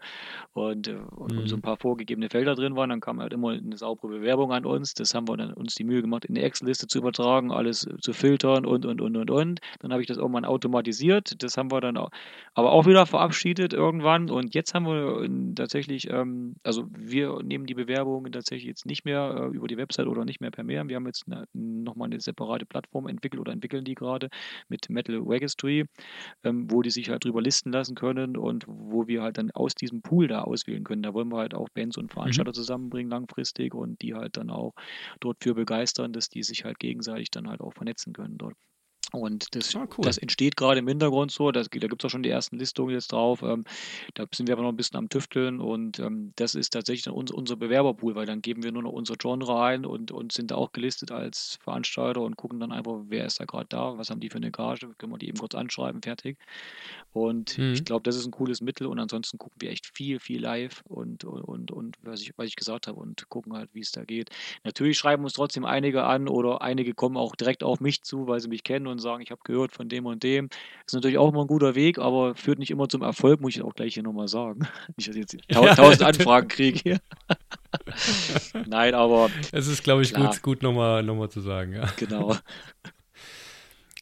und, 0.53 0.87
äh, 0.87 0.95
und, 0.95 1.33
mhm. 1.33 1.47
so 1.47 1.55
ein 1.55 1.61
paar 1.61 1.77
vorgegebene 1.77 2.29
Felder 2.29 2.55
drin 2.55 2.75
waren. 2.75 2.89
Dann 2.89 3.01
kam 3.01 3.19
halt 3.19 3.33
immer 3.33 3.51
eine 3.51 3.77
saubere 3.77 4.09
Bewerbung 4.09 4.51
an 4.51 4.65
uns. 4.65 4.93
Das 4.93 5.15
haben 5.15 5.27
wir 5.27 5.37
dann 5.37 5.53
uns 5.53 5.75
die 5.75 5.83
Mühe 5.83 6.01
gemacht 6.01 6.10
gemacht, 6.11 6.25
in 6.25 6.35
eine 6.35 6.45
Excel-Liste 6.45 6.87
zu 6.87 6.99
übertragen, 6.99 7.51
alles 7.51 7.87
zu 8.01 8.13
filtern 8.13 8.65
und, 8.65 8.85
und, 8.85 9.01
und, 9.01 9.17
und, 9.17 9.31
und. 9.31 9.59
Dann 9.79 9.91
habe 9.91 10.01
ich 10.01 10.07
das 10.07 10.17
irgendwann 10.17 10.45
automatisiert. 10.45 11.41
Das 11.41 11.57
haben 11.57 11.71
wir 11.71 11.81
dann 11.81 11.97
auch, 11.97 12.09
aber 12.53 12.71
auch 12.71 12.85
wieder 12.85 13.05
verabschiedet 13.05 13.73
irgendwann. 13.73 14.29
Und 14.29 14.53
jetzt 14.53 14.73
haben 14.73 14.85
wir 14.85 15.55
tatsächlich, 15.55 16.09
ähm, 16.09 16.55
also 16.63 16.85
wir 16.91 17.41
nehmen 17.43 17.65
die 17.65 17.73
Bewerbungen 17.73 18.31
tatsächlich 18.31 18.67
jetzt 18.67 18.85
nicht 18.85 19.05
mehr 19.05 19.49
äh, 19.51 19.55
über 19.55 19.67
die 19.67 19.77
Website 19.77 20.07
oder 20.07 20.25
nicht 20.25 20.41
mehr 20.41 20.51
per 20.51 20.63
Mail. 20.63 20.87
Wir 20.87 20.95
haben 20.95 21.05
jetzt 21.05 21.25
nochmal 21.53 22.07
eine 22.07 22.19
separate 22.19 22.65
Plattform 22.65 23.07
entwickelt 23.07 23.39
oder 23.39 23.53
entwickeln 23.53 23.83
die 23.83 23.95
gerade 23.95 24.29
mit 24.67 24.89
Metal 24.89 25.17
Registry, 25.17 25.85
ähm, 26.43 26.69
wo 26.69 26.81
die 26.81 26.89
sich 26.89 27.09
halt 27.09 27.23
drüber 27.23 27.41
listen 27.41 27.71
lassen 27.71 27.95
können 27.95 28.35
und 28.35 28.65
wo 28.67 29.07
wir 29.07 29.21
halt 29.21 29.37
dann 29.37 29.51
aus 29.51 29.75
diesem 29.75 30.01
Pool 30.01 30.27
da 30.27 30.41
auswählen 30.41 30.83
können. 30.83 31.03
Da 31.03 31.13
wollen 31.13 31.29
wir 31.29 31.37
halt 31.37 31.53
auch 31.53 31.69
Bands 31.69 31.97
und 31.97 32.11
Veranstalter 32.11 32.51
mhm. 32.51 32.55
zusammenbringen 32.55 33.09
langfristig 33.11 33.73
und 33.73 34.01
die 34.01 34.13
halt 34.13 34.37
dann 34.37 34.49
auch 34.49 34.73
dort 35.19 35.37
für 35.41 35.53
begeistern 35.53 36.00
Geschwistern, 36.01 36.13
dass 36.13 36.29
die 36.29 36.43
sich 36.43 36.63
halt 36.65 36.79
gegenseitig 36.79 37.29
dann 37.31 37.47
halt 37.49 37.61
auch 37.61 37.73
vernetzen 37.73 38.13
können 38.13 38.37
dort. 38.37 38.55
Und 39.11 39.55
das, 39.55 39.75
ah, 39.75 39.87
cool. 39.97 40.03
das 40.03 40.17
entsteht 40.17 40.55
gerade 40.55 40.79
im 40.79 40.87
Hintergrund 40.87 41.31
so. 41.31 41.51
Das, 41.51 41.69
da 41.69 41.87
gibt 41.87 42.01
es 42.01 42.05
auch 42.05 42.09
schon 42.09 42.23
die 42.23 42.29
ersten 42.29 42.57
Listungen 42.57 42.93
jetzt 42.93 43.11
drauf. 43.11 43.41
Ähm, 43.43 43.65
da 44.13 44.25
sind 44.33 44.47
wir 44.47 44.53
aber 44.53 44.63
noch 44.63 44.69
ein 44.69 44.77
bisschen 44.77 44.97
am 44.97 45.09
Tüfteln 45.09 45.59
und 45.59 45.99
ähm, 45.99 46.31
das 46.37 46.55
ist 46.55 46.71
tatsächlich 46.71 47.03
dann 47.03 47.13
unser, 47.13 47.35
unser 47.35 47.55
Bewerberpool, 47.57 48.15
weil 48.15 48.25
dann 48.25 48.41
geben 48.41 48.63
wir 48.63 48.71
nur 48.71 48.83
noch 48.83 48.93
unser 48.93 49.15
Genre 49.15 49.61
ein 49.61 49.85
und, 49.85 50.11
und 50.11 50.31
sind 50.31 50.51
da 50.51 50.55
auch 50.55 50.71
gelistet 50.71 51.11
als 51.11 51.59
Veranstalter 51.61 52.21
und 52.21 52.37
gucken 52.37 52.59
dann 52.59 52.71
einfach, 52.71 53.01
wer 53.07 53.25
ist 53.25 53.39
da 53.39 53.45
gerade 53.45 53.67
da, 53.69 53.97
was 53.97 54.09
haben 54.09 54.21
die 54.21 54.29
für 54.29 54.37
eine 54.37 54.51
Gage, 54.51 54.89
können 54.97 55.11
wir 55.11 55.17
die 55.17 55.27
eben 55.27 55.37
kurz 55.37 55.55
anschreiben, 55.55 56.01
fertig. 56.01 56.37
Und 57.13 57.57
mhm. 57.57 57.73
ich 57.73 57.83
glaube, 57.83 58.03
das 58.03 58.15
ist 58.15 58.25
ein 58.25 58.31
cooles 58.31 58.61
Mittel 58.61 58.87
und 58.87 58.97
ansonsten 58.97 59.37
gucken 59.37 59.57
wir 59.59 59.71
echt 59.71 59.85
viel, 59.93 60.19
viel 60.19 60.41
live 60.41 60.81
und, 60.87 61.25
und, 61.25 61.41
und, 61.41 61.71
und 61.71 61.97
was, 62.03 62.21
ich, 62.21 62.31
was 62.37 62.47
ich 62.47 62.55
gesagt 62.55 62.87
habe 62.87 62.99
und 62.99 63.27
gucken 63.27 63.53
halt, 63.53 63.69
wie 63.73 63.81
es 63.81 63.91
da 63.91 64.05
geht. 64.05 64.29
Natürlich 64.63 64.97
schreiben 64.97 65.23
uns 65.23 65.33
trotzdem 65.33 65.65
einige 65.65 66.03
an 66.03 66.29
oder 66.29 66.61
einige 66.61 66.93
kommen 66.93 67.17
auch 67.17 67.35
direkt 67.35 67.63
auf 67.63 67.81
mich 67.81 68.03
zu, 68.03 68.27
weil 68.27 68.39
sie 68.39 68.47
mich 68.47 68.63
kennen 68.63 68.87
und 68.87 68.99
sagen, 69.01 69.21
ich 69.21 69.31
habe 69.31 69.41
gehört 69.43 69.71
von 69.71 69.89
dem 69.89 70.05
und 70.05 70.23
dem. 70.23 70.49
Das 70.49 70.59
ist 70.87 70.93
natürlich 70.93 71.17
auch 71.17 71.29
immer 71.29 71.41
ein 71.41 71.47
guter 71.47 71.75
Weg, 71.75 71.99
aber 71.99 72.35
führt 72.35 72.59
nicht 72.59 72.71
immer 72.71 72.87
zum 72.87 73.01
Erfolg, 73.01 73.41
muss 73.41 73.55
ich 73.55 73.61
auch 73.61 73.73
gleich 73.73 73.95
hier 73.95 74.03
nochmal 74.03 74.27
sagen. 74.27 74.67
Nicht, 74.95 75.09
dass 75.09 75.15
ich 75.15 75.33
jetzt 75.33 75.77
tausend 75.77 76.03
Anfragen 76.03 76.47
kriege 76.47 76.79
hier. 76.81 76.99
Nein, 78.67 78.93
aber. 78.93 79.29
Es 79.51 79.67
ist, 79.67 79.83
glaube 79.83 80.03
ich, 80.03 80.13
klar. 80.13 80.31
gut, 80.31 80.41
gut 80.41 80.63
nochmal 80.63 81.03
noch 81.03 81.15
mal 81.15 81.29
zu 81.29 81.41
sagen. 81.41 81.73
Ja. 81.73 81.87
Genau. 81.97 82.35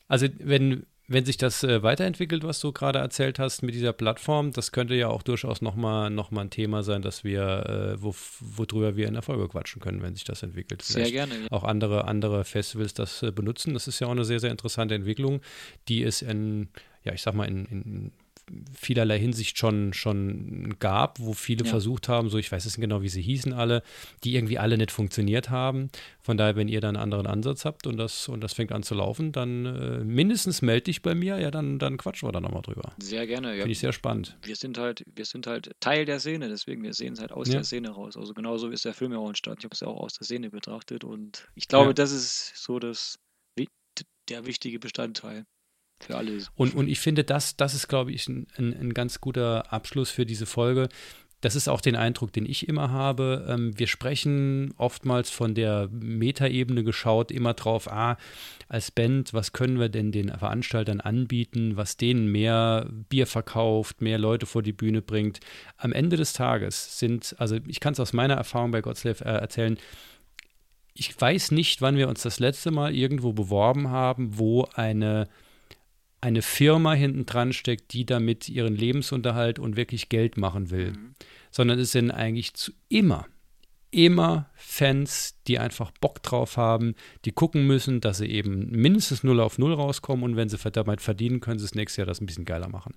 Also, 0.08 0.28
wenn, 0.40 0.86
wenn 1.10 1.26
sich 1.26 1.38
das 1.38 1.64
äh, 1.64 1.82
weiterentwickelt, 1.82 2.44
was 2.44 2.60
du 2.60 2.72
gerade 2.72 3.00
erzählt 3.00 3.40
hast 3.40 3.64
mit 3.64 3.74
dieser 3.74 3.94
Plattform, 3.94 4.54
das 4.54 4.72
könnte 4.72 4.94
ja 4.94 5.08
auch 5.08 5.24
durchaus 5.24 5.62
nochmal 5.62 6.12
noch 6.12 6.30
mal 6.30 6.42
ein 6.42 6.52
Thema 6.52 6.84
sein, 6.84 7.02
dass 7.02 7.24
wir, 7.24 7.98
äh, 7.98 8.02
wo, 8.02 8.14
worüber 8.40 8.96
wir 8.96 9.08
in 9.08 9.16
der 9.16 9.24
Folge 9.24 9.48
quatschen 9.48 9.82
können, 9.82 10.04
wenn 10.04 10.14
sich 10.14 10.24
das 10.24 10.44
entwickelt. 10.44 10.84
Vielleicht 10.84 11.12
sehr 11.12 11.26
gerne. 11.26 11.44
Ja. 11.44 11.52
Auch 11.52 11.64
andere, 11.64 12.06
andere 12.06 12.46
Festivals 12.46 12.94
das 12.94 13.24
äh, 13.24 13.32
benutzen. 13.32 13.74
Das 13.74 13.88
ist 13.88 14.00
ja 14.00 14.08
auch 14.08 14.12
eine 14.12 14.24
sehr, 14.24 14.40
sehr 14.40 14.52
interessante 14.52 14.94
Entwicklung, 14.94 15.42
die 15.88 16.04
es 16.04 16.22
in, 16.22 16.70
ja, 17.04 17.14
ich 17.14 17.24
sag 17.24 17.34
mal, 17.34 17.48
in, 17.48 17.66
in 17.66 18.12
vielerlei 18.74 19.20
Hinsicht 19.20 19.58
schon, 19.58 19.94
schon 19.94 20.76
gab, 20.80 21.20
wo 21.20 21.34
viele 21.34 21.66
ja. 21.66 21.70
versucht 21.70 22.08
haben, 22.10 22.30
so 22.30 22.38
ich 22.38 22.52
weiß 22.52 22.66
nicht 22.66 22.80
genau, 22.80 23.02
wie 23.02 23.10
sie 23.10 23.22
hießen 23.22 23.54
alle, 23.54 23.84
die 24.24 24.36
irgendwie 24.36 24.58
alle 24.60 24.78
nicht 24.78 24.92
funktioniert 24.92 25.50
haben. 25.50 25.90
Von 26.20 26.38
daher, 26.38 26.56
wenn 26.56 26.68
ihr 26.68 26.82
dann 26.82 26.96
einen 26.96 27.04
anderen 27.04 27.28
Ansatz 27.28 27.66
habt 27.66 27.88
und 27.88 27.98
das, 27.98 28.28
und 28.28 28.42
das 28.42 28.54
fängt 28.54 28.72
an 28.72 28.84
zu 28.84 28.96
laufen, 28.96 29.32
dann 29.32 29.66
äh, 29.66 30.04
mindestens 30.04 30.62
melde 30.62 30.86
dich 30.86 31.02
bei 31.02 31.16
mir, 31.16 31.40
ja, 31.40 31.52
dann, 31.52 31.80
dann 31.80 31.98
quatschen 31.98 32.28
wir 32.28 32.32
da 32.32 32.42
nochmal 32.42 32.62
drüber. 32.62 32.94
Sehr 33.00 33.26
gerne, 33.28 33.50
ja. 33.50 33.62
Finde 33.62 33.72
ich 33.72 33.80
sehr 33.80 33.94
spannend. 33.94 34.38
Wir 34.44 34.56
sind 34.56 34.78
halt, 34.78 35.04
wir 35.14 35.26
sind 35.26 35.48
halt 35.48 35.72
Teil 35.80 36.06
der 36.06 36.20
Szene, 36.20 36.50
deswegen 36.50 36.84
wir 36.84 36.94
sehen 36.94 37.14
es 37.14 37.20
halt 37.20 37.32
aus 37.32 37.48
ja. 37.48 37.56
der 37.56 37.64
Szene 37.64 37.90
raus. 37.90 38.18
Also 38.18 38.34
genauso 38.34 38.70
ist 38.70 38.86
der 38.86 38.94
Film 38.94 39.12
ja 39.14 39.18
auch 39.20 39.28
entstanden. 39.28 39.60
Ich 39.60 39.66
habe 39.66 39.74
es 39.74 39.80
ja 39.80 39.88
auch 39.88 40.02
aus 40.02 40.14
der 40.14 40.26
Szene 40.26 40.50
betrachtet 40.50 41.04
und 41.04 41.48
ich 41.56 41.68
glaube, 41.68 41.90
ja. 41.90 41.94
das 41.94 42.12
ist 42.12 42.54
so 42.56 42.80
das 42.80 43.18
der 44.30 44.46
wichtige 44.46 44.80
Bestandteil 44.80 45.46
für 46.00 46.18
alle. 46.18 46.40
Und, 46.56 46.76
und 46.76 46.88
ich 46.88 47.00
finde, 47.00 47.24
das, 47.24 47.58
das 47.58 47.74
ist, 47.74 47.88
glaube 47.88 48.12
ich, 48.12 48.28
ein, 48.28 48.48
ein, 48.58 48.74
ein 48.80 48.94
ganz 48.94 49.22
guter 49.22 49.72
Abschluss 49.72 50.10
für 50.10 50.26
diese 50.26 50.46
Folge. 50.46 50.90
Das 51.42 51.56
ist 51.56 51.70
auch 51.70 51.80
den 51.80 51.96
Eindruck, 51.96 52.34
den 52.34 52.46
ich 52.46 52.68
immer 52.68 52.92
habe. 52.92 53.46
Ähm, 53.48 53.78
wir 53.78 53.88
sprechen 53.88 54.74
oftmals 54.78 55.30
von 55.30 55.56
der 55.56 55.88
Metaebene 55.92 56.84
geschaut, 56.84 57.32
immer 57.32 57.54
drauf, 57.54 57.90
ah, 57.90 58.18
als 58.68 58.92
Band, 58.92 59.34
was 59.34 59.54
können 59.54 59.80
wir 59.80 59.88
denn 59.88 60.12
den 60.12 60.30
Veranstaltern 60.30 61.00
anbieten, 61.00 61.78
was 61.78 61.96
denen 61.96 62.28
mehr 62.28 62.90
Bier 63.08 63.26
verkauft, 63.26 64.02
mehr 64.02 64.18
Leute 64.18 64.46
vor 64.46 64.64
die 64.64 64.74
Bühne 64.74 65.02
bringt. 65.02 65.40
Am 65.78 65.94
Ende 65.94 66.18
des 66.18 66.34
Tages 66.34 67.00
sind, 67.00 67.36
also 67.40 67.58
ich 67.68 67.80
kann 67.80 67.94
es 67.94 68.02
aus 68.02 68.12
meiner 68.12 68.36
Erfahrung 68.36 68.72
bei 68.72 68.82
Gottslave 68.82 69.24
äh, 69.24 69.30
erzählen, 69.30 69.78
ich 70.94 71.20
weiß 71.20 71.52
nicht, 71.52 71.82
wann 71.82 71.96
wir 71.96 72.10
uns 72.10 72.24
das 72.24 72.42
letzte 72.42 72.72
Mal 72.72 72.94
irgendwo 72.94 73.32
beworben 73.32 73.90
haben, 73.90 74.38
wo 74.38 74.68
eine 74.74 75.30
eine 76.22 76.42
Firma 76.42 76.94
hinten 76.94 77.26
dran 77.26 77.54
steckt, 77.54 77.94
die 77.94 78.06
damit 78.06 78.50
ihren 78.50 78.76
Lebensunterhalt 78.76 79.60
und 79.60 79.78
wirklich 79.78 80.10
Geld 80.10 80.38
machen 80.38 80.70
will, 80.70 80.92
mhm. 80.92 81.16
sondern 81.52 81.80
es 81.80 81.92
sind 81.92 82.12
eigentlich 82.12 82.54
zu 82.54 82.72
immer, 82.90 83.28
immer 83.92 84.50
Fans, 84.56 85.36
die 85.48 85.58
einfach 85.58 85.92
Bock 86.00 86.22
drauf 86.22 86.58
haben, 86.58 86.96
die 87.26 87.32
gucken 87.32 87.66
müssen, 87.66 88.02
dass 88.02 88.18
sie 88.20 88.28
eben 88.28 88.70
mindestens 88.70 89.24
0 89.24 89.40
auf 89.40 89.58
0 89.58 89.74
rauskommen 89.74 90.24
und 90.24 90.36
wenn 90.36 90.50
sie 90.50 90.58
damit 90.58 91.02
verdienen, 91.02 91.40
können 91.40 91.60
sie 91.60 91.66
es 91.66 91.76
nächstes 91.76 91.98
Jahr 91.98 92.08
das 92.08 92.22
ein 92.22 92.26
bisschen 92.26 92.46
geiler 92.46 92.70
machen. 92.70 92.96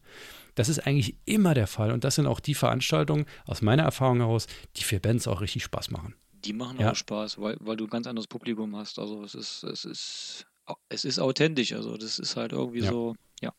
Das 0.55 0.69
ist 0.69 0.81
eigentlich 0.81 1.17
immer 1.25 1.55
der 1.55 1.67
Fall 1.67 1.93
und 1.93 2.05
das 2.05 2.17
sind 2.17 2.27
auch 2.27 2.41
die 2.41 2.55
Veranstaltungen 2.55 3.27
aus 3.47 3.63
meiner 3.63 3.85
Erfahrung 3.85 4.19
heraus, 4.19 4.47
die 4.77 4.83
für 4.83 5.01
Bands 5.01 5.27
auch 5.27 5.41
richtig 5.41 5.65
Spaß 5.65 5.91
machen. 5.91 6.15
Die 6.45 6.53
machen 6.53 6.79
ja. 6.81 6.91
auch 6.91 6.97
Spaß, 6.97 7.41
weil, 7.41 7.57
weil 7.61 7.77
du 7.77 7.85
ein 7.85 7.91
ganz 7.91 8.07
anderes 8.07 8.27
Publikum 8.27 8.75
hast. 8.77 8.99
Also 8.99 9.23
es 9.23 9.35
ist, 9.35 9.63
es 9.63 9.85
ist 9.85 10.47
es 10.89 11.05
ist 11.05 11.19
authentisch, 11.19 11.73
also 11.73 11.97
das 11.97 12.19
ist 12.19 12.37
halt 12.37 12.53
irgendwie 12.53 12.81
ja. 12.81 12.91
so, 12.91 13.15
ja. 13.41 13.53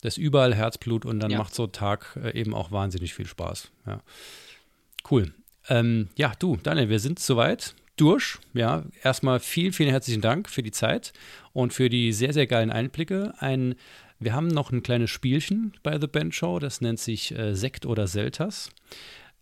Das 0.00 0.16
ist 0.16 0.22
überall 0.22 0.54
Herzblut 0.54 1.04
und 1.04 1.20
dann 1.20 1.30
ja. 1.30 1.38
macht 1.38 1.54
so 1.54 1.64
ein 1.64 1.72
Tag 1.72 2.18
äh, 2.22 2.38
eben 2.38 2.54
auch 2.54 2.70
wahnsinnig 2.70 3.14
viel 3.14 3.26
Spaß. 3.26 3.70
Ja. 3.86 4.00
Cool. 5.10 5.32
Ähm, 5.68 6.08
ja, 6.16 6.32
du, 6.38 6.56
Daniel, 6.56 6.88
wir 6.88 7.00
sind 7.00 7.18
soweit 7.18 7.74
durch. 7.96 8.38
Ja, 8.54 8.84
erstmal 9.02 9.40
vielen, 9.40 9.72
vielen 9.72 9.90
herzlichen 9.90 10.20
Dank 10.20 10.48
für 10.48 10.62
die 10.62 10.70
Zeit 10.70 11.12
und 11.52 11.72
für 11.72 11.88
die 11.88 12.12
sehr, 12.12 12.32
sehr 12.32 12.46
geilen 12.46 12.70
Einblicke. 12.70 13.34
Ein, 13.38 13.74
wir 14.18 14.34
haben 14.34 14.48
noch 14.48 14.70
ein 14.70 14.82
kleines 14.82 15.10
Spielchen 15.10 15.72
bei 15.82 15.98
The 15.98 16.06
Band 16.06 16.34
Show, 16.34 16.58
das 16.58 16.80
nennt 16.80 17.00
sich 17.00 17.36
äh, 17.36 17.54
Sekt 17.54 17.86
oder 17.86 18.06
Selters. 18.06 18.70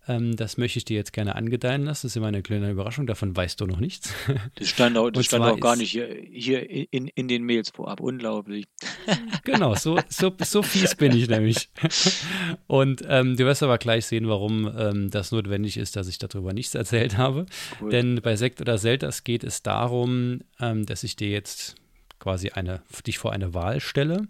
Ähm, 0.08 0.36
das 0.36 0.56
möchte 0.56 0.78
ich 0.78 0.84
dir 0.84 0.96
jetzt 0.96 1.12
gerne 1.12 1.34
angedeihen 1.34 1.84
lassen. 1.84 2.06
Das 2.06 2.12
ist 2.12 2.16
immer 2.16 2.28
eine 2.28 2.42
kleine 2.42 2.70
Überraschung. 2.70 3.06
Davon 3.06 3.34
weißt 3.34 3.60
du 3.60 3.66
noch 3.66 3.80
nichts. 3.80 4.12
Das 4.54 4.68
stand 4.68 4.96
auch, 4.96 5.10
das 5.10 5.26
stand 5.26 5.44
auch 5.44 5.58
gar 5.60 5.76
nicht 5.76 5.90
hier, 5.90 6.08
hier 6.30 6.68
in, 6.92 7.08
in 7.08 7.28
den 7.28 7.42
Mails 7.44 7.70
vorab. 7.70 8.00
Unglaublich. 8.00 8.66
Genau, 9.44 9.76
so, 9.76 9.98
so, 10.08 10.32
so 10.42 10.62
fies 10.62 10.96
bin 10.96 11.16
ich 11.16 11.28
nämlich. 11.28 11.68
Und 12.66 13.04
ähm, 13.08 13.36
du 13.36 13.44
wirst 13.44 13.62
aber 13.62 13.78
gleich 13.78 14.06
sehen, 14.06 14.28
warum 14.28 14.70
ähm, 14.76 15.10
das 15.10 15.30
notwendig 15.30 15.76
ist, 15.76 15.94
dass 15.94 16.08
ich 16.08 16.18
darüber 16.18 16.52
nichts 16.52 16.74
erzählt 16.74 17.16
habe. 17.16 17.46
Cool. 17.80 17.90
Denn 17.90 18.20
bei 18.22 18.34
Sekt 18.34 18.60
oder 18.60 18.76
Selters 18.76 19.22
geht 19.22 19.44
es 19.44 19.62
darum, 19.62 20.40
ähm, 20.60 20.84
dass 20.84 21.04
ich 21.04 21.14
dir 21.14 21.28
jetzt 21.28 21.76
quasi 22.18 22.50
eine, 22.50 22.82
dich 23.06 23.18
vor 23.18 23.32
eine 23.32 23.54
Wahl 23.54 23.80
stelle 23.80 24.26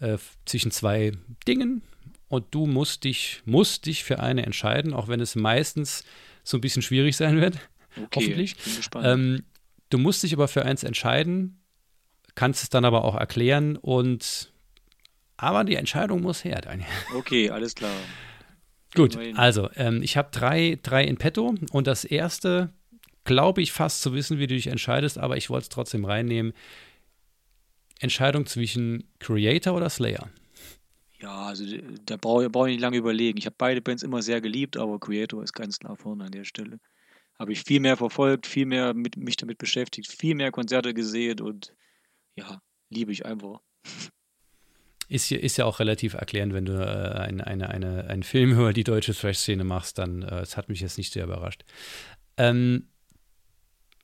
äh, 0.00 0.16
zwischen 0.46 0.70
zwei 0.70 1.12
Dingen, 1.46 1.82
und 2.30 2.46
du 2.52 2.64
musst 2.64 3.04
dich, 3.04 3.42
musst 3.44 3.86
dich 3.86 4.04
für 4.04 4.20
eine 4.20 4.46
entscheiden, 4.46 4.94
auch 4.94 5.08
wenn 5.08 5.20
es 5.20 5.34
meistens 5.34 6.04
so 6.44 6.56
ein 6.56 6.60
bisschen 6.60 6.80
schwierig 6.80 7.16
sein 7.16 7.40
wird. 7.40 7.58
Okay, 7.96 8.06
hoffentlich. 8.14 8.56
Ähm, 8.94 9.42
du 9.90 9.98
musst 9.98 10.22
dich 10.22 10.32
aber 10.32 10.46
für 10.46 10.64
eins 10.64 10.84
entscheiden, 10.84 11.60
kannst 12.36 12.62
es 12.62 12.70
dann 12.70 12.84
aber 12.84 13.04
auch 13.04 13.16
erklären 13.16 13.76
und 13.76 14.52
aber 15.36 15.64
die 15.64 15.74
Entscheidung 15.74 16.22
muss 16.22 16.44
her, 16.44 16.60
Daniel. 16.60 16.86
Okay, 17.16 17.50
alles 17.50 17.74
klar. 17.74 17.92
Gut, 18.94 19.18
also 19.34 19.68
ähm, 19.74 20.00
ich 20.02 20.16
habe 20.16 20.28
drei, 20.30 20.78
drei 20.82 21.04
in 21.04 21.16
petto 21.16 21.54
und 21.72 21.86
das 21.88 22.04
erste 22.04 22.72
glaube 23.24 23.60
ich 23.60 23.72
fast 23.72 24.02
zu 24.02 24.14
wissen, 24.14 24.38
wie 24.38 24.46
du 24.46 24.54
dich 24.54 24.68
entscheidest, 24.68 25.18
aber 25.18 25.36
ich 25.36 25.50
wollte 25.50 25.64
es 25.64 25.68
trotzdem 25.68 26.04
reinnehmen. 26.04 26.52
Entscheidung 27.98 28.46
zwischen 28.46 29.04
Creator 29.18 29.74
oder 29.74 29.90
Slayer? 29.90 30.30
Ja, 31.22 31.46
also 31.46 31.64
da 32.06 32.16
brauche 32.16 32.48
brauch 32.48 32.66
ich 32.66 32.72
nicht 32.72 32.80
lange 32.80 32.96
überlegen. 32.96 33.38
Ich 33.38 33.46
habe 33.46 33.56
beide 33.58 33.82
Bands 33.82 34.02
immer 34.02 34.22
sehr 34.22 34.40
geliebt, 34.40 34.76
aber 34.76 34.98
Creator 34.98 35.42
ist 35.42 35.52
ganz 35.52 35.78
klar 35.78 35.96
vorne 35.96 36.24
an 36.24 36.32
der 36.32 36.44
Stelle. 36.44 36.80
Habe 37.38 37.52
ich 37.52 37.62
viel 37.62 37.80
mehr 37.80 37.96
verfolgt, 37.96 38.46
viel 38.46 38.66
mehr 38.66 38.94
mit, 38.94 39.16
mich 39.16 39.36
damit 39.36 39.58
beschäftigt, 39.58 40.10
viel 40.10 40.34
mehr 40.34 40.50
Konzerte 40.50 40.94
gesehen 40.94 41.40
und 41.40 41.74
ja, 42.36 42.60
liebe 42.88 43.12
ich 43.12 43.26
einfach. 43.26 43.60
Ist, 45.08 45.32
ist 45.32 45.56
ja 45.56 45.64
auch 45.64 45.80
relativ 45.80 46.14
erklärend, 46.14 46.54
wenn 46.54 46.66
du 46.66 46.74
äh, 46.74 47.18
eine, 47.18 47.44
eine, 47.44 47.68
eine, 47.68 48.04
einen 48.06 48.22
Film 48.22 48.52
über 48.60 48.72
die 48.72 48.84
deutsche 48.84 49.12
Thrash-Szene 49.12 49.64
machst, 49.64 49.98
dann, 49.98 50.22
äh, 50.22 50.38
es 50.42 50.56
hat 50.56 50.68
mich 50.68 50.80
jetzt 50.80 50.98
nicht 50.98 51.12
sehr 51.12 51.24
überrascht. 51.24 51.64
Ähm, 52.36 52.86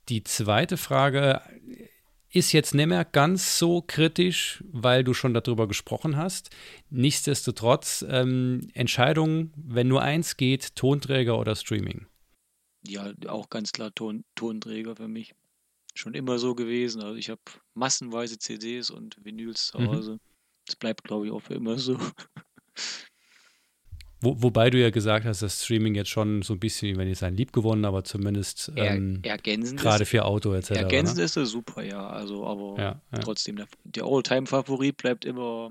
die 0.09 0.25
zweite 0.25 0.77
Frage 0.77 1.43
ist 2.37 2.53
jetzt 2.53 2.75
nicht 2.75 2.87
mehr 2.87 3.07
ganz 3.07 3.59
so 3.59 3.81
kritisch, 3.81 4.63
weil 4.71 5.03
du 5.03 5.15
schon 5.15 5.33
darüber 5.33 5.67
gesprochen 5.67 6.19
hast. 6.19 6.51
Nichtsdestotrotz, 6.91 8.05
ähm, 8.09 8.69
Entscheidung, 8.75 9.53
wenn 9.57 9.89
nur 9.89 10.03
eins 10.03 10.37
geht, 10.37 10.77
Tonträger 10.77 11.39
oder 11.39 11.57
Streaming? 11.57 12.07
Ja, 12.87 13.13
auch 13.27 13.49
ganz 13.49 13.73
klar 13.73 13.91
Ton, 13.95 14.25
Tonträger 14.35 14.97
für 14.97 15.09
mich. 15.09 15.35
Schon 15.95 16.13
immer 16.13 16.39
so 16.39 16.55
gewesen. 16.55 17.03
Also 17.03 17.17
ich 17.17 17.31
habe 17.31 17.41
massenweise 17.73 18.39
CDs 18.39 18.91
und 18.91 19.17
Vinyls 19.25 19.69
zu 19.69 19.79
mhm. 19.79 19.89
Hause. 19.89 20.13
Mhm. 20.13 20.21
Das 20.67 20.77
bleibt, 20.77 21.05
glaube 21.05 21.27
ich, 21.27 21.33
auch 21.33 21.41
für 21.41 21.55
immer 21.55 21.79
so. 21.79 21.99
Wo, 24.21 24.43
wobei 24.43 24.71
du 24.71 24.81
ja 24.81 24.91
gesagt 24.91 25.27
hast, 25.27 25.43
dass 25.43 25.65
Streaming 25.65 25.95
jetzt 25.95 26.09
schon 26.09 26.43
so 26.43 26.55
ein 26.55 26.59
bisschen, 26.59 26.97
wenn 26.97 27.09
ich 27.09 27.19
sein 27.19 27.37
lieb 27.37 27.53
gewonnen, 27.53 27.85
aber 27.85 28.03
zumindest 28.03 28.73
ähm, 28.77 29.21
ergänzend 29.23 29.79
gerade 29.79 30.07
für 30.07 30.25
Auto 30.25 30.55
etc. 30.55 30.71
Ergänzend 30.71 31.19
ne? 31.19 31.25
ist 31.25 31.37
er 31.37 31.45
super, 31.45 31.83
ja. 31.83 32.09
Also, 32.09 32.47
aber 32.47 32.83
ja, 32.83 33.01
ja. 33.13 33.19
trotzdem, 33.19 33.57
der, 33.57 33.67
der 33.85 34.05
All-Time-Favorit 34.05 34.97
bleibt 34.97 35.25
immer 35.27 35.71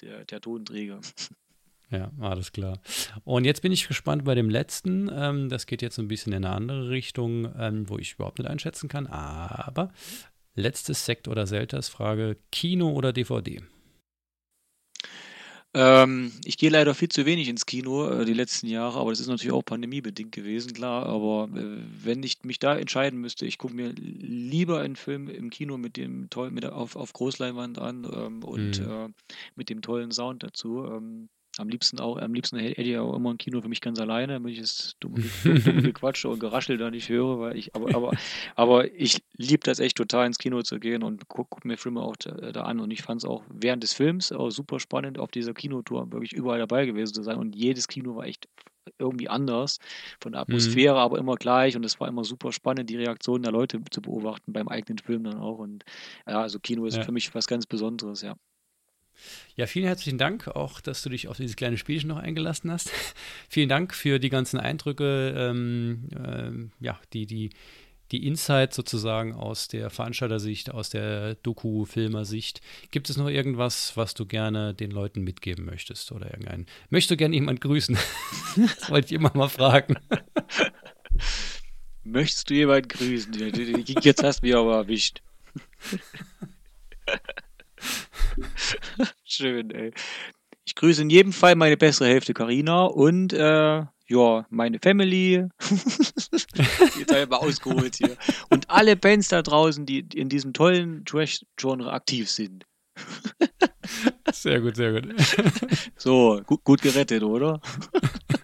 der, 0.00 0.24
der 0.24 0.40
Tonträger. 0.40 1.00
Ja, 1.90 2.10
alles 2.20 2.52
klar. 2.52 2.80
Und 3.24 3.44
jetzt 3.44 3.60
bin 3.60 3.70
ich 3.70 3.86
gespannt 3.86 4.24
bei 4.24 4.34
dem 4.34 4.48
letzten. 4.48 5.10
Ähm, 5.12 5.50
das 5.50 5.66
geht 5.66 5.82
jetzt 5.82 5.98
ein 5.98 6.08
bisschen 6.08 6.32
in 6.32 6.44
eine 6.44 6.54
andere 6.54 6.88
Richtung, 6.88 7.52
ähm, 7.58 7.88
wo 7.88 7.98
ich 7.98 8.14
überhaupt 8.14 8.38
nicht 8.38 8.48
einschätzen 8.48 8.88
kann. 8.88 9.06
Aber 9.06 9.92
letztes 10.54 11.04
Sekt 11.04 11.28
oder 11.28 11.46
Selters 11.46 11.90
Frage: 11.90 12.38
Kino 12.50 12.92
oder 12.92 13.12
DVD? 13.12 13.60
Ähm, 15.74 16.32
ich 16.44 16.58
gehe 16.58 16.68
leider 16.68 16.94
viel 16.94 17.08
zu 17.08 17.24
wenig 17.24 17.48
ins 17.48 17.64
Kino 17.64 18.06
äh, 18.06 18.24
die 18.26 18.34
letzten 18.34 18.66
Jahre, 18.66 19.00
aber 19.00 19.10
das 19.10 19.20
ist 19.20 19.28
natürlich 19.28 19.54
auch 19.54 19.64
pandemiebedingt 19.64 20.32
gewesen, 20.32 20.74
klar. 20.74 21.06
Aber 21.06 21.48
äh, 21.56 21.78
wenn 22.04 22.22
ich 22.22 22.42
mich 22.44 22.58
da 22.58 22.76
entscheiden 22.76 23.20
müsste, 23.20 23.46
ich 23.46 23.56
gucke 23.56 23.74
mir 23.74 23.92
lieber 23.92 24.80
einen 24.80 24.96
Film 24.96 25.28
im 25.28 25.48
Kino 25.48 25.78
mit 25.78 25.96
dem 25.96 26.28
toll, 26.28 26.50
mit 26.50 26.64
der, 26.64 26.76
auf, 26.76 26.96
auf 26.96 27.14
Großleinwand 27.14 27.78
an 27.78 28.06
ähm, 28.14 28.44
und 28.44 28.80
mhm. 28.80 28.90
äh, 28.90 29.08
mit 29.54 29.70
dem 29.70 29.80
tollen 29.80 30.10
Sound 30.10 30.42
dazu. 30.42 30.84
Ähm, 30.84 31.30
am 31.58 31.68
liebsten 31.68 32.00
auch, 32.00 32.16
am 32.18 32.32
liebsten 32.32 32.58
hätte 32.58 32.80
ich 32.80 32.96
auch 32.96 33.14
immer 33.14 33.30
ein 33.30 33.38
Kino 33.38 33.60
für 33.60 33.68
mich 33.68 33.80
ganz 33.80 34.00
alleine, 34.00 34.34
damit 34.34 34.52
ich 34.52 34.60
das 34.60 34.96
dumme, 35.00 35.22
dumme 35.44 35.82
Gequatsche 35.82 36.28
und 36.28 36.38
Geraschel 36.38 36.78
da 36.78 36.90
nicht 36.90 37.08
höre, 37.08 37.38
weil 37.40 37.56
ich, 37.56 37.74
aber, 37.74 37.94
aber, 37.94 38.12
aber 38.56 38.92
ich 38.94 39.22
liebe 39.36 39.62
das 39.64 39.78
echt 39.78 39.96
total 39.96 40.26
ins 40.26 40.38
Kino 40.38 40.62
zu 40.62 40.80
gehen 40.80 41.02
und 41.02 41.28
gucke 41.28 41.48
guck 41.50 41.64
mir 41.64 41.76
Filme 41.76 42.00
auch 42.00 42.16
da, 42.16 42.52
da, 42.52 42.62
an 42.62 42.80
und 42.80 42.90
ich 42.90 43.02
fand 43.02 43.22
es 43.22 43.28
auch 43.28 43.42
während 43.52 43.82
des 43.82 43.92
Films 43.92 44.32
auch 44.32 44.50
super 44.50 44.80
spannend, 44.80 45.18
auf 45.18 45.30
dieser 45.30 45.52
Kinotour 45.52 46.10
wirklich 46.10 46.32
überall 46.32 46.58
dabei 46.58 46.86
gewesen 46.86 47.14
zu 47.14 47.22
sein 47.22 47.36
und 47.36 47.54
jedes 47.54 47.88
Kino 47.88 48.16
war 48.16 48.24
echt 48.24 48.48
irgendwie 48.98 49.28
anders 49.28 49.78
von 50.20 50.32
der 50.32 50.40
mhm. 50.40 50.42
Atmosphäre, 50.42 50.94
mhm. 50.94 51.00
aber 51.00 51.18
immer 51.18 51.36
gleich 51.36 51.76
und 51.76 51.84
es 51.84 52.00
war 52.00 52.08
immer 52.08 52.24
super 52.24 52.52
spannend, 52.52 52.88
die 52.88 52.96
Reaktionen 52.96 53.42
der 53.42 53.52
Leute 53.52 53.80
zu 53.90 54.00
beobachten 54.00 54.52
beim 54.52 54.68
eigenen 54.68 54.98
Film 54.98 55.24
dann 55.24 55.38
auch 55.38 55.58
und 55.58 55.84
ja, 56.26 56.40
also 56.40 56.58
Kino 56.58 56.86
ist 56.86 56.96
ja. 56.96 57.04
für 57.04 57.12
mich 57.12 57.34
was 57.34 57.46
ganz 57.46 57.66
Besonderes, 57.66 58.22
ja. 58.22 58.36
Ja, 59.56 59.66
vielen 59.66 59.86
herzlichen 59.86 60.18
Dank 60.18 60.48
auch, 60.48 60.80
dass 60.80 61.02
du 61.02 61.10
dich 61.10 61.28
auf 61.28 61.36
dieses 61.36 61.56
kleine 61.56 61.76
Spielchen 61.76 62.08
noch 62.08 62.18
eingelassen 62.18 62.70
hast. 62.70 62.90
vielen 63.48 63.68
Dank 63.68 63.94
für 63.94 64.18
die 64.18 64.30
ganzen 64.30 64.58
Eindrücke, 64.58 65.34
ähm, 65.36 66.08
ähm, 66.16 66.72
ja, 66.80 66.98
die, 67.12 67.26
die, 67.26 67.50
die 68.12 68.26
Insight 68.26 68.74
sozusagen 68.74 69.34
aus 69.34 69.68
der 69.68 69.90
Veranstaltersicht, 69.90 70.70
aus 70.70 70.90
der 70.90 71.34
Doku-Filmer-Sicht. 71.36 72.60
Gibt 72.90 73.10
es 73.10 73.16
noch 73.16 73.28
irgendwas, 73.28 73.96
was 73.96 74.14
du 74.14 74.26
gerne 74.26 74.74
den 74.74 74.90
Leuten 74.90 75.22
mitgeben 75.22 75.64
möchtest? 75.64 76.12
Oder 76.12 76.30
irgendein. 76.30 76.66
Möchtest 76.90 77.12
du 77.12 77.16
gerne 77.16 77.34
jemand 77.34 77.60
grüßen? 77.60 77.96
das 78.56 78.90
wollte 78.90 79.06
ich 79.06 79.12
immer 79.12 79.32
mal 79.34 79.48
fragen. 79.48 79.96
Möchtest 82.04 82.50
du 82.50 82.54
jemanden 82.54 82.88
grüßen? 82.88 83.32
Jetzt 84.02 84.22
hast 84.22 84.42
du 84.42 84.46
mich 84.46 84.56
aber 84.56 84.76
erwischt. 84.76 85.22
Schön, 89.24 89.70
ey. 89.70 89.92
Ich 90.64 90.74
grüße 90.74 91.02
in 91.02 91.10
jedem 91.10 91.32
Fall 91.32 91.56
meine 91.56 91.76
bessere 91.76 92.08
Hälfte 92.08 92.34
Karina 92.34 92.84
und 92.84 93.32
äh, 93.32 93.82
ja, 94.06 94.46
meine 94.50 94.78
Family. 94.78 95.48
Jetzt 96.98 97.10
habe 97.10 97.22
ich 97.22 97.28
mal 97.28 97.36
ausgeholt 97.38 97.96
hier. 97.96 98.16
Und 98.50 98.70
alle 98.70 98.96
Bands 98.96 99.28
da 99.28 99.42
draußen, 99.42 99.86
die 99.86 100.00
in 100.14 100.28
diesem 100.28 100.52
tollen 100.52 101.04
Trash-Genre 101.04 101.92
aktiv 101.92 102.30
sind. 102.30 102.64
sehr 104.32 104.60
gut, 104.60 104.76
sehr 104.76 105.00
gut. 105.00 105.14
so, 105.96 106.42
gut, 106.44 106.62
gut 106.62 106.82
gerettet, 106.82 107.22
oder? 107.22 107.60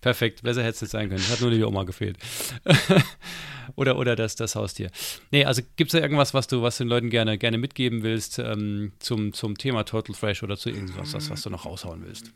Perfekt, 0.00 0.42
besser 0.42 0.62
hätte 0.62 0.74
es 0.74 0.80
jetzt 0.80 0.90
sein 0.90 1.08
können. 1.08 1.28
Hat 1.28 1.40
nur 1.40 1.50
die 1.50 1.62
Oma 1.62 1.84
gefehlt. 1.84 2.18
oder 3.76 3.98
oder 3.98 4.16
das, 4.16 4.36
das 4.36 4.54
Haustier. 4.54 4.90
Nee, 5.30 5.44
also 5.44 5.62
gibt 5.76 5.92
es 5.92 5.98
da 5.98 6.02
irgendwas, 6.04 6.34
was 6.34 6.46
du, 6.46 6.62
was 6.62 6.78
den 6.78 6.88
Leuten 6.88 7.10
gerne, 7.10 7.38
gerne 7.38 7.58
mitgeben 7.58 8.02
willst 8.02 8.38
ähm, 8.38 8.92
zum, 8.98 9.32
zum 9.32 9.56
Thema 9.56 9.84
Turtle 9.84 10.14
Fresh 10.14 10.42
oder 10.42 10.56
zu 10.56 10.70
irgendwas, 10.70 11.14
was, 11.14 11.30
was 11.30 11.42
du 11.42 11.50
noch 11.50 11.66
raushauen 11.66 12.04
willst? 12.04 12.32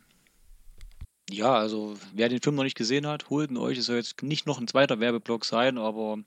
Ja, 1.31 1.55
also 1.55 1.97
wer 2.15 2.29
den 2.29 2.41
Film 2.41 2.55
noch 2.55 2.63
nicht 2.63 2.77
gesehen 2.77 3.07
hat, 3.07 3.31
holt 3.31 3.51
ihn 3.51 3.57
euch. 3.57 3.79
Es 3.79 3.87
soll 3.87 3.97
jetzt 3.97 4.23
nicht 4.23 4.47
noch 4.47 4.61
ein 4.61 4.69
zweiter 4.69 5.01
Werbeblock 5.01 5.45
sein, 5.45 5.77
aber 5.77 6.19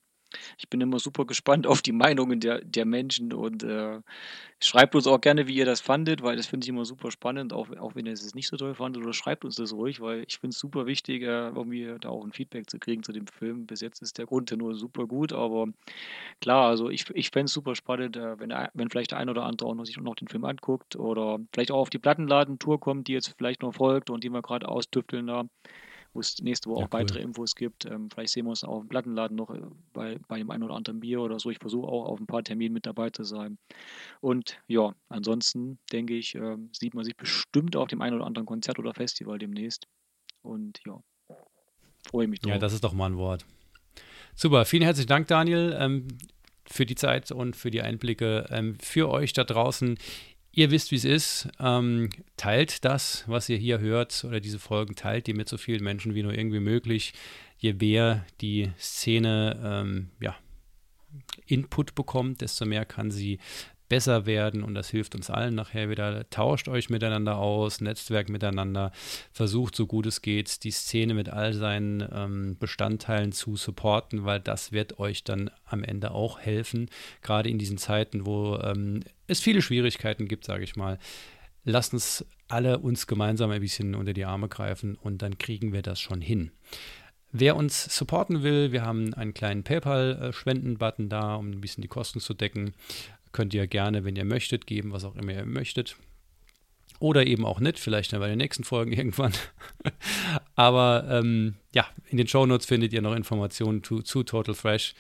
ich 0.58 0.70
bin 0.70 0.82
immer 0.82 1.00
super 1.00 1.26
gespannt 1.26 1.68
auf 1.68 1.82
die 1.82 1.92
Meinungen 1.92 2.40
der, 2.40 2.64
der 2.64 2.86
Menschen 2.86 3.34
und 3.34 3.64
äh, 3.64 4.02
schreibt 4.60 4.96
uns 4.96 5.08
auch 5.08 5.22
gerne, 5.22 5.48
wie 5.48 5.56
ihr 5.56 5.66
das 5.66 5.82
fandet, 5.82 6.22
weil 6.22 6.36
das 6.36 6.48
finde 6.48 6.66
ich 6.66 6.70
immer 6.70 6.86
super 6.86 7.12
spannend, 7.12 7.54
auch, 7.54 7.70
auch 7.78 7.96
wenn 7.96 8.06
ihr 8.06 8.14
es 8.14 8.36
nicht 8.36 8.48
so 8.48 8.58
toll 8.58 8.76
fandet, 8.76 9.04
oder 9.04 9.14
schreibt 9.14 9.46
uns 9.46 9.56
das 9.56 9.74
ruhig, 9.74 10.02
weil 10.02 10.24
ich 10.28 10.38
finde 10.38 10.54
es 10.54 10.60
super 10.60 10.86
wichtig, 10.86 11.24
äh, 11.24 11.48
irgendwie 11.50 11.96
da 12.00 12.10
auch 12.10 12.24
ein 12.24 12.34
Feedback 12.34 12.70
zu 12.70 12.80
kriegen 12.80 13.04
zu 13.04 13.12
dem 13.12 13.28
Film. 13.28 13.66
Bis 13.66 13.82
jetzt 13.82 14.02
ist 14.02 14.18
der 14.18 14.26
Grund 14.26 14.52
nur 14.52 14.76
super 14.76 15.08
gut, 15.08 15.34
aber 15.34 15.68
klar, 16.42 16.68
also 16.70 16.90
ich, 16.90 17.10
ich 17.12 17.30
fände 17.30 17.46
es 17.46 17.54
super 17.54 17.76
spannend, 17.76 18.18
äh, 18.18 18.40
wenn, 18.40 18.54
wenn 18.74 18.90
vielleicht 18.90 19.12
der 19.12 19.20
ein 19.20 19.30
oder 19.30 19.44
andere 19.44 19.70
auch 19.70 19.76
noch 19.76 19.86
sich 19.86 19.98
noch 19.98 20.16
den 20.16 20.28
Film 20.28 20.46
anguckt 20.46 20.96
oder 20.96 21.40
vielleicht 21.54 21.72
auch 21.72 21.80
auf 21.80 21.90
die 21.90 22.00
Plattenladen-Tour 22.00 22.80
kommt, 22.80 23.08
die 23.08 23.14
jetzt 23.14 23.36
vielleicht 23.38 23.62
noch 23.62 23.74
folgt 23.74 24.10
und 24.10 24.24
die 24.24 24.30
wir 24.30 24.42
gerade 24.42 24.68
austüfteln 24.68 25.28
da 25.28 25.46
wo 26.14 26.20
es 26.20 26.40
nächste 26.42 26.70
Woche 26.70 26.82
ja, 26.82 26.86
auch 26.86 26.94
cool. 26.94 27.00
weitere 27.00 27.20
Infos 27.22 27.56
gibt. 27.56 27.86
Ähm, 27.86 28.10
vielleicht 28.10 28.34
sehen 28.34 28.46
wir 28.46 28.52
uns 28.52 28.64
auch 28.64 28.82
im 28.82 28.88
Plattenladen 28.88 29.36
noch 29.38 29.50
äh, 29.50 29.62
bei, 29.94 30.18
bei 30.28 30.38
dem 30.40 30.50
einen 30.52 30.64
oder 30.64 30.76
anderen 30.76 31.00
Bier 31.00 31.22
oder 31.22 31.40
so. 31.40 31.50
Ich 31.50 31.60
versuche 31.60 31.88
auch 31.88 32.06
auf 32.06 32.20
ein 32.20 32.28
paar 32.28 32.44
Terminen 32.44 32.74
mit 32.74 32.86
dabei 32.86 33.10
zu 33.10 33.24
sein. 33.24 33.58
Und 34.22 34.60
ja, 34.68 34.94
ansonsten 35.10 35.80
denke 35.92 36.16
ich, 36.16 36.36
äh, 36.36 36.58
sieht 36.72 36.94
man 36.94 37.04
sich 37.04 37.16
bestimmt 37.16 37.76
auf 37.76 37.88
dem 37.88 38.02
einen 38.02 38.16
oder 38.16 38.26
anderen 38.26 38.46
Konzert 38.46 38.80
oder 38.80 38.94
Festival 38.94 39.38
demnächst. 39.38 39.88
Und 40.42 40.80
ja, 40.86 41.02
freue 42.08 42.28
mich 42.28 42.40
drauf. 42.40 42.52
Ja, 42.52 42.58
das 42.58 42.74
ist 42.74 42.84
doch 42.84 42.94
mal 42.94 43.08
ein 43.08 43.18
Wort. 43.18 43.46
Super, 44.36 44.66
vielen 44.66 44.84
herzlichen 44.84 45.10
Dank, 45.10 45.28
Daniel, 45.28 45.76
ähm, 45.80 46.08
für 46.66 46.86
die 46.86 46.96
Zeit 46.96 47.32
und 47.32 47.56
für 47.56 47.72
die 47.72 47.82
Einblicke. 47.82 48.48
Ähm, 48.50 48.78
für 48.80 49.10
euch 49.10 49.34
da 49.34 49.44
draußen, 49.44 49.98
Ihr 50.52 50.72
wisst, 50.72 50.92
wie 50.92 50.96
es 50.96 51.06
ist. 51.06 51.48
Ähm, 51.60 52.10
teilt 52.38 52.84
das, 52.84 53.24
was 53.28 53.50
ihr 53.50 53.58
hier 53.58 53.80
hört 53.80 54.24
oder 54.24 54.40
diese 54.40 54.60
Folgen, 54.60 54.96
teilt 54.96 55.28
die 55.28 55.34
mit 55.34 55.48
so 55.48 55.58
vielen 55.58 55.84
Menschen 55.84 56.16
wie 56.16 56.24
nur 56.24 56.34
irgendwie 56.34 56.60
möglich. 56.60 57.14
Je 57.58 57.80
mehr 57.80 58.26
die 58.42 58.72
Szene 58.80 59.60
ähm, 59.64 60.10
ja, 60.20 60.36
Input 61.46 61.96
bekommt, 61.96 62.42
desto 62.42 62.66
mehr 62.66 62.86
kann 62.86 63.12
sie 63.12 63.40
besser 63.90 64.26
werden 64.26 64.64
und 64.64 64.76
das 64.76 64.90
hilft 64.90 65.16
uns 65.16 65.30
allen 65.30 65.56
nachher 65.56 65.90
wieder. 65.90 66.30
Tauscht 66.30 66.70
euch 66.70 66.90
miteinander 66.90 67.38
aus, 67.38 67.82
Netzwerk 67.82 68.30
miteinander, 68.30 68.92
versucht 69.34 69.76
so 69.76 69.88
gut 69.88 70.06
es 70.06 70.22
geht, 70.22 70.64
die 70.64 70.72
Szene 70.72 71.14
mit 71.14 71.30
all 71.30 71.54
seinen 71.54 72.08
ähm, 72.14 72.58
Bestandteilen 72.60 73.32
zu 73.32 73.58
supporten, 73.58 74.24
weil 74.24 74.40
das 74.40 74.72
wird 74.72 75.00
euch 75.00 75.24
dann 75.24 75.50
am 75.66 75.84
Ende 75.84 76.12
auch 76.12 76.40
helfen, 76.40 76.90
gerade 77.22 77.50
in 77.50 77.58
diesen 77.58 77.78
Zeiten, 77.78 78.26
wo 78.26 78.58
ähm, 78.58 79.02
es 79.28 79.42
viele 79.42 79.62
Schwierigkeiten 79.62 80.28
gibt, 80.28 80.46
sage 80.46 80.64
ich 80.64 80.76
mal. 80.76 81.00
Lasst 81.66 81.94
uns 81.94 82.26
alle 82.48 82.80
uns 82.80 83.08
gemeinsam 83.08 83.52
ein 83.52 83.62
bisschen 83.62 83.96
unter 83.96 84.14
die 84.14 84.26
Arme 84.26 84.48
greifen 84.48 84.96
und 84.96 85.22
dann 85.22 85.38
kriegen 85.38 85.74
wir 85.74 85.82
das 85.82 86.00
schon 86.00 86.22
hin. 86.22 86.52
Wer 87.32 87.56
uns 87.56 87.96
supporten 87.96 88.42
will, 88.42 88.72
wir 88.72 88.82
haben 88.82 89.14
einen 89.14 89.36
kleinen 89.36 89.64
PayPal-Spenden-Button 89.64 91.10
da, 91.10 91.36
um 91.36 91.52
ein 91.52 91.62
bisschen 91.62 91.84
die 91.84 91.88
Kosten 91.88 92.20
zu 92.20 92.34
decken. 92.34 92.74
Könnt 93.32 93.54
ihr 93.54 93.68
gerne, 93.68 94.04
wenn 94.04 94.16
ihr 94.16 94.26
möchtet, 94.26 94.66
geben, 94.68 94.92
was 94.92 95.04
auch 95.04 95.16
immer 95.16 95.34
ihr 95.34 95.46
möchtet. 95.46 95.96
Oder 97.00 97.26
eben 97.26 97.46
auch 97.46 97.60
nicht, 97.62 97.80
vielleicht 97.80 98.12
dann 98.12 98.20
bei 98.20 98.28
den 98.28 98.38
nächsten 98.38 98.64
Folgen 98.64 98.92
irgendwann. 98.98 99.34
Aber 100.56 101.06
ähm, 101.10 101.56
ja, 101.74 101.88
in 102.10 102.18
den 102.18 102.28
Shownotes 102.28 102.66
findet 102.66 102.92
ihr 102.94 103.02
noch 103.02 103.16
Informationen 103.16 103.84
zu, 103.84 104.02
zu 104.02 104.24
Total 104.24 104.54
Fresh. 104.54 104.96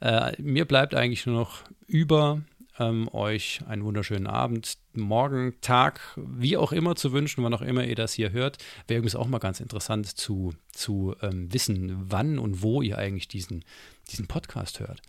Äh, 0.00 0.40
mir 0.40 0.64
bleibt 0.64 0.94
eigentlich 0.94 1.26
nur 1.26 1.36
noch 1.36 1.64
über 1.86 2.42
ähm, 2.78 3.08
euch 3.12 3.60
einen 3.66 3.84
wunderschönen 3.84 4.26
Abend, 4.26 4.78
morgen, 4.94 5.54
Tag, 5.60 6.00
wie 6.16 6.56
auch 6.56 6.72
immer 6.72 6.96
zu 6.96 7.12
wünschen, 7.12 7.44
wann 7.44 7.54
auch 7.54 7.62
immer 7.62 7.84
ihr 7.84 7.96
das 7.96 8.14
hier 8.14 8.32
hört. 8.32 8.58
Wäre 8.86 8.98
übrigens 8.98 9.16
auch 9.16 9.26
mal 9.26 9.38
ganz 9.38 9.60
interessant 9.60 10.06
zu, 10.06 10.54
zu 10.72 11.14
ähm, 11.20 11.52
wissen, 11.52 12.10
wann 12.10 12.38
und 12.38 12.62
wo 12.62 12.80
ihr 12.80 12.96
eigentlich 12.96 13.28
diesen, 13.28 13.64
diesen 14.10 14.26
Podcast 14.26 14.80
hört. 14.80 15.02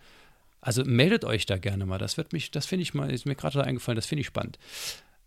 Also 0.62 0.84
meldet 0.84 1.24
euch 1.24 1.44
da 1.44 1.58
gerne 1.58 1.84
mal. 1.84 1.98
Das 1.98 2.16
wird 2.16 2.32
mich, 2.32 2.50
das 2.52 2.66
finde 2.66 2.84
ich 2.84 2.94
mal, 2.94 3.12
ist 3.12 3.26
mir 3.26 3.34
gerade 3.34 3.62
eingefallen, 3.64 3.96
das 3.96 4.06
finde 4.06 4.20
ich 4.20 4.28
spannend. 4.28 4.58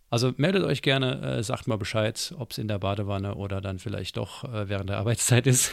Also 0.08 0.32
meldet 0.36 0.64
euch 0.64 0.82
gerne, 0.82 1.20
äh, 1.20 1.42
sagt 1.42 1.68
mal 1.68 1.76
Bescheid, 1.76 2.34
ob 2.38 2.52
es 2.52 2.58
in 2.58 2.68
der 2.68 2.78
Badewanne 2.78 3.34
oder 3.34 3.60
dann 3.60 3.78
vielleicht 3.78 4.16
doch 4.16 4.44
äh, 4.44 4.68
während 4.68 4.88
der 4.88 4.96
Arbeitszeit 4.96 5.46
ist. 5.46 5.72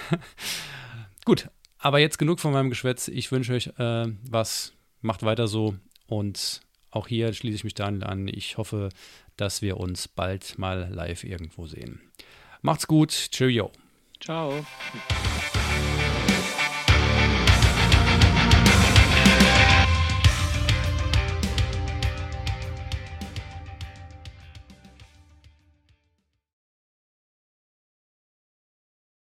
Gut, 1.26 1.50
aber 1.78 2.00
jetzt 2.00 2.18
genug 2.20 2.42
von 2.42 2.52
meinem 2.52 2.70
Geschwätz. 2.70 3.08
Ich 3.08 3.32
wünsche 3.32 3.54
euch 3.54 3.68
äh, 3.78 4.08
was, 4.30 4.74
macht 5.02 5.24
weiter 5.24 5.48
so 5.48 5.76
und 6.08 6.62
auch 6.92 7.08
hier 7.08 7.32
schließe 7.32 7.56
ich 7.56 7.64
mich 7.64 7.74
Daniel 7.74 8.04
an. 8.04 8.28
Ich 8.28 8.58
hoffe, 8.58 8.90
dass 9.38 9.62
wir 9.62 9.78
uns 9.78 10.10
bald 10.10 10.58
mal 10.60 10.90
live 10.92 11.24
irgendwo 11.24 11.68
sehen. 11.68 12.02
Macht's 12.62 12.86
gut, 12.86 13.12
cheerio. 13.32 13.72
Ciao. 14.20 14.66